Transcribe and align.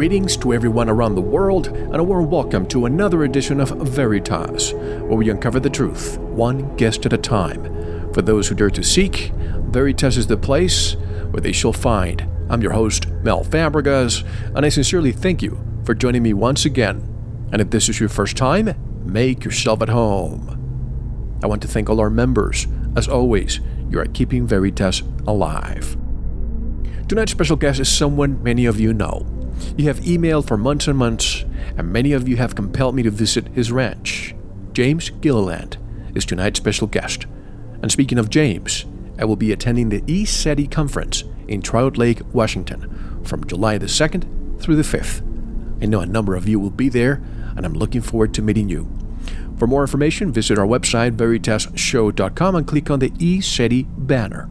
Greetings 0.00 0.34
to 0.38 0.54
everyone 0.54 0.88
around 0.88 1.14
the 1.14 1.20
world, 1.20 1.66
and 1.66 1.96
a 1.96 2.02
warm 2.02 2.30
welcome 2.30 2.64
to 2.68 2.86
another 2.86 3.24
edition 3.24 3.60
of 3.60 3.68
Veritas, 3.86 4.72
where 4.72 5.18
we 5.18 5.28
uncover 5.28 5.60
the 5.60 5.68
truth, 5.68 6.16
one 6.16 6.74
guest 6.76 7.04
at 7.04 7.12
a 7.12 7.18
time. 7.18 7.62
For 8.14 8.22
those 8.22 8.48
who 8.48 8.54
dare 8.54 8.70
to 8.70 8.82
seek, 8.82 9.30
Veritas 9.68 10.16
is 10.16 10.26
the 10.26 10.38
place 10.38 10.94
where 11.32 11.42
they 11.42 11.52
shall 11.52 11.74
find. 11.74 12.26
I'm 12.48 12.62
your 12.62 12.72
host, 12.72 13.08
Mel 13.22 13.44
Fabregas, 13.44 14.24
and 14.56 14.64
I 14.64 14.70
sincerely 14.70 15.12
thank 15.12 15.42
you 15.42 15.60
for 15.84 15.94
joining 15.94 16.22
me 16.22 16.32
once 16.32 16.64
again. 16.64 17.06
And 17.52 17.60
if 17.60 17.68
this 17.68 17.90
is 17.90 18.00
your 18.00 18.08
first 18.08 18.38
time, 18.38 18.74
make 19.04 19.44
yourself 19.44 19.82
at 19.82 19.90
home. 19.90 21.38
I 21.42 21.46
want 21.46 21.60
to 21.60 21.68
thank 21.68 21.90
all 21.90 22.00
our 22.00 22.08
members. 22.08 22.66
As 22.96 23.06
always, 23.06 23.60
you 23.90 24.00
are 24.00 24.06
keeping 24.06 24.46
Veritas 24.46 25.02
alive. 25.26 25.94
Tonight's 27.06 27.32
special 27.32 27.56
guest 27.56 27.80
is 27.80 27.92
someone 27.92 28.42
many 28.42 28.64
of 28.64 28.80
you 28.80 28.94
know. 28.94 29.26
You 29.76 29.86
have 29.86 30.00
emailed 30.00 30.46
for 30.46 30.56
months 30.56 30.88
and 30.88 30.98
months, 30.98 31.44
and 31.76 31.92
many 31.92 32.12
of 32.12 32.28
you 32.28 32.36
have 32.36 32.54
compelled 32.54 32.94
me 32.94 33.02
to 33.02 33.10
visit 33.10 33.48
his 33.48 33.72
ranch. 33.72 34.34
James 34.72 35.10
Gilliland 35.10 35.78
is 36.14 36.24
tonight's 36.24 36.58
special 36.58 36.86
guest. 36.86 37.26
And 37.82 37.90
speaking 37.90 38.18
of 38.18 38.30
James, 38.30 38.86
I 39.18 39.24
will 39.24 39.36
be 39.36 39.52
attending 39.52 39.88
the 39.88 40.02
ECETI 40.02 40.70
conference 40.70 41.24
in 41.48 41.62
Trout 41.62 41.96
Lake, 41.96 42.20
Washington 42.32 43.22
from 43.24 43.46
July 43.46 43.78
the 43.78 43.86
2nd 43.86 44.60
through 44.60 44.76
the 44.76 44.82
5th. 44.82 45.22
I 45.82 45.86
know 45.86 46.00
a 46.00 46.06
number 46.06 46.34
of 46.34 46.48
you 46.48 46.60
will 46.60 46.70
be 46.70 46.88
there, 46.88 47.22
and 47.56 47.64
I'm 47.64 47.72
looking 47.72 48.00
forward 48.00 48.34
to 48.34 48.42
meeting 48.42 48.68
you. 48.68 48.88
For 49.58 49.66
more 49.66 49.82
information, 49.82 50.32
visit 50.32 50.58
our 50.58 50.66
website, 50.66 51.16
veritasshow.com, 51.16 52.54
and 52.54 52.66
click 52.66 52.90
on 52.90 52.98
the 52.98 53.10
ECETI 53.10 53.86
banner. 54.06 54.48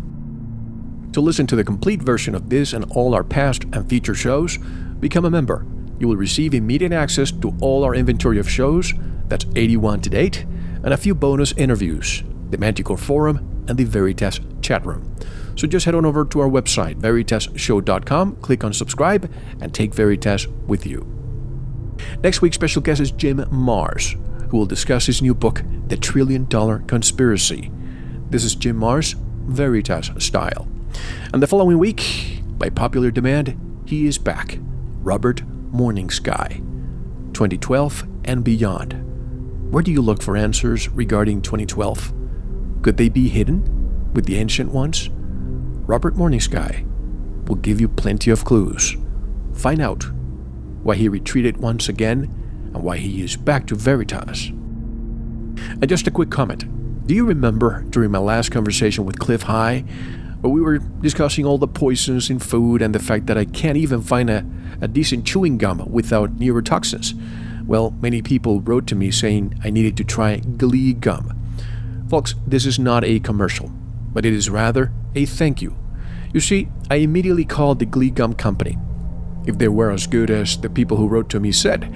To 1.13 1.21
listen 1.21 1.47
to 1.47 1.55
the 1.55 1.63
complete 1.63 2.03
version 2.03 2.35
of 2.35 2.49
this 2.49 2.73
and 2.73 2.85
all 2.91 3.15
our 3.15 3.23
past 3.23 3.63
and 3.73 3.89
future 3.89 4.13
shows, 4.13 4.59
become 4.99 5.25
a 5.25 5.29
member. 5.29 5.65
You 5.99 6.07
will 6.07 6.15
receive 6.15 6.53
immediate 6.53 6.91
access 6.91 7.31
to 7.31 7.53
all 7.61 7.83
our 7.83 7.95
inventory 7.95 8.39
of 8.39 8.49
shows, 8.49 8.93
that's 9.27 9.45
81 9.55 10.01
to 10.01 10.09
date, 10.09 10.45
and 10.83 10.93
a 10.93 10.97
few 10.97 11.13
bonus 11.13 11.51
interviews, 11.53 12.23
the 12.49 12.57
Manticore 12.57 12.97
Forum, 12.97 13.65
and 13.67 13.77
the 13.77 13.83
Veritas 13.83 14.39
chat 14.61 14.85
room. 14.85 15.15
So 15.55 15.67
just 15.67 15.85
head 15.85 15.95
on 15.95 16.05
over 16.05 16.23
to 16.25 16.39
our 16.39 16.49
website, 16.49 16.99
veritasshow.com, 16.99 18.37
click 18.37 18.63
on 18.63 18.73
subscribe, 18.73 19.31
and 19.61 19.73
take 19.73 19.93
Veritas 19.93 20.47
with 20.47 20.85
you. 20.85 21.05
Next 22.23 22.41
week's 22.41 22.55
special 22.55 22.81
guest 22.81 23.01
is 23.01 23.11
Jim 23.11 23.39
Marrs, 23.51 24.13
who 24.49 24.57
will 24.57 24.65
discuss 24.65 25.05
his 25.05 25.21
new 25.21 25.35
book, 25.35 25.63
The 25.87 25.97
Trillion 25.97 26.45
Dollar 26.45 26.79
Conspiracy. 26.79 27.71
This 28.29 28.45
is 28.45 28.55
Jim 28.55 28.79
Marrs, 28.79 29.15
Veritas 29.47 30.11
style. 30.17 30.67
And 31.33 31.43
the 31.43 31.47
following 31.47 31.77
week, 31.77 32.41
by 32.57 32.69
popular 32.69 33.11
demand, 33.11 33.83
he 33.85 34.07
is 34.07 34.17
back. 34.17 34.59
Robert 35.01 35.43
Morning 35.71 36.09
Sky, 36.09 36.61
2012 37.31 38.05
and 38.25 38.43
beyond. 38.43 39.71
Where 39.71 39.81
do 39.81 39.91
you 39.91 40.01
look 40.01 40.21
for 40.21 40.35
answers 40.35 40.89
regarding 40.89 41.41
2012? 41.41 42.13
Could 42.81 42.97
they 42.97 43.07
be 43.07 43.29
hidden 43.29 44.11
with 44.13 44.25
the 44.25 44.35
ancient 44.35 44.73
ones? 44.73 45.09
Robert 45.09 46.17
Morning 46.17 46.41
Sky 46.41 46.83
will 47.47 47.55
give 47.55 47.79
you 47.79 47.87
plenty 47.87 48.29
of 48.29 48.43
clues. 48.43 48.97
Find 49.53 49.79
out 49.79 50.03
why 50.83 50.95
he 50.95 51.07
retreated 51.07 51.57
once 51.57 51.87
again 51.87 52.23
and 52.73 52.83
why 52.83 52.97
he 52.97 53.21
is 53.21 53.37
back 53.37 53.67
to 53.67 53.75
Veritas. 53.75 54.47
And 54.47 55.87
just 55.87 56.07
a 56.07 56.11
quick 56.11 56.29
comment. 56.29 56.65
Do 57.07 57.15
you 57.15 57.25
remember 57.25 57.83
during 57.89 58.11
my 58.11 58.19
last 58.19 58.51
conversation 58.51 59.05
with 59.05 59.17
Cliff 59.17 59.43
High 59.43 59.85
where 60.41 60.51
we 60.51 60.61
were 60.61 60.77
discussing 60.77 61.45
all 61.45 61.57
the 61.57 61.67
poisons 61.67 62.29
in 62.29 62.39
food 62.39 62.81
and 62.81 62.95
the 62.95 62.99
fact 62.99 63.25
that 63.27 63.37
I 63.37 63.45
can't 63.45 63.77
even 63.77 64.01
find 64.01 64.29
a, 64.29 64.45
a 64.81 64.87
decent 64.87 65.25
chewing 65.25 65.57
gum 65.57 65.89
without 65.91 66.37
neurotoxins. 66.37 67.13
Well, 67.65 67.91
many 68.01 68.21
people 68.21 68.61
wrote 68.61 68.87
to 68.87 68.95
me 68.95 69.11
saying 69.11 69.59
I 69.63 69.69
needed 69.69 69.97
to 69.97 70.03
try 70.03 70.37
Glee 70.37 70.93
gum. 70.93 71.35
Folks, 72.09 72.35
this 72.47 72.65
is 72.65 72.79
not 72.79 73.03
a 73.03 73.19
commercial, 73.19 73.69
but 74.11 74.25
it 74.25 74.33
is 74.33 74.49
rather 74.49 74.91
a 75.13 75.25
thank 75.25 75.61
you. 75.61 75.75
You 76.33 76.39
see, 76.39 76.69
I 76.89 76.95
immediately 76.95 77.45
called 77.45 77.79
the 77.79 77.85
Glee 77.85 78.09
Gum 78.09 78.33
Company. 78.33 78.77
If 79.45 79.57
they 79.57 79.67
were 79.67 79.91
as 79.91 80.07
good 80.07 80.29
as 80.29 80.57
the 80.57 80.69
people 80.69 80.97
who 80.97 81.07
wrote 81.07 81.29
to 81.29 81.39
me 81.39 81.51
said, 81.51 81.93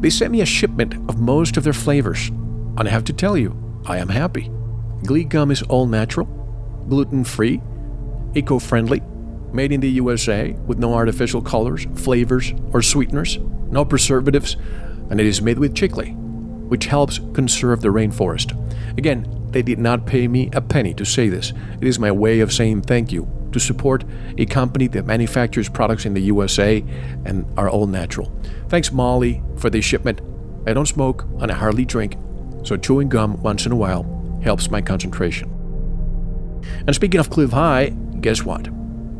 they 0.00 0.10
sent 0.10 0.32
me 0.32 0.40
a 0.40 0.46
shipment 0.46 0.94
of 1.08 1.20
most 1.20 1.56
of 1.56 1.64
their 1.64 1.72
flavors. 1.72 2.28
And 2.28 2.86
I 2.86 2.90
have 2.90 3.04
to 3.04 3.12
tell 3.12 3.36
you, 3.36 3.56
I 3.86 3.98
am 3.98 4.08
happy. 4.08 4.50
Glee 5.04 5.24
gum 5.24 5.50
is 5.50 5.62
all 5.62 5.86
natural, 5.86 6.26
gluten 6.88 7.24
free, 7.24 7.60
eco 8.36 8.58
friendly, 8.58 9.02
made 9.52 9.72
in 9.72 9.80
the 9.80 9.90
USA 9.90 10.52
with 10.66 10.78
no 10.78 10.94
artificial 10.94 11.40
colors, 11.40 11.86
flavors, 11.94 12.52
or 12.72 12.82
sweeteners, 12.82 13.38
no 13.70 13.84
preservatives, 13.84 14.56
and 15.10 15.20
it 15.20 15.26
is 15.26 15.40
made 15.40 15.58
with 15.58 15.74
chicle, 15.74 16.04
which 16.04 16.86
helps 16.86 17.20
conserve 17.32 17.80
the 17.80 17.88
rainforest. 17.88 18.52
Again, 18.98 19.26
they 19.50 19.62
did 19.62 19.78
not 19.78 20.06
pay 20.06 20.28
me 20.28 20.50
a 20.52 20.60
penny 20.60 20.92
to 20.94 21.04
say 21.04 21.28
this. 21.28 21.52
It 21.80 21.86
is 21.86 21.98
my 21.98 22.12
way 22.12 22.40
of 22.40 22.52
saying 22.52 22.82
thank 22.82 23.12
you 23.12 23.28
to 23.52 23.60
support 23.60 24.04
a 24.36 24.44
company 24.44 24.86
that 24.88 25.06
manufactures 25.06 25.68
products 25.68 26.04
in 26.04 26.14
the 26.14 26.20
USA 26.22 26.84
and 27.24 27.46
are 27.56 27.70
all 27.70 27.86
natural. 27.86 28.30
Thanks, 28.68 28.92
Molly, 28.92 29.42
for 29.56 29.70
the 29.70 29.80
shipment. 29.80 30.20
I 30.66 30.74
don't 30.74 30.86
smoke 30.86 31.24
and 31.40 31.50
I 31.50 31.54
hardly 31.54 31.84
drink, 31.84 32.16
so 32.64 32.76
chewing 32.76 33.08
gum 33.08 33.40
once 33.42 33.64
in 33.64 33.72
a 33.72 33.76
while 33.76 34.04
helps 34.42 34.70
my 34.70 34.82
concentration. 34.82 35.52
And 36.86 36.94
speaking 36.94 37.20
of 37.20 37.30
Cliff 37.30 37.52
High, 37.52 37.94
guess 38.20 38.42
what? 38.42 38.72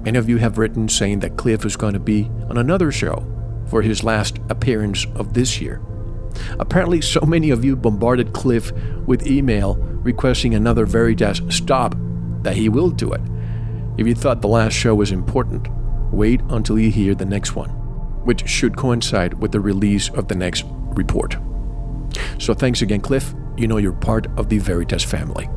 Many 0.05 0.19
of 0.19 0.29
you 0.29 0.39
have 0.39 0.59
written 0.59 0.89
saying 0.89 1.21
that 1.21 1.37
Cliff 1.37 1.65
is 1.65 1.77
going 1.77 1.95
to 1.95 2.01
be 2.01 2.31
on 2.49 2.59
another 2.59 2.93
show 2.93 3.27
for 3.67 3.83
his 3.83 4.05
last 4.05 4.39
appearance 4.49 5.07
of 5.17 5.35
this 5.35 5.61
year. 5.61 5.81
Apparently, 6.59 7.01
so 7.01 7.21
many 7.21 7.51
of 7.51 7.65
you 7.65 7.77
bombarded 7.77 8.33
Cliff 8.33 8.73
with 9.07 9.27
email 9.27 9.75
requesting 9.75 10.55
another 10.55 10.87
Veritas 10.87 11.41
stop 11.49 11.95
that 12.43 12.57
he 12.57 12.69
will 12.69 12.91
do 12.91 13.13
it. 13.13 13.21
If 13.99 14.07
you 14.07 14.15
thought 14.15 14.43
the 14.43 14.49
last 14.49 14.75
show 14.75 14.95
was 14.95 15.11
important, 15.11 15.67
wait 16.13 16.41
until 16.51 16.79
you 16.79 16.91
hear 16.91 17.15
the 17.15 17.25
next 17.25 17.57
one, 17.57 17.71
which 18.25 18.49
should 18.49 18.77
coincide 18.77 19.35
with 19.35 19.53
the 19.53 19.61
release 19.61 20.09
of 20.11 20.29
the 20.29 20.37
next 20.37 20.65
report. 20.95 21.37
So 22.39 22.55
thanks 22.55 22.83
again, 22.83 23.01
Cliff. 23.01 23.35
You 23.57 23.67
know 23.67 23.79
you're 23.79 23.93
part 23.93 24.27
of 24.39 24.49
the 24.49 24.59
Veritas 24.59 25.03
family. 25.03 25.49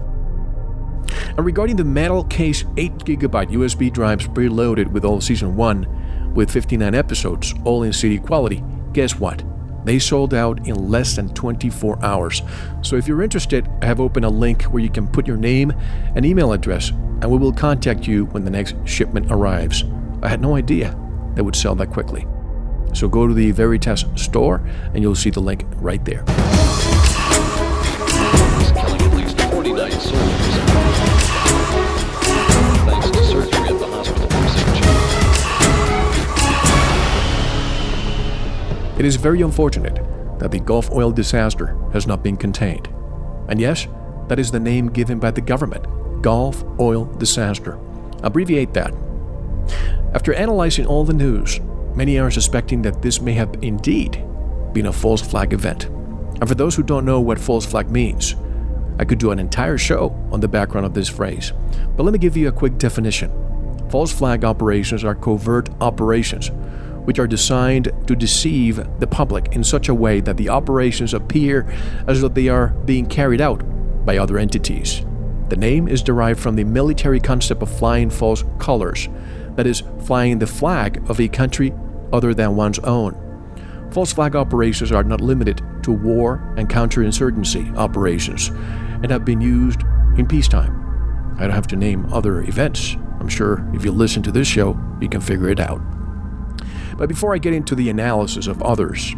And 1.38 1.46
regarding 1.46 1.76
the 1.76 1.84
metal 1.84 2.24
case 2.26 2.64
8GB 2.64 3.52
USB 3.52 3.92
drives 3.92 4.28
preloaded 4.28 4.88
with 4.92 5.06
all 5.06 5.22
season 5.22 5.56
1 5.56 6.34
with 6.34 6.52
59 6.52 6.94
episodes, 6.94 7.54
all 7.64 7.84
in 7.84 7.94
CD 7.94 8.20
quality, 8.20 8.64
guess 8.94 9.20
what? 9.20 9.44
They 9.86 10.00
sold 10.00 10.34
out 10.34 10.68
in 10.68 10.90
less 10.90 11.16
than 11.16 11.34
24 11.34 12.04
hours. 12.04 12.42
So 12.82 12.96
if 12.96 13.08
you're 13.08 13.24
interested, 13.24 13.68
I 13.82 13.86
have 13.86 14.00
opened 14.00 14.26
a 14.26 14.30
link 14.30 14.64
where 14.64 14.84
you 14.84 14.90
can 14.90 15.08
put 15.08 15.28
your 15.28 15.38
name 15.38 15.74
and 16.16 16.26
email 16.26 16.52
address, 16.52 16.90
and 16.90 17.32
we 17.32 17.38
will 17.38 17.54
contact 17.54 18.08
you 18.08 18.26
when 18.26 18.44
the 18.44 18.52
next 18.52 18.76
shipment 18.86 19.32
arrives. 19.32 19.84
I 20.22 20.28
had 20.28 20.42
no 20.42 20.56
idea 20.56 20.98
they 21.36 21.42
would 21.42 21.56
sell 21.56 21.76
that 21.76 21.92
quickly. 21.92 22.28
So 22.94 23.08
go 23.08 23.28
to 23.28 23.34
the 23.34 23.52
Veritas 23.52 24.06
store 24.16 24.58
and 24.94 25.02
you'll 25.02 25.16
see 25.16 25.30
the 25.30 25.40
link 25.40 25.64
right 25.76 26.04
there. 26.04 26.24
It 39.00 39.06
is 39.06 39.16
very 39.16 39.42
unfortunate 39.42 39.96
that 40.40 40.52
the 40.52 40.60
Gulf 40.60 40.92
oil 40.92 41.10
disaster 41.10 41.78
has 41.94 42.06
not 42.06 42.22
been 42.22 42.36
contained. 42.36 42.90
And 43.48 43.58
yes, 43.58 43.88
that 44.28 44.40
is 44.40 44.52
the 44.52 44.60
name 44.60 44.88
given 44.90 45.20
by 45.20 45.32
the 45.32 45.40
government 45.40 45.86
Gulf 46.22 46.66
oil 46.82 47.06
disaster. 47.06 47.80
Abbreviate 48.24 48.74
that. 48.74 48.94
After 50.14 50.34
analyzing 50.34 50.86
all 50.86 51.06
the 51.06 51.14
news, 51.14 51.62
many 51.96 52.20
are 52.20 52.30
suspecting 52.30 52.82
that 52.82 53.02
this 53.02 53.22
may 53.22 53.32
have 53.32 53.56
indeed 53.62 54.22
been 54.74 54.88
a 54.88 54.92
false 54.92 55.22
flag 55.22 55.54
event. 55.54 55.86
And 55.86 56.50
for 56.50 56.56
those 56.56 56.76
who 56.76 56.84
don't 56.84 57.06
know 57.06 57.22
what 57.22 57.40
false 57.40 57.66
flag 57.66 57.90
means, 57.90 58.36
I 59.00 59.06
could 59.06 59.18
do 59.18 59.32
an 59.32 59.40
entire 59.40 59.78
show 59.78 60.10
on 60.30 60.42
the 60.42 60.50
background 60.50 60.86
of 60.86 60.94
this 60.94 61.08
phrase. 61.08 61.54
But 61.96 62.04
let 62.04 62.12
me 62.12 62.20
give 62.20 62.36
you 62.36 62.50
a 62.50 62.52
quick 62.52 62.78
definition. 62.78 63.32
False 63.90 64.12
flag 64.12 64.44
operations 64.44 65.06
are 65.06 65.16
covert 65.16 65.70
operations 65.80 66.52
which 67.10 67.18
are 67.18 67.26
designed 67.26 67.92
to 68.06 68.16
deceive 68.16 68.76
the 69.00 69.08
public 69.08 69.56
in 69.56 69.64
such 69.64 69.90
a 69.90 69.96
way 69.96 70.22
that 70.22 70.38
the 70.38 70.48
operations 70.48 71.12
appear 71.12 71.66
as 72.06 72.22
though 72.22 72.28
they 72.28 72.48
are 72.48 72.68
being 72.86 73.08
carried 73.08 73.42
out 73.42 73.64
by 74.06 74.20
other 74.20 74.38
entities. 74.38 75.04
The 75.48 75.56
name 75.56 75.88
is 75.88 76.04
derived 76.04 76.40
from 76.40 76.56
the 76.56 76.64
military 76.64 77.20
concept 77.20 77.64
of 77.64 77.78
flying 77.80 78.12
false 78.12 78.44
colors, 78.60 79.10
that 79.56 79.66
is, 79.66 79.82
flying 80.06 80.38
the 80.38 80.46
flag 80.46 81.04
of 81.10 81.20
a 81.20 81.28
country 81.28 81.74
other 82.14 82.36
than 82.36 82.56
one's 82.56 82.78
own. 82.78 83.18
False 83.92 84.14
flag 84.14 84.36
operations 84.36 84.92
are 84.92 85.04
not 85.04 85.20
limited 85.20 85.64
to 85.82 85.92
war 85.92 86.54
and 86.58 86.70
counterinsurgency 86.70 87.76
operations 87.76 88.50
and 89.02 89.10
have 89.10 89.26
been 89.26 89.42
used 89.42 89.82
in 90.16 90.28
peacetime. 90.28 91.36
I 91.40 91.48
don't 91.48 91.56
have 91.56 91.66
to 91.70 91.76
name 91.76 92.06
other 92.14 92.42
events. 92.42 92.96
I'm 93.20 93.28
sure 93.28 93.68
if 93.74 93.84
you 93.84 93.92
listen 93.92 94.22
to 94.22 94.32
this 94.32 94.48
show, 94.48 94.80
you 95.02 95.10
can 95.10 95.22
figure 95.22 95.50
it 95.50 95.60
out. 95.60 95.82
But 97.00 97.08
before 97.08 97.34
I 97.34 97.38
get 97.38 97.54
into 97.54 97.76
the 97.76 97.90
analysis 97.90 98.48
of 98.48 98.62
others, 98.62 99.16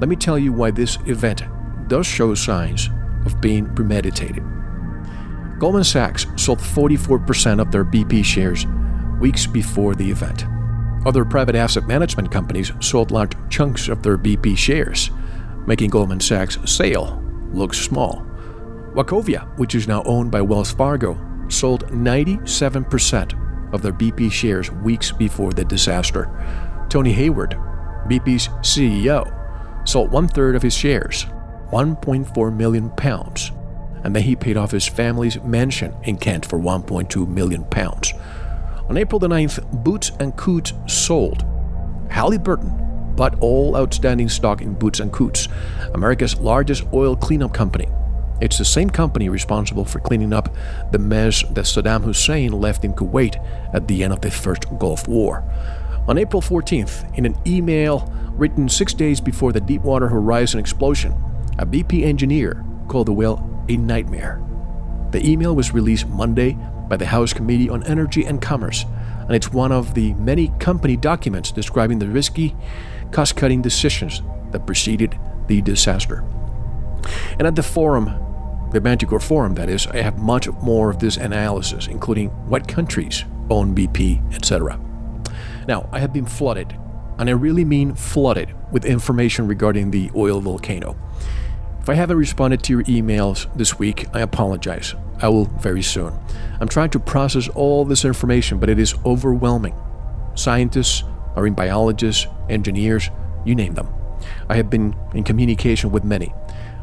let 0.00 0.08
me 0.08 0.16
tell 0.16 0.36
you 0.36 0.52
why 0.52 0.72
this 0.72 0.98
event 1.06 1.44
does 1.86 2.04
show 2.04 2.34
signs 2.34 2.90
of 3.24 3.40
being 3.40 3.72
premeditated. 3.76 4.42
Goldman 5.60 5.84
Sachs 5.84 6.26
sold 6.34 6.58
44% 6.58 7.60
of 7.60 7.70
their 7.70 7.84
BP 7.84 8.24
shares 8.24 8.66
weeks 9.20 9.46
before 9.46 9.94
the 9.94 10.10
event. 10.10 10.44
Other 11.06 11.24
private 11.24 11.54
asset 11.54 11.86
management 11.86 12.32
companies 12.32 12.72
sold 12.80 13.12
large 13.12 13.36
chunks 13.48 13.86
of 13.86 14.02
their 14.02 14.18
BP 14.18 14.58
shares, 14.58 15.12
making 15.68 15.90
Goldman 15.90 16.18
Sachs' 16.20 16.58
sale 16.64 17.22
look 17.52 17.74
small. 17.74 18.26
Wachovia, 18.94 19.56
which 19.56 19.76
is 19.76 19.86
now 19.86 20.02
owned 20.02 20.32
by 20.32 20.42
Wells 20.42 20.72
Fargo, 20.72 21.16
sold 21.48 21.86
97% 21.92 23.72
of 23.72 23.82
their 23.82 23.92
BP 23.92 24.32
shares 24.32 24.72
weeks 24.72 25.12
before 25.12 25.52
the 25.52 25.64
disaster. 25.64 26.28
Tony 26.90 27.12
Hayward, 27.12 27.52
BP's 28.08 28.48
CEO, 28.62 29.88
sold 29.88 30.10
one 30.10 30.26
third 30.26 30.56
of 30.56 30.62
his 30.62 30.74
shares, 30.74 31.24
1.4 31.70 32.54
million 32.54 32.90
pounds, 32.90 33.52
and 34.02 34.14
then 34.14 34.24
he 34.24 34.34
paid 34.34 34.56
off 34.56 34.72
his 34.72 34.88
family's 34.88 35.40
mansion 35.42 35.94
in 36.02 36.16
Kent 36.16 36.44
for 36.44 36.58
1.2 36.58 37.28
million 37.28 37.64
pounds. 37.66 38.12
On 38.88 38.96
April 38.96 39.20
the 39.20 39.28
9th, 39.28 39.84
Boots 39.84 40.10
and 40.18 40.36
Coots 40.36 40.72
sold. 40.88 41.44
Halliburton 42.10 43.14
bought 43.14 43.38
all 43.40 43.76
outstanding 43.76 44.28
stock 44.28 44.60
in 44.60 44.74
Boots 44.74 44.98
and 44.98 45.12
Coots, 45.12 45.46
America's 45.94 46.40
largest 46.40 46.84
oil 46.92 47.14
cleanup 47.14 47.54
company. 47.54 47.86
It's 48.40 48.58
the 48.58 48.64
same 48.64 48.90
company 48.90 49.28
responsible 49.28 49.84
for 49.84 50.00
cleaning 50.00 50.32
up 50.32 50.52
the 50.90 50.98
mess 50.98 51.44
that 51.50 51.66
Saddam 51.66 52.02
Hussein 52.02 52.50
left 52.50 52.84
in 52.84 52.94
Kuwait 52.94 53.36
at 53.72 53.86
the 53.86 54.02
end 54.02 54.12
of 54.12 54.22
the 54.22 54.30
First 54.30 54.64
Gulf 54.78 55.06
War. 55.06 55.44
On 56.08 56.18
April 56.18 56.42
14th, 56.42 57.16
in 57.16 57.26
an 57.26 57.36
email 57.46 58.12
written 58.32 58.68
six 58.68 58.94
days 58.94 59.20
before 59.20 59.52
the 59.52 59.60
Deepwater 59.60 60.08
Horizon 60.08 60.58
explosion, 60.58 61.12
a 61.58 61.66
BP 61.66 62.04
engineer 62.04 62.64
called 62.88 63.06
the 63.06 63.12
well 63.12 63.64
a 63.68 63.76
nightmare. 63.76 64.42
The 65.10 65.24
email 65.24 65.54
was 65.54 65.74
released 65.74 66.08
Monday 66.08 66.56
by 66.88 66.96
the 66.96 67.06
House 67.06 67.32
Committee 67.32 67.68
on 67.68 67.84
Energy 67.84 68.24
and 68.24 68.40
Commerce, 68.40 68.84
and 69.20 69.32
it's 69.32 69.52
one 69.52 69.72
of 69.72 69.94
the 69.94 70.14
many 70.14 70.48
company 70.58 70.96
documents 70.96 71.52
describing 71.52 71.98
the 71.98 72.08
risky, 72.08 72.56
cost 73.12 73.36
cutting 73.36 73.62
decisions 73.62 74.22
that 74.50 74.66
preceded 74.66 75.18
the 75.46 75.60
disaster. 75.60 76.24
And 77.38 77.46
at 77.46 77.56
the 77.56 77.62
forum, 77.62 78.06
the 78.72 78.80
Manticore 78.80 79.20
Forum, 79.20 79.54
that 79.54 79.68
is, 79.68 79.86
I 79.86 79.98
have 79.98 80.18
much 80.18 80.48
more 80.62 80.90
of 80.90 80.98
this 80.98 81.16
analysis, 81.16 81.86
including 81.86 82.30
what 82.48 82.66
countries 82.66 83.24
own 83.50 83.74
BP, 83.74 84.34
etc. 84.34 84.80
Now, 85.68 85.88
I 85.92 85.98
have 86.00 86.12
been 86.12 86.26
flooded, 86.26 86.76
and 87.18 87.28
I 87.28 87.32
really 87.32 87.64
mean 87.64 87.94
flooded, 87.94 88.54
with 88.72 88.84
information 88.84 89.46
regarding 89.46 89.90
the 89.90 90.10
oil 90.14 90.40
volcano. 90.40 90.96
If 91.80 91.88
I 91.88 91.94
haven't 91.94 92.16
responded 92.16 92.62
to 92.64 92.72
your 92.72 92.84
emails 92.84 93.52
this 93.56 93.78
week, 93.78 94.06
I 94.14 94.20
apologize. 94.20 94.94
I 95.22 95.28
will 95.28 95.46
very 95.46 95.82
soon. 95.82 96.18
I'm 96.60 96.68
trying 96.68 96.90
to 96.90 97.00
process 97.00 97.48
all 97.48 97.84
this 97.84 98.04
information, 98.04 98.58
but 98.58 98.68
it 98.68 98.78
is 98.78 98.94
overwhelming. 99.04 99.74
Scientists, 100.34 101.04
marine 101.36 101.54
biologists, 101.54 102.26
engineers, 102.48 103.10
you 103.44 103.54
name 103.54 103.74
them. 103.74 103.88
I 104.48 104.56
have 104.56 104.70
been 104.70 104.94
in 105.14 105.24
communication 105.24 105.90
with 105.90 106.04
many. 106.04 106.34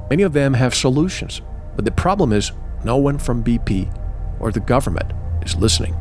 Many 0.09 0.23
of 0.23 0.33
them 0.33 0.53
have 0.53 0.73
solutions, 0.73 1.41
but 1.75 1.85
the 1.85 1.91
problem 1.91 2.33
is 2.33 2.51
no 2.83 2.97
one 2.97 3.17
from 3.17 3.43
BP 3.43 3.93
or 4.39 4.51
the 4.51 4.59
government 4.59 5.13
is 5.43 5.55
listening. 5.55 5.95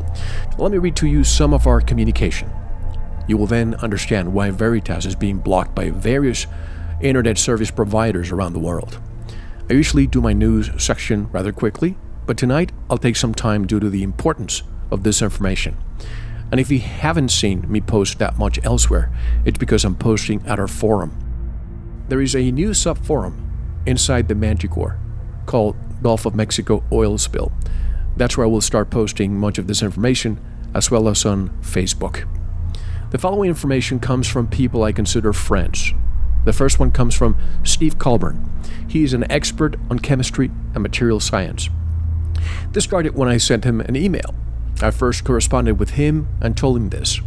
Let 0.59 0.73
me 0.73 0.78
read 0.78 0.97
to 0.97 1.06
you 1.06 1.25
some 1.25 1.52
of 1.52 1.66
our 1.66 1.80
communication. 1.80 2.50
You 3.26 3.37
will 3.37 3.47
then 3.47 3.75
understand 3.76 4.33
why 4.33 4.50
Veritas 4.50 5.06
is 5.06 5.14
being 5.14 5.38
blocked 5.38 5.75
by 5.75 5.90
various 5.90 6.47
internet 7.00 7.38
service 7.38 7.71
providers 7.71 8.30
around 8.30 8.52
the 8.52 8.59
world. 8.59 8.99
I 9.68 9.73
usually 9.73 10.06
do 10.06 10.21
my 10.21 10.33
news 10.33 10.71
section 10.83 11.28
rather 11.33 11.52
quickly, 11.52 11.97
but 12.25 12.37
tonight 12.37 12.73
I'll 12.88 12.99
take 12.99 13.16
some 13.16 13.35
time 13.35 13.66
due 13.66 13.80
to 13.80 13.90
the 13.90 14.02
importance 14.02 14.62
of 14.90 15.02
this 15.02 15.23
information. 15.23 15.76
And 16.50 16.61
if 16.61 16.71
you 16.71 16.78
haven't 16.78 17.30
seen 17.30 17.71
me 17.71 17.80
post 17.80 18.18
that 18.21 18.38
much 18.38 18.64
elsewhere, 18.64 19.12
it's 19.45 19.59
because 19.59 19.85
I'm 19.85 19.97
posting 19.97 20.47
at 20.47 20.61
our 20.61 20.68
forum. 20.68 21.16
There 22.09 22.21
is 22.21 22.37
a 22.37 22.52
new 22.52 22.73
sub 22.73 22.99
forum 22.99 23.83
inside 23.85 24.28
the 24.28 24.35
Manticore 24.37 24.99
called 25.47 25.76
Gulf 26.02 26.26
of 26.26 26.37
Mexico 26.37 26.85
oil 26.92 27.18
spill. 27.18 27.52
That's 28.16 28.37
where 28.37 28.47
I 28.47 28.50
will 28.50 28.61
start 28.61 28.90
posting 28.90 29.37
much 29.37 29.59
of 29.59 29.66
this 29.66 29.83
information, 29.83 30.40
as 30.75 30.90
well 30.90 31.09
as 31.09 31.25
on 31.26 31.50
Facebook. 31.61 32.25
The 33.16 33.23
following 33.23 33.49
information 33.49 33.99
comes 33.99 34.28
from 34.28 34.46
people 34.46 34.82
I 34.82 34.92
consider 34.92 35.32
friends. 35.32 35.94
The 36.44 36.52
first 36.52 36.78
one 36.78 36.90
comes 36.90 37.14
from 37.14 37.35
Steve 37.64 37.99
Colburn. 37.99 38.52
He 38.90 39.04
is 39.04 39.14
an 39.14 39.25
expert 39.32 39.76
on 39.88 40.00
chemistry 40.00 40.50
and 40.75 40.82
material 40.82 41.18
science. 41.18 41.70
This 42.73 42.85
started 42.85 43.14
when 43.14 43.26
I 43.26 43.38
sent 43.38 43.64
him 43.64 43.80
an 43.80 43.96
email. 43.96 44.35
I 44.82 44.90
first 44.90 45.25
corresponded 45.25 45.78
with 45.78 45.92
him 45.92 46.28
and 46.42 46.58
told 46.58 46.76
him 46.76 46.90
this. 46.90 47.18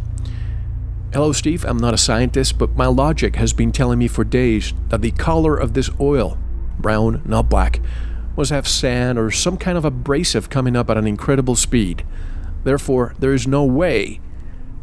Hello, 1.12 1.32
Steve. 1.32 1.64
I'm 1.64 1.78
not 1.78 1.94
a 1.94 1.98
scientist, 1.98 2.56
but 2.56 2.76
my 2.76 2.86
logic 2.86 3.34
has 3.34 3.52
been 3.52 3.72
telling 3.72 3.98
me 3.98 4.06
for 4.06 4.22
days 4.22 4.72
that 4.90 5.02
the 5.02 5.10
color 5.10 5.56
of 5.56 5.74
this 5.74 5.90
oil, 5.98 6.38
brown, 6.78 7.20
not 7.24 7.50
black, 7.50 7.80
must 8.36 8.52
have 8.52 8.68
sand 8.68 9.18
or 9.18 9.32
some 9.32 9.56
kind 9.56 9.76
of 9.76 9.84
abrasive 9.84 10.50
coming 10.50 10.76
up 10.76 10.88
at 10.88 10.98
an 10.98 11.08
incredible 11.08 11.56
speed. 11.56 12.06
Therefore, 12.62 13.12
there 13.18 13.34
is 13.34 13.48
no 13.48 13.64
way 13.64 14.20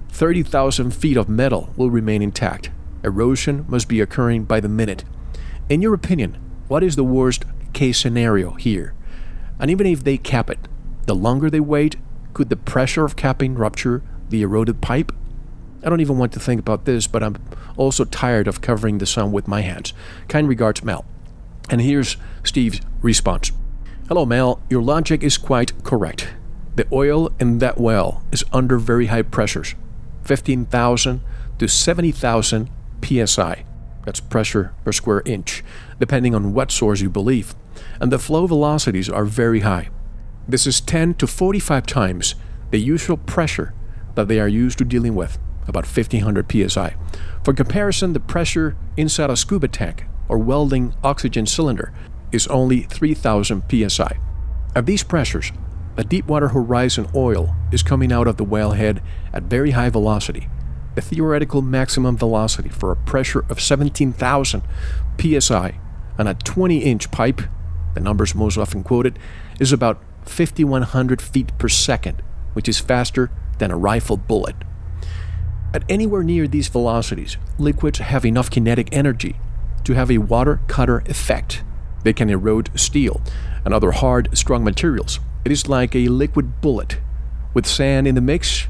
30,000 0.10 0.92
feet 0.92 1.18
of 1.18 1.30
metal 1.30 1.74
will 1.76 1.90
remain 1.90 2.22
intact. 2.22 2.72
Erosion 3.04 3.66
must 3.68 3.88
be 3.88 4.02
occurring 4.02 4.46
by 4.46 4.60
the 4.60 4.70
minute. 4.70 5.04
In 5.70 5.82
your 5.82 5.94
opinion, 5.94 6.38
what 6.68 6.84
is 6.84 6.96
the 6.96 7.04
worst 7.04 7.46
case 7.74 8.00
scenario 8.00 8.52
here? 8.52 8.94
And 9.60 9.70
even 9.70 9.86
if 9.86 10.04
they 10.04 10.18
cap 10.18 10.50
it, 10.50 10.68
the 11.06 11.16
longer 11.16 11.50
they 11.50 11.60
wait, 11.60 11.96
could 12.34 12.50
the 12.50 12.56
pressure 12.56 13.06
of 13.06 13.16
capping 13.16 13.56
rupture 13.56 14.04
the 14.30 14.42
eroded 14.42 14.82
pipe? 14.82 15.12
I 15.84 15.90
don't 15.90 16.02
even 16.02 16.18
want 16.18 16.34
to 16.34 16.40
think 16.40 16.60
about 16.60 16.86
this, 16.86 17.08
but 17.08 17.24
I'm 17.24 17.38
also 17.78 18.04
tired 18.04 18.48
of 18.48 18.62
covering 18.62 18.98
the 18.98 19.06
sun 19.06 19.32
with 19.32 19.48
my 19.48 19.62
hands. 19.62 19.94
Kind 20.28 20.48
regards, 20.48 20.84
Mel. 20.84 21.06
And 21.70 21.82
here's 21.82 22.18
Steve's 22.44 22.82
response 23.02 23.52
Hello, 24.08 24.26
Mel. 24.26 24.62
Your 24.70 24.82
logic 24.82 25.24
is 25.24 25.38
quite 25.38 25.84
correct. 25.84 26.30
The 26.76 26.88
oil 26.92 27.32
in 27.40 27.60
that 27.60 27.80
well 27.80 28.24
is 28.32 28.44
under 28.52 28.78
very 28.78 29.08
high 29.08 29.22
pressures 29.22 29.76
15,000 30.28 31.22
to 31.58 31.68
70,000 31.68 32.70
psi. 33.02 33.64
That's 34.06 34.20
pressure 34.20 34.74
per 34.84 34.92
square 34.92 35.22
inch, 35.26 35.64
depending 36.00 36.36
on 36.36 36.54
what 36.54 36.72
source 36.72 37.02
you 37.02 37.10
believe. 37.10 37.56
And 38.02 38.12
the 38.12 38.20
flow 38.20 38.46
velocities 38.46 39.10
are 39.10 39.26
very 39.26 39.62
high. 39.62 39.90
This 40.48 40.68
is 40.68 40.82
10 40.82 41.16
to 41.16 41.28
45 41.28 41.86
times 41.86 42.36
the 42.72 42.80
usual 42.80 43.18
pressure 43.18 43.74
that 44.16 44.28
they 44.28 44.40
are 44.40 44.48
used 44.48 44.78
to 44.80 44.86
dealing 44.86 45.16
with 45.16 45.38
about 45.68 45.86
1500 45.86 46.52
psi. 46.52 46.96
For 47.44 47.54
comparison, 47.54 48.14
the 48.14 48.20
pressure 48.20 48.76
inside 48.98 49.30
a 49.30 49.38
scuba 49.38 49.68
tank 49.68 50.06
or 50.28 50.38
welding 50.38 50.94
oxygen 51.04 51.46
cylinder 51.46 51.94
is 52.32 52.48
only 52.48 52.82
3000 52.82 53.64
psi. 53.70 54.18
At 54.76 54.86
these 54.86 55.04
pressures, 55.04 55.52
the 55.98 56.04
Deepwater 56.04 56.50
Horizon 56.50 57.08
oil 57.16 57.56
is 57.72 57.82
coming 57.82 58.12
out 58.12 58.28
of 58.28 58.38
the 58.38 58.46
wellhead 58.46 59.02
at 59.34 59.44
very 59.44 59.72
high 59.72 59.90
velocity. 59.90 60.48
The 60.94 61.02
theoretical 61.02 61.64
maximum 61.64 62.16
velocity 62.16 62.70
for 62.70 62.92
a 62.92 62.96
pressure 62.96 63.44
of 63.50 63.60
17,000 63.60 64.62
psi 65.20 65.80
on 66.20 66.28
a 66.28 66.36
20 66.36 66.78
inch 66.78 67.10
pipe, 67.10 67.42
the 67.96 68.00
numbers 68.00 68.36
most 68.36 68.60
often 68.60 68.84
quoted, 68.84 69.18
is 69.60 69.72
about 69.72 70.00
5,100 70.26 71.20
feet 71.20 71.58
per 71.58 71.68
second, 71.68 72.22
which 72.54 72.70
is 72.70 72.80
faster 72.80 73.32
than 73.58 73.72
a 73.72 73.78
rifle 73.78 74.18
bullet. 74.18 74.56
At 75.74 75.84
anywhere 75.90 76.24
near 76.24 76.48
these 76.48 76.68
velocities, 76.68 77.38
liquids 77.58 77.98
have 77.98 78.24
enough 78.24 78.52
kinetic 78.52 78.90
energy 78.92 79.38
to 79.84 79.94
have 79.94 80.12
a 80.12 80.20
water 80.20 80.62
cutter 80.68 81.00
effect. 81.08 81.64
They 82.04 82.14
can 82.14 82.30
erode 82.30 82.70
steel 82.80 83.20
and 83.66 83.74
other 83.74 83.94
hard, 83.94 84.30
strong 84.38 84.64
materials. 84.64 85.20
It 85.48 85.52
is 85.52 85.70
like 85.70 85.96
a 85.96 86.10
liquid 86.10 86.60
bullet. 86.60 87.00
With 87.54 87.66
sand 87.66 88.06
in 88.06 88.16
the 88.16 88.20
mix, 88.20 88.68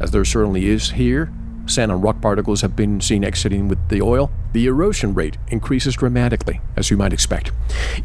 as 0.00 0.10
there 0.10 0.24
certainly 0.24 0.66
is 0.66 0.90
here, 0.90 1.32
sand 1.66 1.92
and 1.92 2.02
rock 2.02 2.20
particles 2.20 2.62
have 2.62 2.74
been 2.74 3.00
seen 3.00 3.22
exiting 3.22 3.68
with 3.68 3.78
the 3.90 4.02
oil, 4.02 4.32
the 4.52 4.66
erosion 4.66 5.14
rate 5.14 5.38
increases 5.46 5.94
dramatically, 5.94 6.60
as 6.74 6.90
you 6.90 6.96
might 6.96 7.12
expect. 7.12 7.52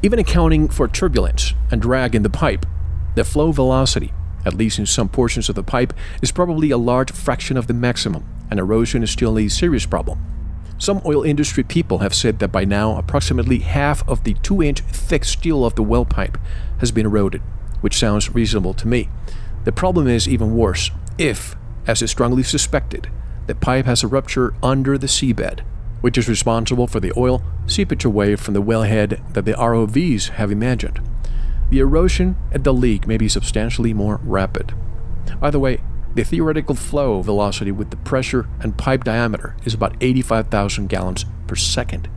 Even 0.03 0.19
accounting 0.19 0.69
for 0.69 0.87
turbulence 0.87 1.55
and 1.71 1.81
drag 1.81 2.13
in 2.13 2.21
the 2.21 2.29
pipe, 2.29 2.67
the 3.15 3.23
flow 3.23 3.51
velocity 3.51 4.13
at 4.45 4.53
least 4.53 4.77
in 4.77 4.85
some 4.85 5.09
portions 5.09 5.49
of 5.49 5.55
the 5.55 5.63
pipe, 5.63 5.91
is 6.21 6.31
probably 6.31 6.69
a 6.69 6.77
large 6.77 7.11
fraction 7.11 7.57
of 7.57 7.65
the 7.65 7.73
maximum, 7.73 8.23
and 8.51 8.59
erosion 8.59 9.01
is 9.01 9.09
still 9.09 9.39
a 9.39 9.47
serious 9.47 9.87
problem. 9.87 10.19
Some 10.77 11.01
oil 11.07 11.23
industry 11.23 11.63
people 11.63 11.99
have 11.99 12.13
said 12.13 12.37
that 12.37 12.51
by 12.51 12.65
now 12.65 12.97
approximately 12.97 13.59
half 13.59 14.07
of 14.07 14.23
the 14.25 14.35
2 14.35 14.61
inch 14.61 14.81
thick 14.81 15.25
steel 15.25 15.65
of 15.65 15.73
the 15.73 15.81
well 15.81 16.05
pipe 16.05 16.37
has 16.79 16.91
been 16.91 17.07
eroded, 17.07 17.41
which 17.81 17.97
sounds 17.97 18.33
reasonable 18.33 18.73
to 18.75 18.88
me. 18.88 19.09
The 19.65 19.71
problem 19.71 20.07
is 20.07 20.27
even 20.27 20.55
worse 20.55 20.89
if, 21.17 21.55
as 21.85 22.01
is 22.01 22.11
strongly 22.11 22.43
suspected, 22.43 23.09
the 23.47 23.55
pipe 23.55 23.85
has 23.85 24.03
a 24.03 24.07
rupture 24.07 24.53
under 24.63 24.97
the 24.97 25.07
seabed, 25.07 25.59
which 26.01 26.17
is 26.17 26.29
responsible 26.29 26.88
for 26.88 27.00
the 27.00 27.13
oil 27.17 27.43
seepage 27.67 28.05
away 28.05 28.35
from 28.35 28.53
the 28.53 28.61
wellhead 28.61 29.33
that 29.33 29.45
the 29.45 29.53
ROVs 29.53 30.29
have 30.29 30.51
imagined 30.51 31.00
the 31.71 31.79
erosion 31.79 32.35
at 32.51 32.65
the 32.65 32.73
leak 32.73 33.07
may 33.07 33.17
be 33.17 33.29
substantially 33.29 33.93
more 33.93 34.19
rapid. 34.23 34.73
By 35.39 35.51
the 35.51 35.59
way, 35.59 35.81
the 36.13 36.25
theoretical 36.25 36.75
flow 36.75 37.21
velocity 37.21 37.71
with 37.71 37.91
the 37.91 37.97
pressure 37.97 38.50
and 38.59 38.77
pipe 38.77 39.05
diameter 39.05 39.55
is 39.63 39.73
about 39.73 39.95
85,000 40.01 40.89
gallons 40.89 41.25
per 41.47 41.55
second. 41.55 42.09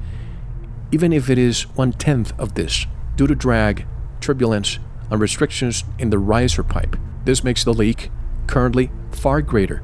Even 0.90 1.12
if 1.12 1.30
it 1.30 1.38
is 1.38 1.62
one 1.76 1.92
tenth 1.92 2.36
of 2.36 2.54
this, 2.54 2.86
due 3.14 3.28
to 3.28 3.36
drag, 3.36 3.86
turbulence, 4.20 4.80
and 5.14 5.22
restrictions 5.22 5.84
in 5.98 6.10
the 6.10 6.18
riser 6.18 6.62
pipe, 6.62 6.96
this 7.24 7.44
makes 7.44 7.64
the 7.64 7.72
leak 7.72 8.10
currently 8.46 8.90
far 9.12 9.40
greater 9.40 9.82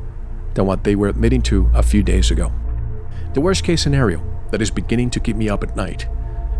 than 0.54 0.66
what 0.66 0.84
they 0.84 0.94
were 0.94 1.08
admitting 1.08 1.40
to 1.40 1.70
a 1.72 1.82
few 1.82 2.02
days 2.02 2.30
ago. 2.30 2.52
The 3.34 3.40
worst 3.40 3.64
case 3.64 3.80
scenario 3.80 4.22
that 4.50 4.60
is 4.60 4.70
beginning 4.70 5.10
to 5.10 5.20
keep 5.20 5.36
me 5.36 5.48
up 5.48 5.62
at 5.62 5.76
night 5.76 6.08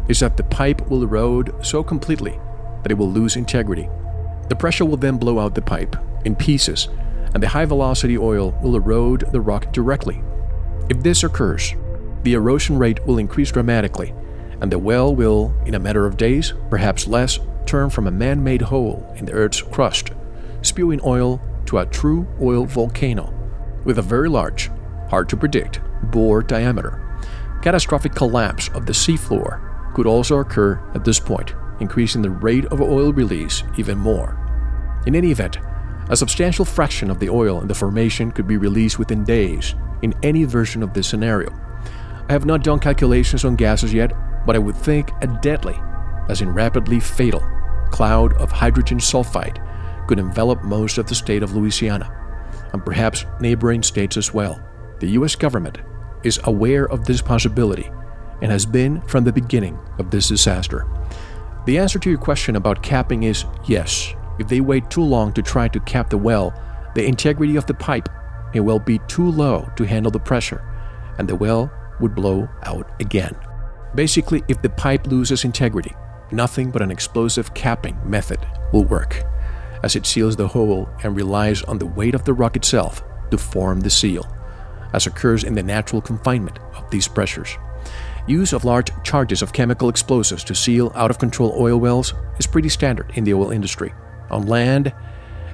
is 0.09 0.21
that 0.21 0.37
the 0.37 0.45
pipe 0.45 0.89
will 0.89 1.03
erode 1.03 1.53
so 1.67 1.83
completely 1.83 2.39
that 2.83 2.93
it 2.93 2.97
will 2.97 3.11
lose 3.11 3.37
integrity. 3.37 3.89
The 4.49 4.57
pressure 4.57 4.85
will 4.85 4.97
then 4.97 5.19
blow 5.19 5.39
out 5.41 5.55
the 5.55 5.63
pipe 5.63 5.97
in 6.25 6.37
pieces, 6.37 6.89
and 7.35 7.43
the 7.43 7.49
high 7.49 7.65
velocity 7.65 8.17
oil 8.17 8.57
will 8.63 8.77
erode 8.77 9.33
the 9.33 9.41
rock 9.41 9.73
directly. 9.73 10.23
If 10.89 11.03
this 11.03 11.25
occurs, 11.25 11.75
the 12.23 12.35
erosion 12.35 12.79
rate 12.79 13.05
will 13.05 13.19
increase 13.19 13.51
dramatically, 13.51 14.15
and 14.61 14.71
the 14.71 14.79
well 14.79 15.15
will, 15.15 15.55
in 15.67 15.75
a 15.75 15.81
matter 15.81 16.07
of 16.07 16.17
days, 16.17 16.55
perhaps 16.71 17.07
less, 17.07 17.39
turn 17.71 17.89
from 17.89 18.09
a 18.09 18.11
man 18.11 18.43
made 18.43 18.63
hole 18.63 19.07
in 19.17 19.25
the 19.25 19.33
Earth's 19.33 19.63
crust, 19.63 20.11
spewing 20.61 21.01
oil 21.05 21.41
to 21.67 21.79
a 21.79 21.87
true 21.87 22.27
oil 22.43 22.65
volcano 22.67 23.33
with 23.85 23.97
a 23.99 24.03
very 24.03 24.29
large, 24.29 24.69
hard 25.09 25.29
to 25.29 25.37
predict, 25.37 25.81
bore 26.11 26.43
diameter. 26.43 27.01
Catastrophic 27.63 28.13
collapse 28.13 28.69
of 28.75 28.87
the 28.87 28.93
seafloor 28.93 29.95
could 29.95 30.07
also 30.07 30.39
occur 30.39 30.83
at 30.95 31.05
this 31.05 31.21
point 31.21 31.55
increasing 31.79 32.21
the 32.21 32.31
rate 32.31 32.67
of 32.67 32.81
oil 32.81 33.13
release 33.13 33.63
even 33.79 33.97
more. 33.97 34.37
In 35.07 35.15
any 35.15 35.31
event, 35.31 35.59
a 36.11 36.17
substantial 36.17 36.65
fraction 36.65 37.09
of 37.09 37.21
the 37.21 37.31
oil 37.31 37.61
in 37.61 37.69
the 37.69 37.75
formation 37.75 38.33
could 38.33 38.49
be 38.49 38.57
released 38.57 38.99
within 38.99 39.25
days 39.25 39.77
in 40.03 40.13
any 40.23 40.45
version 40.45 40.83
of 40.83 40.93
this 40.93 41.07
scenario. 41.07 41.51
I 42.29 42.33
have 42.33 42.45
not 42.45 42.65
done 42.65 42.81
calculations 42.81 43.45
on 43.45 43.57
gases 43.57 43.95
yet, 43.95 44.13
but 44.45 44.57
I 44.57 44.59
would 44.59 44.77
think 44.77 45.11
a 45.23 45.29
deadly, 45.41 45.77
as 46.29 46.43
in 46.43 46.51
rapidly 46.51 47.01
fatal, 47.01 47.43
cloud 47.91 48.33
of 48.35 48.51
hydrogen 48.51 48.99
sulfide 48.99 49.65
could 50.07 50.19
envelop 50.19 50.63
most 50.63 50.99
of 50.99 51.07
the 51.07 51.15
state 51.15 51.43
of 51.43 51.55
Louisiana, 51.55 52.11
and 52.73 52.85
perhaps 52.85 53.25
neighboring 53.41 53.83
states 53.83 54.17
as 54.17 54.35
well. 54.35 54.61
The 55.01 55.11
US 55.11 55.37
government 55.37 55.79
is 56.25 56.41
aware 56.45 56.89
of 56.89 57.05
this 57.05 57.23
possibility 57.23 57.91
and 58.43 58.51
has 58.51 58.67
been 58.67 59.01
from 59.03 59.25
the 59.25 59.33
beginning 59.33 59.79
of 59.99 60.11
this 60.11 60.29
disaster. 60.29 60.87
The 61.67 61.79
answer 61.79 61.99
to 61.99 62.11
your 62.11 62.19
question 62.19 62.57
about 62.57 62.83
capping 62.83 63.25
is 63.25 63.45
yes. 63.67 64.15
If 64.39 64.49
they 64.49 64.61
wait 64.61 64.91
too 64.91 65.03
long 65.03 65.33
to 65.35 65.43
try 65.43 65.69
to 65.69 65.81
cap 65.81 66.11
the 66.11 66.19
well, 66.19 66.55
the 66.95 67.07
integrity 67.07 67.57
of 67.57 67.67
the 67.67 67.75
pipe 67.75 68.09
may 68.55 68.61
well 68.61 68.79
be 68.79 68.99
too 69.07 69.31
low 69.31 69.71
to 69.77 69.85
handle 69.85 70.11
the 70.11 70.19
pressure, 70.19 70.65
and 71.19 71.29
the 71.29 71.37
well 71.37 71.71
would 72.01 72.15
blow 72.15 72.49
out 72.65 72.91
again. 73.01 73.37
Basically, 73.95 74.43
if 74.49 74.63
the 74.63 74.71
pipe 74.71 75.07
loses 75.07 75.45
integrity, 75.45 75.95
nothing 76.33 76.71
but 76.71 76.83
an 76.83 76.91
explosive 76.91 77.55
capping 77.55 77.99
method 78.05 78.47
will 78.73 78.85
work, 78.85 79.23
as 79.83 79.97
it 79.97 80.07
seals 80.07 80.37
the 80.37 80.49
hole 80.49 80.89
and 81.03 81.17
relies 81.17 81.63
on 81.63 81.79
the 81.79 81.87
weight 81.87 82.15
of 82.15 82.25
the 82.25 82.35
rock 82.35 82.57
itself 82.57 83.03
to 83.31 83.39
form 83.39 83.81
the 83.81 83.91
seal, 83.91 84.27
as 84.93 85.07
occurs 85.07 85.45
in 85.45 85.55
the 85.55 85.63
natural 85.63 86.03
confinement 86.03 86.59
of 86.75 86.91
these 86.91 87.09
pressures. 87.09 87.57
Use 88.27 88.53
of 88.53 88.65
large 88.65 88.91
charges 89.03 89.43
of 89.43 89.53
chemical 89.53 89.89
explosives 89.89 90.45
to 90.45 90.55
seal 90.55 90.93
out 90.95 91.11
of 91.11 91.19
control 91.19 91.55
oil 91.59 91.79
wells 91.79 92.15
is 92.39 92.47
pretty 92.47 92.69
standard 92.69 93.11
in 93.15 93.25
the 93.25 93.35
oil 93.35 93.51
industry. 93.51 93.93
On 94.31 94.47
land, 94.47 94.93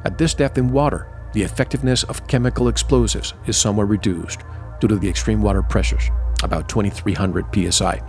at 0.04 0.18
this 0.18 0.35
depth 0.35 0.59
in 0.59 0.71
water, 0.71 1.09
the 1.33 1.42
effectiveness 1.42 2.02
of 2.04 2.26
chemical 2.26 2.68
explosives 2.68 3.35
is 3.47 3.56
somewhat 3.56 3.88
reduced 3.88 4.40
due 4.80 4.88
to 4.88 4.97
the 4.97 5.09
extreme 5.09 5.42
water 5.42 5.62
pressures, 5.62 6.11
about 6.42 6.68
2300 6.68 7.47
psi. 7.73 8.02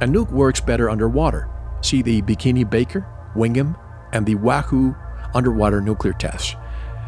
A 0.00 0.06
nuke 0.06 0.30
works 0.30 0.60
better 0.60 0.90
underwater. 0.90 1.48
See 1.82 2.02
the 2.02 2.22
Bikini 2.22 2.68
Baker, 2.68 3.06
Wigwam, 3.34 3.78
and 4.12 4.26
the 4.26 4.34
Wahoo 4.34 4.94
underwater 5.34 5.80
nuclear 5.80 6.12
tests. 6.14 6.56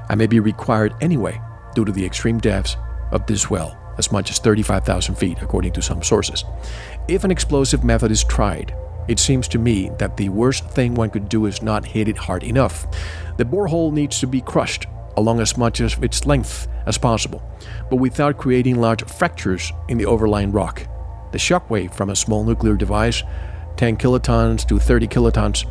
I 0.09 0.15
may 0.15 0.27
be 0.27 0.41
required 0.41 0.95
anyway 1.01 1.41
due 1.75 1.85
to 1.85 1.93
the 1.93 2.05
extreme 2.05 2.39
depths 2.39 2.77
of 3.11 3.27
this 3.27 3.51
well, 3.51 3.77
as 3.99 4.13
much 4.13 4.31
as 4.31 4.39
35,000 4.39 5.15
feet, 5.15 5.39
according 5.43 5.73
to 5.73 5.83
some 5.83 6.03
sources. 6.03 6.45
If 7.09 7.25
an 7.25 7.31
explosive 7.31 7.85
method 7.85 8.11
is 8.11 8.25
tried, 8.25 8.75
it 9.09 9.19
seems 9.19 9.49
to 9.49 9.59
me 9.59 9.91
that 9.99 10.17
the 10.17 10.29
worst 10.29 10.69
thing 10.71 10.95
one 10.95 11.11
could 11.11 11.29
do 11.29 11.47
is 11.47 11.63
not 11.63 11.87
hit 11.87 12.09
it 12.09 12.19
hard 12.19 12.43
enough. 12.43 12.87
The 13.39 13.45
borehole 13.45 13.93
needs 13.93 14.21
to 14.21 14.27
be 14.27 14.43
crushed 14.43 14.87
along 15.17 15.41
as 15.41 15.57
much 15.57 15.81
of 15.81 16.05
its 16.05 16.27
length 16.27 16.69
as 16.87 16.97
possible, 16.99 17.43
but 17.91 17.97
without 17.97 18.39
creating 18.39 18.81
large 18.81 19.05
fractures 19.05 19.73
in 19.89 19.99
the 19.99 20.07
overlying 20.07 20.53
rock. 20.53 20.87
The 21.33 21.39
shockwave 21.39 21.93
from 21.95 22.11
a 22.11 22.17
small 22.17 22.45
nuclear 22.45 22.77
device, 22.77 23.23
10 23.79 23.97
kilotons 23.97 24.67
to 24.69 24.79
30 24.79 25.09
kilotons, 25.09 25.63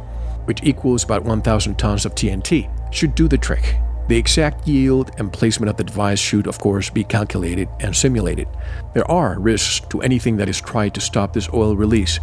which 0.45 0.63
equals 0.63 1.03
about 1.03 1.25
1,000 1.25 1.77
tons 1.77 2.05
of 2.05 2.15
TNT, 2.15 2.69
should 2.91 3.13
do 3.13 3.27
the 3.27 3.37
trick. 3.37 3.75
The 4.07 4.17
exact 4.17 4.65
yield 4.65 5.11
and 5.19 5.31
placement 5.31 5.69
of 5.69 5.75
the 5.75 5.83
device 5.83 6.17
should, 6.17 6.47
of 6.47 6.57
course, 6.57 6.89
be 6.89 7.03
calculated 7.03 7.67
and 7.81 7.93
simulated. 7.93 8.47
There 8.93 9.09
are 9.11 9.37
risks 9.37 9.85
to 9.89 10.01
anything 10.01 10.37
that 10.37 10.47
is 10.47 10.61
tried 10.61 10.95
to 10.95 11.01
stop 11.01 11.33
this 11.33 11.49
oil 11.53 11.75
release, 11.75 12.19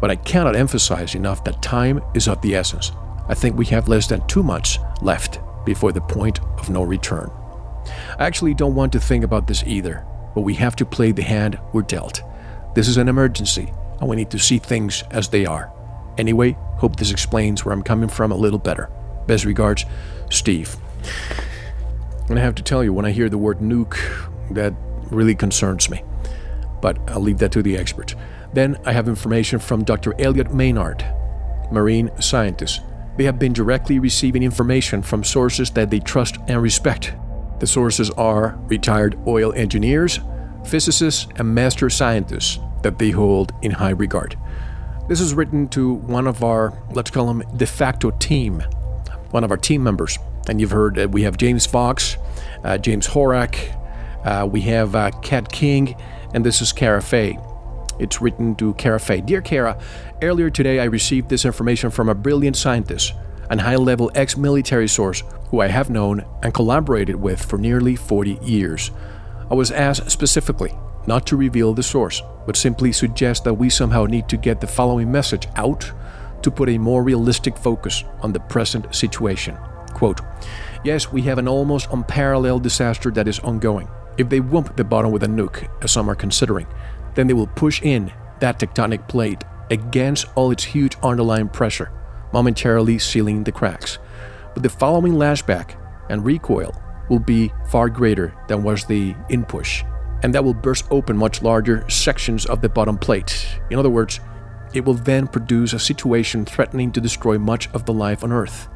but 0.00 0.10
I 0.10 0.16
cannot 0.16 0.56
emphasize 0.56 1.14
enough 1.14 1.44
that 1.44 1.60
time 1.60 2.00
is 2.14 2.26
of 2.26 2.40
the 2.40 2.54
essence. 2.54 2.92
I 3.28 3.34
think 3.34 3.56
we 3.56 3.66
have 3.66 3.88
less 3.88 4.06
than 4.06 4.26
two 4.26 4.42
months 4.42 4.78
left 5.02 5.40
before 5.66 5.92
the 5.92 6.00
point 6.00 6.40
of 6.58 6.70
no 6.70 6.82
return. 6.82 7.30
I 8.18 8.24
actually 8.24 8.54
don't 8.54 8.74
want 8.74 8.92
to 8.92 9.00
think 9.00 9.24
about 9.24 9.46
this 9.46 9.62
either, 9.66 10.06
but 10.34 10.40
we 10.40 10.54
have 10.54 10.76
to 10.76 10.86
play 10.86 11.12
the 11.12 11.22
hand 11.22 11.58
we're 11.74 11.82
dealt. 11.82 12.22
This 12.74 12.88
is 12.88 12.96
an 12.96 13.08
emergency, 13.08 13.72
and 14.00 14.08
we 14.08 14.16
need 14.16 14.30
to 14.30 14.38
see 14.38 14.58
things 14.58 15.02
as 15.10 15.28
they 15.28 15.46
are. 15.46 15.72
Anyway, 16.18 16.56
hope 16.76 16.96
this 16.96 17.10
explains 17.10 17.64
where 17.64 17.72
I'm 17.72 17.82
coming 17.82 18.08
from 18.08 18.32
a 18.32 18.36
little 18.36 18.58
better. 18.58 18.90
Best 19.26 19.44
regards, 19.44 19.84
Steve. 20.30 20.76
And 22.28 22.38
I 22.38 22.42
have 22.42 22.54
to 22.56 22.62
tell 22.62 22.82
you, 22.84 22.92
when 22.92 23.06
I 23.06 23.12
hear 23.12 23.28
the 23.28 23.38
word 23.38 23.60
nuke, 23.60 23.96
that 24.50 24.74
really 25.10 25.34
concerns 25.34 25.88
me. 25.88 26.02
But 26.82 26.98
I'll 27.08 27.20
leave 27.20 27.38
that 27.38 27.52
to 27.52 27.62
the 27.62 27.76
experts. 27.76 28.14
Then 28.52 28.76
I 28.84 28.92
have 28.92 29.08
information 29.08 29.58
from 29.58 29.84
Dr. 29.84 30.14
Elliot 30.20 30.52
Maynard, 30.52 31.04
marine 31.70 32.10
scientist. 32.20 32.82
They 33.16 33.24
have 33.24 33.38
been 33.38 33.52
directly 33.52 33.98
receiving 33.98 34.42
information 34.42 35.02
from 35.02 35.24
sources 35.24 35.70
that 35.70 35.90
they 35.90 36.00
trust 36.00 36.36
and 36.46 36.62
respect. 36.62 37.14
The 37.60 37.66
sources 37.66 38.10
are 38.10 38.58
retired 38.66 39.18
oil 39.26 39.52
engineers, 39.54 40.20
physicists, 40.64 41.26
and 41.36 41.54
master 41.54 41.90
scientists 41.90 42.60
that 42.82 42.98
they 42.98 43.10
hold 43.10 43.52
in 43.62 43.72
high 43.72 43.90
regard. 43.90 44.36
This 45.08 45.20
is 45.20 45.32
written 45.34 45.68
to 45.68 45.94
one 45.94 46.26
of 46.26 46.44
our, 46.44 46.76
let's 46.92 47.10
call 47.10 47.30
him 47.30 47.42
de 47.56 47.66
facto 47.66 48.10
team, 48.10 48.60
one 49.30 49.42
of 49.42 49.50
our 49.50 49.56
team 49.56 49.82
members. 49.82 50.18
And 50.48 50.60
you've 50.60 50.70
heard 50.70 50.96
that 50.96 51.10
we 51.10 51.22
have 51.22 51.36
James 51.36 51.66
Fox, 51.66 52.16
uh, 52.64 52.78
James 52.78 53.08
Horak, 53.08 53.74
uh, 54.24 54.46
we 54.46 54.60
have 54.62 54.94
uh, 54.94 55.10
Kat 55.22 55.50
King, 55.50 55.96
and 56.34 56.44
this 56.44 56.60
is 56.60 56.72
Kara 56.72 57.00
Fay. 57.00 57.38
It's 57.98 58.20
written 58.20 58.54
to 58.56 58.74
Kara 58.74 59.00
Fay. 59.00 59.20
Dear 59.20 59.40
Cara, 59.40 59.80
earlier 60.22 60.50
today 60.50 60.80
I 60.80 60.84
received 60.84 61.28
this 61.28 61.44
information 61.44 61.90
from 61.90 62.08
a 62.08 62.14
brilliant 62.14 62.56
scientist 62.56 63.14
and 63.50 63.60
high 63.60 63.76
level 63.76 64.10
ex 64.14 64.36
military 64.36 64.88
source 64.88 65.22
who 65.50 65.60
I 65.60 65.68
have 65.68 65.88
known 65.88 66.24
and 66.42 66.52
collaborated 66.52 67.16
with 67.16 67.42
for 67.42 67.58
nearly 67.58 67.96
40 67.96 68.38
years. 68.42 68.90
I 69.50 69.54
was 69.54 69.70
asked 69.70 70.10
specifically 70.10 70.74
not 71.08 71.26
to 71.26 71.36
reveal 71.36 71.74
the 71.74 71.82
source, 71.82 72.22
but 72.46 72.56
simply 72.56 72.92
suggest 72.92 73.42
that 73.42 73.54
we 73.54 73.68
somehow 73.68 74.04
need 74.04 74.28
to 74.28 74.36
get 74.36 74.60
the 74.60 74.66
following 74.66 75.10
message 75.10 75.48
out 75.56 75.90
to 76.42 76.50
put 76.50 76.68
a 76.68 76.78
more 76.78 77.02
realistic 77.02 77.56
focus 77.56 78.04
on 78.20 78.32
the 78.32 78.40
present 78.40 78.94
situation. 78.94 79.56
Quote, 79.94 80.20
Yes, 80.84 81.10
we 81.10 81.22
have 81.22 81.38
an 81.38 81.48
almost 81.48 81.88
unparalleled 81.90 82.62
disaster 82.62 83.10
that 83.10 83.26
is 83.26 83.40
ongoing. 83.40 83.88
If 84.18 84.28
they 84.28 84.40
whomp 84.40 84.76
the 84.76 84.84
bottom 84.84 85.10
with 85.10 85.24
a 85.24 85.26
nuke, 85.26 85.68
as 85.82 85.90
some 85.90 86.08
are 86.08 86.14
considering, 86.14 86.66
then 87.14 87.26
they 87.26 87.34
will 87.34 87.48
push 87.48 87.82
in 87.82 88.12
that 88.38 88.60
tectonic 88.60 89.08
plate 89.08 89.42
against 89.70 90.26
all 90.36 90.50
its 90.50 90.62
huge 90.62 90.96
underlying 91.02 91.48
pressure, 91.48 91.90
momentarily 92.32 92.98
sealing 92.98 93.42
the 93.44 93.52
cracks. 93.52 93.98
But 94.54 94.62
the 94.62 94.68
following 94.68 95.14
lashback 95.14 95.74
and 96.10 96.24
recoil 96.24 96.74
will 97.08 97.18
be 97.18 97.52
far 97.68 97.88
greater 97.88 98.34
than 98.48 98.62
was 98.62 98.84
the 98.84 99.14
inpush, 99.30 99.84
and 100.22 100.34
that 100.34 100.44
will 100.44 100.54
burst 100.54 100.86
open 100.90 101.16
much 101.16 101.42
larger 101.42 101.88
sections 101.88 102.46
of 102.46 102.60
the 102.60 102.68
bottom 102.68 102.98
plate. 102.98 103.46
In 103.70 103.78
other 103.78 103.90
words, 103.90 104.20
it 104.74 104.84
will 104.84 104.94
then 104.94 105.26
produce 105.26 105.72
a 105.72 105.78
situation 105.78 106.44
threatening 106.44 106.92
to 106.92 107.00
destroy 107.00 107.38
much 107.38 107.68
of 107.70 107.86
the 107.86 107.92
life 107.92 108.22
on 108.22 108.32
Earth, 108.32 108.68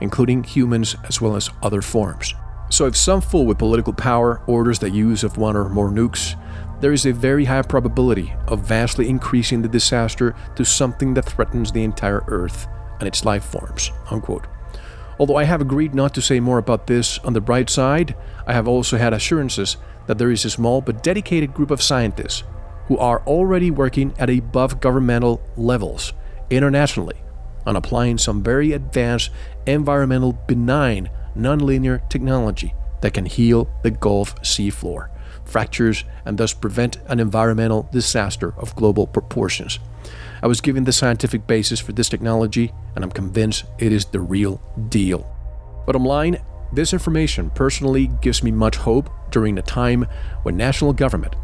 including 0.00 0.44
humans 0.44 0.96
as 1.04 1.20
well 1.20 1.36
as 1.36 1.50
other 1.62 1.82
forms. 1.82 2.34
So, 2.70 2.86
if 2.86 2.96
some 2.96 3.22
fool 3.22 3.46
with 3.46 3.58
political 3.58 3.94
power 3.94 4.42
orders 4.46 4.78
the 4.78 4.90
use 4.90 5.24
of 5.24 5.38
one 5.38 5.56
or 5.56 5.70
more 5.70 5.88
nukes, 5.88 6.38
there 6.80 6.92
is 6.92 7.06
a 7.06 7.12
very 7.12 7.46
high 7.46 7.62
probability 7.62 8.34
of 8.46 8.60
vastly 8.60 9.08
increasing 9.08 9.62
the 9.62 9.68
disaster 9.68 10.34
to 10.54 10.64
something 10.64 11.14
that 11.14 11.24
threatens 11.24 11.72
the 11.72 11.82
entire 11.82 12.22
Earth 12.28 12.68
and 13.00 13.08
its 13.08 13.24
life 13.24 13.44
forms. 13.44 13.90
Unquote. 14.10 14.46
Although 15.18 15.36
I 15.36 15.44
have 15.44 15.60
agreed 15.60 15.94
not 15.94 16.14
to 16.14 16.22
say 16.22 16.38
more 16.38 16.58
about 16.58 16.86
this 16.86 17.18
on 17.20 17.32
the 17.32 17.40
bright 17.40 17.70
side, 17.70 18.14
I 18.46 18.52
have 18.52 18.68
also 18.68 18.96
had 18.98 19.12
assurances 19.12 19.76
that 20.08 20.18
there 20.18 20.32
is 20.32 20.44
a 20.44 20.50
small 20.50 20.80
but 20.80 21.02
dedicated 21.02 21.54
group 21.54 21.70
of 21.70 21.80
scientists 21.80 22.42
who 22.86 22.98
are 22.98 23.22
already 23.26 23.70
working 23.70 24.12
at 24.18 24.30
above 24.30 24.80
governmental 24.80 25.40
levels 25.56 26.14
internationally 26.50 27.16
on 27.66 27.76
applying 27.76 28.16
some 28.16 28.42
very 28.42 28.72
advanced 28.72 29.30
environmental 29.66 30.32
benign 30.32 31.10
nonlinear 31.36 32.08
technology 32.08 32.74
that 33.02 33.12
can 33.12 33.26
heal 33.26 33.70
the 33.82 33.90
Gulf 33.90 34.34
seafloor, 34.42 35.10
fractures, 35.44 36.04
and 36.24 36.38
thus 36.38 36.54
prevent 36.54 36.96
an 37.06 37.20
environmental 37.20 37.88
disaster 37.92 38.54
of 38.56 38.74
global 38.74 39.06
proportions. 39.06 39.78
I 40.42 40.46
was 40.46 40.62
given 40.62 40.84
the 40.84 40.92
scientific 40.92 41.46
basis 41.46 41.80
for 41.80 41.92
this 41.92 42.08
technology, 42.08 42.72
and 42.94 43.04
I'm 43.04 43.10
convinced 43.10 43.64
it 43.78 43.92
is 43.92 44.06
the 44.06 44.20
real 44.20 44.62
deal. 44.88 45.30
Bottom 45.84 46.04
line, 46.04 46.38
this 46.72 46.92
information 46.92 47.50
personally 47.50 48.08
gives 48.20 48.42
me 48.42 48.50
much 48.50 48.76
hope 48.76 49.10
during 49.30 49.58
a 49.58 49.62
time 49.62 50.06
when 50.42 50.56
national 50.56 50.92
government 50.92 51.34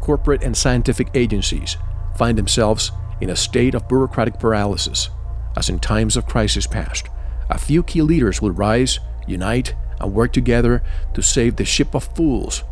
corporate 0.00 0.42
and 0.42 0.54
scientific 0.54 1.08
agencies 1.14 1.78
find 2.14 2.36
themselves 2.36 2.92
in 3.22 3.30
a 3.30 3.36
state 3.36 3.74
of 3.74 3.88
bureaucratic 3.88 4.38
paralysis, 4.38 5.08
as 5.56 5.70
in 5.70 5.78
times 5.78 6.14
of 6.14 6.26
crisis 6.26 6.66
past. 6.66 7.08
A 7.48 7.58
few 7.58 7.82
key 7.82 8.02
leaders 8.02 8.42
will 8.42 8.50
rise, 8.50 8.98
unite, 9.26 9.74
and 9.98 10.12
work 10.12 10.32
together 10.32 10.82
to 11.14 11.22
save 11.22 11.56
the 11.56 11.64
ship 11.64 11.94
of 11.94 12.14
fools 12.14 12.64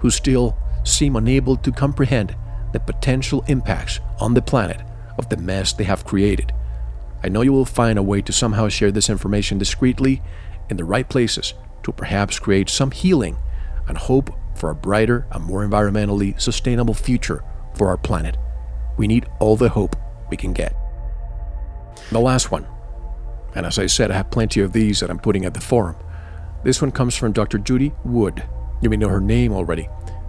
who 0.00 0.10
still 0.10 0.58
seem 0.82 1.14
unable 1.14 1.56
to 1.56 1.70
comprehend 1.70 2.34
the 2.72 2.80
potential 2.80 3.44
impacts 3.46 4.00
on 4.18 4.34
the 4.34 4.42
planet 4.42 4.80
of 5.16 5.28
the 5.28 5.36
mess 5.36 5.72
they 5.72 5.84
have 5.84 6.04
created. 6.04 6.52
I 7.22 7.28
know 7.28 7.42
you 7.42 7.52
will 7.52 7.64
find 7.64 7.98
a 7.98 8.02
way 8.02 8.22
to 8.22 8.32
somehow 8.32 8.68
share 8.68 8.90
this 8.90 9.10
information 9.10 9.58
discreetly 9.58 10.22
in 10.70 10.76
the 10.76 10.84
right 10.84 11.08
places 11.08 11.54
to 11.82 11.92
perhaps 11.92 12.38
create 12.38 12.70
some 12.70 12.90
healing 12.90 13.36
and 13.88 13.98
hope 13.98 14.30
for 14.54 14.70
a 14.70 14.74
brighter 14.74 15.26
and 15.32 15.44
more 15.44 15.66
environmentally 15.66 16.40
sustainable 16.40 16.94
future 16.94 17.42
for 17.74 17.88
our 17.88 17.96
planet. 17.96 18.36
We 18.96 19.06
need 19.06 19.26
all 19.38 19.56
the 19.56 19.70
hope 19.70 19.96
we 20.30 20.36
can 20.36 20.52
get. 20.52 20.74
The 22.10 22.20
last 22.20 22.50
one, 22.50 22.66
and 23.54 23.66
as 23.66 23.78
I 23.78 23.86
said, 23.86 24.10
I 24.10 24.14
have 24.14 24.30
plenty 24.30 24.60
of 24.60 24.72
these 24.72 25.00
that 25.00 25.10
I'm 25.10 25.18
putting 25.18 25.44
at 25.44 25.54
the 25.54 25.60
forum. 25.60 25.96
This 26.62 26.80
one 26.80 26.92
comes 26.92 27.16
from 27.16 27.32
Dr. 27.32 27.58
Judy 27.58 27.92
Wood. 28.04 28.42
You 28.80 28.90
may 28.90 28.96
know 28.96 29.08
her 29.08 29.20
name 29.20 29.52
already. 29.52 29.88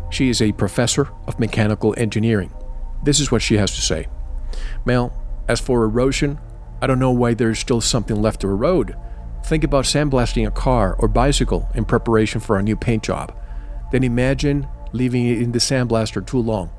She 0.10 0.30
is 0.30 0.42
a 0.42 0.52
professor 0.54 1.10
of 1.28 1.40
mechanical 1.40 1.94
engineering. 1.98 2.54
This 3.04 3.20
is 3.20 3.32
what 3.32 3.42
she 3.42 3.56
has 3.58 3.76
to 3.76 3.82
say. 3.82 4.08
Mel, 4.86 5.14
as 5.48 5.60
for 5.60 5.84
erosion, 5.84 6.40
I 6.82 6.88
don't 6.88 7.00
know 7.00 7.12
why 7.12 7.34
there's 7.34 7.60
still 7.60 7.82
something 7.82 8.22
left 8.22 8.42
to 8.42 8.48
erode. 8.48 8.96
Think 9.46 9.64
about 9.64 9.86
sandblasting 9.86 10.48
a 10.48 10.52
car 10.52 10.96
or 11.00 11.08
bicycle 11.08 11.70
in 11.76 11.86
preparation 11.86 12.40
for 12.40 12.58
a 12.58 12.64
new 12.64 12.76
paint 12.76 13.04
job 13.04 13.36
then 13.92 14.04
imagine 14.04 14.68
leaving 14.94 15.28
it 15.28 15.42
in 15.42 15.52
the 15.52 15.60
sandblaster 15.60 16.26
too 16.26 16.40
long. 16.40 16.72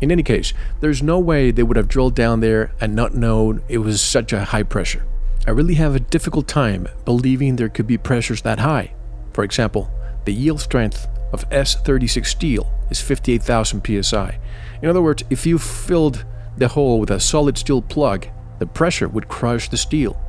In 0.00 0.12
any 0.12 0.22
case, 0.22 0.52
there's 0.80 1.02
no 1.02 1.18
way 1.18 1.50
they 1.50 1.64
would 1.64 1.76
have 1.76 1.88
drilled 1.88 2.14
down 2.14 2.40
there 2.40 2.72
and 2.80 2.94
not 2.94 3.14
known 3.14 3.62
it 3.68 3.78
was 3.78 4.00
such 4.00 4.32
a 4.32 4.44
high 4.44 4.62
pressure. 4.62 5.04
I 5.46 5.50
really 5.50 5.74
have 5.74 5.94
a 5.94 6.00
difficult 6.00 6.46
time 6.46 6.86
believing 7.04 7.56
there 7.56 7.68
could 7.68 7.86
be 7.86 7.98
pressures 7.98 8.42
that 8.42 8.60
high. 8.60 8.94
For 9.32 9.42
example, 9.42 9.90
the 10.24 10.32
yield 10.32 10.60
strength 10.60 11.08
of 11.32 11.48
S36 11.50 12.26
steel 12.26 12.70
is 12.90 13.00
58,000 13.00 14.04
psi. 14.04 14.38
In 14.82 14.88
other 14.88 15.02
words, 15.02 15.24
if 15.30 15.46
you 15.46 15.58
filled 15.58 16.24
the 16.56 16.68
hole 16.68 17.00
with 17.00 17.10
a 17.10 17.20
solid 17.20 17.58
steel 17.58 17.82
plug, 17.82 18.26
the 18.58 18.66
pressure 18.66 19.08
would 19.08 19.28
crush 19.28 19.68
the 19.68 19.76
steel. 19.76 20.20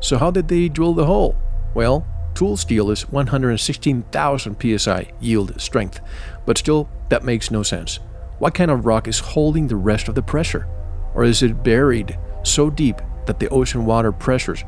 So, 0.00 0.18
how 0.18 0.30
did 0.30 0.48
they 0.48 0.68
drill 0.68 0.94
the 0.94 1.06
hole? 1.06 1.36
Well, 1.74 2.06
Tool 2.38 2.56
steel 2.56 2.92
is 2.92 3.10
116,000 3.10 4.78
psi 4.78 5.12
yield 5.18 5.60
strength, 5.60 6.00
but 6.46 6.56
still, 6.56 6.88
that 7.08 7.24
makes 7.24 7.50
no 7.50 7.64
sense. 7.64 7.98
What 8.38 8.54
kind 8.54 8.70
of 8.70 8.86
rock 8.86 9.08
is 9.08 9.18
holding 9.18 9.66
the 9.66 9.74
rest 9.74 10.06
of 10.06 10.14
the 10.14 10.22
pressure? 10.22 10.68
Or 11.14 11.24
is 11.24 11.42
it 11.42 11.64
buried 11.64 12.16
so 12.44 12.70
deep 12.70 13.00
that 13.26 13.40
the 13.40 13.48
ocean 13.48 13.84
water 13.84 14.12
pressures 14.12 14.62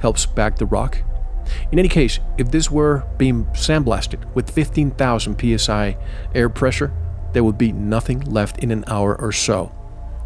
helps 0.00 0.26
back 0.26 0.56
the 0.56 0.66
rock? 0.66 0.98
In 1.70 1.78
any 1.78 1.88
case, 1.88 2.18
if 2.36 2.50
this 2.50 2.68
were 2.68 3.04
being 3.16 3.44
sandblasted 3.52 4.24
with 4.34 4.50
15,000 4.50 5.58
psi 5.58 5.96
air 6.34 6.48
pressure, 6.48 6.92
there 7.32 7.44
would 7.44 7.58
be 7.58 7.70
nothing 7.70 8.22
left 8.22 8.58
in 8.58 8.72
an 8.72 8.82
hour 8.88 9.14
or 9.20 9.30
so. 9.30 9.72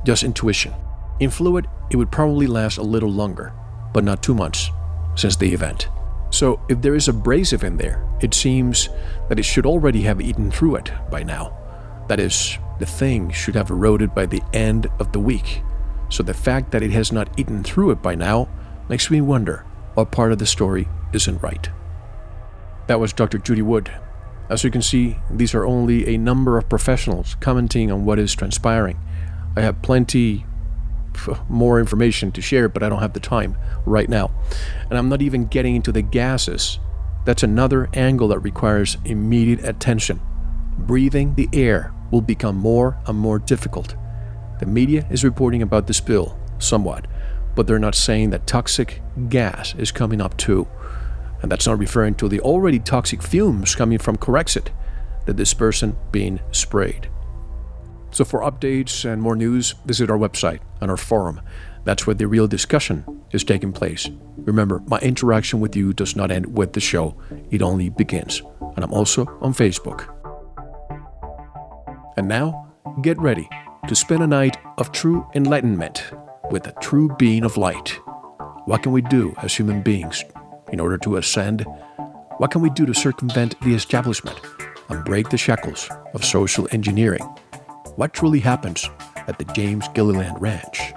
Just 0.05 0.25
intuition. 0.25 0.73
In 1.21 1.29
fluid, 1.29 1.67
it 1.91 1.97
would 1.97 2.11
probably 2.11 2.47
last 2.47 2.79
a 2.79 2.83
little 2.83 3.11
longer, 3.11 3.53
but 3.99 4.05
not 4.05 4.23
two 4.23 4.33
months 4.33 4.71
since 5.17 5.35
the 5.35 5.53
event. 5.53 5.89
So, 6.31 6.61
if 6.69 6.81
there 6.81 6.95
is 6.95 7.09
abrasive 7.09 7.65
in 7.65 7.79
there, 7.79 8.09
it 8.21 8.33
seems 8.33 8.89
that 9.29 9.41
it 9.41 9.45
should 9.45 9.67
already 9.67 10.03
have 10.03 10.21
eaten 10.21 10.53
through 10.53 10.77
it 10.77 10.93
by 11.11 11.25
now. 11.25 11.53
That 12.07 12.21
is, 12.21 12.59
the 12.79 12.87
thing 12.87 13.33
should 13.33 13.57
have 13.57 13.71
eroded 13.71 14.15
by 14.15 14.27
the 14.27 14.41
end 14.53 14.87
of 15.01 15.11
the 15.11 15.19
week. 15.19 15.65
So, 16.11 16.23
the 16.23 16.33
fact 16.33 16.71
that 16.71 16.85
it 16.85 16.93
has 16.93 17.11
not 17.11 17.37
eaten 17.37 17.65
through 17.65 17.91
it 17.91 18.01
by 18.01 18.15
now 18.15 18.49
makes 18.89 19.11
me 19.11 19.21
wonder 19.21 19.65
what 19.95 20.13
part 20.13 20.31
of 20.31 20.39
the 20.39 20.47
story 20.47 20.87
isn't 21.13 21.43
right. 21.43 21.69
That 22.87 23.01
was 23.01 23.13
Dr. 23.13 23.39
Judy 23.39 23.63
Wood. 23.63 23.91
As 24.49 24.63
you 24.63 24.71
can 24.71 24.81
see, 24.81 25.17
these 25.29 25.57
are 25.57 25.67
only 25.67 26.15
a 26.15 26.19
number 26.19 26.57
of 26.57 26.69
professionals 26.69 27.35
commenting 27.41 27.91
on 27.91 28.05
what 28.05 28.21
is 28.21 28.33
transpiring. 28.37 29.01
I 29.57 29.63
have 29.63 29.83
plenty 29.83 30.47
more 31.49 31.81
information 31.81 32.33
to 32.33 32.41
share, 32.41 32.69
but 32.69 32.83
I 32.83 32.89
don't 32.89 33.01
have 33.01 33.13
the 33.13 33.21
time 33.21 33.57
right 33.85 34.09
now. 34.09 34.31
And 34.89 34.99
I'm 34.99 35.09
not 35.09 35.23
even 35.23 35.47
getting 35.47 35.77
into 35.77 35.93
the 35.93 36.03
gases. 36.03 36.79
That's 37.25 37.43
another 37.43 37.89
angle 37.95 38.29
that 38.29 38.39
requires 38.39 38.97
immediate 39.05 39.65
attention. 39.65 40.21
Breathing 40.79 41.35
the 41.35 41.49
air 41.53 41.93
will 42.11 42.23
become 42.23 42.57
more 42.57 42.99
and 43.07 43.19
more 43.19 43.39
difficult. 43.39 43.95
The 44.61 44.67
media 44.67 45.07
is 45.11 45.25
reporting 45.25 45.63
about 45.63 45.87
the 45.87 45.95
spill 45.95 46.39
somewhat, 46.59 47.07
but 47.55 47.67
they're 47.67 47.79
not 47.79 47.95
saying 47.95 48.31
that 48.31 48.47
toxic 48.47 49.03
gas 49.29 49.75
is 49.75 49.93
coming 49.93 50.21
up 50.21 50.37
too. 50.37 50.67
And 51.43 51.53
that's 51.53 51.67
not 51.67 51.79
referring 51.79 52.15
to 52.17 52.29
the 52.29 52.41
already 52.41 52.79
toxic 52.79 53.23
fumes 53.23 53.75
coming 53.75 53.99
from 53.99 54.17
Corexit, 54.17 54.69
the 55.27 55.35
dispersant 55.35 55.95
being 56.11 56.41
sprayed. 56.51 57.09
So, 58.11 58.25
for 58.25 58.41
updates 58.41 59.05
and 59.05 59.21
more 59.21 59.37
news, 59.37 59.75
visit 59.85 60.11
our 60.11 60.19
website 60.19 60.61
and 60.81 60.91
our 60.91 60.97
forum. 60.97 61.41
That's 61.85 62.07
where 62.07 62.15
the 62.15 62.27
real 62.27 62.47
discussion 62.47 63.05
is 63.33 63.45
taking 63.45 63.73
place. 63.73 64.09
Remember, 64.37 64.83
my 64.87 64.99
interaction 64.99 65.61
with 65.61 65.77
you 65.77 65.93
does 65.93 66.17
not 66.17 66.31
end 66.31 66.57
with 66.57 66.73
the 66.73 66.81
show, 66.81 67.17
it 67.51 67.63
only 67.63 67.89
begins. 67.91 68.43
And 68.77 68.85
I'm 68.85 68.93
also 68.93 69.27
on 69.41 69.53
Facebook. 69.53 70.07
And 72.17 72.29
now, 72.29 72.69
get 73.03 73.19
ready 73.19 73.49
to 73.87 73.95
spend 73.95 74.23
a 74.23 74.27
night 74.27 74.57
of 74.79 74.93
true 74.93 75.27
enlightenment 75.35 76.05
with 76.51 76.67
a 76.67 76.73
true 76.81 77.15
being 77.19 77.45
of 77.45 77.57
light. 77.57 77.99
What 78.65 78.83
can 78.83 78.93
we 78.93 79.03
do 79.03 79.35
as 79.39 79.55
human 79.55 79.83
beings 79.83 80.25
in 80.73 80.81
order 80.81 80.99
to 80.99 81.17
ascend? 81.17 81.65
What 82.39 82.51
can 82.51 82.61
we 82.61 82.71
do 82.71 82.87
to 82.87 82.95
circumvent 82.95 83.59
the 83.61 83.75
establishment 83.75 84.41
and 84.89 85.05
break 85.05 85.31
the 85.31 85.39
shackles 85.39 85.89
of 86.15 86.25
social 86.25 86.69
engineering? 86.71 87.27
What 87.99 88.13
truly 88.13 88.39
happens 88.39 88.89
at 89.27 89.39
the 89.39 89.45
James 89.47 89.89
Gilliland 89.89 90.41
Ranch. 90.41 90.95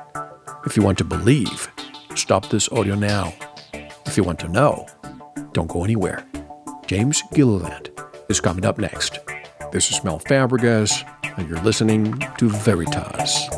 If 0.67 0.77
you 0.77 0.83
want 0.83 0.99
to 0.99 1.03
believe, 1.03 1.67
stop 2.13 2.49
this 2.49 2.71
audio 2.71 2.93
now. 2.93 3.33
If 4.05 4.17
you 4.17 4.23
want 4.23 4.37
to 4.41 4.47
know, 4.47 4.85
don't 5.51 5.67
go 5.67 5.83
anywhere. 5.83 6.23
James 6.85 7.23
Gilliland 7.33 7.89
is 8.29 8.39
coming 8.39 8.65
up 8.65 8.77
next. 8.77 9.17
This 9.71 9.89
is 9.89 10.03
Mel 10.03 10.19
Fabregas, 10.19 11.03
and 11.39 11.49
you're 11.49 11.63
listening 11.63 12.19
to 12.37 12.49
Veritas. 12.49 13.49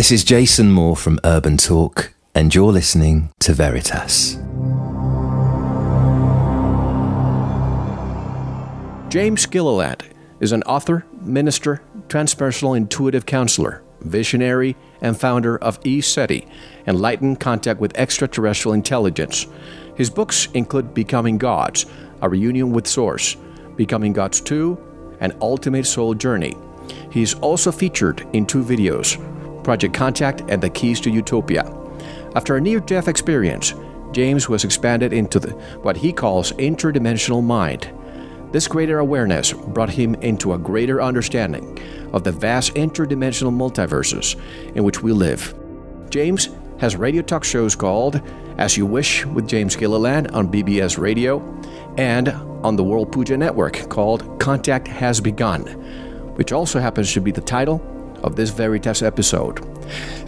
This 0.00 0.12
is 0.12 0.24
Jason 0.24 0.72
Moore 0.72 0.96
from 0.96 1.20
Urban 1.24 1.58
Talk, 1.58 2.14
and 2.34 2.54
you're 2.54 2.72
listening 2.72 3.28
to 3.40 3.52
Veritas. 3.52 4.36
James 9.12 9.44
Gilliland 9.44 10.02
is 10.40 10.52
an 10.52 10.62
author, 10.62 11.04
minister, 11.20 11.82
transpersonal 12.08 12.78
intuitive 12.78 13.26
counselor, 13.26 13.82
visionary, 14.00 14.74
and 15.02 15.20
founder 15.20 15.58
of 15.58 15.78
ECETI, 15.82 16.48
Enlightened 16.86 17.38
Contact 17.38 17.78
with 17.78 17.94
Extraterrestrial 17.94 18.72
Intelligence. 18.72 19.48
His 19.96 20.08
books 20.08 20.48
include 20.54 20.94
Becoming 20.94 21.36
Gods, 21.36 21.84
A 22.22 22.28
Reunion 22.30 22.72
with 22.72 22.86
Source, 22.86 23.36
Becoming 23.76 24.14
Gods 24.14 24.40
2, 24.40 25.18
and 25.20 25.36
Ultimate 25.42 25.84
Soul 25.84 26.14
Journey. 26.14 26.56
He's 27.12 27.34
also 27.34 27.70
featured 27.70 28.26
in 28.32 28.46
two 28.46 28.64
videos 28.64 29.18
Project 29.62 29.94
Contact, 29.94 30.42
and 30.48 30.62
The 30.62 30.70
Keys 30.70 31.00
to 31.00 31.10
Utopia. 31.10 31.72
After 32.34 32.56
a 32.56 32.60
near 32.60 32.80
death 32.80 33.08
experience, 33.08 33.74
James 34.12 34.48
was 34.48 34.64
expanded 34.64 35.12
into 35.12 35.38
the, 35.38 35.50
what 35.82 35.96
he 35.96 36.12
calls 36.12 36.52
interdimensional 36.52 37.42
mind. 37.44 37.90
This 38.52 38.66
greater 38.66 38.98
awareness 38.98 39.52
brought 39.52 39.90
him 39.90 40.16
into 40.16 40.54
a 40.54 40.58
greater 40.58 41.00
understanding 41.00 41.78
of 42.12 42.24
the 42.24 42.32
vast 42.32 42.74
interdimensional 42.74 43.54
multiverses 43.54 44.36
in 44.74 44.82
which 44.82 45.02
we 45.02 45.12
live. 45.12 45.54
James 46.10 46.48
has 46.78 46.96
radio 46.96 47.22
talk 47.22 47.44
shows 47.44 47.76
called 47.76 48.20
As 48.58 48.76
You 48.76 48.86
Wish 48.86 49.24
with 49.26 49.46
James 49.46 49.76
Gilliland 49.76 50.28
on 50.32 50.50
BBS 50.50 50.98
Radio 50.98 51.40
and 51.96 52.28
on 52.64 52.74
the 52.74 52.84
World 52.84 53.12
Puja 53.12 53.36
Network 53.36 53.88
called 53.88 54.40
Contact 54.40 54.88
Has 54.88 55.20
Begun, 55.20 55.62
which 56.34 56.52
also 56.52 56.80
happens 56.80 57.12
to 57.12 57.20
be 57.20 57.30
the 57.30 57.40
title 57.40 57.78
of 58.22 58.36
this 58.36 58.50
Veritas 58.50 59.02
episode. 59.02 59.60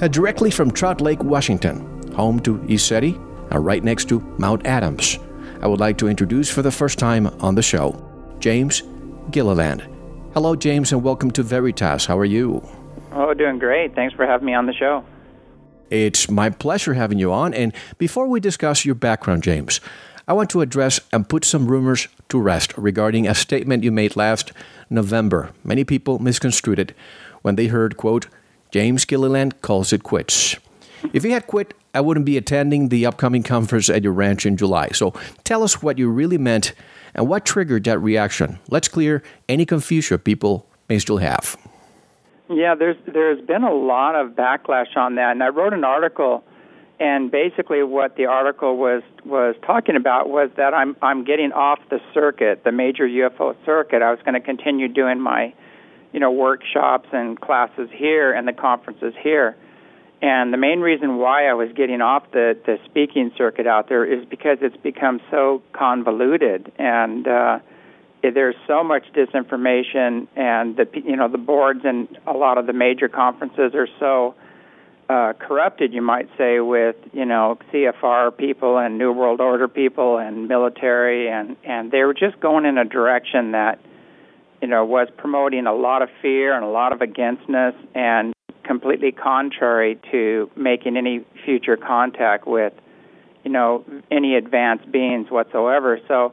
Uh, 0.00 0.09
directly 0.09 0.50
from 0.50 0.70
Trout 0.70 1.00
Lake, 1.00 1.22
Washington, 1.22 2.12
home 2.12 2.40
to 2.40 2.59
ECETI 2.59 3.14
and 3.50 3.64
right 3.64 3.85
next 3.85 4.09
to 4.09 4.20
Mount 4.38 4.66
Adams, 4.66 5.18
I 5.61 5.66
would 5.66 5.81
like 5.81 5.98
to 5.98 6.09
introduce 6.09 6.50
for 6.50 6.62
the 6.62 6.70
first 6.70 6.98
time 6.98 7.26
on 7.40 7.55
the 7.55 7.62
show 7.62 7.94
James 8.40 8.83
Gilliland. 9.31 9.87
Hello, 10.35 10.57
James, 10.57 10.92
and 10.92 11.02
welcome 11.02 11.31
to 11.33 11.42
Veritas. 11.42 12.07
How 12.07 12.18
are 12.18 12.24
you? 12.24 12.66
Oh, 13.12 13.35
doing 13.35 13.59
great. 13.59 13.94
Thanks 13.94 14.14
for 14.14 14.26
having 14.26 14.46
me 14.46 14.55
on 14.55 14.66
the 14.66 14.72
show. 14.72 15.05
It's 15.90 16.31
my 16.31 16.48
pleasure 16.48 16.94
having 16.94 17.18
you 17.18 17.33
on. 17.33 17.52
And 17.52 17.74
before 17.98 18.26
we 18.26 18.40
discuss 18.40 18.87
your 18.87 18.94
background, 18.94 19.42
James, 19.42 19.81
I 20.26 20.33
want 20.33 20.48
to 20.50 20.62
address 20.62 21.00
and 21.12 21.28
put 21.28 21.44
some 21.44 21.66
rumors 21.66 22.09
to 22.31 22.40
rest 22.40 22.72
regarding 22.78 23.28
a 23.28 23.35
statement 23.35 23.85
you 23.85 23.92
made 23.92 24.16
last 24.16 24.52
November. 24.88 25.50
Many 25.62 25.85
people 25.85 26.18
misconstrued 26.18 26.78
it 26.78 26.94
when 27.42 27.57
they 27.57 27.66
heard, 27.66 27.96
quote, 27.96 28.28
James 28.70 29.05
Gilliland 29.05 29.61
calls 29.61 29.92
it 29.92 30.02
quits. 30.02 30.57
If 31.12 31.24
he 31.24 31.31
had 31.31 31.46
quit, 31.46 31.74
I 31.94 32.00
wouldn't 32.00 32.24
be 32.24 32.37
attending 32.37 32.88
the 32.88 33.05
upcoming 33.05 33.42
conference 33.42 33.90
at 33.90 34.02
your 34.02 34.12
ranch 34.12 34.46
in 34.46 34.57
July. 34.57 34.88
So 34.88 35.12
tell 35.44 35.62
us 35.62 35.83
what 35.83 35.98
you 35.98 36.09
really 36.09 36.38
meant 36.38 36.72
and 37.14 37.28
what 37.28 37.44
triggered 37.44 37.85
that 37.85 37.98
reaction. 37.98 38.59
Let's 38.70 38.88
clear 38.88 39.22
any 39.48 39.66
confusion 39.66 40.18
people 40.18 40.66
may 40.88 40.98
still 40.98 41.18
have. 41.18 41.57
Yeah, 42.48 42.74
there's 42.74 42.96
there's 43.07 43.40
been 43.46 43.62
a 43.62 43.72
lot 43.72 44.14
of 44.14 44.31
backlash 44.31 44.96
on 44.96 45.14
that, 45.14 45.31
and 45.33 45.42
I 45.42 45.48
wrote 45.48 45.72
an 45.72 45.85
article, 45.85 46.44
and 47.00 47.31
basically 47.31 47.83
what 47.83 48.16
the 48.16 48.26
article 48.26 48.76
was 48.76 49.02
was 49.24 49.55
talking 49.64 49.96
about 49.96 50.28
was 50.28 50.50
that 50.57 50.74
I'm 50.74 50.96
I'm 51.00 51.24
getting 51.24 51.52
off 51.52 51.78
the 51.88 52.00
circuit, 52.12 52.64
the 52.64 52.72
major 52.72 53.07
UFO 53.07 53.57
circuit. 53.64 54.02
I 54.02 54.11
was 54.11 54.20
going 54.24 54.35
to 54.35 54.40
continue 54.40 54.88
doing 54.88 55.20
my 55.20 55.55
you 56.12 56.20
know 56.20 56.31
workshops 56.31 57.09
and 57.12 57.40
classes 57.40 57.88
here 57.92 58.33
and 58.33 58.46
the 58.46 58.53
conferences 58.53 59.14
here. 59.22 59.57
And 60.20 60.53
the 60.53 60.57
main 60.57 60.81
reason 60.81 61.16
why 61.16 61.46
I 61.48 61.55
was 61.55 61.70
getting 61.75 62.01
off 62.01 62.31
the 62.33 62.57
the 62.66 62.79
speaking 62.85 63.33
circuit 63.37 63.66
out 63.66 63.88
there 63.88 64.05
is 64.05 64.25
because 64.27 64.59
it's 64.61 64.77
become 64.77 65.20
so 65.31 65.62
convoluted 65.72 66.72
and 66.79 67.27
uh, 67.27 67.59
there's 68.22 68.55
so 68.68 68.85
much 68.85 69.05
disinformation 69.14 70.29
and 70.37 70.77
the 70.77 70.87
you 71.05 71.16
know 71.16 71.29
the 71.29 71.38
boards 71.38 71.81
and 71.85 72.07
a 72.27 72.33
lot 72.33 72.59
of 72.59 72.66
the 72.66 72.72
major 72.72 73.09
conferences 73.09 73.75
are 73.75 73.88
so 73.98 74.35
uh, 75.09 75.33
corrupted, 75.35 75.92
you 75.92 76.01
might 76.01 76.29
say, 76.38 76.61
with 76.61 76.96
you 77.12 77.25
know 77.25 77.59
CFR 77.72 78.37
people 78.37 78.79
and 78.79 78.98
New 78.98 79.12
World 79.12 79.40
Order 79.40 79.68
people 79.68 80.18
and 80.18 80.48
military, 80.48 81.29
and 81.29 81.57
and 81.64 81.90
they 81.90 82.03
were 82.05 82.14
just 82.14 82.40
going 82.40 82.64
in 82.64 82.79
a 82.79 82.85
direction 82.85 83.53
that 83.53 83.79
you 84.62 84.68
know 84.68 84.85
was 84.85 85.09
promoting 85.18 85.66
a 85.66 85.75
lot 85.75 86.01
of 86.01 86.09
fear 86.22 86.55
and 86.55 86.64
a 86.64 86.68
lot 86.68 86.92
of 86.92 87.03
againstness, 87.03 87.75
and 87.94 88.33
completely 88.64 89.12
contrary 89.12 90.01
to 90.11 90.51
making 90.57 90.96
any 90.96 91.25
future 91.44 91.77
contact 91.77 92.46
with 92.46 92.72
you 93.44 93.51
know 93.51 93.85
any 94.11 94.37
advanced 94.37 94.90
beings 94.90 95.31
whatsoever. 95.31 95.98
So 96.09 96.33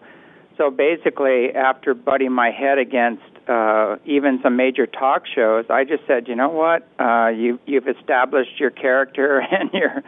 so 0.60 0.70
basically, 0.70 1.56
after 1.56 1.94
butting 1.94 2.34
my 2.34 2.52
head 2.52 2.78
against 2.78 3.24
uh, 3.48 3.96
even 4.06 4.40
some 4.44 4.58
major 4.58 4.86
talk 4.86 5.24
shows, 5.34 5.66
I 5.70 5.86
just 5.86 6.06
said, 6.06 6.28
you 6.28 6.36
know 6.36 6.50
what, 6.50 6.88
uh, 7.00 7.30
you 7.30 7.60
you've 7.66 7.88
established 7.88 8.60
your 8.60 8.70
character 8.70 9.40
and 9.52 9.72
your 9.74 10.04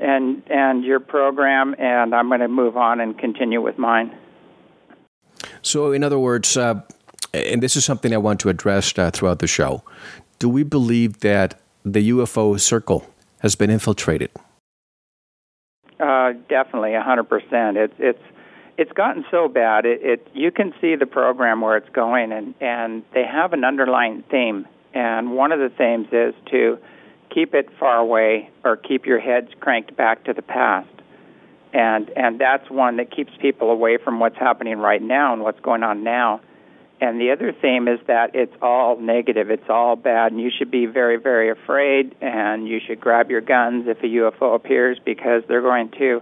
and 0.00 0.42
and 0.48 0.84
your 0.84 1.00
program, 1.00 1.76
and 1.78 2.14
I'm 2.14 2.28
going 2.28 2.40
to 2.40 2.48
move 2.48 2.76
on 2.76 3.00
and 3.00 3.16
continue 3.16 3.60
with 3.60 3.78
mine. 3.78 4.16
So, 5.62 5.92
in 5.92 6.02
other 6.02 6.18
words, 6.18 6.56
uh, 6.56 6.80
and 7.32 7.62
this 7.62 7.76
is 7.76 7.84
something 7.84 8.12
I 8.12 8.18
want 8.18 8.40
to 8.40 8.48
address 8.48 8.96
uh, 8.98 9.10
throughout 9.10 9.38
the 9.38 9.46
show. 9.46 9.82
Do 10.38 10.48
we 10.48 10.62
believe 10.62 11.20
that 11.20 11.60
the 11.84 12.10
UFO 12.10 12.58
circle 12.58 13.06
has 13.40 13.54
been 13.54 13.70
infiltrated? 13.70 14.30
Uh, 15.98 16.32
definitely, 16.48 16.94
hundred 16.94 17.28
percent. 17.28 17.76
It's 17.76 17.94
it's 17.98 18.22
it's 18.78 18.92
gotten 18.92 19.24
so 19.30 19.48
bad. 19.48 19.84
It, 19.84 20.00
it 20.02 20.28
you 20.32 20.50
can 20.50 20.72
see 20.80 20.96
the 20.96 21.06
program 21.06 21.60
where 21.60 21.76
it's 21.76 21.90
going, 21.90 22.32
and 22.32 22.54
and 22.60 23.04
they 23.12 23.24
have 23.24 23.52
an 23.52 23.64
underlying 23.64 24.24
theme. 24.30 24.66
And 24.92 25.32
one 25.32 25.52
of 25.52 25.60
the 25.60 25.68
themes 25.68 26.08
is 26.10 26.34
to 26.50 26.78
keep 27.32 27.54
it 27.54 27.68
far 27.78 27.98
away 27.98 28.50
or 28.64 28.76
keep 28.76 29.06
your 29.06 29.20
heads 29.20 29.48
cranked 29.60 29.96
back 29.96 30.24
to 30.24 30.32
the 30.32 30.42
past. 30.42 30.88
And 31.72 32.10
and 32.16 32.40
that's 32.40 32.68
one 32.70 32.96
that 32.96 33.14
keeps 33.14 33.32
people 33.40 33.70
away 33.70 33.98
from 34.02 34.18
what's 34.20 34.38
happening 34.38 34.78
right 34.78 35.02
now 35.02 35.32
and 35.32 35.42
what's 35.42 35.60
going 35.60 35.82
on 35.82 36.02
now. 36.02 36.40
And 37.00 37.18
the 37.18 37.30
other 37.30 37.52
theme 37.52 37.88
is 37.88 37.98
that 38.08 38.34
it's 38.34 38.52
all 38.60 39.00
negative, 39.00 39.50
it's 39.50 39.70
all 39.70 39.96
bad, 39.96 40.32
and 40.32 40.40
you 40.40 40.50
should 40.56 40.70
be 40.70 40.84
very, 40.84 41.16
very 41.16 41.50
afraid, 41.50 42.14
and 42.20 42.68
you 42.68 42.78
should 42.86 43.00
grab 43.00 43.30
your 43.30 43.40
guns 43.40 43.86
if 43.88 43.98
a 44.02 44.06
UFO 44.06 44.54
appears 44.54 44.98
because 45.02 45.42
they're 45.48 45.62
going 45.62 45.90
to, 45.92 46.20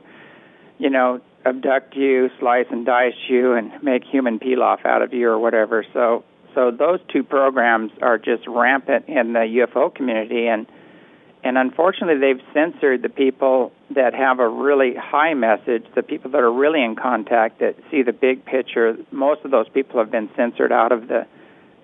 you 0.79 0.91
know, 0.91 1.21
abduct 1.45 1.97
you, 1.97 2.31
slice 2.39 2.67
and 2.71 2.87
dice 2.87 3.15
you, 3.29 3.55
and 3.55 3.73
make 3.83 4.05
human 4.05 4.39
pilaf 4.39 4.87
out 4.87 5.03
of 5.03 5.13
you 5.13 5.29
or 5.29 5.39
whatever. 5.39 5.85
So, 5.93 6.23
so 6.55 6.71
those 6.71 7.01
two 7.13 7.25
programs 7.25 7.91
are 8.01 8.17
just 8.17 8.47
rampant 8.47 9.09
in 9.09 9.33
the 9.33 9.67
UFO 9.67 9.93
community, 9.93 10.47
and 10.47 10.67
and 11.45 11.57
unfortunately, 11.57 12.19
they've 12.19 12.45
censored 12.53 13.03
the 13.03 13.09
people 13.09 13.73
that 13.95 14.15
have 14.15 14.41
a 14.41 14.49
really 14.49 14.95
high 14.95 15.35
message. 15.35 15.85
The 15.95 16.03
people 16.03 16.31
that 16.33 16.41
are 16.41 16.53
really 16.53 16.83
in 16.83 16.97
contact 16.97 17.61
that 17.61 17.77
see 17.91 18.03
the 18.03 18.13
big 18.13 18.45
picture. 18.45 18.97
Most 19.11 19.45
of 19.45 19.51
those 19.51 19.69
people 19.69 20.01
have 20.01 20.11
been 20.11 20.29
censored 20.37 20.73
out 20.73 20.93
of 20.93 21.09
the 21.09 21.27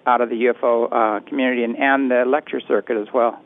out 0.06 0.20
of 0.20 0.28
the 0.28 0.36
UFO 0.46 0.88
uh, 0.92 1.20
community 1.20 1.64
and, 1.64 1.76
and 1.78 2.10
the 2.10 2.24
lecture 2.26 2.60
circuit 2.60 2.96
as 2.96 3.08
well. 3.14 3.40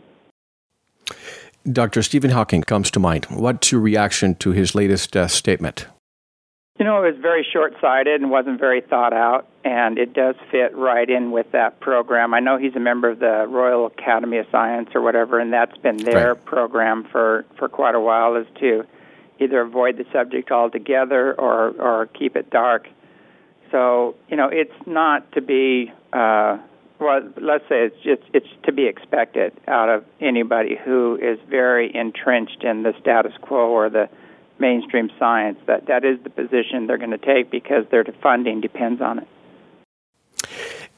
Dr. 1.71 2.03
Stephen 2.03 2.31
Hawking 2.31 2.63
comes 2.63 2.91
to 2.93 2.99
mind. 2.99 3.27
What's 3.27 3.71
your 3.71 3.81
reaction 3.81 4.35
to 4.37 4.51
his 4.51 4.75
latest 4.75 5.17
uh, 5.17 5.29
statement? 5.29 5.87
You 6.79 6.85
know, 6.85 7.03
it 7.03 7.13
was 7.13 7.21
very 7.21 7.45
short 7.53 7.75
sighted 7.81 8.21
and 8.21 8.31
wasn't 8.31 8.61
very 8.61 8.81
thought 8.81 9.13
out, 9.13 9.49
and 9.65 9.99
it 9.99 10.15
does 10.15 10.37
fit 10.53 10.77
right 10.77 11.11
in 11.11 11.33
with 11.33 11.51
that 11.51 11.81
program. 11.81 12.35
I 12.35 12.39
know 12.39 12.57
he's 12.57 12.77
a 12.77 12.81
member 12.81 13.11
of 13.11 13.19
the 13.19 13.47
Royal 13.49 13.87
Academy 13.87 14.39
of 14.39 14.47
Science 14.53 14.91
or 14.95 15.01
whatever, 15.01 15.41
and 15.41 15.53
that's 15.53 15.77
been 15.79 15.97
their 15.97 16.35
right. 16.35 16.45
program 16.45 17.03
for, 17.11 17.45
for 17.59 17.69
quite 17.69 17.97
a 17.97 18.01
while 18.01 18.37
is 18.37 18.47
to 18.61 18.85
either 19.41 19.61
avoid 19.61 19.97
the 19.97 20.05
subject 20.13 20.53
altogether 20.53 21.35
or, 21.35 21.71
or 21.81 22.07
keep 22.07 22.37
it 22.37 22.49
dark. 22.51 22.87
So, 23.73 24.15
you 24.29 24.37
know, 24.37 24.49
it's 24.49 24.87
not 24.87 25.33
to 25.33 25.41
be, 25.41 25.93
uh, 26.13 26.59
well, 27.01 27.29
let's 27.41 27.65
say 27.69 27.87
it's 27.87 28.03
just, 28.05 28.23
it's 28.33 28.47
to 28.67 28.73
be 28.73 28.87
expected 28.87 29.53
out 29.67 29.89
of 29.89 30.05
anybody 30.21 30.77
who 30.77 31.19
is 31.21 31.41
very 31.51 31.95
entrenched 31.95 32.63
in 32.63 32.85
the 32.85 32.95
status 33.01 33.33
quo 33.43 33.69
or 33.69 33.91
the 33.91 34.09
mainstream 34.61 35.11
science. 35.19 35.59
That 35.67 35.87
that 35.87 36.05
is 36.05 36.19
the 36.23 36.31
position 36.31 36.87
they're 36.87 36.99
going 36.99 37.11
to 37.11 37.19
take 37.19 37.51
because 37.51 37.85
their 37.91 38.05
funding 38.23 38.61
depends 38.61 39.01
on 39.01 39.21
it. 39.21 39.29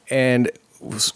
And 0.09 0.51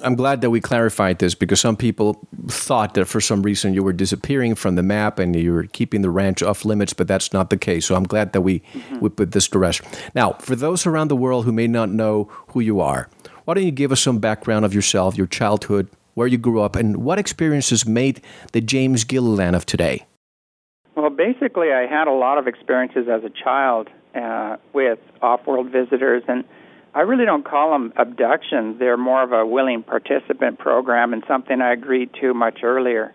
I'm 0.01 0.15
glad 0.15 0.41
that 0.41 0.51
we 0.51 0.61
clarified 0.61 1.19
this 1.19 1.33
because 1.33 1.59
some 1.59 1.75
people 1.75 2.19
thought 2.47 2.93
that 2.93 3.05
for 3.05 3.19
some 3.19 3.41
reason 3.41 3.73
you 3.73 3.83
were 3.83 3.93
disappearing 3.93 4.53
from 4.55 4.75
the 4.75 4.83
map 4.83 5.17
and 5.17 5.35
you 5.35 5.53
were 5.53 5.63
keeping 5.63 6.01
the 6.01 6.09
ranch 6.09 6.43
off 6.43 6.65
limits, 6.65 6.93
but 6.93 7.07
that's 7.07 7.33
not 7.33 7.49
the 7.49 7.57
case. 7.57 7.87
So 7.87 7.95
I'm 7.95 8.03
glad 8.03 8.33
that 8.33 8.41
we, 8.41 8.59
mm-hmm. 8.59 8.99
we 8.99 9.09
put 9.09 9.31
this 9.31 9.47
to 9.49 9.59
rest. 9.59 9.81
Now, 10.13 10.33
for 10.33 10.55
those 10.55 10.85
around 10.85 11.07
the 11.07 11.15
world 11.15 11.45
who 11.45 11.51
may 11.51 11.67
not 11.67 11.89
know 11.89 12.29
who 12.49 12.59
you 12.59 12.79
are, 12.79 13.09
why 13.45 13.55
don't 13.55 13.65
you 13.65 13.71
give 13.71 13.91
us 13.91 14.01
some 14.01 14.19
background 14.19 14.65
of 14.65 14.73
yourself, 14.73 15.17
your 15.17 15.27
childhood, 15.27 15.89
where 16.13 16.27
you 16.27 16.37
grew 16.37 16.61
up, 16.61 16.75
and 16.75 16.97
what 16.97 17.19
experiences 17.19 17.85
made 17.85 18.21
the 18.51 18.61
James 18.61 19.03
Gilliland 19.03 19.55
of 19.55 19.65
today? 19.65 20.05
Basically, 21.15 21.71
I 21.71 21.87
had 21.87 22.07
a 22.07 22.11
lot 22.11 22.37
of 22.37 22.47
experiences 22.47 23.07
as 23.09 23.23
a 23.23 23.29
child 23.29 23.89
uh, 24.15 24.57
with 24.73 24.99
off-world 25.21 25.69
visitors, 25.69 26.23
and 26.27 26.43
I 26.93 27.01
really 27.01 27.25
don't 27.25 27.45
call 27.45 27.71
them 27.71 27.93
abductions. 27.95 28.79
They're 28.79 28.97
more 28.97 29.21
of 29.23 29.31
a 29.31 29.45
willing 29.45 29.83
participant 29.83 30.59
program 30.59 31.13
and 31.13 31.23
something 31.27 31.61
I 31.61 31.73
agreed 31.73 32.11
to 32.21 32.33
much 32.33 32.59
earlier. 32.63 33.13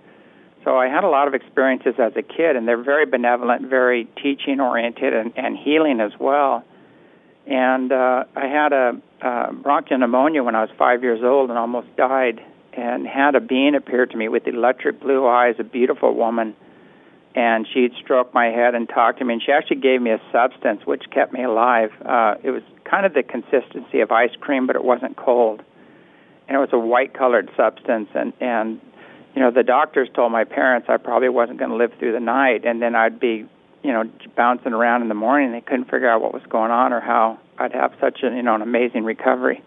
So 0.65 0.77
I 0.77 0.89
had 0.89 1.05
a 1.05 1.09
lot 1.09 1.27
of 1.27 1.35
experiences 1.35 1.95
as 1.99 2.13
a 2.17 2.23
kid, 2.23 2.57
and 2.57 2.69
they're 2.69 2.83
very 2.83 3.07
benevolent, 3.07 3.69
very 3.69 4.07
teaching 4.23 4.61
oriented, 4.61 5.15
and, 5.15 5.33
and 5.37 5.57
healing 5.57 6.01
as 6.01 6.13
well. 6.21 6.65
And 7.47 7.91
uh, 7.91 8.25
I 8.37 8.47
had 8.47 8.73
a 8.73 9.01
uh, 9.23 9.53
bronchial 9.53 9.99
pneumonia 9.99 10.43
when 10.43 10.55
I 10.55 10.61
was 10.61 10.71
five 10.79 11.03
years 11.03 11.21
old 11.25 11.49
and 11.49 11.59
almost 11.59 11.89
died, 11.97 12.41
and 12.75 13.07
had 13.07 13.35
a 13.35 13.41
being 13.41 13.75
appear 13.75 14.07
to 14.07 14.17
me 14.17 14.29
with 14.29 14.47
electric 14.47 15.01
blue 15.01 15.27
eyes, 15.27 15.57
a 15.59 15.65
beautiful 15.65 16.15
woman 16.15 16.55
and 17.35 17.66
she'd 17.73 17.93
stroke 18.03 18.35
my 18.35 18.47
head 18.47 18.75
and 18.75 18.88
talk 18.88 19.19
to 19.19 19.25
me. 19.25 19.35
And 19.35 19.43
she 19.43 19.53
actually 19.53 19.81
gave 19.81 20.03
me 20.03 20.11
a 20.11 20.21
substance 20.33 20.85
which 20.85 21.05
kept 21.12 21.33
me 21.33 21.45
alive. 21.45 21.90
Uh, 22.05 22.35
it 22.43 22.51
was 22.51 22.62
kind 22.85 23.07
of 23.07 23.14
the 23.14 23.23
consistency 23.23 24.01
of 24.01 24.11
ice 24.11 24.35
cream, 24.40 24.66
but 24.66 24.77
it 24.77 24.85
wasn't 24.85 25.16
cold, 25.16 25.62
and 26.49 26.57
it 26.57 26.61
was 26.61 26.71
a 26.73 26.79
white-colored 26.79 27.51
substance. 27.57 28.09
And 28.14 28.33
and 28.40 28.81
you 29.35 29.40
know 29.40 29.51
the 29.51 29.62
doctors 29.62 30.09
told 30.14 30.33
my 30.33 30.45
parents 30.45 30.88
I 30.90 30.97
probably 30.97 31.29
wasn't 31.29 31.59
going 31.59 31.71
to 31.71 31.77
live 31.77 31.93
through 31.99 32.12
the 32.12 32.21
night, 32.21 32.64
and 32.64 32.83
then 32.83 32.97
I'd 32.97 33.21
be 33.21 33.47
you 33.83 33.93
know 33.93 34.05
bouncing 34.37 34.73
around 34.73 35.03
in 35.03 35.09
the 35.09 35.14
morning. 35.14 35.53
They 35.53 35.61
couldn't 35.61 35.85
figure 35.85 36.09
out 36.09 36.21
what 36.21 36.35
was 36.35 36.43
going 36.49 36.73
on 36.73 36.93
or 36.93 37.01
how 37.01 37.38
I'd 37.59 37.73
have 37.73 37.93
such 38.01 38.21
an 38.23 38.37
you 38.37 38.43
know 38.43 38.57
an 38.57 38.62
amazing 38.62 39.05
recovery. 39.05 39.62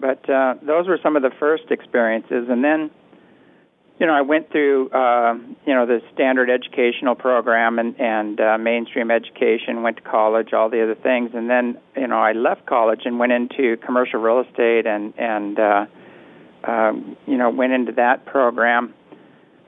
But 0.00 0.30
uh, 0.30 0.54
those 0.62 0.86
were 0.86 1.00
some 1.02 1.16
of 1.16 1.22
the 1.22 1.32
first 1.40 1.64
experiences, 1.70 2.46
and 2.48 2.62
then 2.62 2.90
you 3.98 4.06
know, 4.06 4.12
I 4.12 4.20
went 4.20 4.50
through, 4.50 4.90
uh, 4.90 5.34
you 5.66 5.74
know, 5.74 5.84
the 5.84 6.00
standard 6.14 6.50
educational 6.50 7.16
program 7.16 7.78
and, 7.80 7.98
and 8.00 8.40
uh, 8.40 8.56
mainstream 8.56 9.10
education, 9.10 9.82
went 9.82 9.96
to 9.96 10.02
college, 10.02 10.52
all 10.52 10.70
the 10.70 10.82
other 10.82 10.94
things, 10.94 11.30
and 11.34 11.50
then, 11.50 11.78
you 11.96 12.06
know, 12.06 12.18
I 12.18 12.32
left 12.32 12.64
college 12.66 13.00
and 13.04 13.18
went 13.18 13.32
into 13.32 13.76
commercial 13.78 14.20
real 14.20 14.40
estate 14.40 14.86
and 14.86 15.14
and 15.18 15.58
uh, 15.58 15.86
um, 16.64 17.16
you 17.26 17.36
know 17.36 17.50
went 17.50 17.72
into 17.72 17.92
that 17.92 18.24
program. 18.24 18.94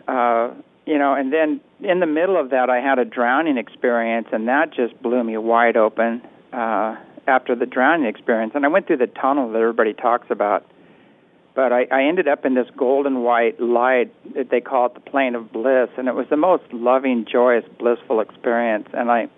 Uh, 0.06 0.50
you 0.86 0.98
know, 0.98 1.14
and 1.14 1.32
then 1.32 1.60
in 1.80 2.00
the 2.00 2.06
middle 2.06 2.38
of 2.38 2.50
that, 2.50 2.70
I 2.70 2.80
had 2.80 2.98
a 2.98 3.04
drowning 3.04 3.58
experience, 3.58 4.28
and 4.32 4.48
that 4.48 4.72
just 4.72 5.00
blew 5.02 5.22
me 5.24 5.36
wide 5.38 5.76
open. 5.76 6.22
Uh, 6.52 6.96
after 7.26 7.54
the 7.54 7.66
drowning 7.66 8.06
experience, 8.06 8.52
and 8.56 8.64
I 8.64 8.68
went 8.68 8.88
through 8.88 8.96
the 8.96 9.06
tunnel 9.06 9.52
that 9.52 9.58
everybody 9.58 9.92
talks 9.92 10.26
about 10.30 10.66
but 11.60 11.74
I, 11.74 11.86
I 11.92 12.04
ended 12.04 12.26
up 12.26 12.46
in 12.46 12.54
this 12.54 12.68
golden 12.74 13.22
white 13.22 13.60
light. 13.60 14.10
That 14.34 14.48
they 14.50 14.62
call 14.62 14.86
it 14.86 14.94
the 14.94 15.00
plane 15.00 15.34
of 15.34 15.52
bliss, 15.52 15.90
and 15.98 16.08
it 16.08 16.14
was 16.14 16.24
the 16.30 16.38
most 16.38 16.64
loving, 16.72 17.26
joyous, 17.30 17.66
blissful 17.78 18.20
experience. 18.20 18.88
And 18.94 19.10
I, 19.10 19.28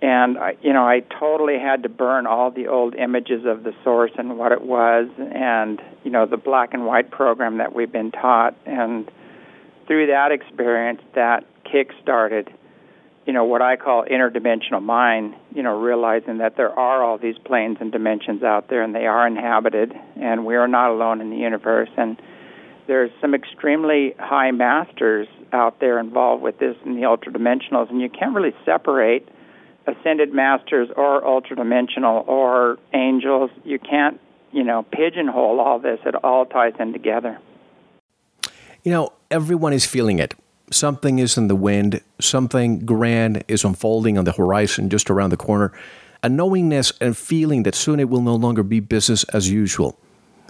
and 0.00 0.38
I, 0.38 0.56
you 0.62 0.72
know, 0.72 0.88
I 0.88 1.00
totally 1.20 1.58
had 1.58 1.82
to 1.82 1.90
burn 1.90 2.26
all 2.26 2.50
the 2.50 2.68
old 2.68 2.94
images 2.94 3.44
of 3.44 3.64
the 3.64 3.74
source 3.84 4.12
and 4.16 4.38
what 4.38 4.52
it 4.52 4.62
was, 4.62 5.10
and 5.18 5.82
you 6.04 6.10
know, 6.10 6.24
the 6.24 6.38
black 6.38 6.72
and 6.72 6.86
white 6.86 7.10
program 7.10 7.58
that 7.58 7.74
we've 7.74 7.92
been 7.92 8.12
taught. 8.12 8.56
And 8.64 9.06
through 9.86 10.06
that 10.06 10.32
experience, 10.32 11.02
that 11.16 11.44
kick 11.70 11.90
started 12.02 12.48
you 13.26 13.32
know 13.32 13.44
what 13.44 13.60
I 13.60 13.76
call 13.76 14.04
interdimensional 14.04 14.82
mind, 14.82 15.34
you 15.52 15.62
know, 15.62 15.78
realizing 15.78 16.38
that 16.38 16.56
there 16.56 16.70
are 16.70 17.02
all 17.02 17.18
these 17.18 17.36
planes 17.44 17.78
and 17.80 17.90
dimensions 17.90 18.42
out 18.44 18.68
there 18.70 18.82
and 18.82 18.94
they 18.94 19.06
are 19.06 19.26
inhabited 19.26 19.92
and 20.14 20.46
we 20.46 20.54
are 20.54 20.68
not 20.68 20.90
alone 20.90 21.20
in 21.20 21.30
the 21.30 21.36
universe 21.36 21.90
and 21.96 22.16
there's 22.86 23.10
some 23.20 23.34
extremely 23.34 24.14
high 24.18 24.52
masters 24.52 25.26
out 25.52 25.80
there 25.80 25.98
involved 25.98 26.40
with 26.40 26.58
this 26.60 26.76
in 26.84 26.94
the 26.94 27.04
ultra 27.04 27.32
dimensionals 27.32 27.90
and 27.90 28.00
you 28.00 28.08
can't 28.08 28.32
really 28.32 28.54
separate 28.64 29.28
ascended 29.88 30.32
masters 30.32 30.88
or 30.96 31.24
ultra 31.26 31.56
dimensional 31.56 32.24
or 32.26 32.78
angels. 32.92 33.50
You 33.64 33.78
can't, 33.78 34.20
you 34.52 34.64
know, 34.64 34.84
pigeonhole 34.84 35.60
all 35.60 35.78
this. 35.78 35.98
It 36.04 36.14
all 36.24 36.46
ties 36.46 36.74
in 36.78 36.92
together. 36.92 37.38
You 38.82 38.92
know, 38.92 39.12
everyone 39.30 39.72
is 39.72 39.84
feeling 39.84 40.18
it 40.18 40.34
something 40.70 41.18
is 41.18 41.36
in 41.36 41.48
the 41.48 41.56
wind, 41.56 42.00
something 42.20 42.84
grand 42.84 43.44
is 43.48 43.64
unfolding 43.64 44.18
on 44.18 44.24
the 44.24 44.32
horizon 44.32 44.90
just 44.90 45.10
around 45.10 45.30
the 45.30 45.36
corner, 45.36 45.72
a 46.22 46.28
knowingness 46.28 46.92
and 47.00 47.16
feeling 47.16 47.62
that 47.62 47.74
soon 47.74 48.00
it 48.00 48.08
will 48.08 48.22
no 48.22 48.34
longer 48.34 48.62
be 48.62 48.80
business 48.80 49.24
as 49.24 49.50
usual. 49.50 49.98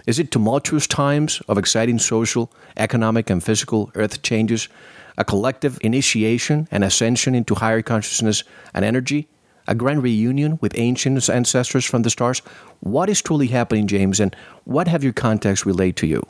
Is 0.07 0.19
it 0.19 0.31
tumultuous 0.31 0.87
times 0.87 1.41
of 1.49 1.57
exciting 1.57 1.99
social, 1.99 2.51
economic, 2.77 3.29
and 3.29 3.43
physical 3.43 3.91
earth 3.95 4.21
changes, 4.21 4.69
a 5.17 5.25
collective 5.25 5.77
initiation 5.81 6.67
and 6.71 6.83
ascension 6.83 7.35
into 7.35 7.55
higher 7.55 7.81
consciousness 7.81 8.43
and 8.73 8.85
energy, 8.85 9.27
a 9.67 9.75
grand 9.75 10.01
reunion 10.01 10.57
with 10.61 10.77
ancient 10.77 11.29
ancestors 11.29 11.83
from 11.83 12.03
the 12.03 12.09
stars? 12.09 12.39
What 12.79 13.09
is 13.09 13.21
truly 13.21 13.47
happening, 13.47 13.87
James, 13.87 14.21
and 14.21 14.33
what 14.63 14.87
have 14.87 15.03
your 15.03 15.13
contacts 15.13 15.65
relayed 15.65 15.97
to 15.97 16.07
you? 16.07 16.23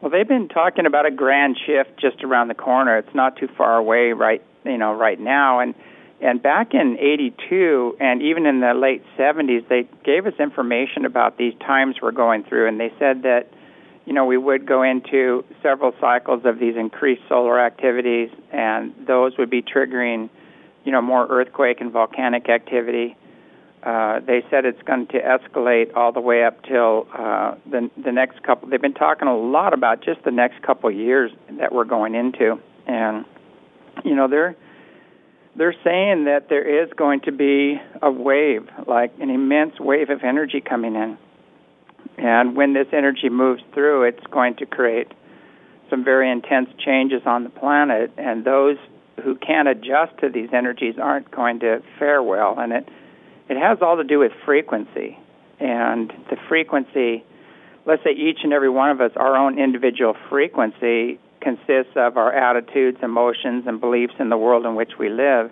Well, 0.00 0.10
they've 0.10 0.28
been 0.28 0.48
talking 0.48 0.86
about 0.86 1.06
a 1.06 1.10
grand 1.10 1.58
shift 1.66 1.98
just 2.00 2.22
around 2.22 2.48
the 2.48 2.54
corner. 2.54 2.98
It's 2.98 3.14
not 3.14 3.36
too 3.36 3.48
far 3.56 3.76
away, 3.76 4.12
right? 4.12 4.42
You 4.64 4.78
know, 4.78 4.92
right 4.94 5.18
now, 5.18 5.60
and 5.60 5.74
and 6.20 6.42
back 6.42 6.74
in 6.74 6.96
82 6.98 7.96
and 8.00 8.22
even 8.22 8.46
in 8.46 8.58
the 8.60 8.74
late 8.74 9.04
70s, 9.16 9.68
they 9.68 9.88
gave 10.04 10.26
us 10.26 10.34
information 10.40 11.04
about 11.04 11.38
these 11.38 11.54
times 11.60 11.96
we're 12.02 12.10
going 12.10 12.42
through, 12.42 12.66
and 12.66 12.80
they 12.80 12.92
said 12.98 13.22
that, 13.22 13.46
you 14.04 14.12
know, 14.12 14.24
we 14.24 14.36
would 14.36 14.66
go 14.66 14.82
into 14.82 15.44
several 15.62 15.92
cycles 16.00 16.42
of 16.44 16.58
these 16.58 16.74
increased 16.76 17.22
solar 17.28 17.60
activities, 17.60 18.30
and 18.52 18.92
those 19.06 19.38
would 19.38 19.48
be 19.48 19.62
triggering, 19.62 20.28
you 20.84 20.90
know, 20.90 21.00
more 21.00 21.24
earthquake 21.28 21.80
and 21.80 21.92
volcanic 21.92 22.48
activity. 22.48 23.16
Uh, 23.82 24.20
they 24.20 24.44
said 24.50 24.64
it's 24.64 24.82
going 24.82 25.06
to 25.06 25.20
escalate 25.20 25.94
all 25.94 26.12
the 26.12 26.20
way 26.20 26.44
up 26.44 26.62
till 26.64 27.06
uh, 27.16 27.54
the 27.70 27.88
the 28.02 28.10
next 28.10 28.42
couple. 28.42 28.68
They've 28.68 28.82
been 28.82 28.94
talking 28.94 29.28
a 29.28 29.36
lot 29.36 29.72
about 29.72 30.02
just 30.02 30.24
the 30.24 30.32
next 30.32 30.62
couple 30.62 30.90
of 30.90 30.96
years 30.96 31.30
that 31.58 31.72
we're 31.72 31.84
going 31.84 32.14
into, 32.14 32.60
and 32.86 33.24
you 34.04 34.16
know 34.16 34.26
they're 34.26 34.56
they're 35.54 35.76
saying 35.84 36.24
that 36.24 36.48
there 36.48 36.82
is 36.82 36.90
going 36.96 37.20
to 37.22 37.32
be 37.32 37.80
a 38.02 38.10
wave, 38.10 38.68
like 38.86 39.12
an 39.20 39.30
immense 39.30 39.78
wave 39.78 40.10
of 40.10 40.22
energy 40.24 40.60
coming 40.60 40.94
in. 40.94 41.18
And 42.16 42.56
when 42.56 42.74
this 42.74 42.88
energy 42.92 43.28
moves 43.28 43.62
through, 43.74 44.04
it's 44.04 44.26
going 44.30 44.56
to 44.56 44.66
create 44.66 45.08
some 45.90 46.04
very 46.04 46.30
intense 46.30 46.68
changes 46.84 47.22
on 47.26 47.44
the 47.44 47.50
planet, 47.50 48.12
and 48.18 48.44
those 48.44 48.76
who 49.22 49.36
can't 49.36 49.68
adjust 49.68 50.18
to 50.20 50.28
these 50.28 50.50
energies 50.52 50.94
aren't 51.00 51.30
going 51.30 51.60
to 51.60 51.82
fare 51.98 52.22
well. 52.22 52.58
And 52.58 52.72
it 52.72 52.88
it 53.48 53.56
has 53.56 53.78
all 53.80 53.96
to 53.96 54.04
do 54.04 54.18
with 54.18 54.32
frequency, 54.44 55.18
and 55.60 56.12
the 56.30 56.36
frequency. 56.48 57.24
Let's 57.86 58.04
say 58.04 58.10
each 58.10 58.40
and 58.42 58.52
every 58.52 58.68
one 58.68 58.90
of 58.90 59.00
us, 59.00 59.12
our 59.16 59.36
own 59.36 59.58
individual 59.58 60.14
frequency 60.28 61.18
consists 61.40 61.92
of 61.96 62.16
our 62.16 62.32
attitudes, 62.32 62.98
emotions, 63.02 63.64
and 63.66 63.80
beliefs 63.80 64.14
in 64.18 64.28
the 64.28 64.36
world 64.36 64.66
in 64.66 64.74
which 64.74 64.92
we 64.98 65.08
live. 65.08 65.50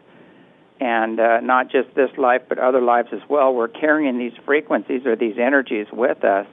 And 0.79 1.19
uh, 1.19 1.41
not 1.41 1.71
just 1.71 1.95
this 1.95 2.11
life, 2.19 2.43
but 2.49 2.59
other 2.59 2.83
lives 2.83 3.09
as 3.13 3.23
well. 3.31 3.55
We're 3.55 3.69
carrying 3.69 4.19
these 4.19 4.35
frequencies 4.45 5.07
or 5.07 5.17
these 5.17 5.37
energies 5.39 5.87
with 5.91 6.23
us. 6.23 6.47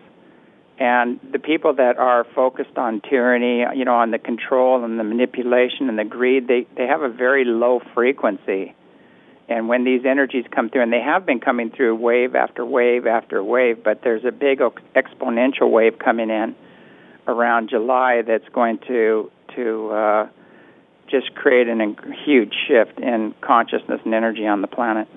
And 0.80 1.20
the 1.32 1.40
people 1.40 1.76
that 1.76 1.98
are 1.98 2.26
focused 2.34 2.78
on 2.78 3.02
tyranny, 3.02 3.66
you 3.78 3.86
know, 3.86 3.96
on 3.96 4.12
the 4.12 4.18
control 4.18 4.84
and 4.84 4.98
the 4.98 5.04
manipulation 5.04 5.90
and 5.90 6.00
the 6.00 6.06
greed, 6.06 6.48
they, 6.48 6.66
they 6.78 6.88
have 6.88 7.02
a 7.02 7.10
very 7.10 7.44
low 7.46 7.82
frequency. 7.94 8.74
And 9.50 9.68
when 9.68 9.84
these 9.84 10.06
energies 10.06 10.46
come 10.54 10.70
through, 10.70 10.84
and 10.84 10.94
they 10.94 11.02
have 11.02 11.26
been 11.26 11.40
coming 11.40 11.70
through 11.70 11.96
wave 11.96 12.36
after 12.36 12.66
wave 12.66 13.06
after 13.06 13.44
wave, 13.44 13.84
but 13.84 14.02
there's 14.04 14.24
a 14.24 14.32
big 14.32 14.60
exponential 14.96 15.70
wave 15.70 16.00
coming 16.00 16.30
in 16.30 16.56
around 17.28 17.70
July 17.70 18.22
that's 18.26 18.48
going 18.54 18.80
to 18.88 19.30
to 19.56 19.90
uh, 19.90 20.28
just 21.10 21.36
create 21.36 21.68
a 21.68 21.96
huge 22.26 22.54
shift 22.68 23.00
in 23.00 23.36
consciousness 23.42 24.02
and 24.04 24.14
energy 24.14 24.48
on 24.48 24.62
the 24.62 24.68
planet. 24.68 25.08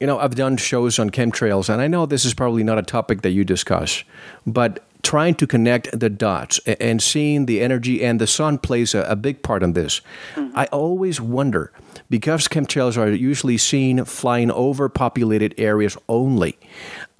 You 0.00 0.06
know, 0.06 0.18
I've 0.18 0.34
done 0.34 0.56
shows 0.56 0.98
on 0.98 1.10
chemtrails, 1.10 1.68
and 1.68 1.80
I 1.80 1.88
know 1.88 2.06
this 2.06 2.24
is 2.24 2.34
probably 2.34 2.62
not 2.62 2.78
a 2.78 2.82
topic 2.82 3.22
that 3.22 3.30
you 3.30 3.44
discuss, 3.44 4.04
but 4.46 4.84
trying 5.06 5.36
to 5.36 5.46
connect 5.46 5.96
the 5.96 6.10
dots 6.10 6.58
and 6.66 7.00
seeing 7.00 7.46
the 7.46 7.60
energy 7.60 8.04
and 8.04 8.20
the 8.20 8.26
sun 8.26 8.58
plays 8.58 8.92
a, 8.92 9.02
a 9.02 9.14
big 9.14 9.40
part 9.40 9.62
in 9.62 9.72
this. 9.72 10.00
Mm-hmm. 10.34 10.58
I 10.58 10.64
always 10.72 11.20
wonder 11.20 11.70
because 12.10 12.48
chemtrails 12.48 12.98
are 12.98 13.12
usually 13.12 13.56
seen 13.56 14.04
flying 14.04 14.50
over 14.50 14.88
populated 14.88 15.54
areas 15.58 15.96
only. 16.08 16.58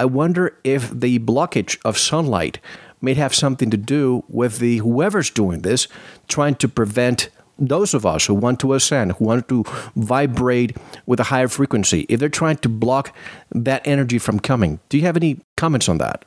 I 0.01 0.05
wonder 0.05 0.59
if 0.65 0.91
the 0.91 1.21
blockage 1.21 1.79
of 1.85 1.97
sunlight 1.97 2.59
may 3.01 3.15
have 3.15 3.33
something 3.33 3.71
to 3.71 3.77
do 3.77 4.25
with 4.29 4.59
the 4.59 4.79
whoever's 4.79 5.31
doing 5.31 5.63
this 5.63 5.87
trying 6.27 6.57
to 6.57 6.69
prevent 6.69 7.29
those 7.57 7.95
of 7.95 8.05
us 8.05 8.27
who 8.27 8.35
want 8.35 8.59
to 8.61 8.75
ascend, 8.75 9.13
who 9.13 9.27
want 9.27 9.47
to 9.49 9.63
vibrate 9.95 10.77
with 11.07 11.21
a 11.21 11.31
higher 11.31 11.47
frequency, 11.47 12.05
if 12.09 12.19
they're 12.19 12.29
trying 12.29 12.57
to 12.57 12.69
block 12.69 13.15
that 13.53 13.87
energy 13.87 14.19
from 14.19 14.41
coming. 14.41 14.81
Do 14.89 14.99
you 14.99 15.05
have 15.05 15.17
any 15.17 15.39
comments 15.57 15.89
on 15.89 15.99
that? 15.99 16.25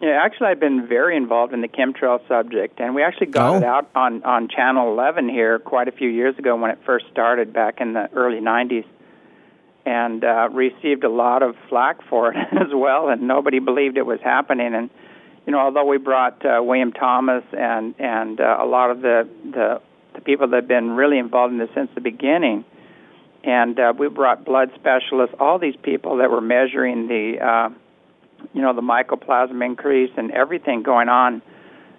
Yeah, 0.00 0.20
actually, 0.22 0.48
I've 0.48 0.60
been 0.60 0.86
very 0.86 1.16
involved 1.16 1.52
in 1.52 1.60
the 1.60 1.68
chemtrail 1.68 2.26
subject, 2.28 2.78
and 2.78 2.94
we 2.94 3.02
actually 3.02 3.28
got 3.28 3.54
oh. 3.54 3.56
it 3.56 3.64
out 3.64 3.90
on 3.96 4.22
on 4.22 4.48
Channel 4.48 4.92
11 4.92 5.28
here 5.28 5.58
quite 5.58 5.88
a 5.88 5.92
few 5.92 6.08
years 6.08 6.38
ago 6.38 6.54
when 6.54 6.70
it 6.70 6.78
first 6.86 7.06
started 7.10 7.52
back 7.52 7.80
in 7.80 7.94
the 7.94 8.08
early 8.14 8.40
90s, 8.40 8.84
and 9.84 10.22
uh, 10.22 10.48
received 10.52 11.02
a 11.02 11.08
lot 11.08 11.42
of 11.42 11.56
flack 11.68 11.96
for 12.08 12.32
it 12.32 12.36
as 12.52 12.68
well, 12.72 13.08
and 13.08 13.22
nobody 13.22 13.58
believed 13.58 13.96
it 13.96 14.06
was 14.06 14.20
happening. 14.22 14.72
And 14.72 14.88
you 15.46 15.52
know, 15.52 15.58
although 15.58 15.86
we 15.86 15.98
brought 15.98 16.46
uh, 16.46 16.62
William 16.62 16.92
Thomas 16.92 17.42
and 17.52 17.96
and 17.98 18.40
uh, 18.40 18.58
a 18.60 18.66
lot 18.66 18.92
of 18.92 19.00
the, 19.00 19.28
the 19.50 19.80
the 20.14 20.20
people 20.20 20.46
that 20.48 20.56
have 20.56 20.68
been 20.68 20.90
really 20.90 21.18
involved 21.18 21.52
in 21.52 21.58
this 21.58 21.70
since 21.74 21.90
the 21.96 22.00
beginning, 22.00 22.64
and 23.42 23.80
uh, 23.80 23.92
we 23.98 24.08
brought 24.08 24.44
blood 24.44 24.70
specialists, 24.76 25.34
all 25.40 25.58
these 25.58 25.76
people 25.82 26.18
that 26.18 26.30
were 26.30 26.40
measuring 26.40 27.08
the 27.08 27.38
uh, 27.44 27.70
you 28.52 28.62
know 28.62 28.74
the 28.74 28.82
mycoplasma 28.82 29.64
increase 29.64 30.10
and 30.16 30.30
everything 30.32 30.82
going 30.82 31.08
on, 31.08 31.42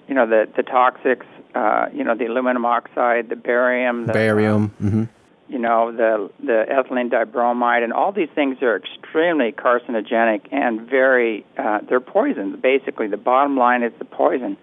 you 0.08 0.16
know 0.16 0.28
the 0.28 0.48
the 0.56 0.64
toxics, 0.64 1.26
uh, 1.56 1.90
you 1.94 2.04
know 2.04 2.16
the 2.16 2.26
aluminum 2.26 2.66
oxide, 2.66 3.30
the 3.30 3.36
barium, 3.36 4.08
the, 4.08 4.14
barium. 4.14 4.74
Uh, 4.80 4.84
mm-hmm 4.84 5.04
you 5.50 5.58
know 5.58 5.92
the 5.92 6.30
the 6.40 6.66
ethylene 6.70 7.10
dibromide 7.12 7.84
and 7.84 7.92
all 7.92 8.12
these 8.12 8.30
things 8.36 8.62
are 8.62 8.78
extremely 8.78 9.52
carcinogenic 9.52 10.42
and 10.52 10.82
very 10.82 11.46
uh, 11.58 11.80
they're 11.90 12.00
poisons 12.00 12.56
basically 12.62 13.08
the 13.08 13.18
bottom 13.18 13.58
line 13.58 13.84
is 13.84 13.92
the 13.98 14.06
poison 14.06 14.56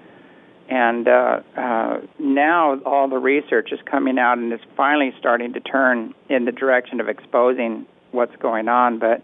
and 0.69 1.07
uh, 1.09 1.41
uh, 1.57 2.01
now 2.19 2.79
all 2.81 3.09
the 3.09 3.19
research 3.19 3.71
is 3.73 3.81
coming 3.85 4.19
out 4.19 4.39
and 4.39 4.53
is 4.53 4.61
finally 4.77 5.13
starting 5.19 5.53
to 5.53 5.61
turn 5.61 6.15
in 6.29 6.45
the 6.45 6.53
direction 6.53 7.01
of 7.01 7.09
exposing 7.09 7.85
what's 8.13 8.37
going 8.37 8.69
on 8.69 8.99
but 8.99 9.23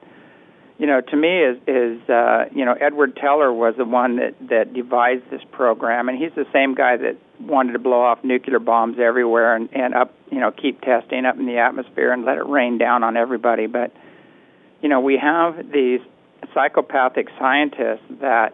you 0.82 0.88
know, 0.88 1.00
to 1.00 1.16
me 1.16 1.44
is 1.44 1.58
is 1.68 2.10
uh, 2.10 2.46
you 2.52 2.64
know 2.64 2.72
Edward 2.72 3.14
Teller 3.14 3.52
was 3.52 3.76
the 3.78 3.84
one 3.84 4.16
that 4.16 4.34
that 4.50 4.74
devised 4.74 5.22
this 5.30 5.40
program, 5.52 6.08
and 6.08 6.18
he's 6.18 6.32
the 6.34 6.44
same 6.52 6.74
guy 6.74 6.96
that 6.96 7.16
wanted 7.38 7.74
to 7.74 7.78
blow 7.78 8.02
off 8.02 8.24
nuclear 8.24 8.58
bombs 8.58 8.98
everywhere 8.98 9.54
and 9.54 9.68
and 9.72 9.94
up 9.94 10.12
you 10.32 10.40
know 10.40 10.50
keep 10.50 10.80
testing 10.80 11.24
up 11.24 11.38
in 11.38 11.46
the 11.46 11.58
atmosphere 11.58 12.10
and 12.12 12.24
let 12.24 12.36
it 12.36 12.46
rain 12.48 12.78
down 12.78 13.04
on 13.04 13.16
everybody. 13.16 13.68
But 13.68 13.92
you 14.80 14.88
know 14.88 14.98
we 14.98 15.16
have 15.18 15.70
these 15.70 16.00
psychopathic 16.52 17.28
scientists 17.38 18.02
that 18.20 18.52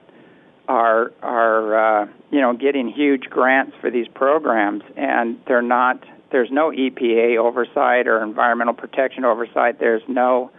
are 0.69 1.11
are 1.23 2.03
uh, 2.03 2.07
you 2.31 2.43
know 2.43 2.53
getting 2.53 2.91
huge 2.91 3.23
grants 3.31 3.75
for 3.81 3.91
these 3.91 4.07
programs, 4.07 4.83
and 4.99 5.41
they're 5.47 5.63
not. 5.63 6.05
There's 6.31 6.51
no 6.51 6.73
EPA 6.73 7.39
oversight 7.39 8.07
or 8.07 8.23
environmental 8.23 8.75
protection 8.75 9.25
oversight. 9.25 9.79
There's 9.81 10.03
no 10.09 10.51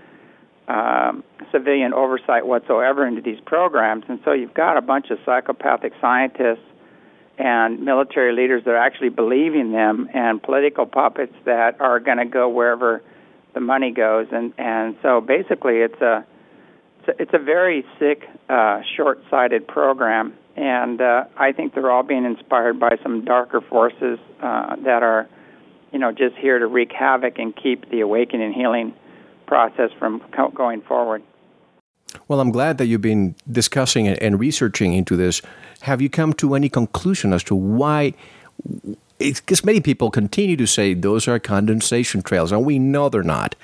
um, 0.69 1.23
civilian 1.51 1.93
oversight 1.93 2.45
whatsoever 2.45 3.05
into 3.05 3.21
these 3.21 3.39
programs. 3.45 4.05
And 4.07 4.19
so 4.23 4.33
you've 4.33 4.53
got 4.53 4.77
a 4.77 4.81
bunch 4.81 5.09
of 5.09 5.17
psychopathic 5.25 5.93
scientists 5.99 6.63
and 7.39 7.79
military 7.81 8.35
leaders 8.35 8.63
that 8.65 8.71
are 8.71 8.77
actually 8.77 9.09
believing 9.09 9.71
them, 9.71 10.09
and 10.13 10.43
political 10.43 10.85
puppets 10.85 11.33
that 11.45 11.79
are 11.79 11.99
going 11.99 12.17
to 12.17 12.25
go 12.25 12.49
wherever 12.49 13.01
the 13.53 13.61
money 13.61 13.91
goes. 13.91 14.27
And 14.31 14.53
and 14.57 14.95
so 15.01 15.21
basically, 15.21 15.77
it's 15.77 16.01
a 16.01 16.25
it's 17.17 17.33
a, 17.33 17.39
very 17.39 17.83
sick, 17.97 18.29
uh, 18.49 18.81
short-sighted 18.95 19.67
program. 19.67 20.33
And 20.55 21.01
uh, 21.01 21.23
I 21.37 21.53
think 21.53 21.73
they're 21.73 21.89
all 21.89 22.03
being 22.03 22.25
inspired 22.25 22.79
by 22.79 22.97
some 23.01 23.25
darker 23.25 23.61
forces 23.61 24.19
uh, 24.43 24.75
that 24.83 25.01
are, 25.01 25.27
you 25.91 25.97
know, 25.97 26.11
just 26.11 26.35
here 26.35 26.59
to 26.59 26.67
wreak 26.67 26.91
havoc 26.91 27.39
and 27.39 27.55
keep 27.55 27.89
the 27.89 28.01
awakening 28.01 28.53
healing 28.53 28.93
process 29.49 29.89
from 29.97 30.21
going 30.53 30.81
forward. 30.81 31.23
Well, 32.27 32.39
I'm 32.39 32.51
glad 32.51 32.77
that 32.77 32.85
you've 32.85 33.01
been 33.01 33.35
discussing 33.51 34.07
and 34.07 34.39
researching 34.39 34.93
into 34.93 35.15
this. 35.15 35.41
Have 35.81 36.01
you 36.01 36.09
come 36.09 36.33
to 36.33 36.55
any 36.55 36.69
conclusion 36.69 37.33
as 37.33 37.43
to 37.45 37.55
why? 37.55 38.13
Because 39.17 39.65
many 39.65 39.81
people 39.81 40.09
continue 40.11 40.55
to 40.55 40.67
say 40.67 40.93
those 40.93 41.27
are 41.27 41.39
condensation 41.39 42.21
trails, 42.21 42.51
and 42.51 42.65
we 42.65 42.79
know 42.79 43.09
they're 43.09 43.23
not. 43.23 43.55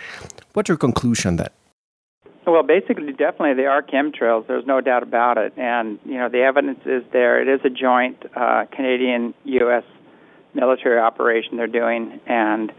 What's 0.53 0.69
your 0.69 0.77
conclusion 0.77 1.38
then? 1.38 1.49
Well, 2.45 2.63
basically, 2.63 3.11
definitely 3.11 3.55
they 3.55 3.65
are 3.65 3.81
chemtrails. 3.81 4.45
There's 4.47 4.67
no 4.67 4.79
doubt 4.81 5.01
about 5.01 5.38
it, 5.38 5.53
and 5.57 5.97
you 6.05 6.17
know 6.17 6.29
the 6.29 6.41
evidence 6.41 6.81
is 6.86 7.03
there. 7.11 7.41
It 7.41 7.47
is 7.47 7.61
a 7.65 7.69
joint 7.71 8.23
uh, 8.36 8.65
Canadian-U.S. 8.71 9.83
military 10.53 10.99
operation 10.99 11.57
they're 11.57 11.67
doing, 11.81 12.19
and 12.27 12.71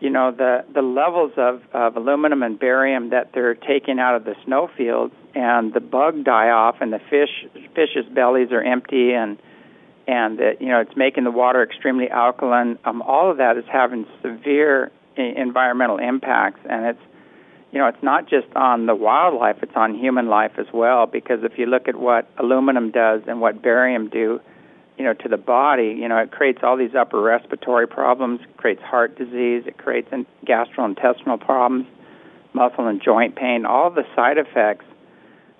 you 0.00 0.10
know 0.10 0.30
the 0.30 0.64
the 0.74 0.82
levels 0.82 1.32
of, 1.36 1.62
of 1.72 1.96
aluminum 1.96 2.42
and 2.42 2.58
barium 2.58 3.10
that 3.10 3.30
they're 3.32 3.54
taking 3.54 3.98
out 3.98 4.14
of 4.14 4.24
the 4.24 4.34
snow 4.44 4.68
fields, 4.76 5.14
and 5.34 5.72
the 5.72 5.80
bug 5.80 6.24
die 6.24 6.50
off, 6.50 6.76
and 6.80 6.92
the 6.92 7.00
fish 7.10 7.46
fish's 7.74 8.06
bellies 8.14 8.52
are 8.52 8.62
empty, 8.62 9.12
and 9.12 9.38
and 10.06 10.38
that 10.38 10.60
you 10.60 10.68
know 10.68 10.80
it's 10.80 10.96
making 10.96 11.24
the 11.24 11.30
water 11.30 11.62
extremely 11.62 12.10
alkaline. 12.10 12.78
Um, 12.84 13.02
all 13.02 13.30
of 13.30 13.38
that 13.38 13.56
is 13.56 13.64
having 13.70 14.06
severe 14.22 14.90
environmental 15.16 15.98
impacts, 15.98 16.60
and 16.68 16.86
it's 16.86 17.02
you 17.72 17.78
know 17.78 17.88
it's 17.88 18.02
not 18.02 18.28
just 18.28 18.48
on 18.54 18.86
the 18.86 18.94
wildlife; 18.94 19.56
it's 19.62 19.76
on 19.76 19.94
human 19.94 20.28
life 20.28 20.52
as 20.58 20.66
well. 20.72 21.06
Because 21.06 21.40
if 21.42 21.58
you 21.58 21.66
look 21.66 21.88
at 21.88 21.96
what 21.96 22.28
aluminum 22.38 22.90
does 22.90 23.22
and 23.26 23.40
what 23.40 23.62
barium 23.62 24.10
do, 24.10 24.40
you 24.98 25.04
know, 25.04 25.14
to 25.14 25.28
the 25.28 25.36
body, 25.36 25.94
you 25.98 26.08
know, 26.08 26.18
it 26.18 26.30
creates 26.30 26.60
all 26.62 26.76
these 26.76 26.94
upper 26.94 27.20
respiratory 27.20 27.86
problems, 27.86 28.40
it 28.42 28.56
creates 28.56 28.82
heart 28.82 29.16
disease, 29.16 29.64
it 29.66 29.76
creates 29.78 30.08
gastrointestinal 30.46 31.40
problems, 31.40 31.86
muscle 32.54 32.86
and 32.88 33.02
joint 33.02 33.36
pain. 33.36 33.66
All 33.66 33.90
the 33.90 34.04
side 34.14 34.38
effects 34.38 34.84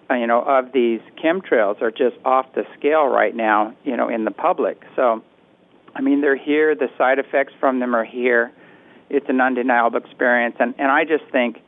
uh, 0.08 0.14
you 0.14 0.26
know, 0.26 0.42
of 0.42 0.72
these 0.72 1.00
chemtrails 1.22 1.82
are 1.82 1.90
just 1.90 2.16
off 2.24 2.46
the 2.54 2.64
scale 2.78 3.06
right 3.06 3.34
now, 3.34 3.74
you 3.84 3.96
know, 3.96 4.08
in 4.08 4.24
the 4.24 4.30
public. 4.30 4.82
So, 4.94 5.22
I 5.94 6.00
mean, 6.00 6.20
they're 6.20 6.36
here. 6.36 6.74
The 6.74 6.88
side 6.96 7.18
effects 7.18 7.54
from 7.58 7.80
them 7.80 7.94
are 7.94 8.04
here. 8.04 8.52
It's 9.10 9.26
an 9.28 9.40
undeniable 9.40 9.98
experience, 9.98 10.56
and 10.58 10.74
and 10.78 10.90
I 10.90 11.04
just 11.04 11.24
think, 11.30 11.58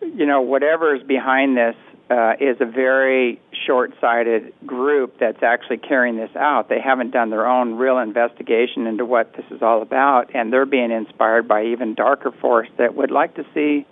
you 0.00 0.26
know, 0.26 0.40
whatever 0.40 0.94
is 0.94 1.02
behind 1.02 1.56
this 1.56 1.76
uh, 2.10 2.34
is 2.40 2.56
a 2.60 2.64
very 2.64 3.40
short-sighted 3.66 4.52
group 4.64 5.18
that's 5.18 5.42
actually 5.42 5.78
carrying 5.78 6.16
this 6.16 6.34
out. 6.36 6.68
They 6.68 6.80
haven't 6.80 7.10
done 7.10 7.30
their 7.30 7.46
own 7.46 7.74
real 7.74 7.98
investigation 7.98 8.86
into 8.86 9.04
what 9.04 9.32
this 9.34 9.44
is 9.50 9.62
all 9.62 9.82
about, 9.82 10.34
and 10.34 10.52
they're 10.52 10.66
being 10.66 10.92
inspired 10.92 11.48
by 11.48 11.64
even 11.64 11.94
darker 11.94 12.32
force 12.40 12.68
that 12.78 12.94
would 12.94 13.10
like 13.10 13.34
to 13.34 13.44
see 13.54 13.86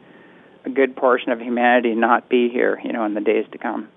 a 0.64 0.70
good 0.70 0.94
portion 0.96 1.30
of 1.30 1.40
humanity 1.40 1.94
not 1.94 2.28
be 2.28 2.48
here, 2.48 2.80
you 2.84 2.92
know, 2.92 3.04
in 3.04 3.14
the 3.14 3.20
days 3.20 3.46
to 3.52 3.58
come. 3.58 3.88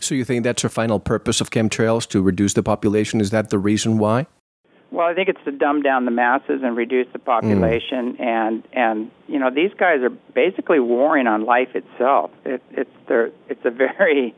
So 0.00 0.14
you 0.14 0.24
think 0.24 0.44
that's 0.44 0.62
the 0.62 0.68
final 0.68 1.00
purpose 1.00 1.40
of 1.40 1.50
chemtrails 1.50 2.08
to 2.08 2.22
reduce 2.22 2.54
the 2.54 2.62
population? 2.62 3.20
Is 3.20 3.30
that 3.30 3.50
the 3.50 3.58
reason 3.58 3.98
why? 3.98 4.26
Well, 4.90 5.06
I 5.06 5.14
think 5.14 5.28
it's 5.28 5.42
to 5.44 5.52
dumb 5.52 5.82
down 5.82 6.06
the 6.06 6.10
masses 6.10 6.62
and 6.62 6.76
reduce 6.76 7.06
the 7.12 7.18
population, 7.18 8.14
mm. 8.14 8.20
and 8.20 8.62
and 8.72 9.10
you 9.26 9.38
know 9.38 9.50
these 9.50 9.72
guys 9.78 10.00
are 10.00 10.10
basically 10.34 10.80
warring 10.80 11.26
on 11.26 11.44
life 11.44 11.74
itself. 11.74 12.30
It, 12.44 12.62
it's 12.70 12.90
it's 13.08 13.64
a 13.64 13.70
very 13.70 14.34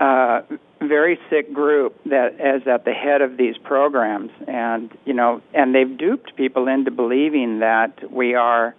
uh, 0.00 0.42
very 0.80 1.18
sick 1.30 1.52
group 1.54 1.98
that 2.04 2.34
is 2.34 2.66
at 2.66 2.84
the 2.84 2.92
head 2.92 3.22
of 3.22 3.38
these 3.38 3.56
programs, 3.56 4.30
and 4.46 4.90
you 5.06 5.14
know, 5.14 5.40
and 5.54 5.74
they've 5.74 5.96
duped 5.96 6.36
people 6.36 6.68
into 6.68 6.90
believing 6.90 7.60
that 7.60 8.12
we 8.12 8.34
are 8.34 8.74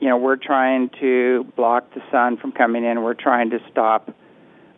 you 0.00 0.08
know, 0.08 0.16
we're 0.16 0.36
trying 0.36 0.90
to 1.00 1.44
block 1.56 1.92
the 1.94 2.02
sun 2.10 2.36
from 2.36 2.52
coming 2.52 2.84
in. 2.84 3.02
We're 3.02 3.14
trying 3.14 3.50
to 3.50 3.58
stop 3.70 4.08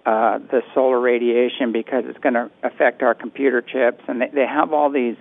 uh, 0.06 0.38
the 0.38 0.62
solar 0.74 0.98
radiation 0.98 1.72
because 1.72 2.04
it's 2.06 2.18
going 2.18 2.34
to 2.34 2.50
affect 2.62 3.02
our 3.02 3.14
computer 3.14 3.60
chips. 3.60 4.02
And 4.08 4.22
they, 4.22 4.28
they 4.28 4.46
have 4.46 4.72
all 4.72 4.90
these 4.90 5.16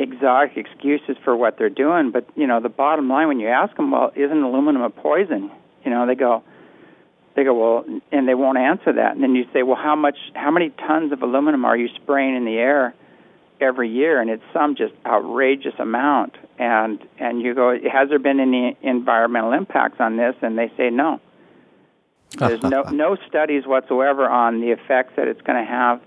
exotic 0.00 0.56
excuses 0.56 1.16
for 1.24 1.36
what 1.36 1.58
they're 1.58 1.68
doing. 1.68 2.10
But, 2.10 2.26
you 2.36 2.46
know, 2.46 2.60
the 2.60 2.68
bottom 2.68 3.08
line 3.08 3.28
when 3.28 3.40
you 3.40 3.48
ask 3.48 3.76
them, 3.76 3.90
well, 3.90 4.12
isn't 4.16 4.42
aluminum 4.42 4.82
a 4.82 4.90
poison? 4.90 5.50
You 5.84 5.90
know, 5.90 6.06
they 6.06 6.14
go, 6.14 6.42
they 7.36 7.44
go, 7.44 7.54
well, 7.54 8.00
and 8.10 8.28
they 8.28 8.34
won't 8.34 8.58
answer 8.58 8.92
that. 8.94 9.14
And 9.14 9.22
then 9.22 9.34
you 9.34 9.44
say, 9.52 9.62
well, 9.62 9.76
how 9.80 9.96
much, 9.96 10.16
how 10.34 10.50
many 10.50 10.70
tons 10.70 11.12
of 11.12 11.22
aluminum 11.22 11.64
are 11.64 11.76
you 11.76 11.88
spraying 12.02 12.36
in 12.36 12.44
the 12.44 12.56
air 12.56 12.94
every 13.60 13.90
year? 13.90 14.20
And 14.20 14.30
it's 14.30 14.42
some 14.52 14.74
just 14.74 14.94
outrageous 15.06 15.74
amount 15.78 16.36
and 16.60 17.02
and 17.18 17.40
you 17.40 17.54
go, 17.54 17.74
has 17.90 18.10
there 18.10 18.18
been 18.18 18.38
any 18.38 18.76
environmental 18.82 19.52
impacts 19.52 19.98
on 19.98 20.18
this? 20.18 20.34
And 20.42 20.58
they 20.58 20.70
say 20.76 20.90
no. 20.90 21.20
There's 22.36 22.62
no 22.62 22.82
no 22.92 23.16
studies 23.28 23.66
whatsoever 23.66 24.28
on 24.28 24.60
the 24.60 24.70
effects 24.70 25.14
that 25.16 25.26
it's 25.26 25.40
going 25.40 25.64
to 25.64 25.68
have, 25.68 26.02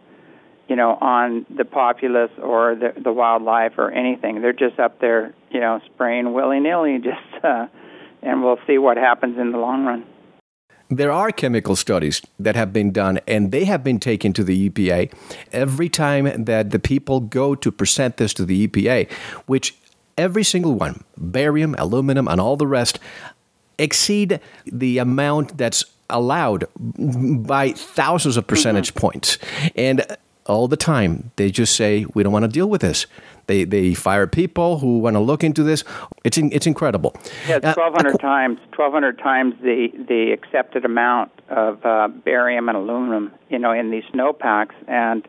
you 0.68 0.76
know, 0.76 0.98
on 1.02 1.46
the 1.56 1.66
populace 1.66 2.32
or 2.42 2.76
the 2.76 3.00
the 3.02 3.12
wildlife 3.12 3.74
or 3.78 3.92
anything. 3.92 4.42
They're 4.42 4.54
just 4.54 4.80
up 4.80 5.00
there, 5.00 5.34
you 5.52 5.60
know, 5.60 5.82
spraying 5.86 6.34
willy 6.34 6.60
nilly, 6.60 7.00
just, 7.04 7.44
uh, 7.44 7.68
and 8.22 8.44
we'll 8.44 8.60
see 8.66 8.78
what 8.78 8.98
happens 8.98 9.38
in 9.38 9.52
the 9.52 9.58
long 9.58 9.86
run. 9.86 10.06
There 10.90 11.12
are 11.12 11.32
chemical 11.32 11.76
studies 11.76 12.22
that 12.40 12.56
have 12.56 12.72
been 12.72 12.92
done, 12.92 13.20
and 13.28 13.52
they 13.52 13.66
have 13.66 13.84
been 13.84 14.00
taken 14.00 14.32
to 14.34 14.44
the 14.44 14.70
EPA 14.70 15.12
every 15.52 15.90
time 15.90 16.44
that 16.44 16.70
the 16.70 16.80
people 16.80 17.20
go 17.20 17.56
to 17.56 17.72
present 17.72 18.18
this 18.18 18.34
to 18.36 18.46
the 18.46 18.68
EPA, 18.68 19.12
which 19.48 19.76
every 20.18 20.44
single 20.44 20.74
one, 20.74 21.04
barium, 21.18 21.76
aluminum, 21.80 22.28
and 22.28 22.40
all 22.40 22.58
the 22.58 22.68
rest, 22.68 23.00
exceed 23.80 24.40
the 24.66 25.00
amount 25.00 25.58
that's 25.58 25.84
allowed 26.10 26.66
by 26.76 27.72
thousands 27.72 28.38
of 28.38 28.46
percentage 28.46 28.90
mm-hmm. 28.92 29.00
points. 29.00 29.38
And 29.76 30.06
all 30.46 30.68
the 30.68 30.78
time, 30.78 31.32
they 31.36 31.52
just 31.52 31.76
say, 31.76 32.06
we 32.14 32.24
don't 32.24 32.34
want 32.34 32.44
to 32.44 32.50
deal 32.50 32.70
with 32.70 32.82
this. 32.82 33.06
They, 33.48 33.64
they 33.66 33.94
fire 33.94 34.28
people 34.28 34.80
who 34.80 35.00
want 35.00 35.16
to 35.16 35.20
look 35.20 35.44
into 35.44 35.64
this. 35.64 35.84
It's 36.24 36.38
in, 36.38 36.52
it's 36.52 36.68
incredible. 36.68 37.16
Yeah, 37.48 37.58
it's 37.58 37.78
1,200 37.78 38.16
uh, 38.16 38.18
times 38.18 38.60
1,200 38.76 39.20
times 39.20 39.56
the 39.62 39.90
the 40.08 40.32
accepted 40.32 40.86
amount 40.86 41.32
of 41.50 41.86
uh, 41.86 42.08
barium 42.08 42.70
and 42.70 42.78
aluminum, 42.78 43.34
you 43.50 43.60
know, 43.60 43.72
in 43.72 43.92
these 43.92 44.04
snowpacks. 44.12 44.76
And 44.88 45.28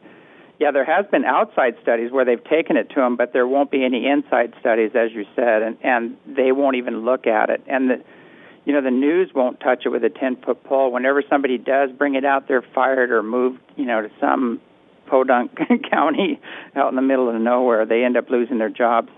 yeah, 0.60 0.70
there 0.70 0.84
has 0.84 1.06
been 1.10 1.24
outside 1.24 1.74
studies 1.82 2.12
where 2.12 2.24
they've 2.24 2.44
taken 2.44 2.76
it 2.76 2.88
to 2.90 2.96
them, 2.96 3.16
but 3.16 3.32
there 3.32 3.46
won't 3.46 3.70
be 3.70 3.84
any 3.84 4.06
inside 4.06 4.54
studies, 4.60 4.92
as 4.94 5.12
you 5.12 5.24
said, 5.34 5.62
and 5.62 5.76
and 5.82 6.16
they 6.24 6.52
won't 6.52 6.76
even 6.76 7.04
look 7.04 7.26
at 7.26 7.50
it. 7.50 7.62
And 7.66 7.90
the, 7.90 8.04
you 8.64 8.72
know, 8.72 8.80
the 8.80 8.92
news 8.92 9.30
won't 9.34 9.58
touch 9.58 9.82
it 9.84 9.88
with 9.88 10.04
a 10.04 10.10
ten 10.10 10.36
foot 10.36 10.62
pole. 10.62 10.92
Whenever 10.92 11.22
somebody 11.28 11.58
does 11.58 11.90
bring 11.90 12.14
it 12.14 12.24
out, 12.24 12.46
they're 12.46 12.64
fired 12.74 13.10
or 13.10 13.24
moved, 13.24 13.58
you 13.76 13.86
know, 13.86 14.00
to 14.02 14.10
some 14.20 14.60
podunk 15.06 15.58
county 15.90 16.40
out 16.76 16.88
in 16.88 16.96
the 16.96 17.02
middle 17.02 17.28
of 17.28 17.40
nowhere. 17.40 17.86
They 17.86 18.04
end 18.04 18.16
up 18.16 18.30
losing 18.30 18.58
their 18.58 18.70
jobs. 18.70 19.10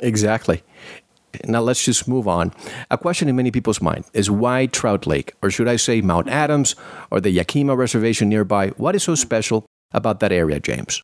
Exactly. 0.00 0.62
Now 1.46 1.60
let's 1.60 1.84
just 1.84 2.06
move 2.06 2.28
on. 2.28 2.52
A 2.90 2.98
question 2.98 3.28
in 3.28 3.36
many 3.36 3.50
people's 3.50 3.80
mind 3.80 4.04
is 4.12 4.30
why 4.30 4.66
Trout 4.66 5.06
Lake, 5.06 5.34
or 5.42 5.50
should 5.50 5.68
I 5.68 5.76
say 5.76 6.00
Mount 6.00 6.28
Adams, 6.28 6.76
or 7.10 7.20
the 7.20 7.30
Yakima 7.30 7.74
Reservation 7.74 8.28
nearby? 8.28 8.68
What 8.76 8.94
is 8.94 9.02
so 9.02 9.14
special 9.14 9.66
about 9.92 10.20
that 10.20 10.32
area, 10.32 10.60
James? 10.60 11.02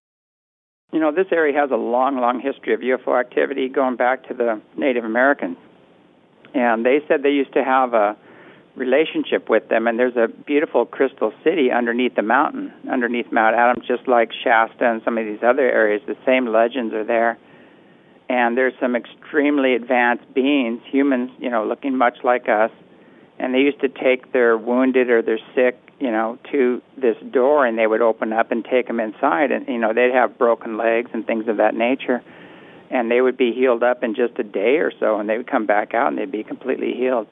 You 0.93 0.99
know, 0.99 1.13
this 1.13 1.27
area 1.31 1.59
has 1.59 1.71
a 1.71 1.77
long, 1.77 2.21
long 2.21 2.41
history 2.41 2.75
of 2.75 2.81
UFO 2.81 3.19
activity 3.19 3.69
going 3.69 3.97
back 3.97 4.27
to 4.29 4.35
the 4.35 4.61
Native 4.77 5.05
Americans. 5.05 5.57
And 6.53 6.85
they 6.85 6.99
said 7.07 7.23
they 7.23 7.31
used 7.31 7.53
to 7.55 7.63
have 7.63 7.95
a 7.95 8.17
relationship 8.77 9.49
with 9.49 9.69
them, 9.69 9.87
and 9.87 9.99
there's 9.99 10.17
a 10.17 10.29
beautiful 10.29 10.87
crystal 10.87 11.33
city 11.45 11.71
underneath 11.71 12.15
the 12.15 12.23
mountain, 12.23 12.73
underneath 12.91 13.31
Mount 13.33 13.57
Adams, 13.57 13.87
just 13.87 14.07
like 14.09 14.31
Shasta 14.45 14.91
and 14.91 15.03
some 15.05 15.19
of 15.19 15.27
these 15.27 15.43
other 15.43 15.69
areas. 15.71 16.03
The 16.07 16.17
same 16.25 16.47
legends 16.47 16.95
are 16.95 17.05
there. 17.05 17.39
And 18.29 18.57
there's 18.57 18.75
some 18.81 18.95
extremely 18.95 19.75
advanced 19.75 20.33
beings, 20.33 20.81
humans, 20.87 21.31
you 21.39 21.51
know, 21.51 21.67
looking 21.67 21.97
much 21.97 22.19
like 22.23 22.49
us. 22.49 22.71
And 23.41 23.53
they 23.53 23.59
used 23.59 23.81
to 23.81 23.89
take 23.89 24.33
their 24.33 24.57
wounded 24.57 25.11
or 25.11 25.21
their 25.21 25.41
sick 25.55 25.77
you 26.01 26.11
know, 26.11 26.39
to 26.51 26.81
this 26.97 27.17
door, 27.31 27.67
and 27.67 27.79
they 27.79 27.87
would 27.87 28.01
open 28.01 28.33
up 28.33 28.51
and 28.51 28.65
take 28.65 28.87
them 28.87 28.99
inside, 28.99 29.53
and 29.53 29.69
you 29.69 29.79
know, 29.79 29.93
they'd 29.93 30.15
have 30.15 30.39
broken 30.39 30.79
legs 30.79 31.11
and 31.13 31.27
things 31.27 31.47
of 31.47 31.59
that 31.59 31.75
nature, 31.75 32.23
and 32.91 33.11
they 33.11 33.21
would 33.21 33.37
be 33.37 33.53
healed 33.53 33.83
up 33.83 34.03
in 34.03 34.15
just 34.15 34.39
a 34.39 34.43
day 34.43 34.79
or 34.79 34.91
so, 34.99 35.21
and 35.21 35.29
they 35.29 35.37
would 35.37 35.49
come 35.49 35.67
back 35.67 35.93
out 35.93 36.09
and 36.09 36.19
they'd 36.19 36.33
be 36.33 36.43
completely 36.43 36.95
healed. 36.95 37.29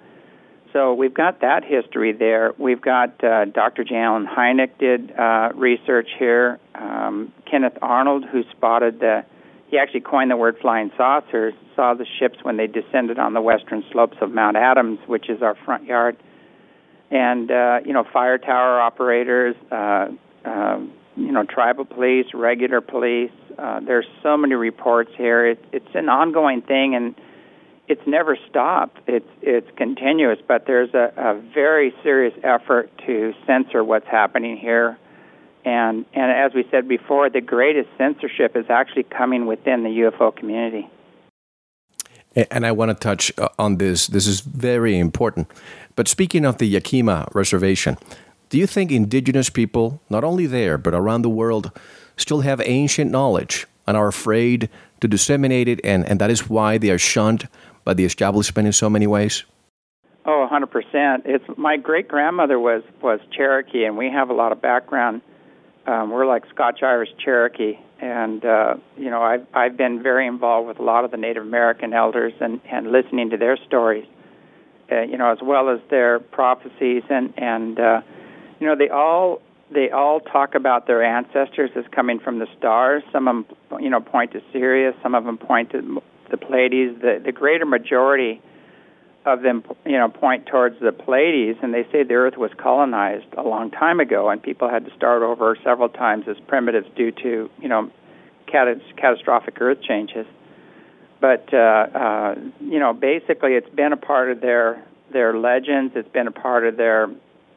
So 0.73 0.95
we've 0.95 1.15
got 1.15 1.41
that 1.41 1.65
history 1.65 2.13
there. 2.13 2.53
We've 2.59 2.81
got 2.81 3.23
uh, 3.25 3.47
Dr. 3.47 3.85
J. 3.85 3.95
Hynek 3.95 4.79
did 4.79 5.13
uh, 5.19 5.51
research 5.55 6.09
here. 6.19 6.59
Um, 6.75 7.33
Kenneth 7.51 7.79
Arnold, 7.81 8.25
who 8.31 8.43
spotted 8.51 9.01
the, 9.01 9.25
he 9.69 9.79
actually 9.79 10.01
coined 10.01 10.31
the 10.31 10.37
word 10.37 10.57
flying 10.61 10.91
saucers, 10.97 11.55
saw 11.75 11.95
the 11.95 12.07
ships 12.19 12.39
when 12.43 12.57
they 12.59 12.67
descended 12.67 13.19
on 13.19 13.33
the 13.33 13.41
western 13.41 13.83
slopes 13.91 14.19
of 14.21 14.31
Mount 14.31 14.57
Adams, 14.57 14.99
which 15.07 15.31
is 15.31 15.43
our 15.43 15.57
front 15.65 15.85
yard 15.85 16.17
and 17.11 17.51
uh, 17.51 17.81
you 17.85 17.93
know 17.93 18.05
fire 18.13 18.39
tower 18.39 18.81
operators, 18.81 19.57
uh, 19.71 20.09
uh, 20.45 20.79
you 21.17 21.33
know 21.33 21.45
tribal 21.45 21.85
police, 21.85 22.27
regular 22.35 22.81
police. 22.81 23.31
Uh, 23.59 23.81
there's 23.81 24.07
so 24.23 24.37
many 24.37 24.55
reports 24.55 25.11
here. 25.17 25.47
It, 25.47 25.65
it's 25.73 25.95
an 25.95 26.09
ongoing 26.09 26.63
thing, 26.63 26.95
and 26.95 27.15
it's 27.89 28.07
never 28.07 28.37
stopped. 28.49 28.99
It's 29.07 29.29
it's 29.41 29.69
continuous, 29.77 30.39
but 30.47 30.67
there's 30.67 30.93
a, 30.95 31.13
a 31.17 31.41
very 31.55 31.95
serious 32.03 32.35
effort 32.45 32.91
to 33.07 33.33
censor 33.47 33.83
what's 33.83 34.07
happening 34.07 34.57
here. 34.57 34.99
And 35.65 36.05
and 36.13 36.31
as 36.31 36.53
we 36.55 36.67
said 36.71 36.87
before, 36.87 37.31
the 37.31 37.41
greatest 37.41 37.89
censorship 37.97 38.57
is 38.57 38.67
actually 38.69 39.05
coming 39.05 39.47
within 39.47 39.83
the 39.83 39.91
UFO 39.91 40.35
community. 40.35 40.89
And 42.51 42.65
I 42.65 42.73
want 42.73 42.91
to 42.91 42.95
touch 42.95 43.33
uh, 43.39 43.49
on 43.59 43.79
this. 43.79 44.07
This 44.07 44.27
is 44.27 44.41
very 44.41 44.99
important. 44.99 45.51
But 45.97 46.07
speaking 46.07 46.45
of 46.45 46.59
the 46.59 46.67
Yakima 46.67 47.29
Reservation, 47.33 47.97
do 48.51 48.59
you 48.59 48.67
think 48.67 48.93
indigenous 48.93 49.51
people, 49.51 50.01
not 50.09 50.25
only 50.25 50.47
there, 50.47 50.79
but 50.79 50.95
around 50.95 51.23
the 51.23 51.31
world, 51.31 51.73
still 52.17 52.43
have 52.43 52.61
ancient 52.65 53.11
knowledge 53.11 53.67
and 53.87 53.97
are 53.97 54.09
afraid 54.09 54.69
to 55.01 55.09
disseminate 55.09 55.69
it, 55.69 55.81
and, 55.83 56.07
and 56.09 56.21
that 56.21 56.31
is 56.31 56.49
why 56.49 56.79
they 56.79 56.91
are 56.91 56.99
shunned 56.99 57.49
by 57.89 57.95
the 57.95 58.05
establishment 58.05 58.67
in 58.67 58.73
so 58.75 58.91
many 58.91 59.07
ways? 59.07 59.45
Oh, 60.27 60.47
100%. 60.53 61.23
It's 61.25 61.45
my 61.57 61.79
great 61.79 62.07
grandmother 62.07 62.61
was 62.61 62.83
was 63.01 63.19
Cherokee, 63.35 63.85
and 63.85 63.97
we 63.97 64.11
have 64.11 64.29
a 64.29 64.35
lot 64.35 64.53
of 64.53 64.61
background. 64.61 65.23
Um, 65.87 66.11
we're 66.11 66.27
like 66.27 66.43
Scotch 66.55 66.83
Irish 66.83 67.09
Cherokee, 67.25 67.79
and 67.99 68.45
uh, 68.45 68.75
you 68.99 69.09
know 69.09 69.23
I've 69.23 69.47
I've 69.55 69.79
been 69.79 70.03
very 70.03 70.27
involved 70.27 70.69
with 70.69 70.79
a 70.79 70.83
lot 70.83 71.07
of 71.07 71.13
the 71.13 71.17
Native 71.17 71.43
American 71.43 71.95
elders 71.95 72.35
and 72.43 72.61
and 72.71 72.93
listening 72.93 73.31
to 73.31 73.39
their 73.39 73.57
stories, 73.67 74.07
uh, 74.93 75.01
you 75.01 75.17
know, 75.17 75.33
as 75.33 75.39
well 75.43 75.71
as 75.71 75.81
their 75.89 76.21
prophecies 76.21 77.05
and 77.09 77.33
and 77.39 77.81
uh, 77.81 78.03
you 78.61 78.67
know 78.67 78.77
they 78.77 78.91
all 78.91 79.41
they 79.71 79.89
all 79.89 80.21
talk 80.21 80.55
about 80.55 80.87
their 80.87 81.03
ancestors 81.03 81.71
as 81.75 81.85
coming 81.91 82.19
from 82.19 82.39
the 82.39 82.49
stars. 82.59 83.03
Some 83.13 83.29
of 83.29 83.47
them, 83.47 83.83
you 83.83 83.89
know, 83.89 84.01
point 84.01 84.33
to 84.33 84.43
Sirius. 84.53 84.95
Some 85.03 85.15
of 85.15 85.25
them 85.25 85.39
point 85.39 85.71
to 85.71 86.03
the 86.31 86.37
Pleiades. 86.37 87.01
The 87.01 87.21
the 87.25 87.33
greater 87.33 87.67
majority 87.67 88.41
of 89.25 89.43
them, 89.43 89.63
you 89.85 89.99
know, 89.99 90.09
point 90.09 90.47
towards 90.47 90.81
the 90.81 90.93
Pleiades, 90.93 91.59
and 91.63 91.75
they 91.75 91.85
say 91.93 92.03
the 92.03 92.15
Earth 92.15 92.37
was 92.37 92.51
colonized 92.57 93.27
a 93.37 93.43
long 93.43 93.71
time 93.71 94.01
ago, 94.01 94.31
and 94.31 94.43
people 94.43 94.69
had 94.69 94.85
to 94.87 94.95
start 94.95 95.23
over 95.23 95.57
several 95.63 95.89
times 95.89 96.25
as 96.29 96.37
primitives 96.47 96.87
due 96.97 97.11
to, 97.11 97.51
you 97.61 97.69
know, 97.69 97.91
catastrophic 98.47 99.61
Earth 99.61 99.83
changes. 99.83 100.27
But 101.21 101.53
uh, 101.53 101.57
uh, 101.57 102.35
you 102.61 102.79
know, 102.79 102.93
basically, 102.93 103.55
it's 103.55 103.69
been 103.75 103.93
a 103.93 103.97
part 103.97 104.31
of 104.31 104.41
their 104.41 104.83
their 105.13 105.37
legends. 105.37 105.95
It's 105.97 106.09
been 106.11 106.29
a 106.29 106.33
part 106.33 106.67
of 106.67 106.77
their 106.77 107.09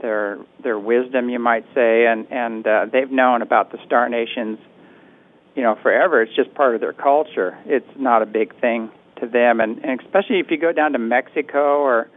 their 0.01 0.39
their 0.63 0.80
wisdom, 0.80 1.30
you 1.30 1.39
might 1.39 1.65
say, 1.76 2.05
and 2.07 2.28
and 2.32 2.65
uh, 2.65 2.88
they've 2.91 3.11
known 3.11 3.41
about 3.41 3.72
the 3.72 3.78
star 3.86 4.09
nations, 4.09 4.57
you 5.56 5.64
know, 5.64 5.78
forever. 5.82 6.22
It's 6.22 6.36
just 6.36 6.54
part 6.54 6.76
of 6.76 6.82
their 6.82 6.93
culture. 6.93 7.58
It's 7.66 7.89
not 7.97 8.22
a 8.22 8.26
big 8.26 8.60
thing 8.60 8.89
to 9.20 9.28
them, 9.28 9.60
and, 9.60 9.84
and 9.84 9.99
especially 10.02 10.39
if 10.39 10.49
you 10.49 10.58
go 10.58 10.72
down 10.72 10.93
to 10.93 10.99
Mexico 10.99 11.82
or 11.82 12.10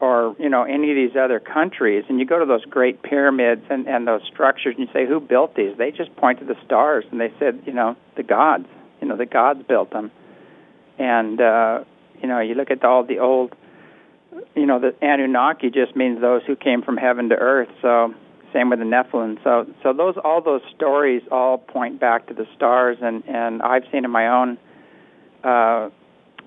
or 0.00 0.34
you 0.38 0.48
know 0.48 0.64
any 0.64 0.90
of 0.90 0.96
these 0.96 1.16
other 1.16 1.40
countries, 1.40 2.04
and 2.08 2.18
you 2.18 2.26
go 2.26 2.38
to 2.38 2.46
those 2.46 2.64
great 2.64 3.02
pyramids 3.02 3.62
and 3.70 3.88
and 3.88 4.06
those 4.06 4.22
structures, 4.32 4.74
and 4.76 4.86
you 4.86 4.92
say, 4.92 5.06
who 5.06 5.20
built 5.20 5.54
these? 5.54 5.76
They 5.78 5.90
just 5.90 6.14
point 6.16 6.40
to 6.40 6.44
the 6.44 6.56
stars, 6.64 7.04
and 7.10 7.20
they 7.20 7.32
said, 7.38 7.62
you 7.66 7.72
know, 7.72 7.96
the 8.16 8.22
gods. 8.22 8.66
You 9.00 9.08
know, 9.08 9.16
the 9.16 9.26
gods 9.26 9.62
built 9.66 9.90
them, 9.90 10.10
and 10.98 11.40
uh, 11.40 11.84
you 12.20 12.28
know, 12.28 12.40
you 12.40 12.54
look 12.54 12.70
at 12.70 12.84
all 12.84 13.04
the 13.04 13.18
old 13.18 13.54
you 14.54 14.66
know, 14.66 14.78
the 14.78 14.94
Anunnaki 15.02 15.70
just 15.70 15.94
means 15.96 16.20
those 16.20 16.42
who 16.46 16.56
came 16.56 16.82
from 16.82 16.96
heaven 16.96 17.28
to 17.30 17.36
earth. 17.36 17.68
So 17.80 18.14
same 18.52 18.70
with 18.70 18.78
the 18.78 18.84
Nephilim. 18.84 19.42
So 19.42 19.66
so 19.82 19.92
those 19.92 20.14
all 20.22 20.40
those 20.42 20.62
stories 20.74 21.22
all 21.30 21.58
point 21.58 22.00
back 22.00 22.26
to 22.28 22.34
the 22.34 22.46
stars, 22.56 22.98
and 23.00 23.22
and 23.26 23.62
I've 23.62 23.84
seen 23.90 24.04
in 24.04 24.10
my 24.10 24.28
own 24.28 24.58
uh, 25.44 25.90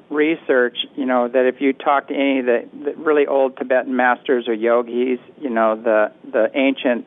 research, 0.09 0.77
you 0.95 1.05
know, 1.05 1.27
that 1.27 1.45
if 1.45 1.61
you 1.61 1.73
talk 1.73 2.07
to 2.07 2.13
any 2.13 2.39
of 2.39 2.45
the, 2.45 2.69
the 2.83 2.93
really 2.95 3.27
old 3.27 3.57
Tibetan 3.57 3.95
masters 3.95 4.47
or 4.47 4.53
yogis, 4.53 5.19
you 5.39 5.49
know, 5.49 5.75
the 5.75 6.11
the 6.31 6.49
ancient 6.53 7.05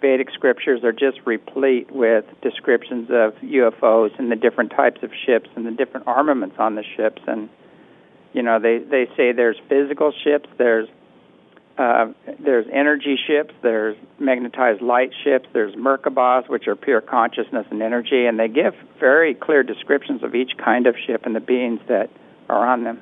Vedic 0.00 0.28
scriptures 0.34 0.84
are 0.84 0.92
just 0.92 1.18
replete 1.24 1.90
with 1.90 2.26
descriptions 2.42 3.08
of 3.10 3.34
UFOs 3.36 4.10
and 4.18 4.30
the 4.30 4.36
different 4.36 4.70
types 4.70 5.02
of 5.02 5.10
ships 5.24 5.48
and 5.56 5.64
the 5.64 5.70
different 5.70 6.06
armaments 6.06 6.56
on 6.58 6.74
the 6.74 6.84
ships 6.96 7.22
and 7.26 7.48
you 8.34 8.42
know, 8.42 8.58
they 8.58 8.78
they 8.78 9.06
say 9.16 9.32
there's 9.32 9.56
physical 9.68 10.12
ships, 10.12 10.48
there's 10.58 10.88
uh, 11.76 12.06
there's 12.38 12.66
energy 12.72 13.18
ships, 13.26 13.52
there's 13.62 13.96
magnetized 14.18 14.80
light 14.80 15.10
ships, 15.24 15.48
there's 15.52 15.74
Merkabahs, 15.74 16.48
which 16.48 16.68
are 16.68 16.76
pure 16.76 17.00
consciousness 17.00 17.66
and 17.70 17.82
energy, 17.82 18.26
and 18.26 18.38
they 18.38 18.48
give 18.48 18.74
very 19.00 19.34
clear 19.34 19.62
descriptions 19.62 20.22
of 20.22 20.34
each 20.34 20.52
kind 20.56 20.86
of 20.86 20.94
ship 21.06 21.22
and 21.24 21.34
the 21.34 21.40
beings 21.40 21.80
that 21.88 22.10
are 22.48 22.66
on 22.66 22.84
them. 22.84 23.00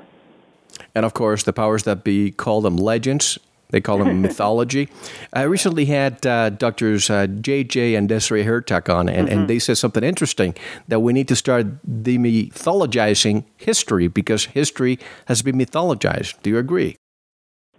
And 0.95 1.05
of 1.05 1.13
course, 1.13 1.43
the 1.43 1.53
powers 1.53 1.83
that 1.85 2.03
be 2.03 2.31
call 2.31 2.63
them 2.63 2.77
legends 2.77 3.39
they 3.73 3.81
call 3.81 3.99
them 3.99 4.23
mythology. 4.23 4.89
I 5.33 5.43
recently 5.43 5.87
had 5.87 6.25
uh, 6.25 6.51
doctors 6.51 7.11
uh, 7.11 7.27
JJ 7.27 7.99
and 7.99 8.09
Desiree 8.09 8.45
Hurtak 8.45 8.95
on, 8.95 9.09
and, 9.09 9.29
mm-hmm. 9.29 9.41
and 9.41 9.49
they 9.49 9.59
said 9.59 9.79
something 9.79 10.05
interesting 10.05 10.55
that 10.87 11.01
we 11.01 11.13
need 11.13 11.27
to 11.29 11.37
start 11.37 11.83
demythologizing 11.87 13.45
history 13.57 14.07
because 14.07 14.45
history 14.45 14.99
has 15.27 15.43
been 15.43 15.57
mythologized. 15.57 16.41
Do 16.43 16.51
you 16.51 16.59
agree? 16.59 16.97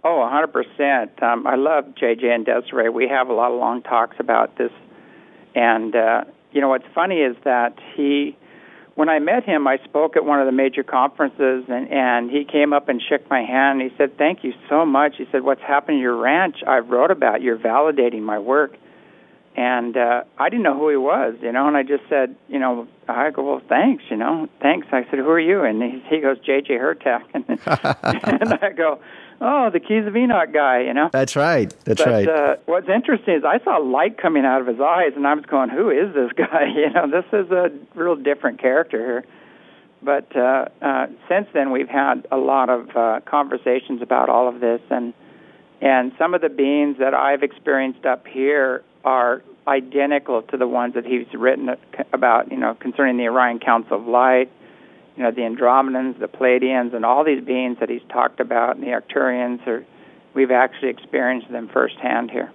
Oh, 0.04 0.28
100%. 0.30 1.22
Um, 1.22 1.46
I 1.46 1.54
love 1.54 1.86
JJ 2.00 2.24
and 2.26 2.44
Desiree. 2.44 2.90
We 2.90 3.08
have 3.08 3.28
a 3.28 3.32
lot 3.32 3.50
of 3.50 3.58
long 3.58 3.82
talks 3.82 4.16
about 4.20 4.58
this. 4.58 4.70
And, 5.54 5.96
uh, 5.96 6.24
you 6.52 6.60
know, 6.60 6.68
what's 6.68 6.86
funny 6.94 7.16
is 7.20 7.36
that 7.44 7.78
he 7.96 8.36
when 8.94 9.08
I 9.08 9.18
met 9.18 9.44
him, 9.44 9.66
I 9.66 9.78
spoke 9.84 10.16
at 10.16 10.24
one 10.24 10.40
of 10.40 10.46
the 10.46 10.52
major 10.52 10.82
conferences, 10.82 11.64
and 11.68 11.90
and 11.90 12.30
he 12.30 12.44
came 12.44 12.72
up 12.72 12.88
and 12.88 13.02
shook 13.02 13.28
my 13.28 13.42
hand. 13.42 13.80
and 13.80 13.90
He 13.90 13.96
said, 13.96 14.16
"Thank 14.16 14.44
you 14.44 14.52
so 14.68 14.86
much." 14.86 15.16
He 15.16 15.26
said, 15.32 15.42
"What's 15.42 15.62
happened 15.62 15.96
to 15.96 16.00
your 16.00 16.16
ranch? 16.16 16.62
I 16.66 16.78
wrote 16.78 17.10
about. 17.10 17.42
You're 17.42 17.56
validating 17.56 18.22
my 18.22 18.38
work." 18.38 18.76
And 19.56 19.96
uh, 19.96 20.24
I 20.36 20.48
didn't 20.48 20.64
know 20.64 20.76
who 20.76 20.88
he 20.88 20.96
was, 20.96 21.36
you 21.40 21.52
know, 21.52 21.68
and 21.68 21.76
I 21.76 21.84
just 21.84 22.02
said, 22.08 22.34
you 22.48 22.58
know, 22.58 22.88
I 23.08 23.30
go, 23.30 23.44
well, 23.44 23.62
thanks, 23.68 24.02
you 24.10 24.16
know, 24.16 24.48
thanks. 24.60 24.88
I 24.90 25.04
said, 25.08 25.20
who 25.20 25.28
are 25.28 25.38
you? 25.38 25.62
And 25.62 25.80
he, 25.80 26.02
he 26.08 26.20
goes, 26.20 26.38
J.J. 26.44 26.74
Hurtak, 26.74 27.22
and, 27.34 27.44
and 27.48 28.54
I 28.62 28.72
go, 28.72 28.98
oh, 29.40 29.70
the 29.70 29.78
Keys 29.78 30.06
of 30.08 30.16
Enoch 30.16 30.52
guy, 30.52 30.80
you 30.80 30.92
know. 30.92 31.08
That's 31.12 31.36
right. 31.36 31.72
That's 31.84 32.02
but, 32.02 32.10
right. 32.10 32.28
Uh, 32.28 32.56
what's 32.66 32.88
interesting 32.88 33.34
is 33.34 33.44
I 33.44 33.62
saw 33.62 33.76
light 33.76 34.18
coming 34.18 34.44
out 34.44 34.60
of 34.60 34.66
his 34.66 34.80
eyes, 34.80 35.12
and 35.14 35.24
I 35.24 35.34
was 35.34 35.44
going, 35.44 35.70
who 35.70 35.88
is 35.90 36.12
this 36.14 36.32
guy? 36.36 36.66
You 36.74 36.90
know, 36.90 37.08
this 37.08 37.26
is 37.32 37.50
a 37.52 37.70
real 37.94 38.16
different 38.16 38.60
character 38.60 38.98
here. 38.98 39.24
But 40.02 40.36
uh, 40.36 40.66
uh, 40.82 41.06
since 41.28 41.46
then, 41.54 41.70
we've 41.70 41.88
had 41.88 42.26
a 42.32 42.36
lot 42.36 42.70
of 42.70 42.94
uh, 42.96 43.20
conversations 43.24 44.02
about 44.02 44.28
all 44.28 44.48
of 44.48 44.60
this, 44.60 44.80
and 44.90 45.14
and 45.80 46.12
some 46.18 46.34
of 46.34 46.40
the 46.40 46.48
beings 46.48 46.98
that 46.98 47.14
I've 47.14 47.42
experienced 47.42 48.04
up 48.04 48.26
here 48.26 48.82
are 49.04 49.42
identical 49.66 50.42
to 50.42 50.56
the 50.56 50.68
ones 50.68 50.94
that 50.94 51.06
he's 51.06 51.26
written 51.34 51.70
about, 52.12 52.50
you 52.50 52.58
know, 52.58 52.74
concerning 52.74 53.16
the 53.16 53.24
Orion 53.24 53.58
Council 53.60 53.96
of 53.96 54.06
Light 54.06 54.50
you 55.16 55.22
know, 55.22 55.30
the 55.30 55.42
Andromedans, 55.42 56.18
the 56.18 56.26
Pleiadians, 56.26 56.94
and 56.94 57.04
all 57.04 57.24
these 57.24 57.42
beings 57.42 57.78
that 57.80 57.88
he's 57.88 58.02
talked 58.08 58.40
about, 58.40 58.76
and 58.76 58.84
the 58.84 58.88
Arcturians, 58.88 59.64
are, 59.66 59.84
we've 60.34 60.50
actually 60.50 60.88
experienced 60.88 61.50
them 61.50 61.68
firsthand 61.68 62.30
here. 62.30 62.52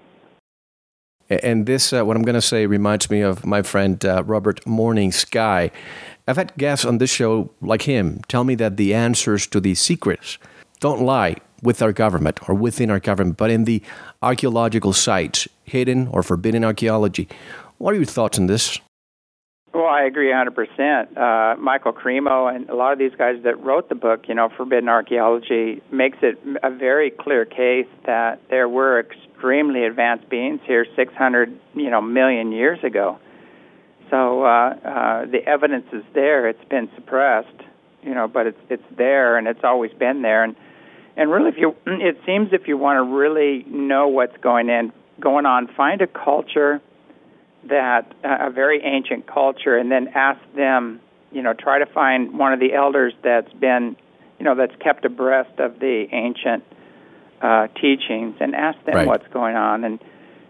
And 1.30 1.66
this, 1.66 1.94
uh, 1.94 2.04
what 2.04 2.18
I'm 2.18 2.24
going 2.24 2.36
to 2.36 2.42
say, 2.42 2.66
reminds 2.66 3.10
me 3.10 3.22
of 3.22 3.46
my 3.46 3.62
friend 3.62 4.04
uh, 4.04 4.24
Robert 4.26 4.66
Morning 4.66 5.12
Sky. 5.12 5.72
I've 6.28 6.38
had 6.38 6.56
guests 6.58 6.86
on 6.86 6.98
this 6.98 7.12
show 7.12 7.52
like 7.62 7.84
him 7.84 8.22
tell 8.28 8.44
me 8.44 8.56
that 8.56 8.78
the 8.78 8.94
answers 8.94 9.48
to 9.48 9.60
these 9.60 9.80
secrets 9.80 10.38
don't 10.80 11.02
lie 11.02 11.38
with 11.62 11.82
our 11.82 11.92
government 11.92 12.40
or 12.50 12.56
within 12.56 12.90
our 12.90 13.00
government, 13.00 13.38
but 13.38 13.52
in 13.52 13.66
the 13.66 13.82
archaeological 14.22 14.94
sites, 14.94 15.48
hidden 15.70 16.08
or 16.08 16.24
forbidden 16.24 16.64
archaeology. 16.64 17.28
What 17.78 17.94
are 17.94 17.98
your 17.98 18.06
thoughts 18.06 18.38
on 18.38 18.48
this? 18.48 18.80
Well, 19.74 19.86
I 19.86 20.04
agree 20.04 20.32
100%. 20.32 21.16
Uh, 21.16 21.56
Michael 21.58 21.94
Cremo 21.94 22.54
and 22.54 22.70
a 22.70 22.76
lot 22.76 22.92
of 22.92 22.98
these 22.98 23.14
guys 23.18 23.36
that 23.44 23.64
wrote 23.64 23.88
the 23.88 23.96
book, 23.96 24.28
you 24.28 24.34
know, 24.34 24.50
Forbidden 24.58 24.90
Archaeology, 24.90 25.82
makes 25.92 26.18
it 26.22 26.40
a 26.64 26.72
very 26.72 27.12
clear 27.12 27.46
case 27.46 27.88
that 28.06 28.42
there 28.50 28.68
were 28.68 29.00
extremely 29.00 29.86
advanced 29.86 30.28
beings 30.28 30.60
here 30.66 30.88
600, 30.96 31.60
you 31.76 31.90
know, 31.92 32.02
million 32.02 32.52
years 32.52 32.80
ago. 32.84 33.20
So 34.10 34.44
uh, 34.44 34.76
uh, 34.84 35.26
the 35.26 35.44
evidence 35.46 35.86
is 35.94 36.04
there. 36.16 36.50
It's 36.50 36.68
been 36.70 36.90
suppressed, 36.96 37.48
you 38.02 38.16
know, 38.16 38.28
but 38.28 38.48
it's 38.48 38.60
it's 38.70 38.84
there 38.98 39.38
and 39.38 39.48
it's 39.48 39.64
always 39.64 39.92
been 39.94 40.24
there. 40.24 40.44
And 40.44 40.56
and 41.16 41.30
really, 41.30 41.50
if 41.50 41.58
you, 41.58 41.76
it 41.86 42.18
seems 42.26 42.54
if 42.54 42.68
you 42.68 42.78
want 42.78 42.98
to 42.98 43.16
really 43.16 43.66
know 43.68 44.08
what's 44.08 44.38
going 44.38 44.70
in, 44.70 44.92
going 45.20 45.46
on, 45.46 45.68
find 45.68 46.02
a 46.02 46.08
culture 46.08 46.82
that 47.66 48.14
uh, 48.24 48.48
a 48.48 48.52
very 48.52 48.82
ancient 48.84 49.28
culture 49.28 49.78
and 49.78 49.92
then 49.92 50.10
ask 50.10 50.40
them, 50.56 51.00
you 51.32 51.42
know, 51.42 51.54
try 51.54 51.80
to 51.80 51.86
find 51.86 52.38
one 52.38 52.54
of 52.54 52.60
the 52.60 52.74
elders 52.74 53.14
that's 53.24 53.52
been, 53.54 53.96
you 54.40 54.46
know, 54.46 54.56
that's 54.56 54.76
kept 54.82 55.06
abreast 55.06 55.60
of 55.60 55.80
the 55.80 56.08
ancient 56.12 56.64
uh, 57.42 57.68
teachings 57.80 58.36
and 58.40 58.56
ask 58.56 58.84
them 58.86 58.96
right. 58.96 59.08
what's 59.08 59.28
going 59.28 59.56
on 59.56 59.84
and 59.84 60.00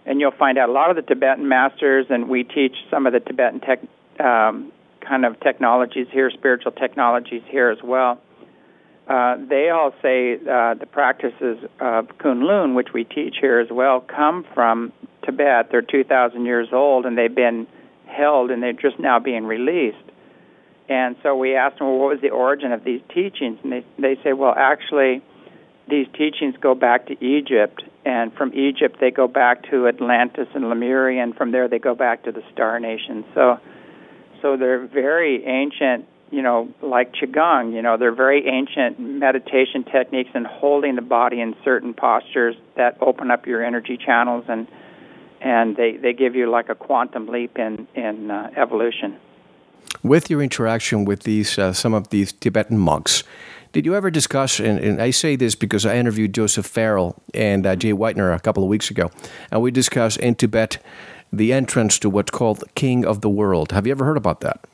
and 0.05 0.19
you'll 0.19 0.31
find 0.31 0.57
out 0.57 0.69
a 0.69 0.71
lot 0.71 0.89
of 0.89 0.95
the 0.95 1.03
Tibetan 1.03 1.47
masters 1.47 2.07
and 2.09 2.29
we 2.29 2.43
teach 2.43 2.75
some 2.89 3.05
of 3.05 3.13
the 3.13 3.19
Tibetan 3.19 3.59
tech 3.59 3.79
um, 4.19 4.71
kind 5.01 5.23
of 5.23 5.39
technologies 5.39 6.07
here, 6.11 6.31
spiritual 6.31 6.71
technologies 6.71 7.43
here 7.47 7.69
as 7.69 7.77
well. 7.83 8.19
Uh, 9.09 9.37
they 9.49 9.69
all 9.69 9.91
say 10.03 10.35
uh, 10.35 10.75
the 10.75 10.85
practices 10.85 11.57
of 11.79 12.05
Kunlun, 12.19 12.75
which 12.75 12.89
we 12.93 13.03
teach 13.03 13.37
here 13.41 13.59
as 13.59 13.69
well, 13.71 14.01
come 14.01 14.45
from 14.53 14.93
Tibet. 15.25 15.69
They're 15.71 15.81
2,000 15.81 16.45
years 16.45 16.67
old 16.71 17.07
and 17.07 17.17
they've 17.17 17.33
been 17.33 17.65
held 18.05 18.51
and 18.51 18.61
they're 18.61 18.71
just 18.73 18.99
now 18.99 19.19
being 19.19 19.45
released. 19.45 19.97
And 20.89 21.15
so 21.23 21.35
we 21.35 21.55
asked 21.55 21.79
them, 21.79 21.87
well, 21.87 21.97
what 21.97 22.09
was 22.09 22.21
the 22.21 22.29
origin 22.29 22.71
of 22.71 22.83
these 22.83 23.01
teachings? 23.13 23.57
And 23.63 23.71
they, 23.71 23.85
they 23.97 24.15
say, 24.23 24.33
well, 24.33 24.53
actually, 24.55 25.23
these 25.87 26.07
teachings 26.15 26.55
go 26.61 26.75
back 26.75 27.07
to 27.07 27.13
Egypt. 27.23 27.81
And 28.05 28.31
from 28.33 28.53
Egypt, 28.53 28.97
they 28.99 29.09
go 29.09 29.27
back 29.27 29.69
to 29.71 29.87
Atlantis 29.87 30.47
and 30.53 30.69
Lemuria. 30.69 31.23
And 31.23 31.35
from 31.35 31.51
there, 31.51 31.67
they 31.67 31.79
go 31.79 31.95
back 31.95 32.23
to 32.23 32.31
the 32.31 32.43
Star 32.53 32.79
Nation. 32.79 33.25
So, 33.33 33.57
so 34.41 34.55
they're 34.55 34.85
very 34.85 35.45
ancient 35.45 36.05
you 36.31 36.41
know, 36.41 36.69
like 36.81 37.13
qigong. 37.13 37.73
You 37.73 37.81
know, 37.81 37.97
they're 37.97 38.15
very 38.15 38.47
ancient 38.47 38.99
meditation 38.99 39.83
techniques 39.83 40.29
and 40.33 40.45
holding 40.45 40.95
the 40.95 41.01
body 41.01 41.41
in 41.41 41.55
certain 41.63 41.93
postures 41.93 42.55
that 42.75 42.97
open 43.01 43.31
up 43.31 43.45
your 43.45 43.63
energy 43.63 43.97
channels 43.97 44.45
and 44.47 44.67
and 45.41 45.75
they 45.75 45.97
they 45.97 46.13
give 46.13 46.35
you 46.35 46.49
like 46.49 46.69
a 46.69 46.75
quantum 46.75 47.27
leap 47.27 47.57
in 47.57 47.87
in 47.95 48.31
uh, 48.31 48.51
evolution. 48.55 49.17
With 50.03 50.29
your 50.29 50.41
interaction 50.41 51.05
with 51.05 51.23
these 51.23 51.57
uh, 51.57 51.73
some 51.73 51.93
of 51.93 52.09
these 52.09 52.31
Tibetan 52.33 52.77
monks, 52.77 53.23
did 53.71 53.85
you 53.85 53.95
ever 53.95 54.11
discuss? 54.11 54.59
And, 54.59 54.79
and, 54.79 55.01
I 55.01 55.11
say 55.11 55.35
this 55.35 55.55
because 55.55 55.85
I 55.85 55.95
interviewed 55.95 56.33
Joseph 56.33 56.65
Farrell 56.65 57.15
and 57.33 57.65
uh, 57.65 57.75
Jay 57.75 57.93
Weidner 57.93 58.35
a 58.35 58.39
couple 58.39 58.63
of 58.63 58.69
weeks 58.69 58.91
ago, 58.91 59.09
and 59.51 59.61
we 59.61 59.71
discussed 59.71 60.17
in 60.17 60.35
Tibet 60.35 60.77
the 61.31 61.53
entrance 61.53 61.99
to 61.99 62.09
what's 62.09 62.31
called 62.31 62.63
King 62.75 63.05
of 63.05 63.21
the 63.21 63.29
World. 63.29 63.71
Have 63.71 63.85
you 63.85 63.91
ever 63.91 64.05
heard 64.05 64.17
about 64.17 64.41
that? 64.41 64.68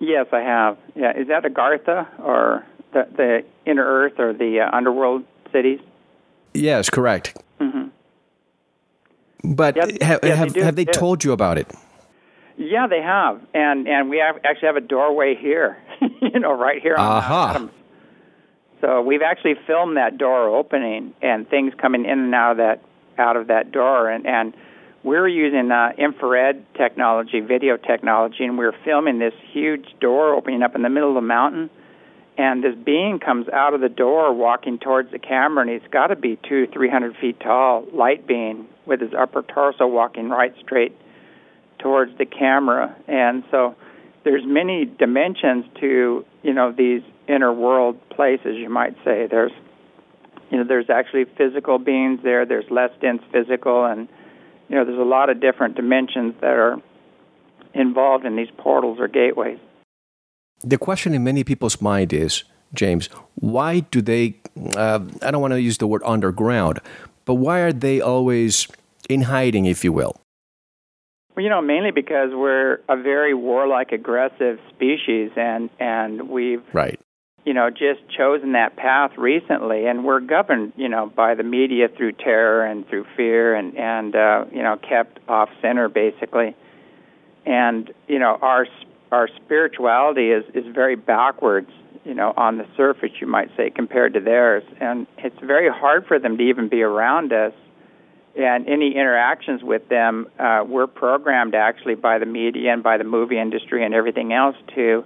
Yes, 0.00 0.26
I 0.32 0.40
have. 0.40 0.78
Yeah, 0.94 1.16
is 1.16 1.28
that 1.28 1.44
Agartha 1.44 2.06
or 2.20 2.64
the, 2.92 3.08
the 3.16 3.44
inner 3.66 3.84
earth 3.84 4.18
or 4.18 4.32
the 4.32 4.60
uh, 4.60 4.76
underworld 4.76 5.24
cities? 5.52 5.80
Yes, 6.54 6.88
correct. 6.90 7.36
Mm-hmm. 7.60 7.88
But 9.54 9.76
yes, 9.76 9.90
have, 10.02 10.20
yes, 10.22 10.38
have 10.38 10.52
they, 10.52 10.62
have 10.62 10.76
they 10.76 10.84
told 10.84 11.24
you 11.24 11.32
about 11.32 11.58
it? 11.58 11.72
Yeah, 12.56 12.88
they 12.88 13.00
have, 13.00 13.40
and 13.54 13.86
and 13.86 14.10
we 14.10 14.18
have, 14.18 14.36
actually 14.44 14.66
have 14.66 14.76
a 14.76 14.80
doorway 14.80 15.36
here, 15.36 15.76
you 16.20 16.40
know, 16.40 16.52
right 16.52 16.82
here 16.82 16.96
on 16.96 17.18
uh-huh. 17.18 17.46
Adams. 17.50 17.70
So 18.80 19.00
we've 19.00 19.22
actually 19.22 19.54
filmed 19.66 19.96
that 19.96 20.18
door 20.18 20.56
opening 20.56 21.14
and 21.22 21.48
things 21.48 21.72
coming 21.80 22.04
in 22.04 22.18
and 22.18 22.34
out 22.34 22.52
of 22.52 22.56
that 22.58 22.82
out 23.16 23.36
of 23.36 23.46
that 23.48 23.70
door, 23.70 24.10
and 24.10 24.26
and 24.26 24.54
we're 25.02 25.28
using 25.28 25.70
uh, 25.70 25.90
infrared 25.96 26.64
technology, 26.74 27.40
video 27.40 27.76
technology, 27.76 28.44
and 28.44 28.58
we're 28.58 28.74
filming 28.84 29.18
this 29.18 29.34
huge 29.52 29.86
door 30.00 30.34
opening 30.34 30.62
up 30.62 30.74
in 30.74 30.82
the 30.82 30.88
middle 30.88 31.10
of 31.10 31.14
the 31.14 31.20
mountain. 31.20 31.70
And 32.36 32.62
this 32.62 32.74
being 32.74 33.18
comes 33.18 33.48
out 33.48 33.74
of 33.74 33.80
the 33.80 33.88
door 33.88 34.32
walking 34.32 34.78
towards 34.78 35.10
the 35.10 35.18
camera, 35.18 35.62
and 35.62 35.70
he's 35.70 35.90
got 35.90 36.08
to 36.08 36.16
be 36.16 36.38
two, 36.48 36.66
three 36.72 36.88
hundred 36.88 37.16
feet 37.16 37.40
tall, 37.40 37.84
light 37.92 38.26
being, 38.26 38.66
with 38.86 39.00
his 39.00 39.10
upper 39.18 39.42
torso 39.42 39.86
walking 39.86 40.28
right 40.28 40.54
straight 40.60 40.96
towards 41.78 42.16
the 42.18 42.26
camera. 42.26 42.94
And 43.08 43.44
so 43.50 43.74
there's 44.24 44.44
many 44.44 44.84
dimensions 44.84 45.64
to, 45.80 46.24
you 46.42 46.54
know, 46.54 46.72
these 46.72 47.02
inner 47.28 47.52
world 47.52 47.96
places, 48.10 48.56
you 48.56 48.68
might 48.68 48.94
say. 49.04 49.26
There's 49.28 49.52
you 50.50 50.58
know, 50.58 50.64
there's 50.64 50.88
actually 50.88 51.24
physical 51.36 51.78
beings 51.78 52.20
there, 52.22 52.46
there's 52.46 52.70
less 52.70 52.90
dense 53.00 53.22
physical 53.32 53.84
and 53.84 54.08
you 54.68 54.76
know, 54.76 54.84
there's 54.84 54.98
a 54.98 55.02
lot 55.02 55.30
of 55.30 55.40
different 55.40 55.76
dimensions 55.76 56.34
that 56.40 56.52
are 56.52 56.76
involved 57.74 58.24
in 58.24 58.36
these 58.36 58.48
portals 58.56 58.98
or 59.00 59.08
gateways. 59.08 59.58
The 60.62 60.78
question 60.78 61.14
in 61.14 61.24
many 61.24 61.44
people's 61.44 61.80
mind 61.80 62.12
is, 62.12 62.44
James, 62.74 63.08
why 63.36 63.80
do 63.80 64.02
they, 64.02 64.40
uh, 64.76 65.00
I 65.22 65.30
don't 65.30 65.40
want 65.40 65.52
to 65.52 65.60
use 65.60 65.78
the 65.78 65.86
word 65.86 66.02
underground, 66.04 66.80
but 67.24 67.34
why 67.34 67.60
are 67.60 67.72
they 67.72 68.00
always 68.00 68.68
in 69.08 69.22
hiding, 69.22 69.66
if 69.66 69.84
you 69.84 69.92
will? 69.92 70.20
Well, 71.34 71.44
you 71.44 71.50
know, 71.50 71.62
mainly 71.62 71.92
because 71.92 72.30
we're 72.32 72.80
a 72.88 72.96
very 73.00 73.32
warlike, 73.32 73.92
aggressive 73.92 74.58
species, 74.74 75.30
and 75.36 75.70
and 75.78 76.28
we've 76.28 76.62
right 76.72 76.98
you 77.48 77.54
know, 77.54 77.70
just 77.70 78.06
chosen 78.14 78.52
that 78.52 78.76
path 78.76 79.12
recently, 79.16 79.86
and 79.86 80.04
we're 80.04 80.20
governed, 80.20 80.74
you 80.76 80.86
know, 80.86 81.06
by 81.06 81.34
the 81.34 81.42
media 81.42 81.88
through 81.88 82.12
terror 82.12 82.62
and 82.62 82.86
through 82.90 83.06
fear, 83.16 83.54
and 83.54 83.74
and 83.74 84.14
uh, 84.14 84.44
you 84.52 84.62
know, 84.62 84.76
kept 84.76 85.18
off 85.30 85.48
center 85.62 85.88
basically. 85.88 86.54
And 87.46 87.90
you 88.06 88.18
know, 88.18 88.36
our 88.42 88.66
our 89.12 89.30
spirituality 89.42 90.28
is 90.28 90.44
is 90.52 90.66
very 90.74 90.94
backwards, 90.94 91.70
you 92.04 92.12
know, 92.12 92.34
on 92.36 92.58
the 92.58 92.66
surface, 92.76 93.12
you 93.18 93.26
might 93.26 93.48
say, 93.56 93.70
compared 93.70 94.12
to 94.12 94.20
theirs, 94.20 94.62
and 94.78 95.06
it's 95.16 95.40
very 95.42 95.70
hard 95.72 96.04
for 96.04 96.18
them 96.18 96.36
to 96.36 96.42
even 96.42 96.68
be 96.68 96.82
around 96.82 97.32
us. 97.32 97.54
And 98.38 98.68
any 98.68 98.94
interactions 98.94 99.62
with 99.62 99.88
them, 99.88 100.26
uh, 100.38 100.64
we're 100.68 100.86
programmed 100.86 101.54
actually 101.54 101.94
by 101.94 102.18
the 102.18 102.26
media 102.26 102.74
and 102.74 102.82
by 102.82 102.98
the 102.98 103.04
movie 103.04 103.38
industry 103.38 103.86
and 103.86 103.94
everything 103.94 104.34
else 104.34 104.56
to 104.74 105.02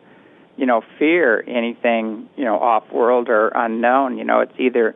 you 0.57 0.67
know, 0.67 0.83
fear 0.99 1.43
anything, 1.49 2.29
you 2.37 2.45
know, 2.45 2.59
off 2.59 2.91
world 2.93 3.29
or 3.29 3.49
unknown. 3.55 4.19
You 4.19 4.25
know, 4.25 4.41
it's 4.41 4.53
either 4.59 4.95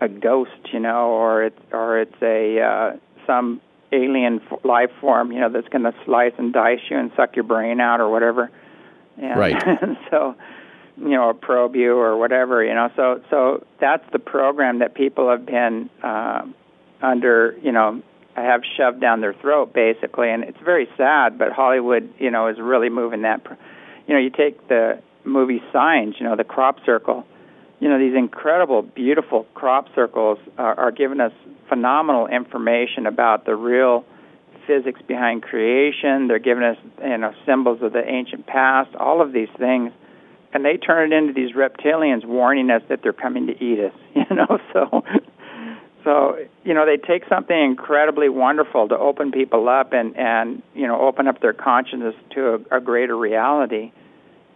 a 0.00 0.08
ghost, 0.08 0.72
you 0.72 0.80
know, 0.80 1.10
or 1.10 1.44
it's 1.44 1.60
or 1.72 2.00
it's 2.00 2.22
a 2.22 2.60
uh, 2.60 2.96
some 3.26 3.60
alien 3.92 4.40
f- 4.50 4.58
life 4.64 4.90
form, 5.00 5.32
you 5.32 5.40
know, 5.40 5.48
that's 5.48 5.68
going 5.68 5.84
to 5.84 5.94
slice 6.04 6.32
and 6.38 6.52
dice 6.52 6.80
you 6.90 6.98
and 6.98 7.10
suck 7.16 7.36
your 7.36 7.44
brain 7.44 7.80
out 7.80 8.00
or 8.00 8.10
whatever. 8.10 8.50
And, 9.16 9.38
right. 9.38 9.62
so, 10.10 10.34
you 10.98 11.10
know, 11.10 11.24
or 11.24 11.34
probe 11.34 11.76
you 11.76 11.96
or 11.96 12.16
whatever, 12.16 12.64
you 12.64 12.74
know. 12.74 12.90
So 12.96 13.22
so 13.30 13.64
that's 13.80 14.04
the 14.12 14.18
program 14.18 14.80
that 14.80 14.94
people 14.94 15.30
have 15.30 15.46
been 15.46 15.90
uh, 16.02 16.42
under, 17.02 17.56
you 17.62 17.72
know, 17.72 18.02
have 18.34 18.62
shoved 18.76 19.00
down 19.00 19.20
their 19.20 19.34
throat 19.34 19.72
basically, 19.72 20.30
and 20.30 20.44
it's 20.44 20.58
very 20.64 20.88
sad. 20.96 21.38
But 21.38 21.52
Hollywood, 21.52 22.12
you 22.18 22.30
know, 22.30 22.48
is 22.48 22.58
really 22.58 22.88
moving 22.88 23.22
that. 23.22 23.44
Pr- 23.44 23.54
you 24.06 24.14
know, 24.14 24.20
you 24.20 24.30
take 24.30 24.68
the 24.68 25.00
movie 25.24 25.62
Signs, 25.72 26.14
you 26.18 26.26
know, 26.26 26.36
the 26.36 26.44
crop 26.44 26.78
circle. 26.84 27.24
You 27.80 27.88
know, 27.88 27.98
these 27.98 28.16
incredible, 28.16 28.82
beautiful 28.82 29.46
crop 29.54 29.86
circles 29.94 30.38
are, 30.56 30.78
are 30.78 30.90
giving 30.90 31.20
us 31.20 31.32
phenomenal 31.68 32.26
information 32.26 33.06
about 33.06 33.44
the 33.44 33.54
real 33.54 34.04
physics 34.66 35.00
behind 35.06 35.42
creation. 35.42 36.28
They're 36.28 36.38
giving 36.38 36.64
us, 36.64 36.76
you 37.02 37.18
know, 37.18 37.32
symbols 37.44 37.82
of 37.82 37.92
the 37.92 38.02
ancient 38.06 38.46
past. 38.46 38.94
All 38.94 39.20
of 39.20 39.32
these 39.32 39.48
things, 39.58 39.92
and 40.52 40.64
they 40.64 40.76
turn 40.76 41.12
it 41.12 41.16
into 41.16 41.32
these 41.32 41.54
reptilians 41.54 42.24
warning 42.24 42.70
us 42.70 42.82
that 42.88 43.00
they're 43.02 43.12
coming 43.12 43.46
to 43.48 43.52
eat 43.52 43.80
us. 43.80 43.92
You 44.14 44.34
know, 44.34 44.58
so 44.72 45.04
so 46.06 46.38
you 46.64 46.72
know 46.72 46.86
they 46.86 46.96
take 46.96 47.24
something 47.28 47.60
incredibly 47.60 48.28
wonderful 48.28 48.88
to 48.88 48.96
open 48.96 49.32
people 49.32 49.68
up 49.68 49.92
and 49.92 50.16
and 50.16 50.62
you 50.72 50.86
know 50.86 51.00
open 51.00 51.26
up 51.26 51.40
their 51.42 51.52
consciousness 51.52 52.14
to 52.30 52.64
a, 52.70 52.76
a 52.76 52.80
greater 52.80 53.16
reality 53.16 53.92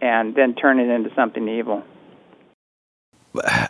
and 0.01 0.33
then 0.33 0.55
turn 0.55 0.79
it 0.79 0.89
into 0.89 1.13
something 1.13 1.47
evil 1.47 1.83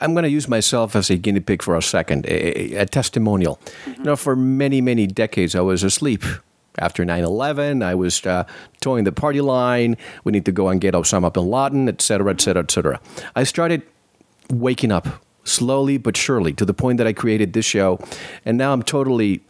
I'm 0.02 0.14
going 0.14 0.24
to 0.24 0.30
use 0.30 0.48
myself 0.48 0.96
as 0.96 1.12
a 1.12 1.18
guinea 1.18 1.40
pig 1.40 1.62
for 1.62 1.76
a 1.78 1.84
second, 1.84 2.26
a, 2.26 2.78
a 2.78 2.86
testimonial. 2.88 3.60
Mm-hmm. 3.86 3.92
You 3.92 4.04
know, 4.04 4.16
for 4.16 4.36
many, 4.36 4.82
many 4.82 5.06
decades, 5.06 5.54
I 5.54 5.62
was 5.62 5.84
asleep. 5.84 6.24
After 6.80 7.06
9 7.06 7.24
11, 7.24 7.84
I 7.84 7.94
was 7.94 8.26
uh, 8.26 8.46
toeing 8.80 9.04
the 9.04 9.12
party 9.12 9.40
line. 9.40 9.98
We 10.24 10.32
need 10.32 10.46
to 10.46 10.52
go 10.52 10.70
and 10.70 10.82
get 10.82 10.96
Osama 10.96 11.32
bin 11.32 11.46
Laden, 11.46 11.88
et 11.90 12.02
cetera, 12.02 12.32
et 12.32 12.42
cetera, 12.42 12.64
et 12.64 12.72
cetera. 12.72 13.00
I 13.36 13.44
started 13.44 13.84
waking 14.50 14.92
up 14.92 15.08
slowly 15.44 15.98
but 15.98 16.16
surely 16.18 16.54
to 16.54 16.66
the 16.66 16.74
point 16.74 16.98
that 16.98 17.08
I 17.08 17.14
created 17.14 17.54
this 17.54 17.66
show. 17.66 18.00
And 18.46 18.58
now 18.58 18.74
I'm 18.74 18.84
totally 18.84 19.42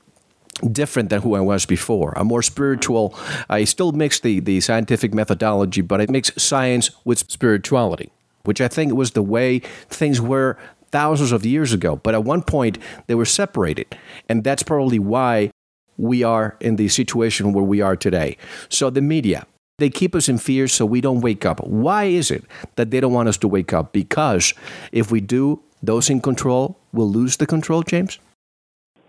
different 0.72 1.10
than 1.10 1.22
who 1.22 1.36
I 1.36 1.40
was 1.40 1.66
before. 1.66 2.18
I'm 2.18 2.28
more 2.28 2.42
spiritual. 2.42 3.16
I 3.50 3.64
still 3.64 3.92
mix 3.92 4.20
the, 4.20 4.40
the 4.40 4.62
scientific 4.62 5.14
methodology, 5.14 5.82
but 5.82 6.02
I 6.02 6.06
mix 6.10 6.32
science 6.42 6.92
with 7.06 7.30
spirituality, 7.30 8.12
which 8.44 8.62
I 8.62 8.68
think 8.68 8.94
was 8.94 9.12
the 9.12 9.24
way 9.24 9.60
things 9.90 10.22
were 10.22 10.58
thousands 10.92 11.32
of 11.32 11.46
years 11.46 11.74
ago. 11.74 11.96
But 11.96 12.14
at 12.14 12.24
one 12.24 12.44
point, 12.44 12.78
they 13.08 13.16
were 13.16 13.26
separated. 13.26 13.98
And 14.30 14.44
that's 14.44 14.64
probably 14.64 15.00
why 15.00 15.52
we 15.98 16.24
are 16.24 16.58
in 16.60 16.76
the 16.76 16.90
situation 16.90 17.54
where 17.54 17.64
we 17.64 17.82
are 17.82 17.96
today. 17.96 18.38
So 18.70 18.90
the 18.90 19.02
media, 19.02 19.46
they 19.78 19.90
keep 19.90 20.16
us 20.16 20.30
in 20.30 20.38
fear 20.38 20.68
so 20.68 20.86
we 20.86 21.02
don't 21.02 21.22
wake 21.22 21.46
up. 21.46 21.66
Why 21.66 22.06
is 22.06 22.30
it 22.30 22.44
that 22.76 22.92
they 22.92 23.00
don't 23.00 23.14
want 23.14 23.30
us 23.30 23.38
to 23.38 23.48
wake 23.48 23.74
up? 23.74 23.94
Because 23.94 24.54
if 24.92 25.12
we 25.12 25.22
do, 25.22 25.62
those 25.82 26.10
in 26.10 26.22
control 26.22 26.78
will 26.94 27.10
lose 27.10 27.38
the 27.38 27.46
control, 27.46 27.84
James? 27.84 28.20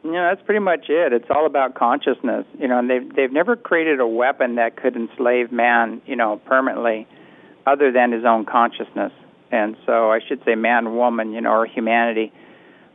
Yeah, 0.05 0.31
that's 0.35 0.45
pretty 0.45 0.61
much 0.61 0.87
it. 0.89 1.13
It's 1.13 1.31
all 1.31 1.47
about 1.47 1.75
consciousness, 1.75 2.45
you 2.59 2.67
know. 2.67 2.79
And 2.79 2.91
they've 2.91 3.15
they've 3.15 3.33
never 3.33 3.55
created 3.55 4.01
a 4.01 4.07
weapon 4.07 4.57
that 4.57 4.77
could 4.77 4.97
enslave 4.97 5.53
man, 5.53 6.03
you 6.07 6.17
know, 6.17 6.41
permanently, 6.45 7.07
other 7.67 7.93
than 7.93 8.11
his 8.11 8.25
own 8.25 8.45
consciousness. 8.45 9.13
And 9.53 9.77
so 9.87 10.11
I 10.11 10.19
should 10.27 10.43
say 10.45 10.57
man, 10.57 10.97
woman, 10.97 11.33
you 11.33 11.41
know, 11.41 11.53
or 11.53 11.67
humanity. 11.67 12.33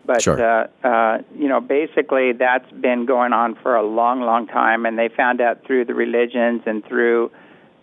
But 0.06 0.22
sure. 0.22 0.42
uh, 0.42 0.68
uh, 0.84 1.22
you 1.38 1.48
know, 1.48 1.62
basically 1.62 2.34
that's 2.34 2.70
been 2.72 3.06
going 3.06 3.32
on 3.34 3.56
for 3.56 3.76
a 3.76 3.84
long, 3.84 4.22
long 4.22 4.48
time, 4.48 4.86
and 4.86 4.98
they 4.98 5.10
found 5.10 5.40
out 5.40 5.66
through 5.66 5.86
the 5.86 5.94
religions 5.94 6.64
and 6.66 6.84
through 6.86 7.32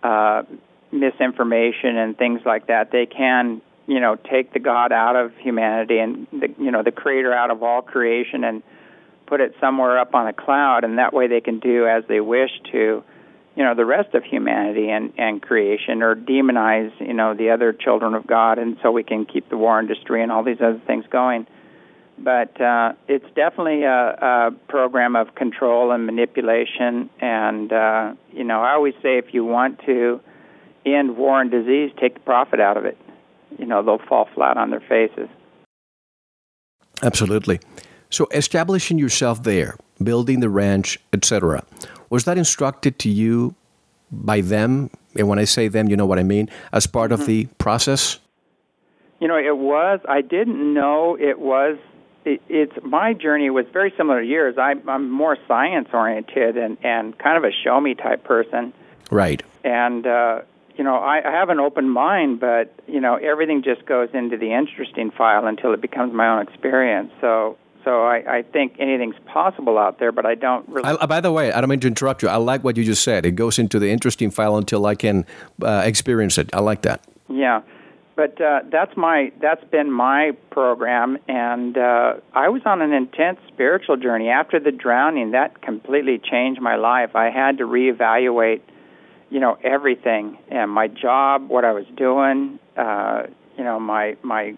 uh, 0.02 0.42
misinformation 0.92 1.96
and 1.96 2.16
things 2.16 2.40
like 2.44 2.66
that 2.66 2.92
they 2.92 3.06
can 3.06 3.60
you 3.86 4.00
know 4.00 4.16
take 4.16 4.52
the 4.52 4.58
god 4.58 4.92
out 4.92 5.16
of 5.16 5.32
humanity 5.38 5.98
and 5.98 6.26
the 6.32 6.48
you 6.58 6.70
know 6.70 6.82
the 6.82 6.92
creator 6.92 7.32
out 7.32 7.50
of 7.50 7.62
all 7.62 7.82
creation 7.82 8.44
and 8.44 8.62
put 9.26 9.40
it 9.40 9.54
somewhere 9.60 9.98
up 9.98 10.14
on 10.14 10.26
a 10.26 10.32
cloud 10.32 10.84
and 10.84 10.98
that 10.98 11.12
way 11.12 11.26
they 11.26 11.40
can 11.40 11.58
do 11.58 11.86
as 11.86 12.04
they 12.08 12.20
wish 12.20 12.50
to 12.70 13.02
you 13.56 13.62
know 13.62 13.74
the 13.74 13.84
rest 13.84 14.14
of 14.14 14.24
humanity 14.24 14.90
and 14.90 15.12
and 15.18 15.42
creation 15.42 16.02
or 16.02 16.14
demonize 16.14 16.92
you 17.00 17.14
know 17.14 17.34
the 17.34 17.50
other 17.50 17.72
children 17.72 18.14
of 18.14 18.26
god 18.26 18.58
and 18.58 18.76
so 18.82 18.90
we 18.90 19.02
can 19.02 19.24
keep 19.24 19.48
the 19.50 19.56
war 19.56 19.78
industry 19.78 20.22
and 20.22 20.32
all 20.32 20.42
these 20.42 20.60
other 20.60 20.80
things 20.86 21.04
going 21.10 21.46
but 22.18 22.60
uh 22.60 22.92
it's 23.08 23.26
definitely 23.34 23.82
a, 23.82 23.90
a 23.90 24.50
program 24.68 25.16
of 25.16 25.34
control 25.34 25.90
and 25.90 26.06
manipulation 26.06 27.10
and 27.20 27.72
uh 27.72 28.14
you 28.32 28.44
know 28.44 28.62
i 28.62 28.72
always 28.72 28.94
say 29.02 29.18
if 29.18 29.32
you 29.32 29.44
want 29.44 29.78
to 29.84 30.20
end 30.86 31.16
war 31.16 31.40
and 31.40 31.50
disease, 31.50 31.90
take 32.00 32.14
the 32.14 32.20
profit 32.20 32.60
out 32.60 32.76
of 32.76 32.84
it. 32.84 32.98
You 33.58 33.66
know, 33.66 33.82
they'll 33.82 34.06
fall 34.08 34.28
flat 34.34 34.56
on 34.56 34.70
their 34.70 34.80
faces. 34.80 35.28
Absolutely. 37.02 37.60
So, 38.10 38.28
establishing 38.32 38.98
yourself 38.98 39.42
there, 39.42 39.76
building 40.02 40.40
the 40.40 40.48
ranch, 40.48 40.98
etc., 41.12 41.64
was 42.10 42.24
that 42.24 42.38
instructed 42.38 42.98
to 43.00 43.10
you 43.10 43.54
by 44.12 44.40
them? 44.40 44.90
And 45.16 45.28
when 45.28 45.38
I 45.38 45.44
say 45.44 45.68
them, 45.68 45.88
you 45.88 45.96
know 45.96 46.06
what 46.06 46.18
I 46.18 46.22
mean, 46.22 46.48
as 46.72 46.86
part 46.86 47.10
mm-hmm. 47.10 47.20
of 47.20 47.26
the 47.26 47.46
process? 47.58 48.20
You 49.20 49.28
know, 49.28 49.36
it 49.36 49.56
was. 49.56 50.00
I 50.08 50.20
didn't 50.20 50.74
know 50.74 51.16
it 51.18 51.38
was. 51.38 51.78
It, 52.24 52.40
it's 52.48 52.72
my 52.82 53.12
journey 53.12 53.50
was 53.50 53.66
very 53.72 53.92
similar 53.96 54.20
to 54.20 54.26
yours. 54.26 54.56
I, 54.58 54.74
I'm 54.88 55.10
more 55.10 55.36
science 55.46 55.88
oriented 55.92 56.56
and 56.56 56.78
and 56.82 57.18
kind 57.18 57.36
of 57.36 57.44
a 57.44 57.52
show 57.64 57.80
me 57.80 57.94
type 57.94 58.24
person. 58.24 58.72
Right. 59.10 59.42
And 59.62 60.06
uh, 60.06 60.42
you 60.76 60.84
know, 60.84 60.96
I, 60.96 61.22
I 61.26 61.30
have 61.30 61.48
an 61.48 61.60
open 61.60 61.88
mind, 61.88 62.40
but 62.40 62.72
you 62.86 63.00
know, 63.00 63.16
everything 63.16 63.62
just 63.62 63.86
goes 63.86 64.08
into 64.12 64.36
the 64.36 64.52
interesting 64.52 65.10
file 65.10 65.46
until 65.46 65.72
it 65.72 65.80
becomes 65.80 66.12
my 66.12 66.28
own 66.28 66.42
experience. 66.46 67.12
So 67.20 67.56
so 67.84 68.02
I, 68.04 68.38
I 68.38 68.42
think 68.42 68.76
anything's 68.78 69.16
possible 69.26 69.78
out 69.78 69.98
there, 69.98 70.10
but 70.10 70.24
I 70.24 70.34
don't 70.34 70.66
really. 70.68 70.88
I, 70.88 71.06
by 71.06 71.20
the 71.20 71.30
way, 71.30 71.52
I 71.52 71.60
don't 71.60 71.68
mean 71.68 71.80
to 71.80 71.86
interrupt 71.86 72.22
you. 72.22 72.28
I 72.28 72.36
like 72.36 72.64
what 72.64 72.76
you 72.76 72.84
just 72.84 73.04
said. 73.04 73.26
It 73.26 73.32
goes 73.32 73.58
into 73.58 73.78
the 73.78 73.90
interesting 73.90 74.30
file 74.30 74.56
until 74.56 74.86
I 74.86 74.94
can 74.94 75.26
uh, 75.62 75.82
experience 75.84 76.38
it. 76.38 76.48
I 76.54 76.60
like 76.60 76.82
that. 76.82 77.04
Yeah, 77.28 77.62
but 78.16 78.40
uh, 78.40 78.60
that's 78.70 78.96
my 78.96 79.32
that's 79.40 79.64
been 79.64 79.90
my 79.90 80.32
program, 80.50 81.18
and 81.28 81.76
uh, 81.76 82.14
I 82.32 82.48
was 82.48 82.62
on 82.64 82.80
an 82.80 82.92
intense 82.92 83.38
spiritual 83.48 83.96
journey 83.96 84.30
after 84.30 84.58
the 84.58 84.72
drowning. 84.72 85.32
That 85.32 85.60
completely 85.62 86.18
changed 86.18 86.60
my 86.60 86.76
life. 86.76 87.14
I 87.14 87.30
had 87.30 87.58
to 87.58 87.64
reevaluate, 87.64 88.62
you 89.34 89.40
know, 89.40 89.58
everything 89.64 90.38
and 90.48 90.70
my 90.70 90.86
job, 90.86 91.48
what 91.48 91.64
I 91.64 91.72
was 91.72 91.86
doing, 91.96 92.60
uh, 92.76 93.24
you 93.58 93.64
know, 93.64 93.80
my 93.80 94.16
my 94.22 94.56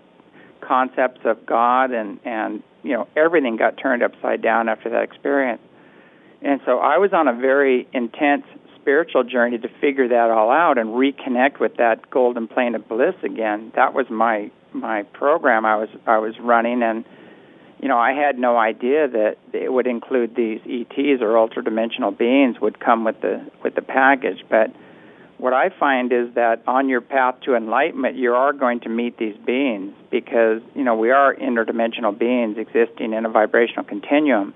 concepts 0.61 1.23
of 1.25 1.47
God 1.47 1.93
and 1.93 2.21
and 2.27 2.63
you 2.83 2.93
know 2.93 3.09
everything 3.17 3.57
got 3.57 3.79
turned 3.79 4.03
upside 4.03 4.43
down 4.43 4.69
after 4.69 4.91
that 4.91 5.03
experience. 5.03 5.63
And 6.43 6.61
so 6.67 6.79
I 6.79 6.99
was 6.99 7.15
on 7.15 7.27
a 7.27 7.33
very 7.33 7.89
intense 7.95 8.45
spiritual 8.79 9.25
journey 9.25 9.57
to 9.57 9.69
figure 9.81 10.09
that 10.09 10.31
all 10.31 10.51
out 10.51 10.77
and 10.77 10.91
reconnect 10.91 11.59
with 11.59 11.79
that 11.79 12.11
golden 12.11 12.47
plane 12.47 12.75
of 12.75 12.87
bliss 12.87 13.15
again. 13.23 13.73
That 13.77 13.95
was 13.95 14.11
my 14.11 14.51
my 14.75 15.05
program 15.05 15.65
I 15.65 15.77
was 15.77 15.89
I 16.07 16.19
was 16.19 16.35
running 16.39 16.83
and 16.83 17.03
you 17.81 17.89
know, 17.89 17.99
I 17.99 18.13
had 18.13 18.39
no 18.39 18.57
idea 18.57 19.09
that 19.09 19.37
it 19.53 19.73
would 19.73 19.87
include 19.87 20.35
these 20.35 20.61
ETs 20.65 21.21
or 21.21 21.37
ultra-dimensional 21.37 22.13
beings 22.13 22.57
would 22.61 22.81
come 22.81 23.05
with 23.05 23.21
the 23.21 23.45
with 23.63 23.75
the 23.75 23.83
package, 23.83 24.45
but 24.49 24.71
what 25.39 25.53
I 25.53 25.69
find 25.69 26.13
is 26.13 26.35
that 26.35 26.63
on 26.67 26.89
your 26.89 27.03
path 27.03 27.37
to 27.43 27.55
enlightenment, 27.55 28.17
you 28.17 28.33
are 28.33 28.53
going 28.53 28.81
to 28.81 28.89
meet 28.89 29.19
these 29.19 29.37
beings 29.37 29.93
because, 30.11 30.63
you 30.75 30.83
know, 30.83 30.97
we 30.97 31.11
are 31.11 31.35
interdimensional 31.35 32.19
beings 32.19 32.57
existing 32.57 33.13
in 33.13 33.27
a 33.27 33.29
vibrational 33.29 33.85
continuum. 33.85 34.55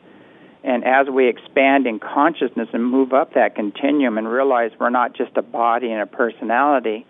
And 0.64 0.84
as 0.84 1.06
we 1.08 1.28
expand 1.28 1.86
in 1.86 1.98
consciousness 1.98 2.68
and 2.72 2.84
move 2.84 3.12
up 3.12 3.34
that 3.34 3.54
continuum 3.54 4.16
and 4.16 4.26
realize 4.28 4.70
we're 4.78 4.90
not 4.90 5.14
just 5.14 5.36
a 5.36 5.42
body 5.42 5.90
and 5.90 6.00
a 6.00 6.06
personality, 6.06 7.06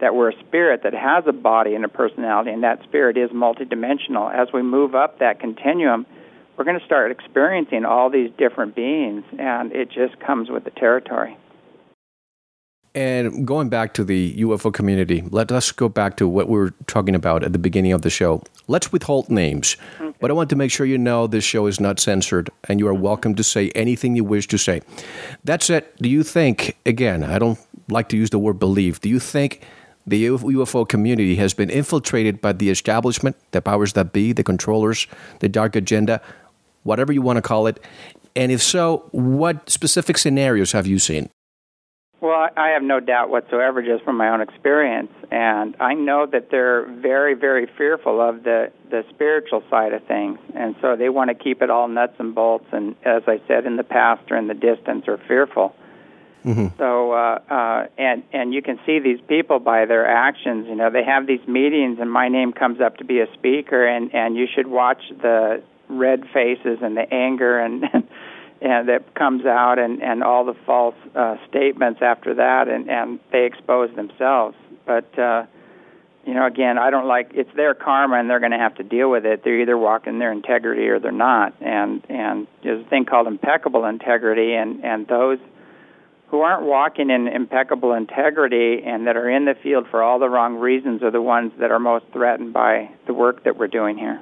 that 0.00 0.14
we're 0.14 0.30
a 0.30 0.38
spirit 0.46 0.82
that 0.82 0.92
has 0.92 1.24
a 1.26 1.32
body 1.32 1.74
and 1.74 1.84
a 1.84 1.88
personality, 1.88 2.50
and 2.50 2.62
that 2.62 2.82
spirit 2.82 3.16
is 3.16 3.30
multidimensional. 3.30 4.32
As 4.32 4.48
we 4.52 4.62
move 4.62 4.94
up 4.94 5.18
that 5.20 5.40
continuum, 5.40 6.06
we're 6.56 6.64
going 6.64 6.78
to 6.78 6.84
start 6.84 7.10
experiencing 7.10 7.84
all 7.84 8.10
these 8.10 8.30
different 8.38 8.74
beings, 8.74 9.24
and 9.38 9.72
it 9.72 9.90
just 9.90 10.18
comes 10.20 10.50
with 10.50 10.64
the 10.64 10.70
territory. 10.70 11.36
And 12.94 13.46
going 13.46 13.68
back 13.68 13.92
to 13.94 14.04
the 14.04 14.34
UFO 14.36 14.72
community, 14.72 15.22
let 15.28 15.52
us 15.52 15.70
go 15.70 15.86
back 15.86 16.16
to 16.16 16.26
what 16.26 16.48
we 16.48 16.56
were 16.56 16.72
talking 16.86 17.14
about 17.14 17.44
at 17.44 17.52
the 17.52 17.58
beginning 17.58 17.92
of 17.92 18.00
the 18.00 18.08
show. 18.08 18.42
Let's 18.68 18.90
withhold 18.90 19.28
names, 19.28 19.76
okay. 20.00 20.16
but 20.18 20.30
I 20.30 20.34
want 20.34 20.48
to 20.48 20.56
make 20.56 20.70
sure 20.70 20.86
you 20.86 20.96
know 20.96 21.26
this 21.26 21.44
show 21.44 21.66
is 21.66 21.78
not 21.78 22.00
censored 22.00 22.48
and 22.70 22.80
you 22.80 22.88
are 22.88 22.94
mm-hmm. 22.94 23.02
welcome 23.02 23.34
to 23.34 23.44
say 23.44 23.70
anything 23.74 24.16
you 24.16 24.24
wish 24.24 24.48
to 24.48 24.56
say. 24.56 24.80
That 25.44 25.62
said, 25.62 25.84
do 26.00 26.08
you 26.08 26.22
think, 26.22 26.78
again, 26.86 27.22
I 27.22 27.38
don't 27.38 27.58
like 27.90 28.08
to 28.08 28.16
use 28.16 28.30
the 28.30 28.38
word 28.38 28.58
believe, 28.58 29.02
do 29.02 29.10
you 29.10 29.20
think 29.20 29.60
the 30.06 30.26
UFO 30.26 30.88
community 30.88 31.36
has 31.36 31.52
been 31.54 31.70
infiltrated 31.70 32.40
by 32.40 32.52
the 32.52 32.70
establishment, 32.70 33.36
the 33.50 33.60
powers 33.60 33.94
that 33.94 34.12
be, 34.12 34.32
the 34.32 34.44
controllers, 34.44 35.06
the 35.40 35.48
dark 35.48 35.74
agenda, 35.74 36.20
whatever 36.84 37.12
you 37.12 37.22
want 37.22 37.36
to 37.36 37.42
call 37.42 37.66
it? 37.66 37.80
And 38.34 38.52
if 38.52 38.62
so, 38.62 39.08
what 39.12 39.68
specific 39.70 40.18
scenarios 40.18 40.72
have 40.72 40.86
you 40.86 40.98
seen? 40.98 41.30
Well, 42.20 42.48
I 42.56 42.70
have 42.70 42.82
no 42.82 42.98
doubt 42.98 43.28
whatsoever 43.28 43.82
just 43.82 44.02
from 44.04 44.16
my 44.16 44.30
own 44.30 44.40
experience. 44.40 45.12
And 45.30 45.76
I 45.80 45.94
know 45.94 46.26
that 46.26 46.50
they're 46.50 46.86
very, 46.86 47.34
very 47.34 47.68
fearful 47.76 48.26
of 48.26 48.42
the, 48.42 48.72
the 48.90 49.04
spiritual 49.10 49.62
side 49.68 49.92
of 49.92 50.02
things. 50.06 50.38
And 50.54 50.76
so 50.80 50.96
they 50.96 51.10
want 51.10 51.28
to 51.28 51.34
keep 51.34 51.60
it 51.60 51.68
all 51.68 51.88
nuts 51.88 52.14
and 52.18 52.34
bolts. 52.34 52.66
And 52.72 52.96
as 53.04 53.22
I 53.26 53.40
said, 53.46 53.66
in 53.66 53.76
the 53.76 53.84
past 53.84 54.30
or 54.30 54.36
in 54.38 54.46
the 54.46 54.54
distance, 54.54 55.06
are 55.08 55.20
fearful. 55.28 55.74
Mm-hmm. 56.46 56.78
So, 56.78 57.12
uh, 57.12 57.40
uh, 57.50 57.86
and 57.98 58.22
and 58.32 58.54
you 58.54 58.62
can 58.62 58.78
see 58.86 59.00
these 59.00 59.18
people 59.26 59.58
by 59.58 59.84
their 59.84 60.06
actions. 60.06 60.66
You 60.68 60.76
know, 60.76 60.90
they 60.90 61.02
have 61.02 61.26
these 61.26 61.46
meetings, 61.48 61.98
and 62.00 62.10
my 62.10 62.28
name 62.28 62.52
comes 62.52 62.80
up 62.80 62.98
to 62.98 63.04
be 63.04 63.18
a 63.18 63.26
speaker, 63.34 63.84
and 63.84 64.14
and 64.14 64.36
you 64.36 64.46
should 64.54 64.68
watch 64.68 65.02
the 65.10 65.62
red 65.88 66.24
faces 66.32 66.78
and 66.82 66.96
the 66.96 67.12
anger 67.12 67.58
and 67.58 67.84
and 68.60 68.88
that 68.88 69.14
comes 69.14 69.44
out 69.44 69.78
and 69.78 70.02
and 70.02 70.22
all 70.22 70.44
the 70.44 70.54
false 70.64 70.94
uh, 71.14 71.36
statements 71.48 72.00
after 72.02 72.34
that 72.34 72.68
and 72.68 72.90
and 72.90 73.20
they 73.32 73.44
expose 73.44 73.94
themselves 73.94 74.56
but 74.84 75.18
uh 75.18 75.44
you 76.24 76.34
know 76.34 76.46
again 76.46 76.78
i 76.78 76.90
don't 76.90 77.06
like 77.06 77.30
it's 77.34 77.54
their 77.54 77.74
karma 77.74 78.18
and 78.18 78.28
they're 78.28 78.40
going 78.40 78.52
to 78.52 78.58
have 78.58 78.74
to 78.74 78.82
deal 78.82 79.10
with 79.10 79.24
it 79.24 79.44
they're 79.44 79.60
either 79.60 79.78
walking 79.78 80.18
their 80.18 80.32
integrity 80.32 80.88
or 80.88 80.98
they're 80.98 81.12
not 81.12 81.54
and 81.60 82.04
and 82.08 82.46
there's 82.62 82.84
a 82.84 82.88
thing 82.88 83.04
called 83.04 83.26
impeccable 83.26 83.84
integrity 83.84 84.54
and 84.54 84.84
and 84.84 85.06
those 85.06 85.38
who 86.28 86.40
aren't 86.40 86.66
walking 86.66 87.10
in 87.10 87.28
impeccable 87.28 87.92
integrity 87.92 88.82
and 88.84 89.06
that 89.06 89.16
are 89.16 89.28
in 89.28 89.44
the 89.44 89.54
field 89.62 89.86
for 89.90 90.02
all 90.02 90.18
the 90.18 90.28
wrong 90.28 90.56
reasons 90.56 91.02
are 91.02 91.10
the 91.10 91.22
ones 91.22 91.52
that 91.60 91.70
are 91.70 91.78
most 91.78 92.04
threatened 92.12 92.52
by 92.52 92.90
the 93.06 93.14
work 93.14 93.44
that 93.44 93.56
we're 93.56 93.68
doing 93.68 93.96
here 93.96 94.20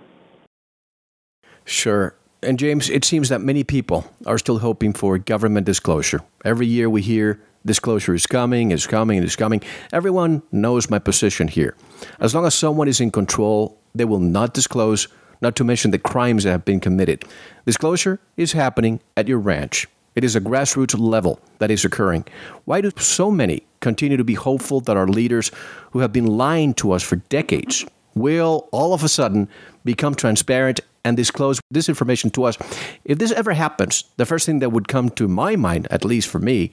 sure 1.65 2.15
and 2.45 2.59
James, 2.59 2.91
it 2.91 3.05
seems 3.05 3.31
that 3.31 3.41
many 3.41 3.65
people 3.65 4.05
are 4.27 4.39
still 4.39 4.59
hoping 4.59 4.93
for 4.93 5.19
government 5.19 5.67
disclosure. 5.67 6.21
Every 6.45 6.67
year 6.67 6.91
we 6.91 7.03
hear 7.03 7.41
disclosure 7.65 8.15
is 8.15 8.27
coming, 8.27 8.71
is 8.71 8.87
coming, 8.87 9.23
is 9.23 9.37
coming. 9.37 9.63
Everyone 9.93 10.43
knows 10.53 10.91
my 10.91 10.99
position 10.99 11.49
here. 11.49 11.75
As 12.21 12.35
long 12.35 12.45
as 12.45 12.55
someone 12.55 12.89
is 12.89 13.01
in 13.01 13.11
control, 13.11 13.79
they 13.95 14.05
will 14.05 14.21
not 14.21 14.53
disclose, 14.55 15.09
not 15.41 15.57
to 15.57 15.65
mention 15.65 15.91
the 15.91 15.99
crimes 15.99 16.45
that 16.45 16.51
have 16.51 16.65
been 16.65 16.81
committed. 16.81 17.25
Disclosure 17.65 18.21
is 18.37 18.53
happening 18.53 19.01
at 19.17 19.29
your 19.29 19.39
ranch. 19.39 19.89
It 20.15 20.25
is 20.25 20.37
a 20.37 20.41
grassroots 20.41 20.99
level 20.99 21.41
that 21.59 21.71
is 21.71 21.85
occurring. 21.85 22.25
Why 22.65 22.81
do 22.81 22.91
so 22.97 23.31
many 23.31 23.65
continue 23.81 24.17
to 24.17 24.25
be 24.25 24.35
hopeful 24.35 24.81
that 24.81 24.97
our 24.97 25.09
leaders, 25.09 25.51
who 25.91 25.99
have 25.99 26.13
been 26.13 26.27
lying 26.27 26.75
to 26.75 26.93
us 26.93 27.03
for 27.03 27.17
decades, 27.17 27.85
will 28.15 28.69
all 28.71 28.95
of 28.95 29.03
a 29.03 29.09
sudden 29.09 29.49
become 29.85 30.15
transparent 30.15 30.81
and 31.05 31.17
disclose 31.17 31.61
this 31.71 31.89
information 31.89 32.31
to 32.31 32.45
us. 32.45 32.57
If 33.05 33.19
this 33.19 33.33
ever 33.33 33.53
happens, 33.53 34.05
the 34.17 34.25
first 34.25 34.47
thing 34.47 34.61
that 34.61 34.71
would 34.71 34.89
come 34.89 35.11
to 35.11 35.29
my 35.29 35.57
mind, 35.57 35.87
at 35.91 36.05
least 36.05 36.29
for 36.29 36.39
me, 36.39 36.71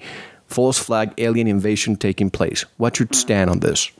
false 0.48 0.78
flag 0.78 1.14
alien 1.18 1.48
invasion 1.48 1.96
taking 1.96 2.30
place. 2.30 2.64
What 2.78 2.96
should 2.96 3.14
stand 3.16 3.50
on 3.50 3.60
this? 3.60 3.92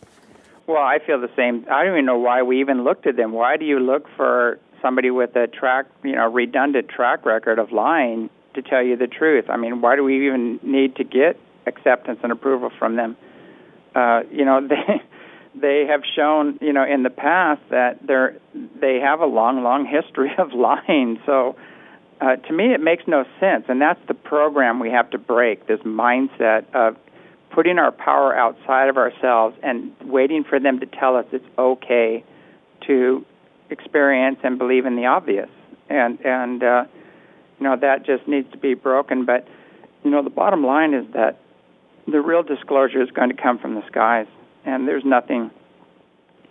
Well, 0.68 0.84
I 0.84 1.00
feel 1.06 1.20
the 1.20 1.32
same. 1.36 1.66
I 1.70 1.84
don't 1.84 1.94
even 1.94 2.06
know 2.06 2.18
why 2.18 2.44
we 2.44 2.62
even 2.62 2.84
looked 2.84 3.08
at 3.08 3.18
them. 3.18 3.34
Why 3.34 3.58
do 3.58 3.66
you 3.66 3.80
look 3.80 4.08
for 4.16 4.60
somebody 4.82 5.12
with 5.12 5.36
a 5.36 5.48
track, 5.48 5.86
you 6.04 6.16
know, 6.16 6.32
redundant 6.32 6.88
track 6.88 7.26
record 7.26 7.60
of 7.60 7.72
lying 7.72 8.30
to 8.56 8.62
tell 8.62 8.84
you 8.84 8.95
the 8.95 9.08
truth? 9.08 9.45
I 9.49 9.58
mean, 9.58 9.82
why 9.82 9.95
do 9.95 10.04
we 10.04 10.28
even 10.28 10.60
need 10.64 10.95
to 10.97 11.04
get 11.04 11.39
acceptance 11.66 12.20
and 12.24 12.32
approval 12.32 12.72
from 12.78 12.95
them? 12.95 13.18
Uh, 13.95 14.22
you 14.32 14.45
know, 14.45 14.66
they 14.68 15.02
they 15.60 15.86
have 15.89 16.02
shown, 16.16 16.58
you 16.62 16.74
know, 16.74 16.86
in 16.86 17.04
the 17.04 17.10
past 17.10 17.62
that 17.70 17.99
they're 18.06 18.38
they 18.54 18.99
have 19.04 19.20
a 19.20 19.26
long, 19.26 19.64
long 19.64 19.86
history 19.86 20.32
of 20.38 20.54
lying. 20.54 21.20
So, 21.26 21.56
uh, 22.20 22.36
to 22.36 22.54
me, 22.54 22.74
it 22.74 22.82
makes 22.82 23.04
no 23.08 23.26
sense, 23.39 23.66
and 23.68 23.82
that's 23.82 23.99
the 24.08 24.14
program 24.14 24.80
we 24.80 24.91
have 24.91 25.10
to 25.12 25.18
break. 25.18 25.68
This 25.68 25.80
mindset 25.80 26.66
of 26.74 26.95
putting 27.54 27.80
our 27.80 27.91
power 27.91 28.36
outside 28.36 28.88
of 28.88 28.97
ourselves 28.97 29.58
and 29.62 29.91
waiting 30.06 30.43
for 30.43 30.60
them 30.60 30.80
to 30.80 30.86
tell 30.86 31.18
us 31.18 31.26
it's 31.34 31.45
okay 31.58 32.24
to 32.88 33.26
experience 33.70 34.38
and 34.43 34.58
believe 34.58 34.86
in 34.86 34.95
the 34.95 35.06
obvious, 35.06 35.49
and 35.89 36.20
and 36.24 36.64
uh, 36.64 36.86
you 37.62 37.68
know 37.68 37.78
that 37.80 38.05
just 38.05 38.28
needs 38.28 38.51
to 38.51 38.57
be 38.57 38.74
broken. 38.74 39.24
But 39.24 39.47
you 40.03 40.12
know, 40.12 40.24
the 40.24 40.30
bottom 40.30 40.66
line 40.66 40.93
is 40.93 41.05
that 41.14 41.39
the 42.07 42.20
real 42.20 42.43
disclosure 42.43 43.01
is 43.01 43.09
going 43.12 43.30
to 43.30 43.41
come 43.41 43.59
from 43.59 43.76
the 43.76 43.86
skies 43.88 44.28
and 44.66 44.88
there's 44.88 45.05
nothing 45.05 45.51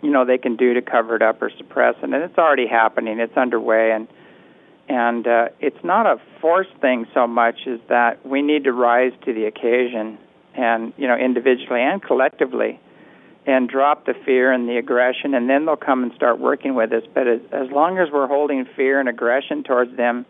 you 0.01 0.09
know 0.09 0.25
they 0.25 0.37
can 0.37 0.55
do 0.55 0.73
to 0.73 0.81
cover 0.81 1.15
it 1.15 1.21
up 1.21 1.41
or 1.41 1.51
suppress 1.57 1.95
it 1.97 2.03
and 2.03 2.15
it's 2.15 2.37
already 2.37 2.67
happening 2.67 3.19
it's 3.19 3.35
underway 3.37 3.91
and 3.91 4.07
and 4.89 5.27
uh, 5.27 5.47
it's 5.59 5.83
not 5.83 6.05
a 6.05 6.19
forced 6.41 6.75
thing 6.81 7.05
so 7.13 7.27
much 7.27 7.67
as 7.67 7.79
that 7.87 8.25
we 8.25 8.41
need 8.41 8.63
to 8.63 8.73
rise 8.73 9.13
to 9.25 9.33
the 9.33 9.45
occasion 9.45 10.17
and 10.55 10.93
you 10.97 11.07
know 11.07 11.15
individually 11.15 11.81
and 11.81 12.01
collectively 12.01 12.79
and 13.45 13.69
drop 13.69 14.05
the 14.05 14.13
fear 14.25 14.51
and 14.51 14.69
the 14.69 14.77
aggression 14.77 15.33
and 15.33 15.49
then 15.49 15.65
they'll 15.65 15.75
come 15.75 16.03
and 16.03 16.13
start 16.13 16.39
working 16.39 16.75
with 16.75 16.91
us 16.91 17.03
but 17.13 17.27
as, 17.27 17.41
as 17.51 17.69
long 17.71 17.97
as 17.97 18.07
we're 18.11 18.27
holding 18.27 18.65
fear 18.75 18.99
and 18.99 19.09
aggression 19.09 19.63
towards 19.63 19.95
them 19.97 20.25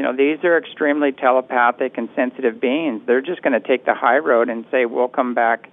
you 0.00 0.06
know 0.06 0.16
these 0.16 0.42
are 0.44 0.56
extremely 0.56 1.12
telepathic 1.12 1.98
and 1.98 2.08
sensitive 2.16 2.58
beings 2.58 3.02
they're 3.06 3.20
just 3.20 3.42
going 3.42 3.52
to 3.52 3.60
take 3.60 3.84
the 3.84 3.92
high 3.92 4.16
road 4.16 4.48
and 4.48 4.64
say 4.70 4.86
we'll 4.86 5.08
come 5.08 5.34
back 5.34 5.68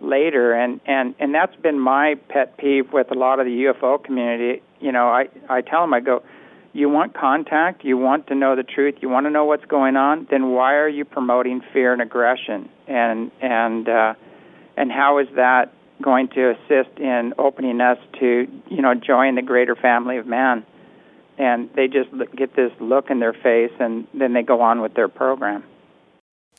later 0.00 0.52
and 0.52 0.80
and 0.86 1.16
and 1.18 1.34
that's 1.34 1.56
been 1.56 1.76
my 1.76 2.14
pet 2.28 2.56
peeve 2.58 2.92
with 2.92 3.10
a 3.10 3.14
lot 3.14 3.40
of 3.40 3.46
the 3.46 3.64
UFO 3.64 4.00
community 4.04 4.62
you 4.78 4.92
know 4.92 5.08
i 5.08 5.28
i 5.48 5.62
tell 5.62 5.80
them 5.80 5.92
i 5.92 5.98
go 5.98 6.22
you 6.72 6.88
want 6.88 7.12
contact, 7.14 7.84
you 7.84 7.96
want 7.98 8.28
to 8.28 8.36
know 8.36 8.54
the 8.54 8.62
truth, 8.62 8.98
you 9.00 9.08
want 9.08 9.26
to 9.26 9.30
know 9.30 9.44
what's 9.44 9.64
going 9.64 9.96
on, 9.96 10.28
then 10.30 10.50
why 10.50 10.74
are 10.74 10.88
you 10.88 11.04
promoting 11.04 11.62
fear 11.72 11.92
and 11.92 12.00
aggression? 12.00 12.68
And 12.86 13.32
and 13.42 13.88
uh, 13.88 14.14
and 14.76 14.92
how 14.92 15.18
is 15.18 15.26
that 15.34 15.72
going 16.00 16.28
to 16.28 16.50
assist 16.50 16.96
in 17.00 17.34
opening 17.38 17.80
us 17.80 17.98
to 18.20 18.46
you 18.68 18.82
know 18.82 18.94
join 18.94 19.34
the 19.34 19.42
greater 19.42 19.74
family 19.74 20.18
of 20.18 20.28
man? 20.28 20.64
And 21.40 21.70
they 21.74 21.88
just 21.88 22.10
get 22.36 22.54
this 22.54 22.70
look 22.80 23.10
in 23.10 23.18
their 23.18 23.32
face, 23.32 23.72
and 23.80 24.06
then 24.12 24.34
they 24.34 24.42
go 24.42 24.60
on 24.60 24.82
with 24.82 24.94
their 24.94 25.08
program. 25.08 25.64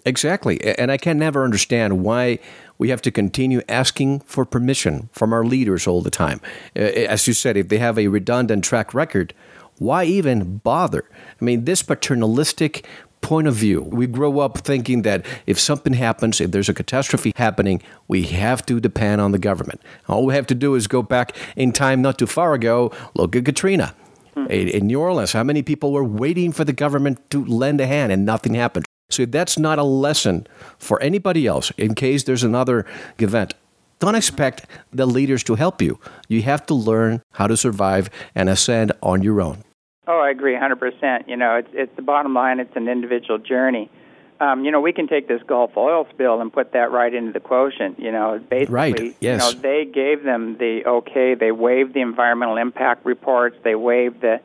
Exactly, 0.03 0.59
and 0.79 0.91
I 0.91 0.97
can 0.97 1.19
never 1.19 1.43
understand 1.43 2.03
why 2.03 2.39
we 2.79 2.89
have 2.89 3.03
to 3.03 3.11
continue 3.11 3.61
asking 3.69 4.21
for 4.21 4.43
permission 4.43 5.09
from 5.11 5.31
our 5.31 5.45
leaders 5.45 5.85
all 5.85 6.01
the 6.01 6.09
time. 6.09 6.41
As 6.75 7.27
you 7.27 7.33
said, 7.33 7.55
if 7.55 7.67
they 7.67 7.77
have 7.77 7.99
a 7.99 8.07
redundant 8.07 8.63
track 8.63 8.95
record 8.95 9.35
why 9.81 10.03
even 10.03 10.57
bother? 10.57 11.09
I 11.41 11.43
mean, 11.43 11.65
this 11.65 11.81
paternalistic 11.81 12.85
point 13.21 13.47
of 13.47 13.55
view. 13.55 13.81
We 13.81 14.05
grow 14.05 14.39
up 14.39 14.59
thinking 14.59 15.01
that 15.01 15.25
if 15.47 15.59
something 15.59 15.93
happens, 15.93 16.39
if 16.39 16.51
there's 16.51 16.69
a 16.69 16.73
catastrophe 16.73 17.33
happening, 17.35 17.81
we 18.07 18.23
have 18.23 18.63
to 18.67 18.79
depend 18.79 19.21
on 19.21 19.31
the 19.31 19.39
government. 19.39 19.81
All 20.07 20.27
we 20.27 20.35
have 20.35 20.45
to 20.47 20.55
do 20.55 20.75
is 20.75 20.85
go 20.85 21.01
back 21.01 21.35
in 21.55 21.71
time 21.71 22.03
not 22.03 22.19
too 22.19 22.27
far 22.27 22.53
ago. 22.53 22.91
Look 23.15 23.35
at 23.35 23.43
Katrina. 23.43 23.95
Hmm. 24.33 24.45
In 24.47 24.87
New 24.87 24.99
Orleans, 24.99 25.33
how 25.33 25.43
many 25.43 25.61
people 25.61 25.91
were 25.91 26.03
waiting 26.03 26.51
for 26.51 26.63
the 26.63 26.73
government 26.73 27.29
to 27.31 27.43
lend 27.43 27.81
a 27.81 27.87
hand 27.87 28.11
and 28.11 28.25
nothing 28.25 28.53
happened? 28.53 28.85
So 29.09 29.25
that's 29.25 29.59
not 29.59 29.77
a 29.77 29.83
lesson 29.83 30.47
for 30.77 31.01
anybody 31.01 31.45
else, 31.45 31.71
in 31.71 31.95
case 31.95 32.23
there's 32.23 32.43
another 32.43 32.85
event, 33.19 33.53
don't 33.99 34.15
expect 34.15 34.65
the 34.91 35.05
leaders 35.05 35.43
to 35.43 35.55
help 35.55 35.81
you. 35.81 35.99
You 36.27 36.41
have 36.43 36.65
to 36.67 36.73
learn 36.73 37.21
how 37.33 37.47
to 37.47 37.55
survive 37.55 38.09
and 38.33 38.49
ascend 38.49 38.93
on 39.03 39.21
your 39.21 39.41
own. 39.41 39.63
Oh, 40.07 40.19
I 40.19 40.31
agree 40.31 40.55
100%. 40.55 41.27
You 41.27 41.37
know, 41.37 41.55
it's 41.55 41.69
it's 41.73 41.95
the 41.95 42.01
bottom 42.01 42.33
line. 42.33 42.59
It's 42.59 42.75
an 42.75 42.87
individual 42.87 43.37
journey. 43.37 43.89
Um, 44.41 44.65
you 44.65 44.71
know, 44.71 44.81
we 44.81 44.91
can 44.91 45.07
take 45.07 45.27
this 45.27 45.41
Gulf 45.43 45.77
oil 45.77 46.07
spill 46.09 46.41
and 46.41 46.51
put 46.51 46.73
that 46.73 46.91
right 46.91 47.13
into 47.13 47.31
the 47.31 47.39
quotient. 47.39 47.99
You 47.99 48.11
know, 48.11 48.39
basically, 48.49 48.73
right. 48.73 49.15
yes. 49.19 49.21
you 49.21 49.37
know, 49.37 49.61
they 49.61 49.85
gave 49.85 50.23
them 50.23 50.57
the 50.57 50.81
okay. 50.85 51.35
They 51.35 51.51
waived 51.51 51.93
the 51.93 52.01
environmental 52.01 52.57
impact 52.57 53.05
reports. 53.05 53.55
They 53.63 53.75
waived 53.75 54.21
the 54.21 54.41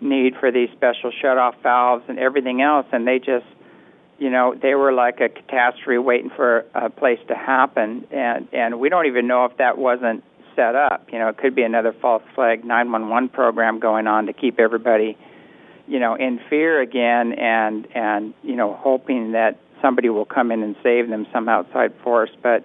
need 0.00 0.36
for 0.40 0.50
these 0.50 0.70
special 0.70 1.12
shutoff 1.22 1.60
valves 1.62 2.04
and 2.08 2.18
everything 2.18 2.62
else, 2.62 2.86
and 2.92 3.06
they 3.06 3.18
just, 3.18 3.44
you 4.18 4.30
know, 4.30 4.54
they 4.54 4.74
were 4.74 4.92
like 4.92 5.20
a 5.20 5.28
catastrophe 5.28 5.98
waiting 5.98 6.30
for 6.30 6.64
a 6.74 6.88
place 6.88 7.20
to 7.28 7.34
happen. 7.34 8.06
And 8.10 8.48
and 8.54 8.80
we 8.80 8.88
don't 8.88 9.04
even 9.04 9.26
know 9.26 9.44
if 9.44 9.58
that 9.58 9.76
wasn't 9.76 10.24
set 10.54 10.74
up. 10.74 11.08
You 11.12 11.18
know, 11.18 11.28
it 11.28 11.36
could 11.36 11.54
be 11.54 11.62
another 11.62 11.92
false 11.92 12.22
flag 12.34 12.64
911 12.64 13.28
program 13.28 13.80
going 13.80 14.06
on 14.06 14.26
to 14.26 14.32
keep 14.32 14.58
everybody, 14.58 15.18
you 15.86 16.00
know, 16.00 16.14
in 16.14 16.40
fear 16.50 16.80
again, 16.80 17.32
and 17.32 17.86
and 17.94 18.34
you 18.42 18.56
know, 18.56 18.74
hoping 18.74 19.32
that 19.32 19.58
somebody 19.80 20.08
will 20.08 20.24
come 20.24 20.50
in 20.50 20.62
and 20.62 20.76
save 20.82 21.08
them, 21.08 21.26
some 21.32 21.48
outside 21.48 21.92
force. 22.02 22.30
But 22.42 22.64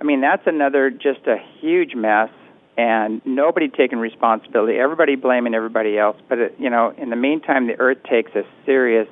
I 0.00 0.04
mean, 0.04 0.20
that's 0.20 0.46
another 0.46 0.90
just 0.90 1.26
a 1.26 1.36
huge 1.60 1.94
mess, 1.94 2.30
and 2.76 3.20
nobody 3.24 3.68
taking 3.68 3.98
responsibility. 3.98 4.78
Everybody 4.78 5.16
blaming 5.16 5.54
everybody 5.54 5.98
else. 5.98 6.16
But 6.28 6.38
it, 6.38 6.54
you 6.58 6.70
know, 6.70 6.92
in 6.96 7.10
the 7.10 7.16
meantime, 7.16 7.66
the 7.66 7.78
Earth 7.78 7.98
takes 8.08 8.32
a 8.34 8.42
serious, 8.64 9.08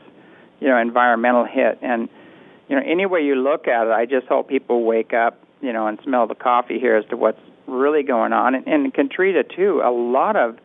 you 0.61 0.69
know, 0.69 0.79
environmental 0.79 1.45
hit, 1.45 1.79
and 1.83 2.09
you 2.69 2.77
know, 2.77 2.83
any 2.85 3.07
way 3.07 3.21
you 3.21 3.35
look 3.35 3.69
at 3.69 3.87
it, 3.87 3.93
I 3.93 4.07
just 4.07 4.27
hope 4.27 4.49
people 4.49 4.85
wake 4.85 5.13
up, 5.13 5.39
you 5.61 5.73
know, 5.73 5.87
and 5.87 5.99
smell 6.03 6.27
the 6.27 6.35
coffee 6.35 6.79
here 6.79 6.97
as 6.97 7.05
to 7.11 7.17
what's 7.17 7.41
really 7.67 8.03
going 8.03 8.33
on. 8.33 8.55
And, 8.55 8.67
and 8.67 8.85
in 8.87 8.91
Katrina, 8.91 9.43
too, 9.45 9.81
a 9.85 9.91
lot 9.91 10.37
of 10.37 10.57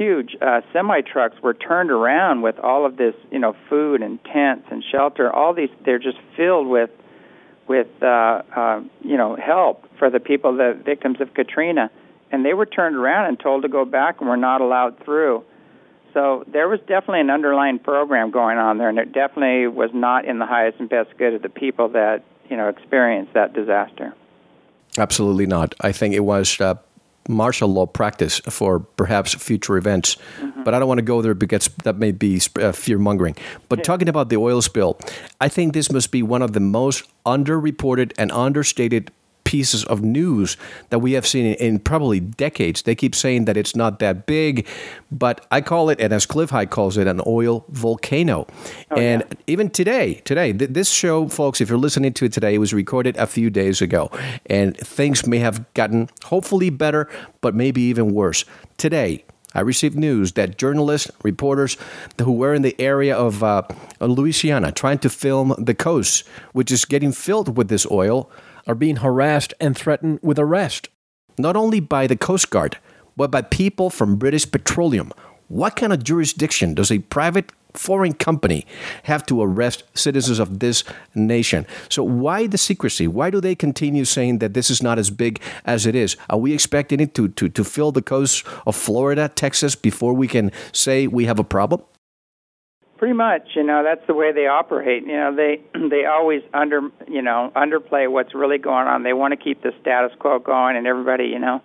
huge 0.00 0.34
uh, 0.40 0.62
semi 0.72 1.02
trucks 1.02 1.36
were 1.42 1.52
turned 1.52 1.90
around 1.90 2.40
with 2.40 2.58
all 2.58 2.86
of 2.86 2.96
this, 2.96 3.14
you 3.30 3.38
know, 3.38 3.54
food 3.68 4.00
and 4.00 4.18
tents 4.24 4.66
and 4.70 4.82
shelter. 4.90 5.30
All 5.30 5.52
these, 5.52 5.68
they're 5.84 5.98
just 5.98 6.16
filled 6.36 6.66
with, 6.68 6.88
with, 7.68 7.88
uh, 8.02 8.40
uh, 8.56 8.80
you 9.02 9.18
know, 9.18 9.36
help 9.36 9.84
for 9.98 10.08
the 10.08 10.18
people, 10.18 10.56
the 10.56 10.80
victims 10.82 11.20
of 11.20 11.34
Katrina. 11.34 11.90
And 12.32 12.46
they 12.46 12.54
were 12.54 12.64
turned 12.64 12.96
around 12.96 13.26
and 13.26 13.38
told 13.38 13.62
to 13.62 13.68
go 13.68 13.84
back 13.84 14.20
and 14.20 14.28
were 14.30 14.38
not 14.38 14.62
allowed 14.62 15.04
through. 15.04 15.44
So 16.14 16.44
there 16.50 16.68
was 16.68 16.80
definitely 16.80 17.20
an 17.20 17.30
underlying 17.30 17.78
program 17.78 18.30
going 18.30 18.56
on 18.56 18.78
there, 18.78 18.88
and 18.88 18.98
it 18.98 19.12
definitely 19.12 19.66
was 19.66 19.90
not 19.92 20.24
in 20.24 20.38
the 20.38 20.46
highest 20.46 20.80
and 20.80 20.88
best 20.88 21.10
good 21.18 21.34
of 21.34 21.42
the 21.42 21.48
people 21.48 21.90
that 21.90 22.24
you 22.48 22.56
know 22.56 22.68
experienced 22.68 23.34
that 23.34 23.52
disaster. 23.52 24.12
Absolutely 24.98 25.46
not. 25.46 25.74
I 25.80 25.92
think 25.92 26.14
it 26.14 26.24
was 26.24 26.60
uh, 26.60 26.74
martial 27.28 27.68
law 27.68 27.86
practice 27.86 28.40
for 28.40 28.80
perhaps 28.80 29.34
future 29.34 29.76
events. 29.76 30.16
Mm-hmm. 30.40 30.64
But 30.64 30.74
I 30.74 30.78
don't 30.78 30.88
want 30.88 30.98
to 30.98 31.02
go 31.02 31.22
there 31.22 31.34
because 31.34 31.68
that 31.84 31.96
may 31.96 32.12
be 32.12 32.40
uh, 32.60 32.72
fear 32.72 32.98
mongering. 32.98 33.36
But 33.68 33.80
yeah. 33.80 33.84
talking 33.84 34.08
about 34.08 34.28
the 34.28 34.36
oil 34.36 34.62
spill, 34.62 34.98
I 35.40 35.48
think 35.48 35.74
this 35.74 35.92
must 35.92 36.10
be 36.10 36.22
one 36.22 36.42
of 36.42 36.52
the 36.52 36.60
most 36.60 37.08
underreported 37.24 38.12
and 38.18 38.32
understated 38.32 39.12
pieces 39.50 39.84
of 39.86 40.00
news 40.00 40.56
that 40.90 41.00
we 41.00 41.10
have 41.10 41.26
seen 41.26 41.44
in, 41.44 41.54
in, 41.54 41.78
probably 41.80 42.20
decades. 42.20 42.82
They 42.82 42.94
keep 42.94 43.16
saying 43.16 43.46
that 43.46 43.56
it's 43.56 43.74
not 43.74 43.98
that 43.98 44.24
big, 44.24 44.64
but 45.10 45.44
I 45.50 45.60
call 45.60 45.90
it, 45.90 46.00
and 46.00 46.12
as 46.12 46.24
Cliff 46.24 46.50
High 46.50 46.66
calls 46.66 46.96
it, 46.96 47.08
an 47.08 47.20
oil 47.26 47.64
volcano. 47.68 48.46
Oh, 48.92 48.96
and 48.96 49.24
yeah. 49.28 49.36
even 49.48 49.68
today, 49.68 50.22
today, 50.24 50.52
th- 50.52 50.70
this 50.70 50.88
show, 50.88 51.26
folks, 51.26 51.60
if 51.60 51.68
you're 51.68 51.80
listening 51.80 52.12
to 52.12 52.26
it 52.26 52.32
today, 52.32 52.54
it 52.54 52.58
was 52.58 52.72
recorded 52.72 53.16
a 53.16 53.26
few 53.26 53.50
days 53.50 53.82
ago, 53.82 54.08
and 54.46 54.76
things 54.76 55.26
may 55.26 55.38
have 55.38 55.66
gotten 55.74 56.08
hopefully 56.22 56.70
better, 56.70 57.08
but 57.40 57.52
maybe 57.52 57.82
even 57.82 58.14
worse. 58.14 58.44
Today, 58.76 59.24
I 59.52 59.62
received 59.62 59.98
news 59.98 60.34
that 60.34 60.58
journalists, 60.58 61.10
reporters 61.24 61.76
who 62.22 62.30
were 62.30 62.54
in 62.54 62.62
the 62.62 62.80
area 62.80 63.16
of 63.16 63.42
uh, 63.42 63.62
Louisiana 63.98 64.70
trying 64.70 64.98
to 65.00 65.10
film 65.10 65.56
the 65.58 65.74
coast, 65.74 66.24
which 66.52 66.70
is 66.70 66.84
getting 66.84 67.10
filled 67.10 67.56
with 67.56 67.66
this 67.66 67.84
oil, 67.90 68.30
are 68.66 68.74
being 68.74 68.96
harassed 68.96 69.54
and 69.60 69.76
threatened 69.76 70.18
with 70.22 70.38
arrest, 70.38 70.88
not 71.38 71.56
only 71.56 71.80
by 71.80 72.06
the 72.06 72.16
Coast 72.16 72.50
Guard, 72.50 72.78
but 73.16 73.30
by 73.30 73.42
people 73.42 73.90
from 73.90 74.16
British 74.16 74.50
Petroleum. 74.50 75.12
What 75.48 75.76
kind 75.76 75.92
of 75.92 76.04
jurisdiction 76.04 76.74
does 76.74 76.92
a 76.92 77.00
private 77.00 77.52
foreign 77.74 78.12
company 78.14 78.66
have 79.04 79.24
to 79.26 79.42
arrest 79.42 79.84
citizens 79.94 80.38
of 80.38 80.58
this 80.58 80.84
nation. 81.14 81.66
So 81.88 82.02
why 82.02 82.46
the 82.46 82.58
secrecy? 82.58 83.06
Why 83.06 83.30
do 83.30 83.40
they 83.40 83.54
continue 83.54 84.04
saying 84.04 84.38
that 84.38 84.54
this 84.54 84.70
is 84.70 84.82
not 84.82 84.98
as 84.98 85.10
big 85.10 85.40
as 85.64 85.86
it 85.86 85.94
is? 85.94 86.16
Are 86.28 86.38
we 86.38 86.52
expecting 86.52 87.00
it 87.00 87.14
to, 87.14 87.28
to, 87.28 87.48
to 87.48 87.64
fill 87.64 87.92
the 87.92 88.02
coast 88.02 88.46
of 88.66 88.76
Florida, 88.76 89.28
Texas, 89.28 89.74
before 89.74 90.14
we 90.14 90.28
can 90.28 90.50
say 90.72 91.06
we 91.06 91.26
have 91.26 91.38
a 91.38 91.44
problem? 91.44 91.82
Pretty 93.00 93.14
much, 93.14 93.56
you 93.56 93.62
know, 93.62 93.82
that's 93.82 94.06
the 94.06 94.12
way 94.12 94.30
they 94.30 94.46
operate. 94.46 95.06
You 95.06 95.16
know, 95.16 95.34
they 95.34 95.62
they 95.88 96.04
always 96.04 96.42
under, 96.52 96.82
you 97.08 97.22
know, 97.22 97.50
underplay 97.56 98.10
what's 98.12 98.34
really 98.34 98.58
going 98.58 98.88
on. 98.88 99.04
They 99.04 99.14
want 99.14 99.32
to 99.32 99.42
keep 99.42 99.62
the 99.62 99.72
status 99.80 100.12
quo 100.18 100.38
going, 100.38 100.76
and 100.76 100.86
everybody, 100.86 101.28
you 101.28 101.38
know, 101.38 101.62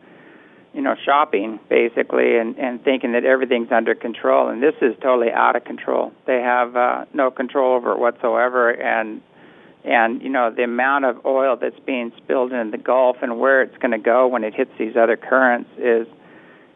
you 0.74 0.82
know, 0.82 0.96
shopping 1.04 1.60
basically, 1.68 2.38
and 2.38 2.58
and 2.58 2.82
thinking 2.86 3.12
that 3.12 3.26
everything's 3.26 3.70
under 3.70 3.94
control. 3.96 4.48
And 4.48 4.64
this 4.64 4.76
is 4.82 4.96
totally 5.02 5.30
out 5.30 5.58
of 5.58 5.66
control. 5.66 6.14
They 6.26 6.40
have 6.40 6.78
uh, 6.78 7.04
no 7.14 7.32
control 7.32 7.76
over 7.76 7.92
it 7.92 8.00
whatsoever, 8.00 8.70
and 8.70 9.22
and 9.84 10.22
you 10.22 10.30
know 10.30 10.54
the 10.56 10.64
amount 10.64 11.04
of 11.04 11.26
oil 11.26 11.58
that's 11.60 11.80
being 11.86 12.14
spilled 12.16 12.54
in 12.54 12.72
the 12.72 12.78
Gulf 12.78 13.18
and 13.22 13.42
where 13.42 13.62
it's 13.62 13.78
going 13.80 13.92
to 13.92 13.98
go 13.98 14.26
when 14.26 14.46
it 14.46 14.54
hits 14.54 14.72
these 14.80 14.96
other 14.96 15.18
currents 15.18 15.70
is 15.78 16.08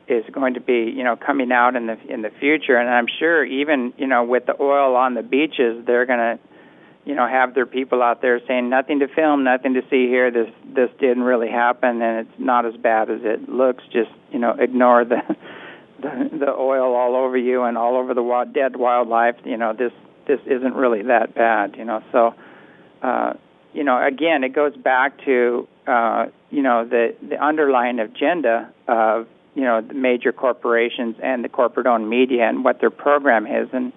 is 0.10 0.26
going 0.32 0.56
to 0.56 0.60
be 0.60 0.92
you 0.96 1.04
know 1.04 1.16
coming 1.16 1.52
out 1.52 1.76
in 1.76 1.88
the 1.88 1.98
in 2.12 2.22
the 2.22 2.32
future. 2.40 2.76
And 2.76 2.90
I'm 2.90 3.06
sure 3.20 3.46
even 3.46 3.94
you 3.98 4.08
know 4.08 4.24
with 4.24 4.46
the 4.48 4.60
oil 4.60 4.96
on 4.96 5.14
the 5.14 5.22
beaches 5.22 5.86
they're 5.86 6.06
going 6.06 6.20
to 6.20 6.40
you 7.06 7.16
know 7.16 7.28
have 7.28 7.54
their 7.54 7.68
people 7.68 8.02
out 8.02 8.22
there 8.22 8.42
saying 8.48 8.70
nothing 8.70 9.00
to 9.00 9.08
film 9.08 9.44
nothing 9.44 9.76
to 9.76 9.82
see 9.90 10.08
here. 10.08 10.32
This 10.32 10.50
this 10.66 10.90
didn't 11.00 11.24
really 11.24 11.50
happen 11.50 12.02
and 12.02 12.28
it's 12.28 12.40
not 12.40 12.66
as 12.66 12.76
bad 12.76 13.10
as 13.10 13.22
it 13.24 13.48
looks. 13.48 13.84
Just 13.94 14.12
you 14.32 14.40
know 14.40 14.56
ignore 14.60 15.06
the 15.06 15.22
the, 16.02 16.30
the 16.40 16.52
oil 16.52 16.96
all 16.96 17.16
over 17.16 17.38
you 17.38 17.64
and 17.64 17.78
all 17.78 17.96
over 17.96 18.14
the 18.14 18.24
wild, 18.24 18.54
dead 18.54 18.76
wildlife. 18.76 19.36
You 19.46 19.58
know 19.58 19.74
this 19.74 19.94
this 20.28 20.40
isn't 20.46 20.74
really 20.74 21.04
that 21.04 21.36
bad 21.36 21.76
you 21.78 21.86
know. 21.86 22.04
So 22.12 22.34
uh 23.04 23.34
you 23.74 23.84
know 23.84 24.04
again 24.04 24.44
it 24.44 24.54
goes 24.56 24.76
back 24.76 25.24
to 25.26 25.68
uh 25.86 26.26
you 26.50 26.64
know 26.64 26.84
the 26.84 27.16
the 27.28 27.36
underlying 27.44 28.00
agenda 28.00 28.74
of 28.88 29.28
you 29.56 29.64
know 29.64 29.82
the 29.82 29.94
major 29.94 30.32
corporations 30.32 31.16
and 31.22 31.44
the 31.44 31.50
corporate-owned 31.50 32.10
media 32.10 32.48
and 32.48 32.64
what 32.64 32.80
their 32.80 32.92
program 32.92 33.46
is, 33.46 33.70
and 33.74 33.94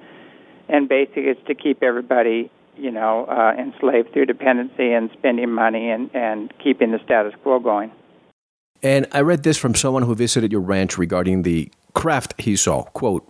and 0.68 0.88
basically 0.88 1.24
it's 1.24 1.40
to 1.46 1.55
keep 1.55 1.82
everybody 1.82 2.50
you 2.76 2.90
know, 2.90 3.26
uh, 3.26 3.55
enslaved 3.59 4.12
through 4.12 4.26
dependency 4.26 4.92
and 4.92 5.11
spending 5.12 5.50
money 5.50 5.90
and, 5.90 6.11
and 6.14 6.53
keeping 6.62 6.92
the 6.92 6.98
status 7.05 7.34
quo 7.42 7.59
going. 7.59 7.90
And 8.82 9.07
I 9.12 9.20
read 9.20 9.42
this 9.42 9.59
from 9.59 9.74
someone 9.74 10.03
who 10.03 10.14
visited 10.14 10.50
your 10.50 10.61
ranch 10.61 10.98
regarding 10.98 11.42
the 11.42 11.70
craft 11.94 12.34
he 12.38 12.57
saw. 12.57 12.82
Quote, 12.82 13.28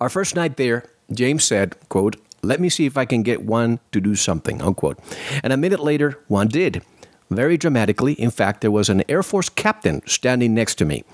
our 0.00 0.08
first 0.08 0.34
night 0.34 0.56
there, 0.56 0.84
James 1.12 1.44
said, 1.44 1.76
quote, 1.88 2.16
let 2.42 2.60
me 2.60 2.68
see 2.68 2.86
if 2.86 2.96
I 2.96 3.04
can 3.04 3.22
get 3.22 3.42
one 3.42 3.80
to 3.92 4.00
do 4.00 4.14
something, 4.14 4.62
unquote. 4.62 4.98
And 5.42 5.52
a 5.52 5.56
minute 5.56 5.80
later, 5.80 6.18
one 6.28 6.48
did. 6.48 6.82
Very 7.34 7.56
dramatically, 7.56 8.12
in 8.14 8.30
fact, 8.30 8.60
there 8.60 8.70
was 8.70 8.88
an 8.88 9.02
Air 9.08 9.22
Force 9.22 9.48
captain 9.48 10.02
standing 10.06 10.54
next 10.54 10.76
to 10.76 10.84
me 10.84 11.04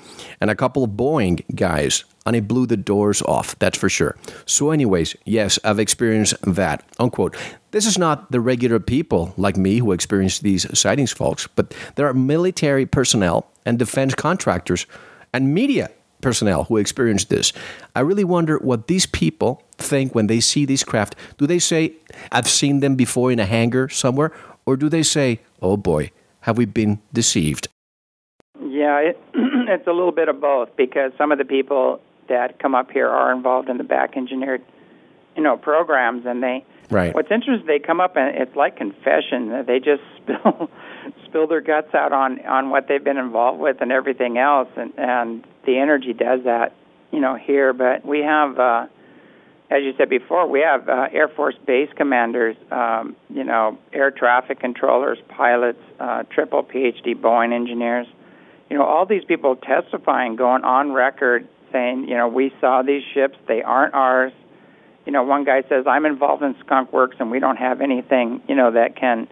and 0.41 0.51
a 0.51 0.57
couple 0.57 0.85
of 0.85 0.91
Boeing 0.91 1.43
guys, 1.55 2.05
and 2.27 2.35
it 2.35 2.49
blew 2.49 2.67
the 2.67 2.77
doors 2.77 3.23
off, 3.23 3.59
that's 3.59 3.79
for 3.79 3.89
sure. 3.89 4.17
So, 4.45 4.71
anyways, 4.71 5.17
yes, 5.25 5.59
I've 5.65 5.79
experienced 5.79 6.35
that, 6.43 6.85
unquote. 6.99 7.37
This 7.71 7.87
is 7.87 7.99
not 7.99 8.33
the 8.33 8.41
regular 8.41 8.81
people 8.81 9.33
like 9.37 9.57
me 9.57 9.79
who 9.79 9.93
experience 9.93 10.41
these 10.41 10.67
sightings, 10.79 11.13
folks, 11.13 11.47
but 11.47 11.75
there 11.95 12.07
are 12.07 12.15
military 12.15 12.87
personnel 12.87 13.47
and 13.65 13.79
defense 13.79 14.15
contractors 14.15 14.87
and 15.33 15.55
media 15.55 15.91
personnel 16.21 16.65
who 16.65 16.77
experience 16.77 17.27
this. 17.27 17.53
I 17.95 18.01
really 18.01 18.25
wonder 18.25 18.59
what 18.59 18.89
these 18.89 19.07
people 19.07 19.63
think 19.77 20.15
when 20.15 20.27
they 20.27 20.41
see 20.41 20.65
these 20.65 20.83
craft. 20.83 21.15
Do 21.37 21.47
they 21.47 21.59
say, 21.59 21.93
I've 22.33 22.49
seen 22.49 22.81
them 22.81 22.97
before 22.97 23.31
in 23.31 23.39
a 23.39 23.47
hangar 23.47 23.89
somewhere? 23.89 24.33
Or 24.69 24.77
do 24.77 24.91
they 24.91 25.03
say, 25.03 25.41
oh 25.63 25.79
boy, 25.79 26.11
have 26.41 26.59
we 26.59 26.67
been 26.67 27.01
deceived? 27.11 27.69
Yeah, 28.61 28.99
it, 28.99 29.19
it's 29.35 29.87
a 29.87 29.93
little 29.93 30.13
bit 30.13 30.29
of 30.29 30.43
both 30.43 30.69
because 30.77 31.11
some 31.17 31.33
of 31.33 31.39
the 31.39 31.47
people 31.47 32.03
that 32.29 32.59
come 32.59 32.75
up 32.75 32.91
here 32.91 33.09
are 33.09 33.33
involved 33.33 33.71
in 33.71 33.79
the 33.79 33.85
back 33.85 34.15
engineered, 34.15 34.61
you 35.35 35.43
know, 35.43 35.57
programs, 35.57 36.27
and 36.27 36.43
they. 36.43 36.67
Right. 36.91 37.15
What's 37.15 37.31
interesting, 37.31 37.67
they 37.67 37.79
come 37.79 37.99
up 37.99 38.17
and 38.19 38.37
it's 38.37 38.55
like 38.57 38.77
confession. 38.77 39.65
They 39.67 39.79
just 39.79 40.03
spill 40.23 40.71
spill 41.25 41.47
their 41.47 41.63
guts 41.63 41.95
out 41.95 42.13
on 42.13 42.45
on 42.45 42.69
what 42.69 42.89
they've 42.89 43.03
been 43.03 43.17
involved 43.17 43.61
with 43.61 43.79
and 43.81 43.91
everything 43.91 44.37
else, 44.37 44.69
and 44.77 44.93
and 44.99 45.47
the 45.65 45.79
energy 45.79 46.13
does 46.13 46.45
that, 46.45 46.75
you 47.11 47.21
know, 47.21 47.37
here. 47.37 47.73
But 47.73 48.05
we 48.05 48.19
have. 48.19 48.59
uh 48.59 48.87
as 49.71 49.83
you 49.83 49.93
said 49.99 50.09
before, 50.09 50.49
we 50.49 50.61
have 50.61 50.89
uh, 50.89 51.09
Air 51.13 51.29
Force 51.29 51.55
base 51.67 51.91
commanders, 51.95 52.57
um, 52.71 53.15
you 53.29 53.45
know, 53.45 53.79
air 53.93 54.11
traffic 54.11 54.61
controllers, 54.61 55.19
pilots, 55.29 55.83
uh, 56.01 56.23
triple 56.31 56.65
PhD 56.65 57.15
Boeing 57.15 57.53
engineers. 57.53 58.07
You 58.71 58.79
know, 58.79 58.85
all 58.85 59.05
these 59.05 59.25
people 59.25 59.57
testifying, 59.57 60.37
going 60.37 60.65
on 60.65 60.93
record, 60.93 61.47
saying, 61.71 62.09
you 62.09 62.17
know, 62.17 62.29
we 62.29 62.53
saw 62.61 62.83
these 62.83 63.03
ships, 63.13 63.37
they 63.47 63.63
aren't 63.63 63.95
ours. 63.95 64.33
You 65.05 65.13
know, 65.13 65.23
one 65.23 65.45
guy 65.45 65.63
says, 65.69 65.85
I'm 65.87 66.07
involved 66.07 66.43
in 66.43 66.55
Skunk 66.65 66.93
Works, 66.93 67.17
and 67.19 67.31
we 67.31 67.39
don't 67.39 67.57
have 67.57 67.81
anything, 67.81 68.43
you 68.49 68.55
know, 68.55 68.71
that 68.71 68.97
can 68.97 69.29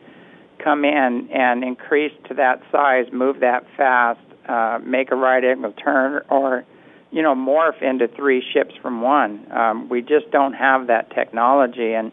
come 0.63 0.85
in 0.85 1.29
and 1.33 1.65
increase 1.65 2.13
to 2.29 2.35
that 2.35 2.63
size, 2.71 3.07
move 3.13 3.41
that 3.41 3.65
fast, 3.77 4.21
uh, 4.49 4.79
make 4.83 5.11
a 5.13 5.17
right 5.17 5.45
angle 5.45 5.73
turn, 5.73 6.23
or 6.29 6.65
you 7.11 7.23
know, 7.23 7.35
morph 7.35 7.83
into 7.83 8.09
three 8.09 8.43
ships 8.53 8.75
from 8.83 9.01
one. 9.01 9.51
Um, 9.53 9.89
we 9.89 10.03
just 10.03 10.31
don't 10.31 10.55
have 10.55 10.89
that 10.89 11.11
technology, 11.11 11.93
and 11.95 12.13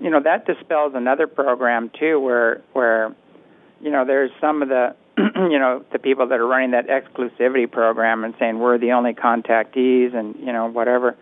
you 0.00 0.10
know 0.10 0.20
that 0.22 0.46
dispels 0.46 0.92
another 0.94 1.26
program 1.26 1.90
too, 1.98 2.18
where 2.18 2.62
where 2.72 3.14
you 3.80 3.90
know 3.90 4.04
there's 4.04 4.30
some 4.40 4.62
of 4.62 4.68
the 4.68 4.94
you 5.18 5.58
know 5.58 5.84
the 5.92 5.98
people 5.98 6.28
that 6.28 6.40
are 6.40 6.46
running 6.46 6.72
that 6.72 6.88
exclusivity 6.88 7.70
program 7.70 8.24
and 8.24 8.34
saying 8.38 8.58
we're 8.58 8.78
the 8.78 8.92
only 8.92 9.12
contactees 9.12 10.14
and 10.14 10.36
you 10.36 10.52
know 10.52 10.66
whatever. 10.66 11.16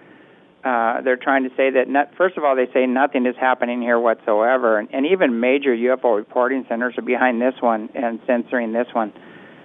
Uh, 0.62 1.00
they're 1.00 1.16
trying 1.16 1.44
to 1.44 1.48
say 1.56 1.70
that 1.70 1.88
not, 1.88 2.14
first 2.16 2.36
of 2.36 2.44
all 2.44 2.54
they 2.54 2.70
say 2.74 2.84
nothing 2.84 3.24
is 3.24 3.34
happening 3.40 3.80
here 3.80 3.98
whatsoever, 3.98 4.78
and, 4.78 4.88
and 4.92 5.06
even 5.06 5.40
major 5.40 5.74
UFO 5.74 6.16
reporting 6.16 6.66
centers 6.68 6.94
are 6.98 7.02
behind 7.02 7.40
this 7.40 7.54
one 7.60 7.88
and 7.94 8.20
censoring 8.26 8.72
this 8.72 8.86
one. 8.92 9.12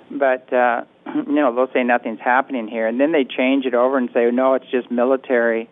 But 0.10 0.52
uh, 0.54 0.86
you 1.16 1.36
know 1.36 1.54
they'll 1.54 1.72
say 1.74 1.84
nothing's 1.84 2.20
happening 2.20 2.68
here, 2.68 2.88
and 2.88 3.00
then 3.00 3.12
they 3.12 3.24
change 3.24 3.66
it 3.66 3.74
over 3.74 3.98
and 3.98 4.10
say 4.14 4.30
no, 4.32 4.54
it's 4.56 4.70
just 4.72 4.90
military 4.92 5.70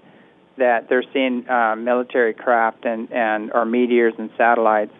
that 0.58 0.88
they're 0.90 1.04
seeing 1.14 1.50
uh, 1.50 1.76
military 1.76 2.34
craft 2.34 2.86
and 2.86 3.12
and 3.12 3.52
or 3.54 3.66
meteors 3.66 4.14
and 4.18 4.30
satellites, 4.38 4.94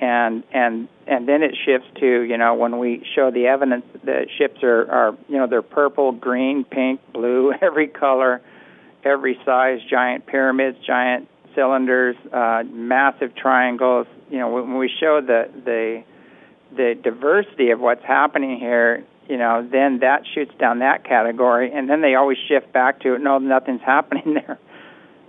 and 0.00 0.44
and 0.52 0.88
and 1.06 1.28
then 1.28 1.42
it 1.42 1.56
shifts 1.64 1.88
to 2.00 2.22
you 2.22 2.36
know 2.36 2.54
when 2.54 2.78
we 2.78 3.04
show 3.14 3.30
the 3.30 3.46
evidence 3.46 3.84
the 4.04 4.26
ships 4.38 4.62
are 4.62 4.90
are 4.90 5.18
you 5.28 5.38
know 5.38 5.46
they're 5.46 5.62
purple, 5.62 6.12
green, 6.12 6.64
pink, 6.64 7.00
blue, 7.12 7.52
every 7.62 7.88
color, 7.88 8.42
every 9.04 9.38
size, 9.44 9.80
giant 9.88 10.26
pyramids, 10.26 10.76
giant 10.86 11.28
cylinders, 11.54 12.16
uh, 12.32 12.62
massive 12.70 13.34
triangles. 13.34 14.06
You 14.30 14.38
know 14.38 14.50
when 14.50 14.76
we 14.76 14.90
show 15.00 15.20
the 15.20 15.48
the 15.64 16.04
the 16.76 16.94
diversity 17.02 17.70
of 17.70 17.80
what's 17.80 18.04
happening 18.04 18.58
here, 18.58 19.04
you 19.28 19.36
know, 19.36 19.66
then 19.70 20.00
that 20.00 20.22
shoots 20.34 20.52
down 20.58 20.80
that 20.80 21.04
category, 21.04 21.72
and 21.72 21.88
then 21.88 22.00
they 22.00 22.14
always 22.14 22.38
shift 22.48 22.72
back 22.72 23.00
to 23.00 23.18
no, 23.18 23.38
nothing's 23.38 23.80
happening 23.86 24.34
there, 24.34 24.58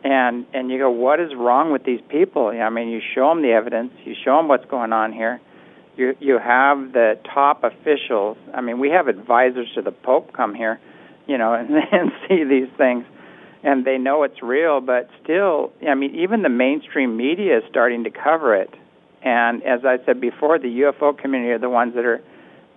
and 0.04 0.46
and 0.54 0.70
you 0.70 0.80
go, 0.80 0.90
what 0.90 1.20
is 1.20 1.32
wrong 1.36 1.72
with 1.72 1.84
these 1.84 2.02
people? 2.10 2.48
I 2.48 2.70
mean, 2.70 2.90
you 2.90 3.02
show 3.16 3.30
them 3.30 3.42
the 3.42 3.52
evidence, 3.52 3.94
you 4.04 4.16
show 4.24 4.38
them 4.38 4.48
what's 4.48 4.66
going 4.66 4.94
on 4.94 5.14
here, 5.14 5.40
you 5.96 6.16
you 6.20 6.40
have 6.40 6.94
the 6.94 7.20
top 7.34 7.64
officials. 7.64 8.38
I 8.54 8.62
mean, 8.62 8.80
we 8.80 8.90
have 8.90 9.08
advisors 9.08 9.68
to 9.76 9.82
the 9.82 9.92
Pope 9.92 10.34
come 10.34 10.56
here, 10.56 10.80
you 11.28 11.38
know, 11.38 11.54
and, 11.54 11.70
and 11.70 12.12
see 12.28 12.44
these 12.44 12.70
things, 12.78 13.06
and 13.64 13.86
they 13.86 13.98
know 13.98 14.24
it's 14.24 14.42
real, 14.42 14.82
but 14.82 15.10
still, 15.24 15.72
I 15.88 15.96
mean, 15.96 16.16
even 16.16 16.42
the 16.42 16.50
mainstream 16.50 17.16
media 17.16 17.60
is 17.60 17.64
starting 17.70 18.04
to 18.06 18.10
cover 18.10 18.56
it 18.56 18.74
and 19.24 19.64
as 19.64 19.86
I 19.86 19.98
said 20.06 20.20
before, 20.20 20.60
the 20.60 20.68
UFO 20.82 21.18
community 21.18 21.52
are 21.52 21.60
the 21.60 21.70
ones 21.70 21.96
that 21.96 22.06
are 22.06 22.22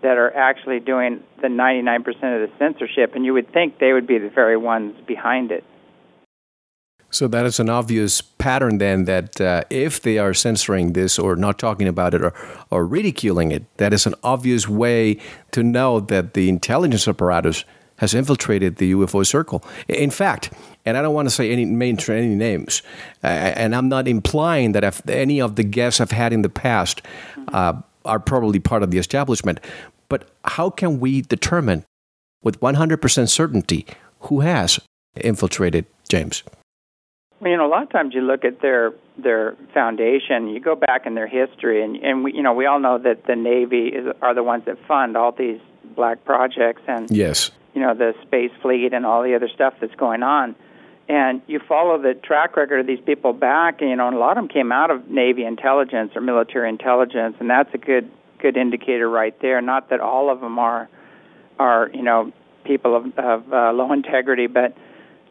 that 0.03 0.19
are 0.19 0.35
actually 0.35 0.81
doing 0.81 1.23
the 1.41 1.49
99% 1.49 1.99
of 2.09 2.49
the 2.49 2.51
censorship, 2.59 3.15
and 3.15 3.25
you 3.25 3.33
would 3.33 3.53
think 3.53 3.79
they 3.79 3.93
would 3.93 4.07
be 4.07 4.19
the 4.19 4.31
very 4.31 4.57
ones 4.57 4.95
behind 5.07 5.51
it. 5.51 5.65
So 7.11 7.29
that 7.29 7.47
is 7.47 7.61
an 7.61 7.71
obvious 7.71 8.21
pattern 8.21 8.79
then 8.79 9.05
that 9.05 9.41
uh, 9.41 9.63
if 9.71 10.03
they 10.03 10.19
are 10.19 10.35
censoring 10.35 10.93
this 10.93 11.19
or 11.19 11.37
not 11.37 11.59
talking 11.59 11.89
about 11.89 12.15
it 12.15 12.23
or, 12.23 12.35
or 12.71 12.85
ridiculing 12.85 13.53
it, 13.53 13.65
that 13.79 13.93
is 13.93 14.07
an 14.07 14.15
obvious 14.23 14.69
way 14.69 15.19
to 15.53 15.63
know 15.63 16.01
that 16.01 16.35
the 16.35 16.49
intelligence 16.49 17.07
apparatus 17.07 17.65
has 17.99 18.13
infiltrated 18.13 18.77
the 18.77 18.93
UFO 18.93 19.25
circle. 19.25 19.65
In 19.89 20.11
fact, 20.11 20.53
and 20.85 20.97
I 20.97 21.03
don't 21.03 21.15
want 21.15 21.29
to 21.29 21.35
say 21.35 21.51
any 21.51 21.65
mention 21.65 22.15
any 22.15 22.35
names, 22.35 22.83
uh, 23.25 23.29
and 23.29 23.75
I'm 23.75 23.89
not 23.89 24.07
implying 24.07 24.73
that 24.73 24.85
if 24.85 25.09
any 25.09 25.41
of 25.41 25.57
the 25.57 25.65
guests 25.65 26.01
I've 26.01 26.11
had 26.11 26.33
in 26.33 26.43
the 26.43 26.51
past 26.51 27.03
uh, 27.49 27.81
are 28.07 28.19
probably 28.19 28.59
part 28.59 28.83
of 28.83 28.91
the 28.91 28.99
establishment, 28.99 29.61
but 30.09 30.29
how 30.45 30.71
can 30.71 31.01
we 31.01 31.23
determine 31.23 31.85
with 32.43 32.61
100% 32.61 33.29
certainty 33.29 33.87
who 34.21 34.41
has 34.41 34.79
infiltrated 35.17 35.87
James? 36.09 36.43
Well, 37.41 37.51
you 37.51 37.57
know, 37.57 37.67
a 37.67 37.69
lot 37.69 37.83
of 37.83 37.91
times 37.91 38.15
you 38.15 38.23
look 38.23 38.45
at 38.45 38.63
their 38.63 38.93
their 39.19 39.57
foundation, 39.75 40.49
you 40.49 40.61
go 40.61 40.75
back 40.75 41.07
in 41.07 41.15
their 41.15 41.27
history, 41.27 41.83
and 41.83 41.97
and 41.97 42.25
we, 42.25 42.33
you 42.33 42.43
know, 42.43 42.55
we 42.55 42.65
all 42.65 42.81
know 42.81 42.99
that 42.99 43.27
the 43.27 43.37
Navy 43.37 43.89
is, 43.89 44.07
are 44.23 44.35
the 44.35 44.43
ones 44.43 44.65
that 44.67 44.79
fund 44.87 45.17
all 45.17 45.33
these 45.33 45.61
black 45.95 46.25
projects, 46.25 46.83
and 46.89 47.11
yes, 47.11 47.51
you 47.75 47.83
know, 47.83 47.95
the 47.95 48.15
space 48.23 48.53
fleet 48.63 48.95
and 48.95 49.05
all 49.05 49.23
the 49.23 49.35
other 49.35 49.49
stuff 49.49 49.75
that's 49.81 49.95
going 49.97 50.23
on. 50.23 50.55
And 51.09 51.41
you 51.47 51.61
follow 51.69 52.01
the 52.01 52.15
track 52.15 52.57
record 52.57 52.81
of 52.81 52.87
these 52.87 53.01
people 53.05 53.33
back, 53.33 53.81
and, 53.81 53.91
you 53.91 53.97
know, 53.97 54.11
a 54.11 54.19
lot 54.19 54.37
of 54.37 54.43
them 54.43 54.49
came 54.49 54.73
out 54.73 54.91
of 54.91 55.09
Navy 55.09 55.45
intelligence 55.45 56.13
or 56.17 56.21
military 56.21 56.69
intelligence, 56.69 57.37
and 57.39 57.49
that's 57.49 57.73
a 57.75 57.79
good 57.79 58.11
good 58.39 58.57
indicator 58.57 59.09
right 59.09 59.35
there. 59.41 59.61
Not 59.63 59.91
that 59.91 60.01
all 60.01 60.31
of 60.31 60.41
them 60.41 60.59
are 60.59 60.89
are 61.59 61.91
you 61.95 62.03
know 62.03 62.33
people 62.65 62.97
of, 62.97 63.19
of 63.19 63.53
uh, 63.53 63.73
low 63.73 63.93
integrity, 63.93 64.47
but 64.47 64.77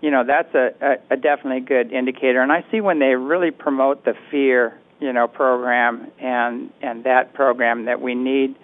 you 0.01 0.11
know 0.11 0.23
that's 0.25 0.53
a, 0.55 0.73
a, 0.81 1.13
a 1.13 1.17
definitely 1.17 1.61
good 1.61 1.91
indicator. 1.91 2.41
And 2.41 2.51
I 2.51 2.65
see 2.71 2.81
when 2.81 2.99
they 2.99 3.15
really 3.15 3.51
promote 3.51 4.05
the 4.05 4.13
fear 4.31 4.79
you 4.99 5.11
know 5.11 5.27
program 5.27 6.11
and 6.19 6.71
and 6.81 7.03
that 7.03 7.33
program 7.33 7.85
that 7.85 8.01
we 8.01 8.15
need 8.15 8.55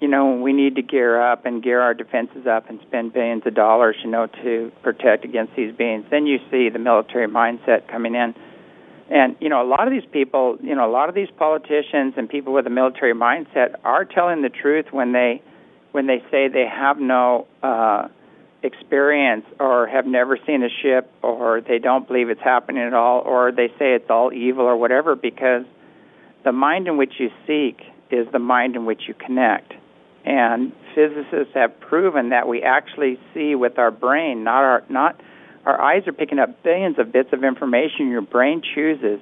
you 0.00 0.08
know, 0.08 0.36
we 0.36 0.52
need 0.52 0.76
to 0.76 0.82
gear 0.82 1.20
up 1.20 1.46
and 1.46 1.62
gear 1.62 1.80
our 1.80 1.94
defenses 1.94 2.46
up 2.46 2.68
and 2.68 2.80
spend 2.86 3.12
billions 3.14 3.42
of 3.46 3.54
dollars, 3.54 3.96
you 4.04 4.10
know, 4.10 4.26
to 4.42 4.70
protect 4.82 5.24
against 5.24 5.56
these 5.56 5.74
beings. 5.74 6.04
Then 6.10 6.26
you 6.26 6.38
see 6.50 6.68
the 6.68 6.78
military 6.78 7.28
mindset 7.28 7.88
coming 7.90 8.14
in. 8.14 8.34
And, 9.08 9.36
you 9.40 9.48
know, 9.48 9.62
a 9.62 9.68
lot 9.68 9.86
of 9.86 9.92
these 9.92 10.08
people, 10.12 10.58
you 10.60 10.74
know, 10.74 10.88
a 10.88 10.90
lot 10.90 11.08
of 11.08 11.14
these 11.14 11.28
politicians 11.38 12.14
and 12.16 12.28
people 12.28 12.52
with 12.52 12.66
a 12.66 12.70
military 12.70 13.14
mindset 13.14 13.76
are 13.84 14.04
telling 14.04 14.42
the 14.42 14.50
truth 14.50 14.86
when 14.90 15.12
they 15.12 15.42
when 15.92 16.06
they 16.06 16.22
say 16.30 16.48
they 16.48 16.66
have 16.70 16.98
no 16.98 17.46
uh 17.62 18.08
experience 18.62 19.46
or 19.60 19.86
have 19.86 20.06
never 20.06 20.36
seen 20.46 20.62
a 20.62 20.68
ship 20.82 21.10
or 21.22 21.60
they 21.60 21.78
don't 21.78 22.08
believe 22.08 22.28
it's 22.28 22.40
happening 22.42 22.82
at 22.82 22.94
all 22.94 23.20
or 23.20 23.52
they 23.52 23.68
say 23.78 23.94
it's 23.94 24.10
all 24.10 24.32
evil 24.32 24.64
or 24.64 24.76
whatever 24.76 25.14
because 25.14 25.62
the 26.44 26.52
mind 26.52 26.88
in 26.88 26.96
which 26.96 27.14
you 27.18 27.30
seek 27.46 27.80
is 28.10 28.26
the 28.32 28.38
mind 28.38 28.74
in 28.74 28.84
which 28.84 29.02
you 29.06 29.14
connect 29.14 29.72
and 30.26 30.72
physicists 30.94 31.54
have 31.54 31.78
proven 31.80 32.30
that 32.30 32.48
we 32.48 32.62
actually 32.62 33.18
see 33.32 33.54
with 33.54 33.78
our 33.78 33.90
brain, 33.90 34.44
not 34.44 34.64
our 34.64 34.84
not 34.90 35.20
our 35.64 35.80
eyes 35.80 36.06
are 36.06 36.12
picking 36.12 36.38
up 36.38 36.62
billions 36.62 36.98
of 36.98 37.12
bits 37.12 37.30
of 37.32 37.42
information. 37.44 38.10
Your 38.10 38.22
brain 38.22 38.62
chooses 38.74 39.20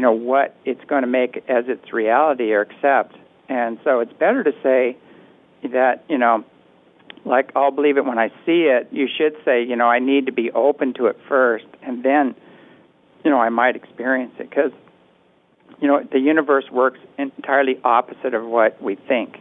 you 0.00 0.02
know, 0.02 0.12
what 0.12 0.56
it's 0.64 0.82
going 0.88 1.02
to 1.02 1.06
make 1.06 1.36
as 1.46 1.64
its 1.68 1.92
reality 1.92 2.52
or 2.52 2.62
accept. 2.62 3.14
And 3.50 3.78
so 3.84 4.00
it's 4.00 4.14
better 4.14 4.42
to 4.42 4.52
say 4.62 4.96
that, 5.62 6.04
you 6.08 6.16
know, 6.16 6.42
like 7.26 7.50
I'll 7.54 7.70
believe 7.70 7.98
it 7.98 8.06
when 8.06 8.18
I 8.18 8.28
see 8.46 8.62
it. 8.62 8.88
You 8.92 9.06
should 9.14 9.34
say, 9.44 9.62
you 9.62 9.76
know, 9.76 9.88
I 9.88 9.98
need 9.98 10.24
to 10.24 10.32
be 10.32 10.50
open 10.52 10.94
to 10.94 11.08
it 11.08 11.18
first, 11.28 11.66
and 11.82 12.02
then, 12.02 12.34
you 13.24 13.30
know, 13.30 13.38
I 13.38 13.50
might 13.50 13.76
experience 13.76 14.32
it 14.38 14.48
because, 14.48 14.72
you 15.82 15.86
know, 15.86 16.02
the 16.10 16.18
universe 16.18 16.64
works 16.72 17.00
entirely 17.18 17.78
opposite 17.84 18.32
of 18.32 18.46
what 18.46 18.82
we 18.82 18.94
think. 18.94 19.36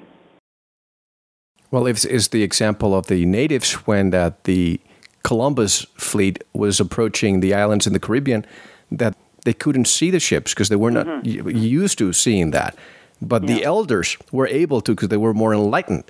Well, 1.72 1.86
it's, 1.86 2.06
it's 2.06 2.30
the 2.30 2.44
example 2.44 2.96
of 2.96 3.08
the 3.08 3.26
natives 3.26 3.74
when 3.88 4.10
that 4.10 4.44
the 4.46 4.80
Columbus 5.24 5.86
fleet 5.98 6.44
was 6.54 6.80
approaching 6.80 7.42
the 7.42 7.54
islands 7.54 7.86
in 7.86 7.94
the 7.94 8.00
Caribbean, 8.00 8.46
that 8.92 9.16
they 9.46 9.54
couldn't 9.54 9.86
see 9.86 10.10
the 10.10 10.20
ships 10.20 10.54
because 10.54 10.70
they 10.70 10.76
were 10.76 10.92
not 10.92 11.06
mm-hmm. 11.06 11.50
used 11.50 11.98
to 12.00 12.14
seeing 12.14 12.52
that. 12.52 12.76
But 13.22 13.44
yeah. 13.44 13.56
the 13.56 13.64
elders 13.64 14.18
were 14.32 14.48
able 14.48 14.82
to 14.82 14.96
because 14.96 15.10
they 15.10 15.18
were 15.18 15.34
more 15.34 15.54
enlightened. 15.54 16.06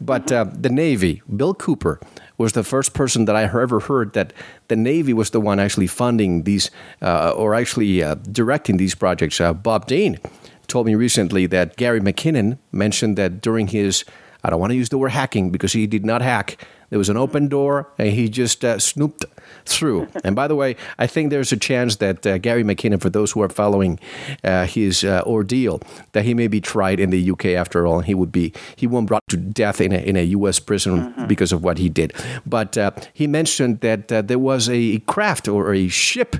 But 0.00 0.26
mm-hmm. 0.26 0.50
uh, 0.50 0.56
the 0.58 0.68
Navy, 0.70 1.22
Bill 1.36 1.54
Cooper, 1.54 2.00
was 2.38 2.52
the 2.52 2.64
first 2.64 2.94
person 2.94 3.26
that 3.26 3.36
I 3.36 3.44
ever 3.44 3.80
heard 3.80 4.14
that 4.14 4.32
the 4.68 4.76
Navy 4.76 5.12
was 5.12 5.30
the 5.30 5.40
one 5.40 5.60
actually 5.60 5.86
funding 5.86 6.42
these 6.42 6.70
uh, 7.00 7.30
or 7.36 7.54
actually 7.54 8.02
uh, 8.02 8.14
directing 8.14 8.78
these 8.78 8.94
projects. 8.94 9.40
Uh, 9.40 9.52
Bob 9.52 9.86
Dean 9.86 10.18
told 10.66 10.86
me 10.86 10.94
recently 10.94 11.46
that 11.46 11.76
Gary 11.76 12.00
McKinnon 12.00 12.58
mentioned 12.72 13.16
that 13.16 13.40
during 13.42 13.68
his 13.68 14.04
I 14.44 14.50
don't 14.50 14.60
want 14.60 14.70
to 14.70 14.76
use 14.76 14.88
the 14.88 14.98
word 14.98 15.10
hacking 15.10 15.50
because 15.50 15.72
he 15.72 15.86
did 15.86 16.04
not 16.04 16.22
hack. 16.22 16.64
There 16.90 16.98
was 16.98 17.08
an 17.08 17.16
open 17.16 17.48
door 17.48 17.88
and 17.96 18.10
he 18.10 18.28
just 18.28 18.64
uh, 18.64 18.78
snooped 18.78 19.24
through. 19.64 20.08
and 20.24 20.36
by 20.36 20.46
the 20.46 20.54
way, 20.54 20.76
I 20.98 21.06
think 21.06 21.30
there's 21.30 21.50
a 21.50 21.56
chance 21.56 21.96
that 21.96 22.26
uh, 22.26 22.36
Gary 22.36 22.64
McKinnon, 22.64 23.00
for 23.00 23.08
those 23.08 23.32
who 23.32 23.40
are 23.40 23.48
following 23.48 23.98
uh, 24.44 24.66
his 24.66 25.02
uh, 25.02 25.22
ordeal, 25.24 25.80
that 26.12 26.26
he 26.26 26.34
may 26.34 26.48
be 26.48 26.60
tried 26.60 27.00
in 27.00 27.08
the 27.08 27.30
UK 27.30 27.46
after 27.46 27.86
all. 27.86 27.98
And 27.98 28.06
he 28.06 28.14
would 28.14 28.30
be 28.30 28.52
he 28.76 28.86
won't 28.86 29.06
brought 29.06 29.26
to 29.28 29.38
death 29.38 29.80
in 29.80 29.92
a, 29.92 29.98
in 29.98 30.16
a 30.16 30.24
U.S. 30.24 30.58
prison 30.58 31.12
mm-hmm. 31.12 31.26
because 31.26 31.50
of 31.52 31.64
what 31.64 31.78
he 31.78 31.88
did. 31.88 32.12
But 32.44 32.76
uh, 32.76 32.90
he 33.12 33.26
mentioned 33.26 33.80
that 33.80 34.12
uh, 34.12 34.20
there 34.20 34.38
was 34.38 34.68
a 34.68 34.98
craft 35.00 35.48
or 35.48 35.72
a 35.72 35.88
ship 35.88 36.36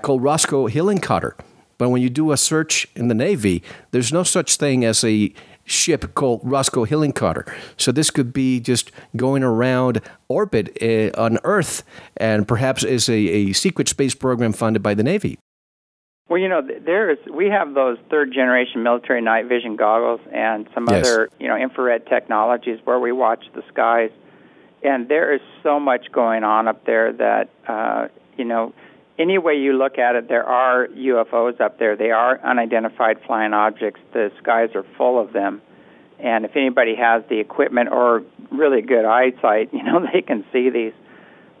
called 0.00 0.22
Roscoe 0.22 0.68
Hillenkoetter. 0.68 1.34
But 1.82 1.88
when 1.88 2.00
you 2.00 2.10
do 2.10 2.30
a 2.30 2.36
search 2.36 2.86
in 2.94 3.08
the 3.08 3.14
Navy, 3.14 3.62
there's 3.90 4.12
no 4.12 4.22
such 4.22 4.56
thing 4.56 4.84
as 4.84 5.02
a 5.02 5.34
ship 5.72 6.14
called 6.14 6.40
Roscoe 6.44 6.84
Hillenkoetter. 6.84 7.52
So 7.76 7.92
this 7.92 8.10
could 8.10 8.32
be 8.32 8.60
just 8.60 8.92
going 9.16 9.42
around 9.42 10.00
orbit 10.28 10.76
uh, 10.82 11.10
on 11.20 11.38
Earth 11.44 11.82
and 12.16 12.46
perhaps 12.46 12.84
is 12.84 13.08
a, 13.08 13.14
a 13.14 13.52
secret 13.52 13.88
space 13.88 14.14
program 14.14 14.52
funded 14.52 14.82
by 14.82 14.94
the 14.94 15.02
Navy. 15.02 15.38
Well, 16.28 16.40
you 16.40 16.48
know, 16.48 16.62
there 16.62 17.10
is 17.10 17.18
we 17.30 17.48
have 17.48 17.74
those 17.74 17.98
third 18.08 18.32
generation 18.32 18.82
military 18.82 19.20
night 19.20 19.46
vision 19.46 19.76
goggles 19.76 20.20
and 20.32 20.66
some 20.72 20.86
yes. 20.88 21.06
other, 21.06 21.28
you 21.38 21.48
know, 21.48 21.56
infrared 21.56 22.06
technologies 22.06 22.78
where 22.84 22.98
we 22.98 23.12
watch 23.12 23.44
the 23.54 23.62
skies. 23.68 24.10
And 24.82 25.08
there 25.08 25.34
is 25.34 25.40
so 25.62 25.78
much 25.78 26.10
going 26.10 26.42
on 26.42 26.68
up 26.68 26.86
there 26.86 27.12
that 27.12 27.50
uh, 27.68 28.08
you 28.36 28.44
know, 28.44 28.72
any 29.18 29.38
way 29.38 29.54
you 29.54 29.74
look 29.74 29.98
at 29.98 30.16
it, 30.16 30.28
there 30.28 30.44
are 30.44 30.86
UFOs 30.88 31.60
up 31.60 31.78
there. 31.78 31.96
They 31.96 32.10
are 32.10 32.40
unidentified 32.44 33.18
flying 33.26 33.52
objects. 33.52 34.00
The 34.12 34.30
skies 34.40 34.70
are 34.74 34.84
full 34.96 35.20
of 35.20 35.32
them. 35.32 35.60
And 36.18 36.44
if 36.44 36.52
anybody 36.56 36.94
has 36.94 37.22
the 37.28 37.40
equipment 37.40 37.90
or 37.90 38.22
really 38.50 38.80
good 38.80 39.04
eyesight, 39.04 39.70
you 39.72 39.82
know, 39.82 40.06
they 40.12 40.22
can 40.22 40.44
see 40.52 40.70
these. 40.70 40.92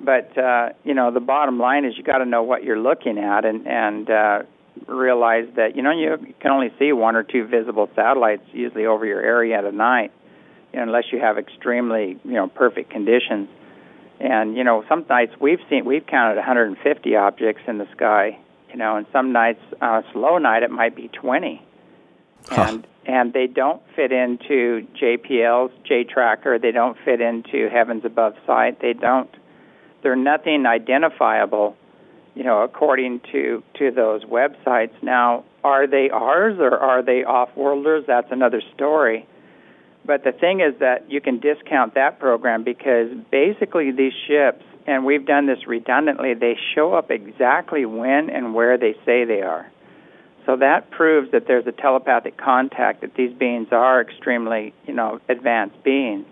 But 0.00 0.36
uh, 0.36 0.70
you 0.84 0.94
know, 0.94 1.12
the 1.12 1.20
bottom 1.20 1.58
line 1.58 1.84
is 1.84 1.96
you 1.96 2.02
got 2.02 2.18
to 2.18 2.24
know 2.24 2.42
what 2.42 2.64
you're 2.64 2.80
looking 2.80 3.18
at 3.18 3.44
and 3.44 3.66
and 3.68 4.10
uh, 4.10 4.42
realize 4.88 5.46
that 5.54 5.76
you 5.76 5.82
know 5.82 5.92
you 5.92 6.34
can 6.40 6.50
only 6.50 6.72
see 6.78 6.92
one 6.92 7.14
or 7.14 7.22
two 7.22 7.46
visible 7.46 7.88
satellites 7.94 8.42
usually 8.52 8.84
over 8.84 9.06
your 9.06 9.20
area 9.20 9.56
at 9.56 9.64
a 9.64 9.70
night, 9.70 10.10
unless 10.72 11.04
you 11.12 11.20
have 11.20 11.38
extremely 11.38 12.18
you 12.24 12.32
know 12.32 12.48
perfect 12.48 12.90
conditions. 12.90 13.48
And 14.22 14.56
you 14.56 14.62
know, 14.62 14.84
some 14.88 15.04
nights 15.08 15.32
we've 15.40 15.58
seen 15.68 15.84
we've 15.84 16.06
counted 16.06 16.36
150 16.36 17.16
objects 17.16 17.62
in 17.66 17.78
the 17.78 17.88
sky. 17.94 18.38
You 18.70 18.78
know, 18.78 18.96
and 18.96 19.06
some 19.12 19.32
nights 19.32 19.60
on 19.82 20.04
a 20.04 20.12
slow 20.12 20.38
night 20.38 20.62
it 20.62 20.70
might 20.70 20.96
be 20.96 21.08
20. 21.08 21.60
Huh. 22.46 22.62
And 22.68 22.86
and 23.04 23.32
they 23.32 23.48
don't 23.48 23.82
fit 23.96 24.12
into 24.12 24.86
JPL's 24.94 25.72
J 25.84 26.04
Tracker. 26.04 26.58
They 26.58 26.70
don't 26.70 26.96
fit 27.04 27.20
into 27.20 27.68
Heavens 27.68 28.04
Above 28.04 28.34
Site. 28.46 28.80
They 28.80 28.92
don't. 28.92 29.28
They're 30.04 30.14
nothing 30.14 30.66
identifiable, 30.66 31.76
you 32.36 32.44
know, 32.44 32.62
according 32.62 33.20
to 33.32 33.64
to 33.78 33.90
those 33.90 34.24
websites. 34.24 34.92
Now, 35.02 35.44
are 35.64 35.88
they 35.88 36.10
ours 36.10 36.58
or 36.60 36.78
are 36.78 37.02
they 37.02 37.24
off-worlders? 37.24 38.04
That's 38.06 38.30
another 38.30 38.62
story. 38.74 39.26
But 40.04 40.24
the 40.24 40.32
thing 40.32 40.60
is 40.60 40.78
that 40.80 41.10
you 41.10 41.20
can 41.20 41.38
discount 41.38 41.94
that 41.94 42.18
program 42.18 42.64
because 42.64 43.08
basically 43.30 43.92
these 43.92 44.12
ships, 44.26 44.64
and 44.86 45.04
we've 45.04 45.24
done 45.24 45.46
this 45.46 45.66
redundantly, 45.66 46.34
they 46.34 46.58
show 46.74 46.94
up 46.94 47.10
exactly 47.10 47.84
when 47.86 48.30
and 48.30 48.54
where 48.54 48.76
they 48.76 48.94
say 49.06 49.24
they 49.24 49.42
are. 49.42 49.70
So 50.44 50.56
that 50.56 50.90
proves 50.90 51.30
that 51.30 51.46
there's 51.46 51.66
a 51.68 51.72
telepathic 51.72 52.36
contact, 52.36 53.02
that 53.02 53.14
these 53.14 53.32
beings 53.32 53.68
are 53.70 54.00
extremely, 54.00 54.74
you 54.86 54.92
know, 54.92 55.20
advanced 55.28 55.82
beings. 55.84 56.26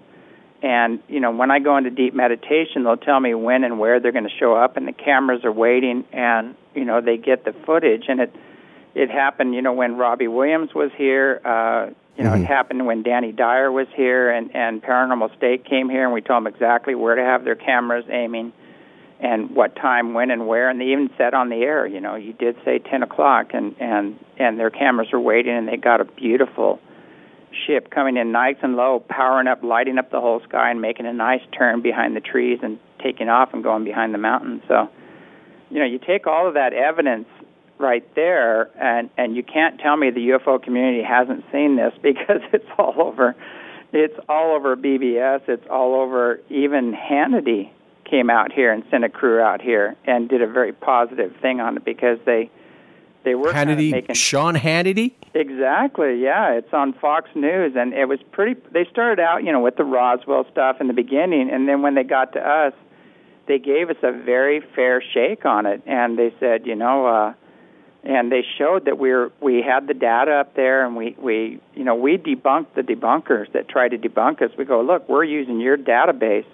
And, 0.62 0.98
you 1.08 1.20
know, 1.20 1.30
when 1.30 1.52
I 1.52 1.60
go 1.60 1.76
into 1.76 1.90
deep 1.90 2.12
meditation, 2.12 2.82
they'll 2.82 2.96
tell 2.96 3.20
me 3.20 3.34
when 3.34 3.62
and 3.62 3.78
where 3.78 4.00
they're 4.00 4.12
going 4.12 4.28
to 4.28 4.36
show 4.38 4.54
up, 4.54 4.76
and 4.76 4.86
the 4.86 4.92
cameras 4.92 5.44
are 5.44 5.52
waiting, 5.52 6.04
and, 6.12 6.56
you 6.74 6.84
know, 6.84 7.00
they 7.00 7.16
get 7.16 7.44
the 7.44 7.54
footage. 7.64 8.06
And 8.08 8.20
it, 8.20 8.34
it 8.96 9.10
happened, 9.10 9.54
you 9.54 9.62
know, 9.62 9.72
when 9.72 9.96
Robbie 9.96 10.28
Williams 10.28 10.74
was 10.74 10.90
here. 10.98 11.40
Uh, 11.44 11.94
you 12.16 12.24
know, 12.24 12.30
mm-hmm. 12.30 12.44
it 12.44 12.46
happened 12.46 12.86
when 12.86 13.02
Danny 13.02 13.32
Dyer 13.32 13.70
was 13.70 13.86
here 13.94 14.30
and, 14.30 14.54
and 14.54 14.82
Paranormal 14.82 15.36
State 15.36 15.64
came 15.64 15.88
here, 15.88 16.04
and 16.04 16.12
we 16.12 16.20
told 16.20 16.44
them 16.44 16.52
exactly 16.52 16.94
where 16.94 17.14
to 17.14 17.22
have 17.22 17.44
their 17.44 17.54
cameras 17.54 18.04
aiming 18.10 18.52
and 19.20 19.50
what 19.50 19.76
time, 19.76 20.14
when, 20.14 20.30
and 20.30 20.46
where. 20.46 20.68
And 20.68 20.80
they 20.80 20.86
even 20.86 21.10
said 21.18 21.34
on 21.34 21.50
the 21.50 21.56
air, 21.56 21.86
you 21.86 22.00
know, 22.00 22.16
you 22.16 22.32
did 22.32 22.56
say 22.64 22.78
10 22.78 23.02
o'clock, 23.02 23.50
and, 23.52 23.74
and, 23.78 24.18
and 24.38 24.58
their 24.58 24.70
cameras 24.70 25.08
were 25.12 25.20
waiting, 25.20 25.54
and 25.54 25.68
they 25.68 25.76
got 25.76 26.00
a 26.00 26.04
beautiful 26.04 26.80
ship 27.66 27.90
coming 27.90 28.16
in 28.16 28.32
nice 28.32 28.56
and 28.62 28.76
low, 28.76 29.04
powering 29.08 29.46
up, 29.46 29.62
lighting 29.62 29.98
up 29.98 30.10
the 30.10 30.20
whole 30.20 30.40
sky, 30.48 30.70
and 30.70 30.80
making 30.80 31.06
a 31.06 31.12
nice 31.12 31.42
turn 31.56 31.82
behind 31.82 32.16
the 32.16 32.20
trees 32.20 32.58
and 32.62 32.78
taking 33.02 33.28
off 33.28 33.50
and 33.52 33.62
going 33.62 33.84
behind 33.84 34.14
the 34.14 34.18
mountains. 34.18 34.62
So, 34.68 34.88
you 35.70 35.78
know, 35.78 35.86
you 35.86 35.98
take 35.98 36.26
all 36.26 36.48
of 36.48 36.54
that 36.54 36.72
evidence 36.72 37.26
right 37.80 38.04
there, 38.14 38.70
and 38.80 39.10
and 39.16 39.34
you 39.34 39.42
can't 39.42 39.80
tell 39.80 39.96
me 39.96 40.10
the 40.10 40.28
UFO 40.30 40.62
community 40.62 41.02
hasn't 41.02 41.44
seen 41.50 41.76
this 41.76 41.92
because 42.02 42.42
it's 42.52 42.68
all 42.78 42.94
over. 42.98 43.34
It's 43.92 44.18
all 44.28 44.54
over 44.54 44.76
BBS. 44.76 45.48
It's 45.48 45.66
all 45.68 45.94
over. 46.00 46.40
Even 46.48 46.94
Hannity 46.94 47.70
came 48.08 48.30
out 48.30 48.52
here 48.52 48.72
and 48.72 48.84
sent 48.90 49.04
a 49.04 49.08
crew 49.08 49.40
out 49.40 49.60
here 49.60 49.96
and 50.04 50.28
did 50.28 50.42
a 50.42 50.46
very 50.46 50.72
positive 50.72 51.34
thing 51.40 51.60
on 51.60 51.76
it 51.76 51.84
because 51.84 52.18
they 52.24 52.50
they 53.24 53.34
were 53.34 53.52
Hannity, 53.52 53.52
kind 53.52 53.70
of 53.70 53.78
making, 53.78 54.14
Sean 54.14 54.54
Hannity. 54.54 55.12
Exactly. 55.34 56.22
Yeah, 56.22 56.52
it's 56.52 56.72
on 56.72 56.92
Fox 56.94 57.28
News, 57.34 57.74
and 57.76 57.92
it 57.92 58.06
was 58.06 58.20
pretty. 58.32 58.60
They 58.72 58.86
started 58.90 59.20
out, 59.20 59.42
you 59.44 59.52
know, 59.52 59.60
with 59.60 59.76
the 59.76 59.84
Roswell 59.84 60.46
stuff 60.52 60.76
in 60.80 60.86
the 60.86 60.94
beginning, 60.94 61.50
and 61.50 61.68
then 61.68 61.82
when 61.82 61.94
they 61.94 62.04
got 62.04 62.32
to 62.34 62.40
us, 62.40 62.72
they 63.48 63.58
gave 63.58 63.90
us 63.90 63.96
a 64.02 64.12
very 64.12 64.60
fair 64.74 65.02
shake 65.02 65.44
on 65.44 65.66
it, 65.66 65.82
and 65.86 66.18
they 66.18 66.32
said, 66.38 66.66
you 66.66 66.76
know. 66.76 67.06
uh 67.06 67.34
and 68.02 68.32
they 68.32 68.44
showed 68.56 68.86
that 68.86 68.98
we 68.98 69.10
are 69.10 69.30
we 69.40 69.62
had 69.62 69.86
the 69.86 69.94
data 69.94 70.32
up 70.32 70.54
there 70.54 70.86
and 70.86 70.96
we 70.96 71.14
we 71.18 71.60
you 71.74 71.84
know 71.84 71.94
we 71.94 72.16
debunked 72.16 72.74
the 72.74 72.82
debunkers 72.82 73.52
that 73.52 73.68
try 73.68 73.88
to 73.88 73.98
debunk 73.98 74.42
us. 74.42 74.50
We 74.56 74.64
go 74.64 74.80
look 74.80 75.08
we're 75.08 75.24
using 75.24 75.60
your 75.60 75.76
database. 75.76 76.46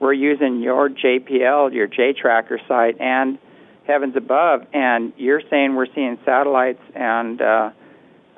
We're 0.00 0.12
using 0.12 0.60
your 0.60 0.90
JPL 0.90 1.72
your 1.72 1.86
J 1.86 2.12
tracker 2.12 2.60
site 2.68 3.00
and 3.00 3.38
heavens 3.86 4.14
above 4.16 4.66
and 4.72 5.12
you're 5.16 5.42
saying 5.48 5.74
we're 5.74 5.92
seeing 5.94 6.18
satellites 6.24 6.82
and 6.94 7.40
uh 7.40 7.70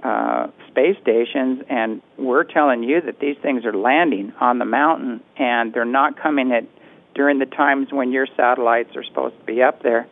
uh 0.05 0.47
space 0.68 0.97
stations 1.02 1.62
and 1.68 2.01
we're 2.16 2.44
telling 2.44 2.85
you 2.85 3.01
that 3.01 3.18
these 3.18 3.36
things 3.43 3.64
are 3.64 3.73
landing 3.73 4.32
on 4.40 4.59
the 4.59 4.64
mountain 4.64 5.20
and 5.36 5.73
they're 5.73 5.85
not 5.85 6.20
coming 6.20 6.52
at 6.52 6.64
during 7.14 7.39
the 7.39 7.47
times 7.47 7.89
when 7.90 8.12
your 8.12 8.27
satellites 8.36 8.94
are 8.94 9.02
supposed 9.02 9.36
to 9.39 9.44
be 9.44 9.62
up 9.62 9.82
there 9.82 10.06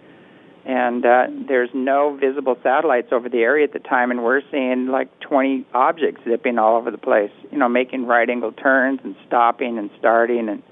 and 0.67 1.05
uh, 1.05 1.27
there's 1.47 1.69
no 1.75 2.17
visible 2.19 2.57
satellites 2.63 3.09
over 3.13 3.29
the 3.29 3.39
area 3.39 3.65
at 3.65 3.73
the 3.73 3.79
time, 3.79 4.11
and 4.11 4.25
we're 4.25 4.41
seeing 4.51 4.87
like 4.87 5.09
20 5.21 5.67
objects 5.75 6.23
zipping 6.25 6.59
all 6.59 6.77
over 6.77 6.91
the 6.91 6.99
place, 6.99 7.31
you 7.53 7.59
know, 7.59 7.69
making 7.69 8.07
right 8.07 8.29
angle 8.29 8.53
turns 8.53 9.01
and 9.05 9.15
stopping 9.27 9.77
and 9.79 9.91
starting 9.99 10.49
and 10.49 10.63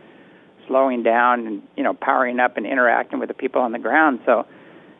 slowing 0.66 1.02
down 1.02 1.47
and 1.47 1.62
you 1.77 1.82
know 1.82 1.93
powering 1.93 2.40
up 2.40 2.56
and 2.56 2.66
interacting 2.66 3.19
with 3.19 3.28
the 3.28 3.35
people 3.35 3.60
on 3.60 3.73
the 3.73 3.78
ground. 3.78 4.20
So, 4.24 4.47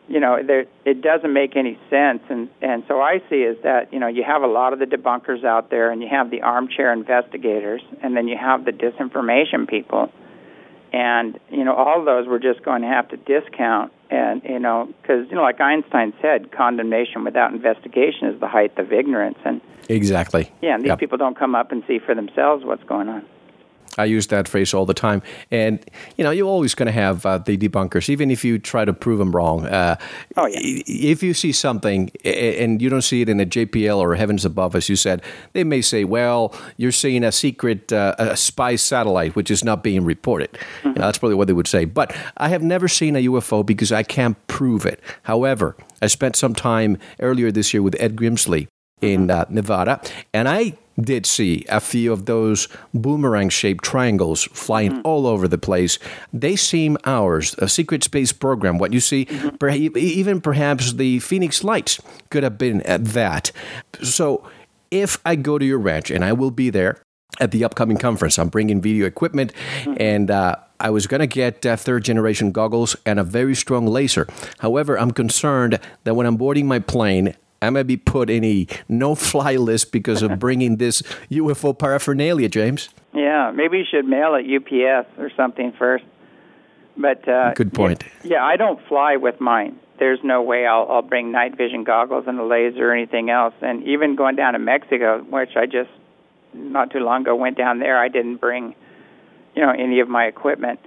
you 0.07 0.19
know, 0.19 0.37
there 0.45 0.65
it 0.85 1.01
doesn't 1.01 1.33
make 1.33 1.55
any 1.55 1.79
sense, 1.89 2.21
and 2.29 2.49
and 2.61 2.83
so 2.87 3.01
I 3.01 3.19
see 3.31 3.37
is 3.37 3.57
that 3.63 3.91
you 3.91 3.99
know 3.99 4.07
you 4.07 4.23
have 4.23 4.43
a 4.43 4.47
lot 4.47 4.73
of 4.73 4.79
the 4.79 4.85
debunkers 4.85 5.43
out 5.43 5.71
there, 5.71 5.89
and 5.89 6.03
you 6.03 6.09
have 6.09 6.29
the 6.29 6.43
armchair 6.43 6.93
investigators, 6.93 7.81
and 8.03 8.15
then 8.15 8.27
you 8.27 8.37
have 8.37 8.65
the 8.65 8.71
disinformation 8.71 9.67
people 9.67 10.11
and 10.93 11.39
you 11.49 11.63
know 11.63 11.73
all 11.73 12.05
those 12.05 12.27
we're 12.27 12.39
just 12.39 12.63
going 12.63 12.81
to 12.83 12.87
have 12.87 13.09
to 13.09 13.17
discount. 13.17 13.91
And 14.09 14.43
you 14.43 14.59
know 14.59 14.93
because 15.01 15.27
you 15.29 15.35
know 15.35 15.41
like 15.41 15.59
einstein 15.59 16.13
said 16.21 16.51
condemnation 16.51 17.23
without 17.23 17.51
investigation 17.51 18.27
is 18.29 18.39
the 18.39 18.47
height 18.47 18.77
of 18.77 18.93
ignorance. 18.93 19.39
And 19.43 19.59
exactly. 19.89 20.51
Yeah 20.61 20.75
and 20.75 20.83
these 20.83 20.89
Yep. 20.89 20.99
people 20.99 21.17
don't 21.17 21.37
come 21.37 21.55
up 21.55 21.71
and 21.71 21.83
see 21.87 21.99
for 21.99 22.13
themselves 22.15 22.63
what's 22.63 22.83
going 22.83 23.09
on 23.09 23.25
I 23.97 24.05
use 24.05 24.27
that 24.27 24.47
phrase 24.47 24.73
all 24.73 24.85
the 24.85 24.93
time. 24.93 25.21
And, 25.51 25.83
you 26.17 26.23
know, 26.23 26.31
you're 26.31 26.47
always 26.47 26.75
going 26.75 26.87
to 26.87 26.93
have 26.93 27.25
uh, 27.25 27.37
the 27.37 27.57
debunkers, 27.57 28.09
even 28.09 28.31
if 28.31 28.43
you 28.43 28.59
try 28.59 28.85
to 28.85 28.93
prove 28.93 29.19
them 29.19 29.31
wrong. 29.31 29.65
Uh, 29.65 29.97
oh, 30.37 30.47
yeah. 30.47 30.59
If 30.63 31.23
you 31.23 31.33
see 31.33 31.51
something 31.51 32.11
and 32.23 32.81
you 32.81 32.89
don't 32.89 33.01
see 33.01 33.21
it 33.21 33.29
in 33.29 33.39
a 33.39 33.45
JPL 33.45 33.97
or 33.97 34.15
Heavens 34.15 34.45
Above, 34.45 34.75
as 34.75 34.89
you 34.89 34.95
said, 34.95 35.21
they 35.53 35.63
may 35.63 35.81
say, 35.81 36.03
well, 36.03 36.55
you're 36.77 36.91
seeing 36.91 37.23
a 37.23 37.31
secret 37.31 37.91
uh, 37.91 38.15
a 38.17 38.37
spy 38.37 38.75
satellite, 38.75 39.35
which 39.35 39.51
is 39.51 39.63
not 39.63 39.83
being 39.83 40.05
reported. 40.05 40.57
You 40.83 40.93
know, 40.93 41.01
that's 41.01 41.17
probably 41.17 41.35
what 41.35 41.47
they 41.47 41.53
would 41.53 41.67
say. 41.67 41.85
But 41.85 42.15
I 42.37 42.49
have 42.49 42.61
never 42.61 42.87
seen 42.87 43.15
a 43.15 43.23
UFO 43.25 43.65
because 43.65 43.91
I 43.91 44.03
can't 44.03 44.35
prove 44.47 44.85
it. 44.85 44.99
However, 45.23 45.75
I 46.01 46.07
spent 46.07 46.35
some 46.35 46.55
time 46.55 46.97
earlier 47.19 47.51
this 47.51 47.73
year 47.73 47.81
with 47.81 47.95
Ed 47.99 48.15
Grimsley 48.15 48.67
in 49.03 49.29
uh, 49.29 49.45
Nevada, 49.49 50.01
and 50.33 50.47
I 50.47 50.77
did 50.99 51.25
see 51.25 51.65
a 51.69 51.79
few 51.79 52.13
of 52.13 52.25
those 52.25 52.67
boomerang 52.93 53.49
shaped 53.49 53.83
triangles 53.83 54.43
flying 54.43 55.01
all 55.01 55.25
over 55.25 55.47
the 55.47 55.57
place. 55.57 55.97
They 56.31 56.55
seem 56.55 56.97
ours, 57.05 57.55
a 57.57 57.67
secret 57.67 58.03
space 58.03 58.31
program. 58.31 58.77
What 58.77 58.93
you 58.93 58.99
see, 58.99 59.25
perha- 59.25 59.97
even 59.97 60.39
perhaps 60.39 60.93
the 60.93 61.19
Phoenix 61.19 61.63
Lights 61.63 61.99
could 62.29 62.43
have 62.43 62.57
been 62.57 62.81
at 62.83 63.05
that. 63.05 63.51
So 64.03 64.47
if 64.91 65.17
I 65.25 65.35
go 65.35 65.57
to 65.57 65.65
your 65.65 65.79
ranch, 65.79 66.11
and 66.11 66.23
I 66.23 66.33
will 66.33 66.51
be 66.51 66.69
there 66.69 67.01
at 67.39 67.51
the 67.51 67.63
upcoming 67.63 67.97
conference, 67.97 68.37
I'm 68.37 68.49
bringing 68.49 68.79
video 68.79 69.07
equipment 69.07 69.51
and 69.97 70.29
uh, 70.29 70.57
I 70.79 70.91
was 70.91 71.07
going 71.07 71.21
to 71.21 71.27
get 71.27 71.65
uh, 71.65 71.75
third 71.75 72.03
generation 72.03 72.51
goggles 72.51 72.95
and 73.05 73.19
a 73.19 73.23
very 73.23 73.55
strong 73.55 73.87
laser. 73.87 74.27
However, 74.59 74.99
I'm 74.99 75.11
concerned 75.11 75.79
that 76.03 76.13
when 76.13 76.27
I'm 76.27 76.35
boarding 76.37 76.67
my 76.67 76.77
plane, 76.77 77.35
I 77.63 77.69
might 77.69 77.87
be 77.87 77.97
put 77.97 78.29
in 78.29 78.43
a 78.43 78.67
no 78.87 79.15
fly 79.15 79.55
list 79.55 79.91
because 79.91 80.21
of 80.21 80.37
bringing 80.45 80.77
this 80.77 81.01
UFO 81.31 81.77
paraphernalia, 81.77 82.49
James. 82.49 82.89
yeah 83.13 83.51
maybe 83.51 83.79
you 83.79 83.85
should 83.89 84.05
mail 84.05 84.35
it 84.35 84.45
ups 84.45 85.09
or 85.17 85.31
something 85.35 85.71
first 85.77 86.05
but 86.97 87.27
uh 87.27 87.53
Good 87.53 87.73
point. 87.73 88.03
Yeah, 88.23 88.43
I 88.43 88.55
don't 88.55 88.79
fly 88.87 89.15
with 89.15 89.39
mine. 89.39 89.79
There's 89.99 90.19
no 90.23 90.41
way 90.41 90.65
I'll, 90.65 90.87
I'll 90.89 91.01
bring 91.01 91.31
night 91.31 91.57
vision 91.57 91.83
goggles 91.83 92.25
and 92.27 92.39
a 92.39 92.43
laser 92.45 92.89
or 92.89 92.93
anything 92.93 93.29
else. 93.29 93.53
And 93.61 93.83
even 93.83 94.15
going 94.15 94.35
down 94.35 94.53
to 94.53 94.59
Mexico, 94.59 95.23
which 95.29 95.55
I 95.55 95.65
just 95.65 95.89
not 96.53 96.91
too 96.91 96.99
long 96.99 97.21
ago 97.21 97.35
went 97.35 97.57
down 97.57 97.79
there, 97.79 97.97
I 97.97 98.07
didn't 98.09 98.37
bring, 98.37 98.75
you 99.55 99.61
know, 99.61 99.71
any 99.71 99.99
of 99.99 100.09
my 100.09 100.25
equipment. 100.25 100.79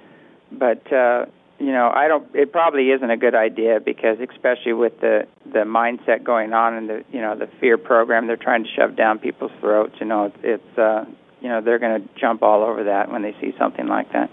But 0.53 0.93
uh, 0.93 1.27
you 1.59 1.73
know, 1.73 1.91
I 1.95 2.07
don't. 2.09 2.29
It 2.35 2.53
probably 2.53 2.91
isn't 2.91 3.11
a 3.11 3.17
good 3.17 3.35
idea 3.35 3.81
because, 3.81 4.19
especially 4.21 4.75
with 4.75 5.01
the 5.01 5.27
the 5.45 5.61
mindset 5.61 6.23
going 6.23 6.53
on 6.53 6.75
and 6.75 6.89
the 6.89 7.05
you 7.11 7.21
know 7.21 7.37
the 7.37 7.49
fear 7.61 7.79
program 7.79 8.27
they're 8.27 8.37
trying 8.37 8.65
to 8.65 8.71
shove 8.71 8.97
down 8.97 9.19
people's 9.19 9.53
throats. 9.61 9.95
You 9.99 10.07
know, 10.07 10.25
it's, 10.27 10.37
it's 10.43 10.79
uh, 10.79 11.07
you 11.41 11.49
know 11.49 11.61
they're 11.61 11.79
going 11.79 12.03
to 12.03 12.09
jump 12.19 12.43
all 12.43 12.63
over 12.63 12.85
that 12.85 13.11
when 13.11 13.23
they 13.23 13.35
see 13.41 13.55
something 13.59 13.87
like 13.87 14.13
that. 14.13 14.31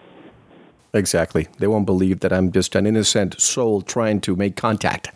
Exactly. 0.93 1.47
They 1.57 1.67
won't 1.67 1.85
believe 1.85 2.19
that 2.19 2.31
I'm 2.31 2.51
just 2.51 2.75
an 2.75 2.85
innocent 2.85 3.39
soul 3.41 3.81
trying 3.81 4.21
to 4.21 4.35
make 4.35 4.55
contact. 4.55 5.09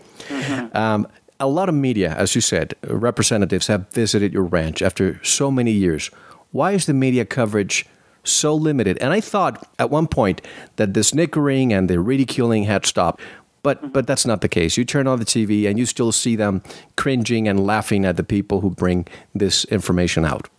Um, 0.73 1.07
a 1.39 1.47
lot 1.47 1.69
of 1.69 1.75
media, 1.75 2.13
as 2.15 2.33
you 2.35 2.41
said, 2.41 2.73
representatives 2.83 3.67
have 3.67 3.87
visited 3.91 4.33
your 4.33 4.43
ranch 4.43 4.81
after 4.81 5.23
so 5.23 5.51
many 5.51 5.71
years. 5.71 6.09
Why 6.51 6.71
is 6.71 6.85
the 6.87 6.93
media 6.93 7.25
coverage 7.25 7.85
so 8.27 8.55
limited? 8.55 8.97
And 8.99 9.13
I 9.13 9.21
thought 9.21 9.67
at 9.79 9.89
one 9.89 10.07
point 10.07 10.41
that 10.75 10.93
the 10.93 11.03
snickering 11.03 11.73
and 11.73 11.89
the 11.89 11.99
ridiculing 11.99 12.63
had 12.63 12.85
stopped. 12.85 13.21
But, 13.63 13.91
but 13.91 14.07
that's 14.07 14.25
not 14.25 14.39
the 14.39 14.47
case. 14.47 14.77
You 14.77 14.85
turn 14.85 15.07
on 15.07 15.19
the 15.19 15.25
TV 15.25 15.67
and 15.67 15.77
you 15.77 15.85
still 15.85 16.13
see 16.13 16.37
them 16.37 16.63
cringing 16.95 17.49
and 17.49 17.65
laughing 17.65 18.05
at 18.05 18.15
the 18.15 18.23
people 18.23 18.61
who 18.61 18.69
bring 18.69 19.07
this 19.33 19.65
information 19.65 20.23
out. 20.23 20.49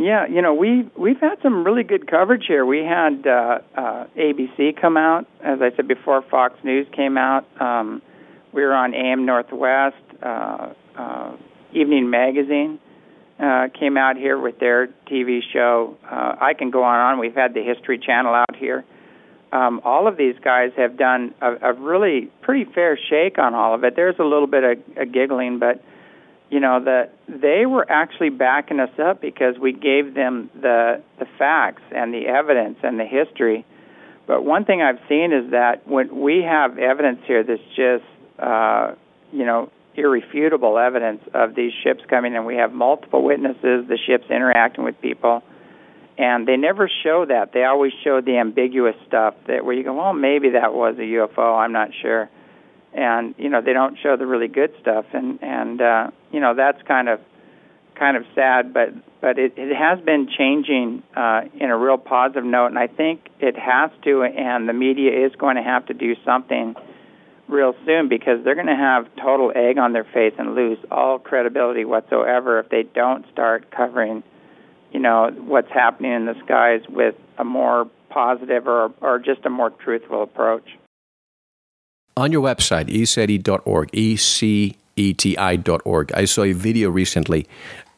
Yeah, 0.00 0.26
you 0.26 0.40
know 0.40 0.54
we 0.54 0.88
we've 0.96 1.20
had 1.20 1.34
some 1.42 1.62
really 1.62 1.82
good 1.82 2.10
coverage 2.10 2.44
here. 2.48 2.64
We 2.64 2.78
had 2.78 3.26
uh, 3.26 3.58
uh, 3.76 4.06
ABC 4.16 4.80
come 4.80 4.96
out, 4.96 5.26
as 5.44 5.60
I 5.60 5.76
said 5.76 5.88
before. 5.88 6.22
Fox 6.22 6.54
News 6.64 6.86
came 6.96 7.18
out. 7.18 7.44
Um, 7.60 8.00
we 8.54 8.62
were 8.62 8.72
on 8.72 8.94
AM 8.94 9.26
Northwest. 9.26 9.96
Uh, 10.22 10.72
uh, 10.96 11.36
Evening 11.74 12.08
Magazine 12.08 12.78
uh, 13.40 13.68
came 13.78 13.96
out 13.96 14.16
here 14.16 14.38
with 14.38 14.58
their 14.58 14.88
TV 15.10 15.40
show. 15.52 15.96
Uh, 16.04 16.36
I 16.40 16.54
can 16.54 16.70
go 16.70 16.82
on 16.84 16.94
and 16.94 17.02
on. 17.02 17.18
We've 17.18 17.34
had 17.34 17.54
the 17.54 17.62
History 17.62 17.98
Channel 17.98 18.34
out 18.34 18.56
here. 18.56 18.84
Um, 19.52 19.80
all 19.84 20.06
of 20.06 20.16
these 20.16 20.36
guys 20.44 20.70
have 20.76 20.96
done 20.96 21.34
a, 21.40 21.70
a 21.70 21.72
really 21.72 22.30
pretty 22.42 22.70
fair 22.72 22.98
shake 23.08 23.38
on 23.38 23.54
all 23.54 23.74
of 23.74 23.82
it. 23.82 23.96
There's 23.96 24.18
a 24.18 24.24
little 24.24 24.46
bit 24.46 24.62
of, 24.62 24.78
of 24.96 25.12
giggling, 25.12 25.58
but 25.58 25.82
you 26.50 26.60
know 26.60 26.84
that 26.84 27.14
they 27.28 27.64
were 27.66 27.90
actually 27.90 28.28
backing 28.30 28.78
us 28.78 28.96
up 28.98 29.20
because 29.20 29.56
we 29.58 29.72
gave 29.72 30.14
them 30.14 30.50
the 30.60 31.02
the 31.18 31.26
facts 31.38 31.82
and 31.94 32.12
the 32.12 32.26
evidence 32.26 32.78
and 32.82 32.98
the 32.98 33.04
history. 33.04 33.64
But 34.26 34.44
one 34.44 34.64
thing 34.64 34.82
I've 34.82 35.00
seen 35.08 35.32
is 35.32 35.50
that 35.52 35.86
when 35.88 36.20
we 36.20 36.42
have 36.42 36.78
evidence 36.78 37.20
here 37.26 37.42
that's 37.42 37.60
just 37.74 38.04
uh, 38.38 38.94
you 39.32 39.44
know 39.44 39.70
irrefutable 39.94 40.78
evidence 40.78 41.22
of 41.34 41.54
these 41.54 41.72
ships 41.84 42.02
coming, 42.08 42.36
and 42.36 42.46
we 42.46 42.56
have 42.56 42.72
multiple 42.72 43.22
witnesses, 43.22 43.86
the 43.88 43.98
ships 44.06 44.24
interacting 44.30 44.84
with 44.84 45.00
people, 45.00 45.42
and 46.18 46.46
they 46.46 46.56
never 46.56 46.90
show 47.02 47.24
that. 47.26 47.52
They 47.52 47.64
always 47.64 47.92
show 48.04 48.20
the 48.20 48.38
ambiguous 48.38 48.96
stuff 49.06 49.34
that 49.46 49.64
where 49.64 49.74
you 49.74 49.84
go, 49.84 49.94
well, 49.94 50.12
maybe 50.12 50.50
that 50.50 50.74
was 50.74 50.96
a 50.98 51.02
UFO. 51.02 51.58
I'm 51.58 51.72
not 51.72 51.90
sure 52.00 52.28
and 52.92 53.34
you 53.38 53.48
know 53.48 53.60
they 53.60 53.72
don't 53.72 53.98
show 54.02 54.16
the 54.16 54.26
really 54.26 54.48
good 54.48 54.72
stuff 54.80 55.04
and 55.12 55.38
and 55.42 55.80
uh 55.80 56.10
you 56.32 56.40
know 56.40 56.54
that's 56.54 56.80
kind 56.82 57.08
of 57.08 57.20
kind 57.94 58.16
of 58.16 58.24
sad 58.34 58.72
but 58.72 58.88
but 59.20 59.38
it 59.38 59.54
it 59.56 59.74
has 59.74 60.00
been 60.04 60.28
changing 60.28 61.02
uh 61.16 61.42
in 61.54 61.70
a 61.70 61.76
real 61.76 61.98
positive 61.98 62.44
note 62.44 62.66
and 62.66 62.78
I 62.78 62.88
think 62.88 63.28
it 63.38 63.56
has 63.58 63.90
to 64.04 64.24
and 64.24 64.68
the 64.68 64.72
media 64.72 65.26
is 65.26 65.34
going 65.36 65.56
to 65.56 65.62
have 65.62 65.86
to 65.86 65.94
do 65.94 66.16
something 66.24 66.74
real 67.50 67.74
soon 67.84 68.08
because 68.08 68.42
they're 68.44 68.54
going 68.54 68.66
to 68.66 68.76
have 68.76 69.06
total 69.16 69.52
egg 69.54 69.78
on 69.78 69.92
their 69.92 70.04
face 70.04 70.34
and 70.38 70.54
lose 70.54 70.78
all 70.90 71.18
credibility 71.18 71.84
whatsoever 71.84 72.58
if 72.58 72.68
they 72.68 72.82
don't 72.82 73.24
start 73.32 73.70
covering 73.70 74.22
you 74.92 75.00
know 75.00 75.30
what's 75.46 75.70
happening 75.70 76.12
in 76.12 76.26
the 76.26 76.34
skies 76.44 76.80
with 76.88 77.14
a 77.38 77.44
more 77.44 77.88
positive 78.08 78.66
or 78.66 78.92
or 79.00 79.18
just 79.18 79.44
a 79.44 79.50
more 79.50 79.70
truthful 79.70 80.22
approach 80.22 80.76
On 82.16 82.32
your 82.32 82.42
website, 82.42 82.88
eceti.org, 82.88 83.88
E-C-E-T-I.org, 83.92 84.76
I 86.12 86.24
saw 86.26 86.42
a 86.42 86.52
video 86.52 86.90
recently 86.90 87.46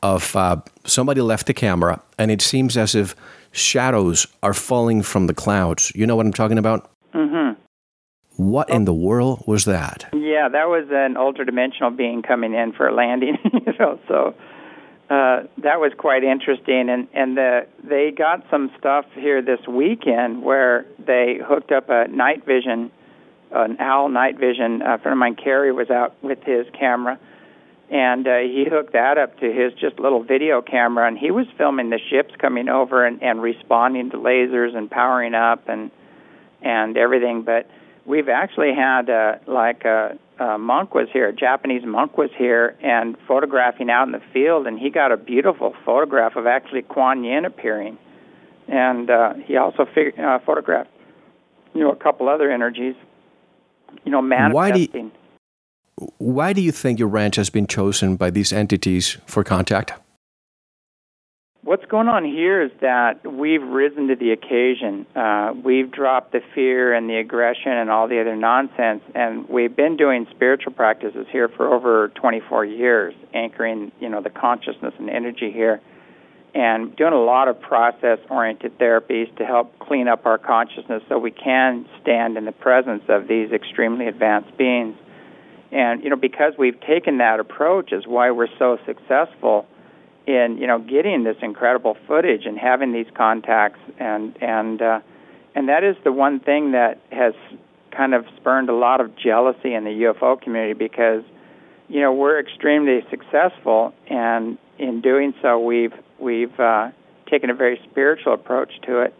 of 0.03 0.37
uh, 0.37 0.57
somebody 0.85 1.21
left 1.21 1.47
the 1.47 1.55
camera, 1.55 2.01
and 2.19 2.31
it 2.31 2.43
seems 2.43 2.77
as 2.77 2.95
if 2.95 3.17
shadows 3.53 4.27
are 4.43 4.55
falling 4.55 5.03
from 5.03 5.27
the 5.27 5.35
clouds. 5.35 5.93
You 5.95 6.07
know 6.07 6.15
what 6.17 6.27
I'm 6.27 6.33
talking 6.33 6.59
about? 6.59 6.91
Mhm. 7.15 7.52
What 8.43 8.71
in 8.71 8.85
the 8.85 8.95
world 8.95 9.45
was 9.47 9.65
that? 9.67 10.07
Yeah, 10.13 10.49
that 10.49 10.69
was 10.69 10.87
an 10.91 11.17
ultra-dimensional 11.17 11.91
being 11.93 12.23
coming 12.23 12.55
in 12.55 12.73
for 12.73 12.89
a 12.89 12.95
landing. 12.95 13.39
you 13.45 13.73
know, 13.79 14.01
so 14.09 14.35
uh, 15.11 15.45
that 15.59 15.79
was 15.79 15.93
quite 15.97 16.25
interesting. 16.25 16.89
And 16.89 17.07
and 17.15 17.37
the, 17.37 17.67
they 17.85 18.11
got 18.11 18.45
some 18.51 18.71
stuff 18.79 19.05
here 19.15 19.43
this 19.43 19.61
weekend 19.69 20.43
where 20.43 20.87
they 20.99 21.39
hooked 21.45 21.71
up 21.71 21.89
a 21.89 22.09
night 22.09 22.45
vision, 22.45 22.91
an 23.53 23.77
owl 23.79 24.09
night 24.09 24.39
vision. 24.39 24.83
A 24.83 24.99
friend 24.99 25.13
of 25.13 25.19
mine, 25.19 25.37
Kerry, 25.37 25.71
was 25.71 25.91
out 25.91 26.15
with 26.23 26.43
his 26.43 26.67
camera, 26.79 27.21
and 27.91 28.27
uh, 28.27 28.39
he 28.39 28.67
hooked 28.69 28.95
that 28.95 29.19
up 29.19 29.39
to 29.39 29.53
his 29.53 29.73
just 29.75 30.01
little 30.01 30.25
video 30.25 30.63
camera, 30.63 31.07
and 31.07 31.17
he 31.17 31.31
was 31.31 31.47
filming 31.57 31.91
the 31.91 32.01
ships 32.11 32.35
coming 32.41 32.69
over 32.69 33.07
and, 33.07 33.23
and 33.23 33.41
responding 33.41 34.11
to 34.11 34.17
lasers 34.17 34.75
and 34.75 34.91
powering 34.91 35.35
up 35.35 35.69
and 35.69 35.91
and 36.63 36.97
everything. 36.97 37.43
But 37.43 37.69
we've 38.07 38.29
actually 38.29 38.75
had 38.75 39.09
uh, 39.11 39.37
like 39.47 39.85
a, 39.85 40.19
a 40.39 40.59
monk 40.59 40.95
was 40.95 41.09
here, 41.13 41.29
a 41.29 41.33
Japanese 41.33 41.83
monk 41.85 42.19
was 42.19 42.31
here 42.37 42.77
and 42.83 43.17
photographing 43.27 43.91
out 43.91 44.05
in 44.07 44.13
the 44.13 44.23
field, 44.33 44.67
and 44.67 44.79
he 44.79 44.91
got 44.91 45.13
a 45.13 45.17
beautiful 45.17 45.75
photograph 45.85 46.37
of 46.37 46.47
actually 46.47 46.83
Kuan 46.83 47.25
Yin 47.25 47.45
appearing, 47.45 47.99
and 48.69 49.11
uh, 49.11 49.35
he 49.45 49.57
also 49.57 49.87
fig- 49.95 50.19
uh, 50.19 50.39
photographed, 50.45 50.91
you 51.75 51.81
know, 51.81 51.93
a 51.93 51.97
couple 51.97 52.29
other 52.29 52.51
energies, 52.51 52.95
you 54.05 54.13
know, 54.13 54.21
Why 54.21 54.71
do 54.71 54.81
you- 54.81 54.89
manifesting. 54.89 55.13
Why 56.19 56.53
do 56.53 56.63
you 56.63 56.73
think 56.73 56.99
your 56.99 57.09
ranch 57.09 57.37
has 57.37 57.51
been 57.51 57.67
chosen 57.67 58.17
by 58.17 58.31
these 58.31 58.53
entities 58.53 59.19
for 59.27 59.45
contact? 59.45 59.93
What's 61.65 61.85
going 61.85 62.09
on 62.09 62.25
here 62.25 62.61
is 62.61 62.73
that 62.81 63.25
we've 63.25 63.63
risen 63.63 64.09
to 64.09 64.17
the 64.17 64.33
occasion. 64.33 65.07
Uh, 65.15 65.53
we've 65.65 65.93
dropped 65.93 66.33
the 66.33 66.41
fear 66.57 66.93
and 66.93 67.09
the 67.09 67.19
aggression 67.19 67.71
and 67.71 67.89
all 67.89 68.09
the 68.09 68.21
other 68.21 68.35
nonsense, 68.35 69.01
and 69.15 69.49
we've 69.49 69.75
been 69.75 69.97
doing 69.97 70.27
spiritual 70.35 70.73
practices 70.73 71.25
here 71.31 71.49
for 71.49 71.73
over 71.73 72.09
24 72.17 72.65
years, 72.65 73.15
anchoring, 73.33 73.93
you 74.01 74.09
know, 74.09 74.21
the 74.21 74.31
consciousness 74.31 74.93
and 74.99 75.09
energy 75.09 75.53
here. 75.53 75.81
and 76.55 76.95
doing 76.97 77.15
a 77.15 77.23
lot 77.23 77.49
of 77.49 77.59
process 77.63 78.19
oriented 78.29 78.77
therapies 78.79 79.35
to 79.37 79.47
help 79.47 79.79
clean 79.79 80.07
up 80.07 80.27
our 80.27 80.37
consciousness 80.37 81.03
so 81.09 81.19
we 81.19 81.31
can 81.31 81.87
stand 82.03 82.37
in 82.37 82.45
the 82.45 82.53
presence 82.53 83.03
of 83.09 83.27
these 83.27 83.51
extremely 83.53 84.07
advanced 84.07 84.55
beings. 84.59 84.95
And 85.71 86.05
you 86.05 86.11
know, 86.11 86.17
because 86.17 86.53
we've 86.59 86.79
taken 86.81 87.19
that 87.19 87.41
approach 87.41 87.91
is 87.91 88.07
why 88.07 88.33
we're 88.33 88.55
so 88.59 88.77
successful 88.85 89.67
in 90.27 90.59
you 90.59 90.67
know 90.67 90.79
getting 90.79 91.25
this 91.25 91.37
incredible 91.43 91.97
footage 92.07 92.47
and 92.47 92.59
having 92.59 92.93
these 92.93 93.07
contacts. 93.15 93.81
And 93.99 94.37
and 94.43 94.81
uh, 94.81 95.01
and 95.55 95.69
that 95.69 95.85
is 95.85 95.97
the 96.05 96.13
one 96.13 96.41
thing 96.41 96.73
that 96.73 97.01
has 97.11 97.35
kind 97.91 98.15
of 98.15 98.25
spurned 98.37 98.69
a 98.69 98.75
lot 98.75 99.01
of 99.01 99.15
jealousy 99.17 99.75
in 99.75 99.85
the 99.85 99.91
UFO 99.91 100.41
community 100.41 100.75
because 100.75 101.23
you 101.89 102.01
know 102.01 102.13
we're 102.13 102.41
extremely 102.41 103.01
successful. 103.11 103.93
And 104.09 104.59
in 104.79 105.01
doing 105.01 105.35
so 105.43 105.59
we've 105.59 105.95
we've 106.19 106.59
uh, 106.59 106.91
taken 107.31 107.51
a 107.51 107.55
very 107.55 107.81
spiritual 107.91 108.35
approach 108.35 108.73
to 108.87 109.01
it. 109.01 109.15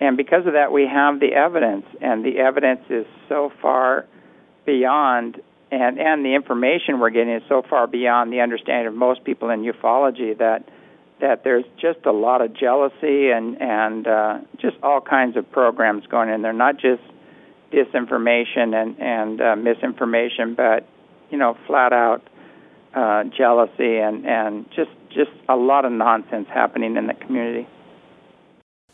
And 0.00 0.16
because 0.16 0.46
of 0.46 0.52
that 0.52 0.72
we 0.72 0.86
have 0.86 1.20
the 1.20 1.32
evidence. 1.34 1.86
And 2.00 2.24
the 2.24 2.38
evidence 2.38 2.82
is 2.88 3.06
so 3.28 3.50
far 3.60 4.06
beyond 4.64 5.40
and 5.70 5.98
and 5.98 6.24
the 6.24 6.34
information 6.34 7.00
we're 7.00 7.10
getting 7.10 7.34
is 7.34 7.42
so 7.48 7.62
far 7.68 7.86
beyond 7.86 8.32
the 8.32 8.40
understanding 8.40 8.86
of 8.86 8.94
most 8.94 9.24
people 9.24 9.50
in 9.50 9.62
ufology 9.62 10.36
that 10.38 10.68
that 11.20 11.42
there's 11.44 11.64
just 11.80 12.06
a 12.06 12.12
lot 12.12 12.40
of 12.40 12.54
jealousy 12.54 13.30
and 13.30 13.60
and 13.60 14.06
uh, 14.06 14.38
just 14.58 14.76
all 14.82 15.00
kinds 15.00 15.36
of 15.36 15.50
programs 15.50 16.06
going 16.06 16.28
in 16.28 16.42
there, 16.42 16.52
not 16.52 16.76
just 16.78 17.02
disinformation 17.72 18.74
and 18.74 19.00
and 19.00 19.40
uh, 19.40 19.56
misinformation, 19.56 20.54
but 20.54 20.86
you 21.30 21.38
know, 21.38 21.56
flat 21.66 21.92
out 21.92 22.22
uh, 22.94 23.24
jealousy 23.36 23.98
and 23.98 24.26
and 24.26 24.66
just 24.70 24.90
just 25.10 25.30
a 25.48 25.56
lot 25.56 25.84
of 25.84 25.92
nonsense 25.92 26.46
happening 26.48 26.96
in 26.96 27.06
the 27.06 27.14
community. 27.14 27.66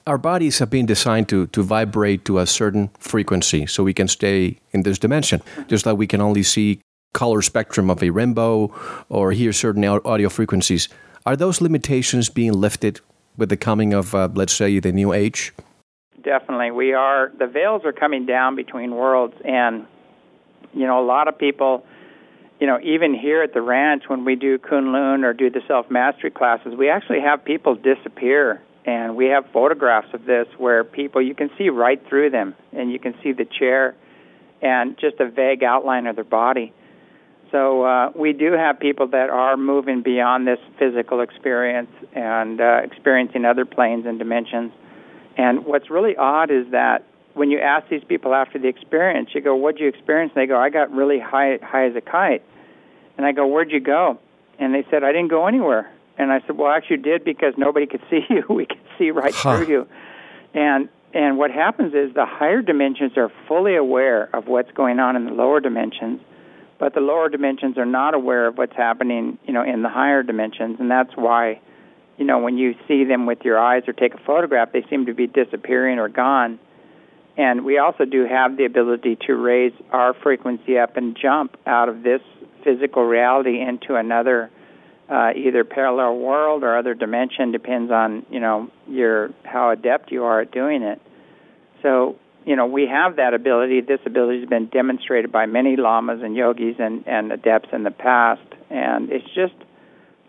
Our 0.06 0.18
bodies 0.18 0.58
have 0.58 0.68
been 0.68 0.84
designed 0.84 1.30
to, 1.30 1.46
to 1.46 1.62
vibrate 1.62 2.26
to 2.26 2.38
a 2.38 2.46
certain 2.46 2.90
frequency 2.98 3.64
so 3.64 3.82
we 3.82 3.94
can 3.94 4.06
stay 4.06 4.58
in 4.70 4.82
this 4.82 4.98
dimension. 4.98 5.40
Just 5.66 5.86
like 5.86 5.96
we 5.96 6.06
can 6.06 6.20
only 6.20 6.42
see 6.42 6.82
color 7.14 7.40
spectrum 7.40 7.88
of 7.88 8.02
a 8.02 8.10
rainbow 8.10 8.70
or 9.08 9.32
hear 9.32 9.50
certain 9.54 9.82
audio 9.82 10.28
frequencies. 10.28 10.90
Are 11.24 11.36
those 11.36 11.62
limitations 11.62 12.28
being 12.28 12.52
lifted 12.52 13.00
with 13.38 13.48
the 13.48 13.56
coming 13.56 13.94
of, 13.94 14.14
uh, 14.14 14.28
let's 14.34 14.52
say, 14.52 14.78
the 14.78 14.92
new 14.92 15.14
age? 15.14 15.54
Definitely. 16.22 16.70
We 16.70 16.92
are, 16.92 17.32
the 17.38 17.46
veils 17.46 17.82
are 17.86 17.92
coming 17.92 18.26
down 18.26 18.56
between 18.56 18.94
worlds, 18.94 19.34
and, 19.42 19.86
you 20.74 20.86
know, 20.86 21.02
a 21.02 21.06
lot 21.06 21.28
of 21.28 21.38
people, 21.38 21.86
you 22.60 22.66
know, 22.66 22.78
even 22.82 23.14
here 23.14 23.42
at 23.42 23.54
the 23.54 23.62
ranch 23.62 24.04
when 24.08 24.26
we 24.26 24.36
do 24.36 24.58
Kunlun 24.58 25.24
or 25.24 25.32
do 25.32 25.48
the 25.48 25.62
self 25.66 25.90
mastery 25.90 26.30
classes, 26.30 26.74
we 26.76 26.90
actually 26.90 27.20
have 27.20 27.42
people 27.42 27.74
disappear 27.74 28.60
and 28.86 29.16
we 29.16 29.26
have 29.26 29.46
photographs 29.52 30.08
of 30.12 30.24
this 30.24 30.46
where 30.58 30.84
people 30.84 31.22
you 31.22 31.34
can 31.34 31.50
see 31.56 31.70
right 31.70 32.00
through 32.08 32.30
them 32.30 32.54
and 32.72 32.92
you 32.92 32.98
can 32.98 33.14
see 33.22 33.32
the 33.32 33.46
chair 33.46 33.94
and 34.60 34.98
just 34.98 35.20
a 35.20 35.28
vague 35.28 35.62
outline 35.62 36.06
of 36.06 36.16
their 36.16 36.24
body. 36.24 36.72
So 37.50 37.82
uh, 37.84 38.10
we 38.14 38.32
do 38.32 38.52
have 38.52 38.80
people 38.80 39.06
that 39.08 39.30
are 39.30 39.56
moving 39.56 40.02
beyond 40.02 40.46
this 40.46 40.58
physical 40.78 41.20
experience 41.20 41.90
and 42.14 42.60
uh, 42.60 42.80
experiencing 42.82 43.44
other 43.44 43.64
planes 43.64 44.06
and 44.06 44.18
dimensions. 44.18 44.72
And 45.36 45.64
what's 45.64 45.90
really 45.90 46.16
odd 46.16 46.50
is 46.50 46.70
that 46.72 47.06
when 47.34 47.50
you 47.50 47.60
ask 47.60 47.88
these 47.88 48.04
people 48.04 48.34
after 48.34 48.58
the 48.58 48.68
experience 48.68 49.30
you 49.34 49.40
go 49.40 49.56
what'd 49.56 49.80
you 49.80 49.88
experience? 49.88 50.32
And 50.36 50.42
they 50.42 50.46
go 50.46 50.58
i 50.58 50.70
got 50.70 50.92
really 50.92 51.18
high 51.18 51.58
high 51.62 51.86
as 51.86 51.96
a 51.96 52.00
kite. 52.00 52.42
And 53.16 53.26
i 53.26 53.32
go 53.32 53.46
where'd 53.46 53.70
you 53.70 53.80
go? 53.80 54.18
And 54.58 54.74
they 54.74 54.84
said 54.90 55.02
i 55.02 55.12
didn't 55.12 55.30
go 55.30 55.46
anywhere 55.46 55.90
and 56.18 56.32
I 56.32 56.40
said, 56.46 56.56
"Well, 56.56 56.70
actually, 56.70 56.98
you 56.98 57.02
did 57.02 57.24
because 57.24 57.54
nobody 57.56 57.86
could 57.86 58.02
see 58.10 58.24
you. 58.30 58.44
we 58.48 58.66
could 58.66 58.80
see 58.98 59.10
right 59.10 59.34
huh. 59.34 59.58
through 59.58 59.68
you." 59.68 59.88
And 60.54 60.88
and 61.14 61.38
what 61.38 61.52
happens 61.52 61.94
is 61.94 62.12
the 62.12 62.26
higher 62.26 62.60
dimensions 62.60 63.12
are 63.16 63.30
fully 63.46 63.76
aware 63.76 64.28
of 64.34 64.48
what's 64.48 64.70
going 64.72 64.98
on 64.98 65.14
in 65.14 65.26
the 65.26 65.32
lower 65.32 65.60
dimensions, 65.60 66.20
but 66.80 66.92
the 66.92 67.00
lower 67.00 67.28
dimensions 67.28 67.78
are 67.78 67.86
not 67.86 68.14
aware 68.14 68.48
of 68.48 68.58
what's 68.58 68.76
happening, 68.76 69.38
you 69.46 69.52
know, 69.52 69.62
in 69.62 69.82
the 69.82 69.88
higher 69.88 70.24
dimensions, 70.24 70.80
and 70.80 70.90
that's 70.90 71.12
why, 71.14 71.60
you 72.18 72.24
know, 72.24 72.40
when 72.40 72.58
you 72.58 72.74
see 72.88 73.04
them 73.04 73.26
with 73.26 73.38
your 73.44 73.60
eyes 73.60 73.84
or 73.86 73.92
take 73.92 74.14
a 74.14 74.18
photograph, 74.26 74.72
they 74.72 74.84
seem 74.90 75.06
to 75.06 75.14
be 75.14 75.28
disappearing 75.28 76.00
or 76.00 76.08
gone. 76.08 76.58
And 77.36 77.64
we 77.64 77.78
also 77.78 78.04
do 78.04 78.26
have 78.26 78.56
the 78.56 78.64
ability 78.64 79.16
to 79.26 79.34
raise 79.34 79.72
our 79.92 80.14
frequency 80.14 80.78
up 80.78 80.96
and 80.96 81.16
jump 81.20 81.56
out 81.64 81.88
of 81.88 82.02
this 82.02 82.22
physical 82.64 83.04
reality 83.04 83.60
into 83.60 83.94
another 83.94 84.50
uh, 85.08 85.30
either 85.36 85.64
parallel 85.64 86.16
world 86.16 86.64
or 86.64 86.76
other 86.76 86.94
dimension 86.94 87.52
depends 87.52 87.90
on 87.92 88.24
you 88.30 88.40
know 88.40 88.70
your 88.88 89.30
how 89.44 89.70
adept 89.70 90.10
you 90.10 90.24
are 90.24 90.40
at 90.40 90.50
doing 90.50 90.82
it. 90.82 91.00
So 91.82 92.16
you 92.44 92.56
know 92.56 92.66
we 92.66 92.86
have 92.86 93.16
that 93.16 93.34
ability. 93.34 93.82
This 93.82 94.00
ability 94.06 94.40
has 94.40 94.48
been 94.48 94.66
demonstrated 94.66 95.30
by 95.30 95.46
many 95.46 95.76
lamas 95.76 96.20
and 96.22 96.34
yogis 96.34 96.76
and, 96.78 97.06
and 97.06 97.32
adepts 97.32 97.68
in 97.72 97.82
the 97.82 97.90
past, 97.90 98.46
and 98.70 99.10
it's 99.10 99.28
just 99.34 99.54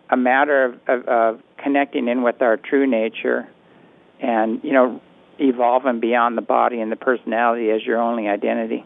a 0.09 0.17
matter 0.17 0.65
of, 0.65 0.79
of, 0.87 1.07
of 1.07 1.41
connecting 1.57 2.07
in 2.07 2.21
with 2.21 2.41
our 2.41 2.57
true 2.57 2.85
nature, 2.85 3.47
and 4.21 4.61
you 4.63 4.73
know 4.73 5.01
evolving 5.39 5.99
beyond 5.99 6.37
the 6.37 6.41
body 6.41 6.79
and 6.79 6.91
the 6.91 6.95
personality 6.95 7.69
as 7.71 7.83
your 7.85 8.01
only 8.01 8.27
identity. 8.27 8.85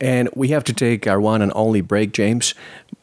And 0.00 0.28
we 0.34 0.48
have 0.48 0.64
to 0.64 0.72
take 0.72 1.06
our 1.06 1.20
one 1.20 1.42
and 1.42 1.52
only 1.54 1.82
break, 1.82 2.12
James. 2.12 2.54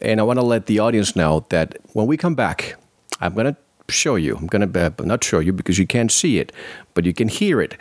And 0.02 0.20
I 0.20 0.24
want 0.24 0.40
to 0.40 0.46
let 0.46 0.66
the 0.66 0.80
audience 0.80 1.16
know 1.16 1.46
that 1.50 1.78
when 1.94 2.08
we 2.08 2.18
come 2.18 2.36
back, 2.36 2.76
I'm 3.22 3.34
going 3.34 3.54
to 3.54 3.58
show 3.90 4.16
you. 4.16 4.36
I'm 4.36 4.48
going 4.48 4.72
to 4.72 4.94
not 5.06 5.24
show 5.24 5.40
you 5.40 5.54
because 5.54 5.78
you 5.78 5.88
can't 5.88 6.12
see 6.12 6.40
it, 6.40 6.52
but 6.94 7.06
you 7.06 7.14
can 7.14 7.28
hear 7.28 7.62
it. 7.62 7.78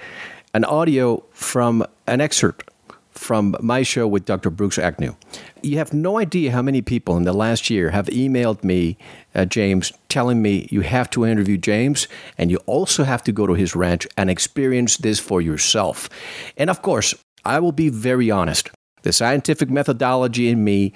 An 0.55 0.65
audio 0.65 1.25
from 1.33 1.85
an 2.07 2.21
excerpt 2.21 2.71
from 3.11 3.57
my 3.61 3.83
show 3.83 4.07
with 4.07 4.27
Dr. 4.27 4.51
Brooks 4.51 4.79
Agnew. 4.79 5.15
You 5.63 5.79
have 5.79 5.95
no 5.95 6.19
idea 6.19 6.53
how 6.53 6.63
many 6.63 6.83
people 6.83 7.17
in 7.17 7.25
the 7.25 7.33
last 7.33 7.71
year 7.71 7.91
have 7.91 8.07
emailed 8.07 8.63
me, 8.63 8.99
uh, 9.35 9.47
James, 9.47 9.93
telling 10.11 10.43
me 10.43 10.69
you 10.71 10.83
have 10.83 11.09
to 11.11 11.25
interview 11.25 11.57
James 11.57 12.09
and 12.37 12.51
you 12.51 12.59
also 12.67 13.05
have 13.05 13.25
to 13.25 13.33
go 13.33 13.47
to 13.47 13.55
his 13.55 13.75
ranch 13.75 14.07
and 14.17 14.29
experience 14.29 14.99
this 14.99 15.19
for 15.19 15.41
yourself. 15.41 16.11
And 16.57 16.69
of 16.69 16.83
course, 16.83 17.15
I 17.45 17.59
will 17.59 17.73
be 17.73 17.89
very 17.89 18.31
honest 18.31 18.71
the 19.07 19.13
scientific 19.13 19.71
methodology 19.71 20.49
in 20.49 20.65
me, 20.65 20.93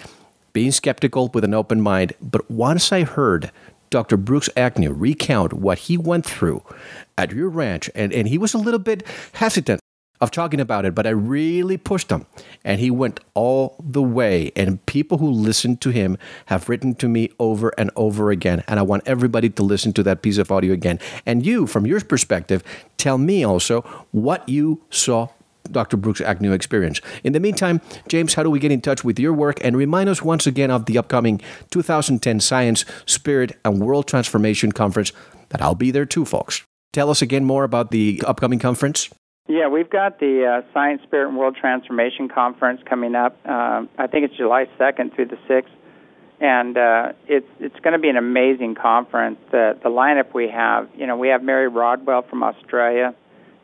being 0.52 0.72
skeptical 0.72 1.30
with 1.32 1.44
an 1.44 1.54
open 1.54 1.80
mind. 1.80 2.12
But 2.20 2.50
once 2.50 2.90
I 2.90 3.04
heard 3.04 3.52
Dr. 3.88 4.16
Brooks 4.16 4.50
Agnew 4.56 4.92
recount 4.92 5.52
what 5.52 5.78
he 5.78 5.96
went 5.96 6.26
through 6.26 6.64
at 7.16 7.30
your 7.30 7.48
ranch, 7.48 7.88
and, 7.94 8.12
and 8.12 8.26
he 8.26 8.36
was 8.36 8.52
a 8.52 8.58
little 8.58 8.80
bit 8.80 9.06
hesitant 9.34 9.80
of 10.20 10.32
talking 10.32 10.58
about 10.58 10.84
it, 10.84 10.92
but 10.92 11.06
I 11.06 11.10
really 11.10 11.76
pushed 11.76 12.10
him. 12.10 12.26
And 12.64 12.80
he 12.80 12.90
went 12.90 13.20
all 13.34 13.76
the 13.78 14.02
way. 14.02 14.50
And 14.56 14.84
people 14.86 15.18
who 15.18 15.30
listened 15.30 15.80
to 15.82 15.90
him 15.90 16.18
have 16.46 16.68
written 16.68 16.96
to 16.96 17.08
me 17.08 17.30
over 17.38 17.72
and 17.78 17.92
over 17.94 18.32
again. 18.32 18.64
And 18.66 18.80
I 18.80 18.82
want 18.82 19.04
everybody 19.06 19.48
to 19.50 19.62
listen 19.62 19.92
to 19.92 20.02
that 20.02 20.22
piece 20.22 20.36
of 20.36 20.50
audio 20.50 20.72
again. 20.72 20.98
And 21.26 21.46
you, 21.46 21.68
from 21.68 21.86
your 21.86 22.00
perspective, 22.00 22.64
tell 22.98 23.18
me 23.18 23.44
also 23.44 23.82
what 24.10 24.46
you 24.48 24.82
saw 24.90 25.28
Dr. 25.70 25.96
Brooks 25.96 26.20
Agnew 26.20 26.52
experience. 26.52 27.00
In 27.24 27.32
the 27.32 27.40
meantime, 27.40 27.80
James, 28.08 28.34
how 28.34 28.42
do 28.42 28.50
we 28.50 28.58
get 28.58 28.72
in 28.72 28.80
touch 28.80 29.04
with 29.04 29.18
your 29.18 29.32
work? 29.32 29.58
And 29.64 29.76
remind 29.76 30.08
us 30.08 30.22
once 30.22 30.46
again 30.46 30.70
of 30.70 30.86
the 30.86 30.98
upcoming 30.98 31.40
2010 31.70 32.40
Science, 32.40 32.84
Spirit, 33.06 33.58
and 33.64 33.80
World 33.80 34.06
Transformation 34.06 34.72
Conference 34.72 35.12
that 35.50 35.60
I'll 35.60 35.74
be 35.74 35.90
there 35.90 36.06
too, 36.06 36.24
folks. 36.24 36.64
Tell 36.92 37.10
us 37.10 37.22
again 37.22 37.44
more 37.44 37.64
about 37.64 37.90
the 37.90 38.22
upcoming 38.26 38.58
conference. 38.58 39.10
Yeah, 39.48 39.68
we've 39.68 39.90
got 39.90 40.20
the 40.20 40.62
uh, 40.62 40.72
Science, 40.72 41.02
Spirit, 41.02 41.28
and 41.28 41.36
World 41.36 41.56
Transformation 41.60 42.28
Conference 42.28 42.80
coming 42.88 43.14
up. 43.14 43.36
Uh, 43.44 43.86
I 43.98 44.06
think 44.06 44.24
it's 44.24 44.36
July 44.36 44.66
2nd 44.78 45.14
through 45.14 45.26
the 45.26 45.38
6th. 45.48 45.66
And 46.40 46.78
uh, 46.78 47.12
it's 47.26 47.46
it's 47.58 47.78
going 47.80 47.92
to 47.92 47.98
be 47.98 48.08
an 48.08 48.16
amazing 48.16 48.74
conference. 48.74 49.38
The 49.50 49.78
the 49.82 49.90
lineup 49.90 50.32
we 50.32 50.48
have, 50.48 50.88
you 50.96 51.06
know, 51.06 51.18
we 51.18 51.28
have 51.28 51.42
Mary 51.42 51.68
Rodwell 51.68 52.22
from 52.22 52.42
Australia, 52.42 53.14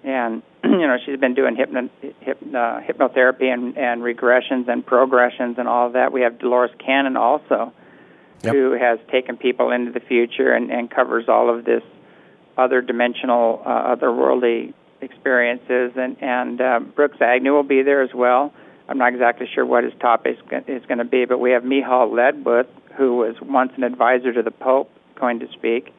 and 0.07 0.43
you 0.65 0.87
know 0.87 0.97
she's 1.05 1.19
been 1.19 1.35
doing 1.35 1.57
hypno, 1.57 1.91
hyp, 2.23 2.39
uh, 2.55 2.81
hypnotherapy 2.81 3.53
and, 3.53 3.77
and 3.77 4.01
regressions 4.01 4.69
and 4.69 4.87
progressions 4.87 5.59
and 5.59 5.69
all 5.69 5.89
of 5.89 5.93
that. 5.95 6.13
We 6.13 6.23
have 6.23 6.39
Dolores 6.39 6.71
Cannon 6.79 7.17
also, 7.17 7.73
yep. 8.43 8.55
who 8.55 8.73
has 8.73 8.99
taken 9.11 9.37
people 9.37 9.73
into 9.73 9.93
the 9.93 10.01
future 10.01 10.53
and, 10.53 10.71
and 10.71 10.91
covers 10.91 11.29
all 11.29 11.55
of 11.55 11.65
this 11.65 11.83
other 12.57 12.81
dimensional, 12.81 13.63
uh, 13.67 13.95
otherworldly 13.97 14.73
experiences. 15.03 15.93
And 15.97 16.17
and 16.23 16.61
uh, 16.61 16.81
Brooks 16.81 17.19
Agnew 17.21 17.53
will 17.53 17.65
be 17.65 17.83
there 17.83 18.03
as 18.03 18.15
well. 18.15 18.55
I'm 18.89 18.99
not 18.99 19.13
exactly 19.13 19.49
sure 19.53 19.67
what 19.67 19.83
his 19.83 19.93
topic 20.01 20.39
is 20.69 20.85
going 20.87 20.99
to 20.99 21.05
be, 21.05 21.25
but 21.25 21.41
we 21.41 21.51
have 21.51 21.65
Micheal 21.65 22.13
Ledwith, 22.13 22.69
who 22.97 23.17
was 23.17 23.35
once 23.43 23.73
an 23.77 23.83
advisor 23.83 24.33
to 24.33 24.43
the 24.43 24.53
Pope, 24.53 24.89
going 25.19 25.41
to 25.41 25.49
speak. 25.53 25.93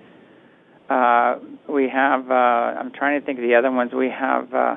Uh, 0.89 1.39
we 1.68 1.89
have, 1.89 2.31
uh, 2.31 2.34
I'm 2.34 2.91
trying 2.91 3.19
to 3.19 3.26
think 3.26 3.39
of 3.39 3.43
the 3.43 3.55
other 3.55 3.72
ones. 3.72 3.91
We 3.93 4.09
have 4.09 4.53
uh, 4.53 4.76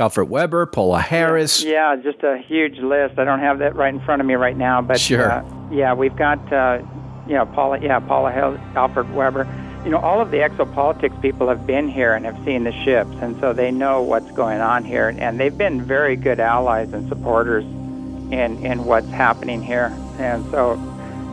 Alfred 0.00 0.28
Webre, 0.28 0.70
Paola 0.70 1.00
Harris. 1.00 1.62
Yeah, 1.62 1.96
just 1.96 2.22
a 2.22 2.38
huge 2.38 2.78
list. 2.78 3.18
I 3.18 3.24
don't 3.24 3.40
have 3.40 3.58
that 3.60 3.76
right 3.76 3.92
in 3.92 4.00
front 4.00 4.20
of 4.20 4.26
me 4.26 4.34
right 4.34 4.56
now, 4.56 4.82
but 4.82 4.98
sure. 5.00 5.30
Uh, 5.30 5.44
yeah, 5.70 5.94
we've 5.94 6.16
got, 6.16 6.52
uh, 6.52 6.82
you 7.26 7.34
know, 7.34 7.46
Paula, 7.46 7.78
yeah, 7.80 8.00
Paula 8.00 8.32
Hill, 8.32 8.58
Alfred 8.74 9.06
Webre. 9.08 9.46
you 9.84 9.90
know, 9.90 9.98
all 9.98 10.20
of 10.20 10.30
the 10.30 10.38
exopolitics 10.38 11.20
people 11.22 11.48
have 11.48 11.66
been 11.66 11.88
here 11.88 12.14
and 12.14 12.24
have 12.26 12.36
seen 12.44 12.64
the 12.64 12.72
ships, 12.84 13.10
and 13.20 13.38
so 13.40 13.52
they 13.52 13.70
know 13.70 14.02
what's 14.02 14.30
going 14.32 14.60
on 14.60 14.84
here, 14.84 15.14
and 15.18 15.38
they've 15.38 15.56
been 15.56 15.82
very 15.82 16.16
good 16.16 16.40
allies 16.40 16.92
and 16.92 17.08
supporters 17.08 17.64
in 17.64 18.64
in 18.64 18.84
what's 18.84 19.08
happening 19.08 19.62
here. 19.62 19.92
And 20.18 20.44
so, 20.50 20.74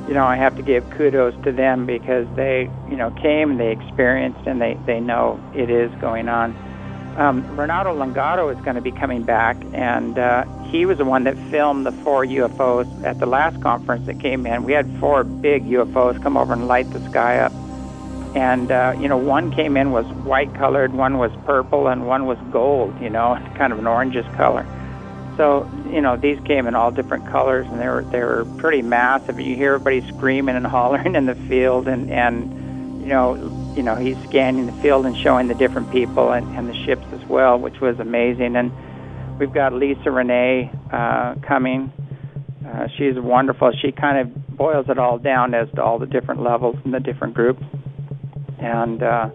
you 0.07 0.13
know, 0.13 0.25
I 0.25 0.35
have 0.35 0.55
to 0.57 0.61
give 0.61 0.87
kudos 0.91 1.33
to 1.43 1.51
them 1.51 1.85
because 1.85 2.27
they, 2.35 2.69
you 2.89 2.95
know, 2.95 3.09
came, 3.11 3.57
they 3.57 3.71
experienced, 3.71 4.45
and 4.45 4.61
they 4.61 4.77
they 4.85 4.99
know 4.99 5.39
it 5.53 5.69
is 5.69 5.91
going 5.99 6.29
on. 6.29 6.55
Um, 7.17 7.55
Renato 7.55 7.95
Longato 7.97 8.55
is 8.55 8.61
going 8.63 8.75
to 8.75 8.81
be 8.81 8.91
coming 8.91 9.23
back, 9.23 9.57
and 9.73 10.19
uh, 10.19 10.43
he 10.69 10.85
was 10.85 10.97
the 10.97 11.05
one 11.05 11.23
that 11.23 11.37
filmed 11.49 11.85
the 11.85 11.91
four 11.91 12.25
UFOs 12.25 13.03
at 13.03 13.19
the 13.19 13.25
last 13.25 13.61
conference 13.61 14.05
that 14.05 14.19
came 14.19 14.45
in. 14.45 14.63
We 14.63 14.73
had 14.73 14.85
four 14.99 15.23
big 15.23 15.65
UFOs 15.65 16.21
come 16.21 16.35
over 16.35 16.53
and 16.53 16.67
light 16.67 16.91
the 16.91 17.03
sky 17.09 17.39
up, 17.39 17.53
and 18.35 18.71
uh, 18.71 18.93
you 18.99 19.07
know, 19.07 19.17
one 19.17 19.49
came 19.51 19.75
in 19.77 19.91
was 19.91 20.05
white 20.23 20.53
colored, 20.53 20.93
one 20.93 21.17
was 21.17 21.31
purple, 21.45 21.87
and 21.87 22.05
one 22.05 22.25
was 22.25 22.37
gold. 22.51 22.93
You 23.01 23.09
know, 23.09 23.39
kind 23.55 23.73
of 23.73 23.79
an 23.79 23.85
orangish 23.85 24.31
color. 24.35 24.67
So 25.37 25.69
you 25.89 26.01
know, 26.01 26.17
these 26.17 26.39
came 26.45 26.67
in 26.67 26.75
all 26.75 26.91
different 26.91 27.27
colors, 27.27 27.67
and 27.67 27.79
they 27.79 27.87
were 27.87 28.03
they 28.03 28.19
were 28.19 28.45
pretty 28.57 28.81
massive. 28.81 29.39
You 29.39 29.55
hear 29.55 29.73
everybody 29.73 30.07
screaming 30.15 30.55
and 30.55 30.65
hollering 30.77 31.15
in 31.15 31.25
the 31.25 31.35
field, 31.35 31.87
and 31.87 32.11
and 32.11 33.01
you 33.01 33.09
know, 33.09 33.35
you 33.75 33.83
know, 33.83 33.95
he's 33.95 34.17
scanning 34.27 34.65
the 34.65 34.81
field 34.81 35.05
and 35.05 35.15
showing 35.15 35.47
the 35.47 35.53
different 35.53 35.91
people 35.91 36.31
and, 36.31 36.57
and 36.57 36.67
the 36.67 36.85
ships 36.85 37.05
as 37.13 37.23
well, 37.29 37.59
which 37.59 37.79
was 37.79 37.99
amazing. 37.99 38.55
And 38.55 38.71
we've 39.37 39.53
got 39.53 39.73
Lisa 39.73 40.09
Renee 40.09 40.71
uh, 40.91 41.35
coming. 41.47 41.93
Uh, 42.65 42.87
she's 42.97 43.13
wonderful. 43.15 43.71
She 43.79 43.91
kind 43.91 44.17
of 44.17 44.57
boils 44.57 44.87
it 44.89 44.97
all 44.97 45.19
down 45.19 45.53
as 45.53 45.69
to 45.75 45.83
all 45.83 45.99
the 45.99 46.07
different 46.07 46.41
levels 46.41 46.77
and 46.83 46.91
the 46.93 46.99
different 46.99 47.35
groups. 47.35 47.63
And 48.57 49.03
uh, 49.03 49.29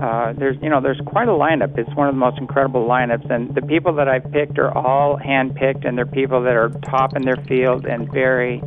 uh, 0.00 0.32
there's 0.32 0.56
you 0.62 0.68
know 0.68 0.80
there's 0.80 1.00
quite 1.06 1.28
a 1.28 1.32
lineup. 1.32 1.78
It's 1.78 1.94
one 1.94 2.08
of 2.08 2.14
the 2.14 2.18
most 2.18 2.38
incredible 2.38 2.86
lineups, 2.86 3.30
and 3.30 3.54
the 3.54 3.62
people 3.62 3.94
that 3.94 4.08
I've 4.08 4.30
picked 4.32 4.58
are 4.58 4.76
all 4.76 5.16
hand-picked, 5.16 5.84
and 5.84 5.96
they're 5.96 6.06
people 6.06 6.42
that 6.42 6.54
are 6.54 6.70
top 6.90 7.16
in 7.16 7.22
their 7.22 7.42
field 7.48 7.86
and 7.86 8.10
very 8.12 8.62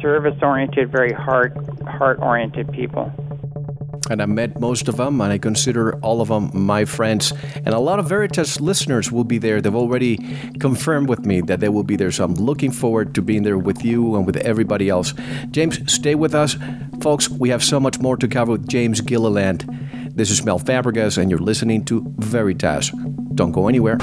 service-oriented, 0.00 0.90
very 0.90 1.12
heart 1.12 1.56
heart-oriented 1.86 2.72
people 2.72 3.12
and 4.10 4.20
I 4.20 4.26
met 4.26 4.58
most 4.58 4.88
of 4.88 4.96
them, 4.96 5.20
and 5.20 5.32
I 5.32 5.38
consider 5.38 5.94
all 6.00 6.20
of 6.20 6.28
them 6.28 6.50
my 6.52 6.84
friends. 6.84 7.32
And 7.54 7.68
a 7.68 7.78
lot 7.78 8.00
of 8.00 8.08
Veritas 8.08 8.60
listeners 8.60 9.12
will 9.12 9.24
be 9.24 9.38
there. 9.38 9.60
They've 9.60 9.74
already 9.74 10.16
confirmed 10.58 11.08
with 11.08 11.24
me 11.24 11.40
that 11.42 11.60
they 11.60 11.68
will 11.68 11.84
be 11.84 11.94
there, 11.94 12.10
so 12.10 12.24
I'm 12.24 12.34
looking 12.34 12.72
forward 12.72 13.14
to 13.14 13.22
being 13.22 13.44
there 13.44 13.56
with 13.56 13.84
you 13.84 14.16
and 14.16 14.26
with 14.26 14.36
everybody 14.38 14.88
else. 14.88 15.14
James, 15.52 15.92
stay 15.92 16.16
with 16.16 16.34
us. 16.34 16.56
Folks, 17.00 17.28
we 17.28 17.50
have 17.50 17.62
so 17.62 17.78
much 17.78 18.00
more 18.00 18.16
to 18.16 18.26
cover 18.26 18.52
with 18.52 18.68
James 18.68 19.00
Gilliland. 19.00 19.64
This 20.20 20.30
is 20.30 20.44
Mel 20.44 20.58
Fabregas, 20.58 21.16
and 21.16 21.30
you're 21.30 21.40
listening 21.40 21.82
to 21.86 22.04
Veritas. 22.18 22.90
Don't 23.34 23.52
go 23.52 23.68
anywhere. 23.68 23.96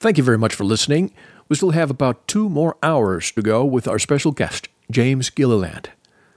Thank 0.00 0.16
you 0.16 0.24
very 0.24 0.38
much 0.38 0.54
for 0.54 0.64
listening. 0.64 1.12
We 1.50 1.56
still 1.56 1.72
have 1.72 1.90
about 1.90 2.26
two 2.26 2.48
more 2.48 2.78
hours 2.82 3.30
to 3.32 3.42
go 3.42 3.62
with 3.62 3.86
our 3.86 3.98
special 3.98 4.32
guest, 4.32 4.70
James 4.90 5.28
Gilliland. 5.28 5.90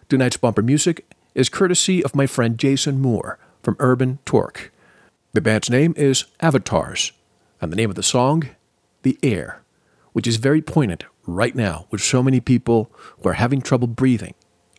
Tonight's 0.09 0.35
bumper 0.35 0.61
music 0.61 1.09
is 1.35 1.47
courtesy 1.47 2.03
of 2.03 2.17
my 2.17 2.27
friend 2.27 2.57
Jason 2.57 2.99
Moore 2.99 3.39
from 3.63 3.77
Urban 3.79 4.19
Torque. 4.25 4.73
The 5.31 5.39
band's 5.39 5.69
name 5.69 5.93
is 5.95 6.25
Avatars, 6.41 7.13
and 7.61 7.71
the 7.71 7.77
name 7.77 7.89
of 7.89 7.95
the 7.95 8.03
song, 8.03 8.49
The 9.03 9.17
Air, 9.23 9.61
which 10.11 10.27
is 10.27 10.35
very 10.35 10.61
poignant 10.61 11.05
right 11.25 11.55
now 11.55 11.87
with 11.91 12.01
so 12.01 12.21
many 12.21 12.41
people 12.41 12.91
who 13.21 13.29
are 13.29 13.35
having 13.35 13.61
trouble 13.61 13.87
breathing 13.87 14.33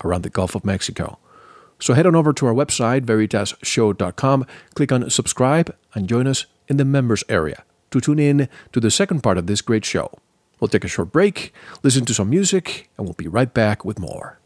around 0.05 0.23
the 0.23 0.29
Gulf 0.29 0.55
of 0.55 0.67
Mexico. 0.67 1.19
So 1.81 1.95
head 1.95 2.07
on 2.07 2.17
over 2.17 2.33
to 2.33 2.47
our 2.47 2.55
website, 2.55 3.03
veritasshow.com, 3.03 4.47
click 4.75 4.93
on 4.93 5.11
subscribe, 5.11 5.75
and 5.95 6.09
join 6.09 6.27
us 6.27 6.47
in 6.67 6.77
the 6.77 6.85
members 6.85 7.25
area 7.29 7.65
to 7.91 8.01
tune 8.01 8.19
in 8.19 8.49
to 8.73 8.81
the 8.81 8.91
second 8.91 9.23
part 9.23 9.39
of 9.39 9.47
this 9.47 9.63
great 9.63 9.85
show. 9.85 10.11
We'll 10.61 10.69
take 10.69 10.85
a 10.85 10.89
short 10.89 11.13
break, 11.13 11.53
listen 11.83 12.05
to 12.07 12.15
some 12.15 12.31
music, 12.31 12.91
and 12.97 13.07
we'll 13.07 13.15
be 13.15 13.29
right 13.29 13.53
back 13.53 13.85
with 13.85 13.99
more. 13.99 14.38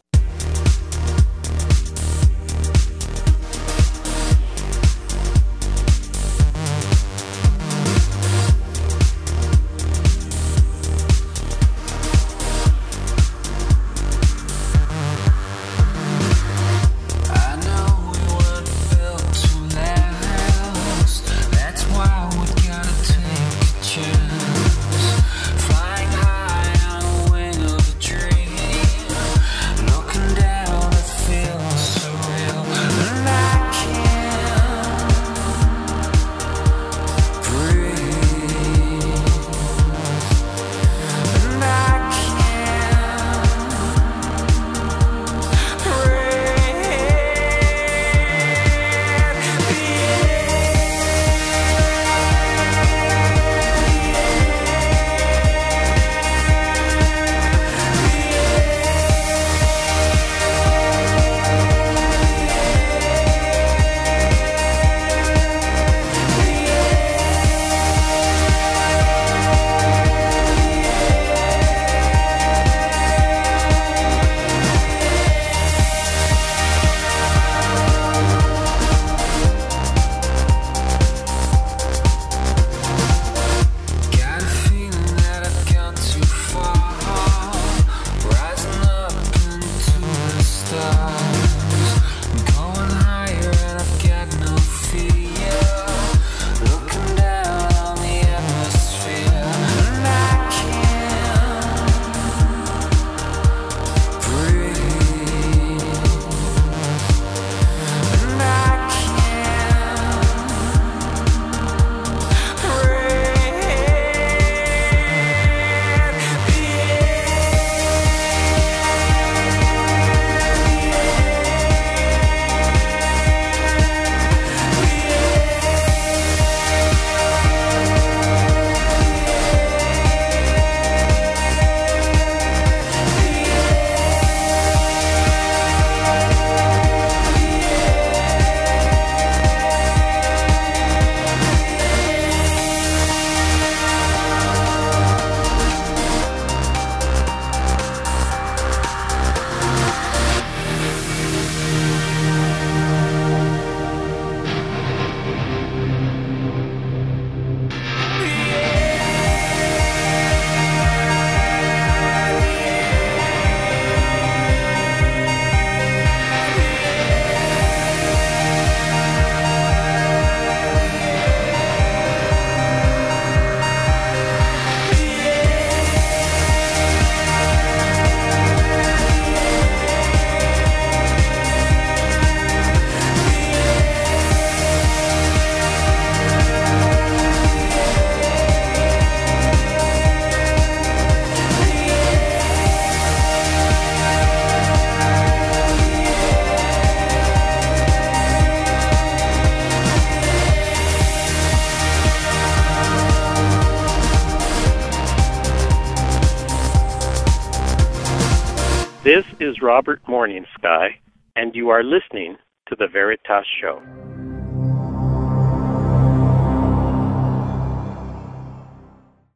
Robert 209.63 210.01
Morningsky, 210.09 210.89
and 211.37 211.55
you 211.55 211.69
are 211.69 211.83
listening 211.83 212.35
to 212.67 212.75
The 212.77 212.87
Veritas 212.91 213.45
Show. 213.61 213.81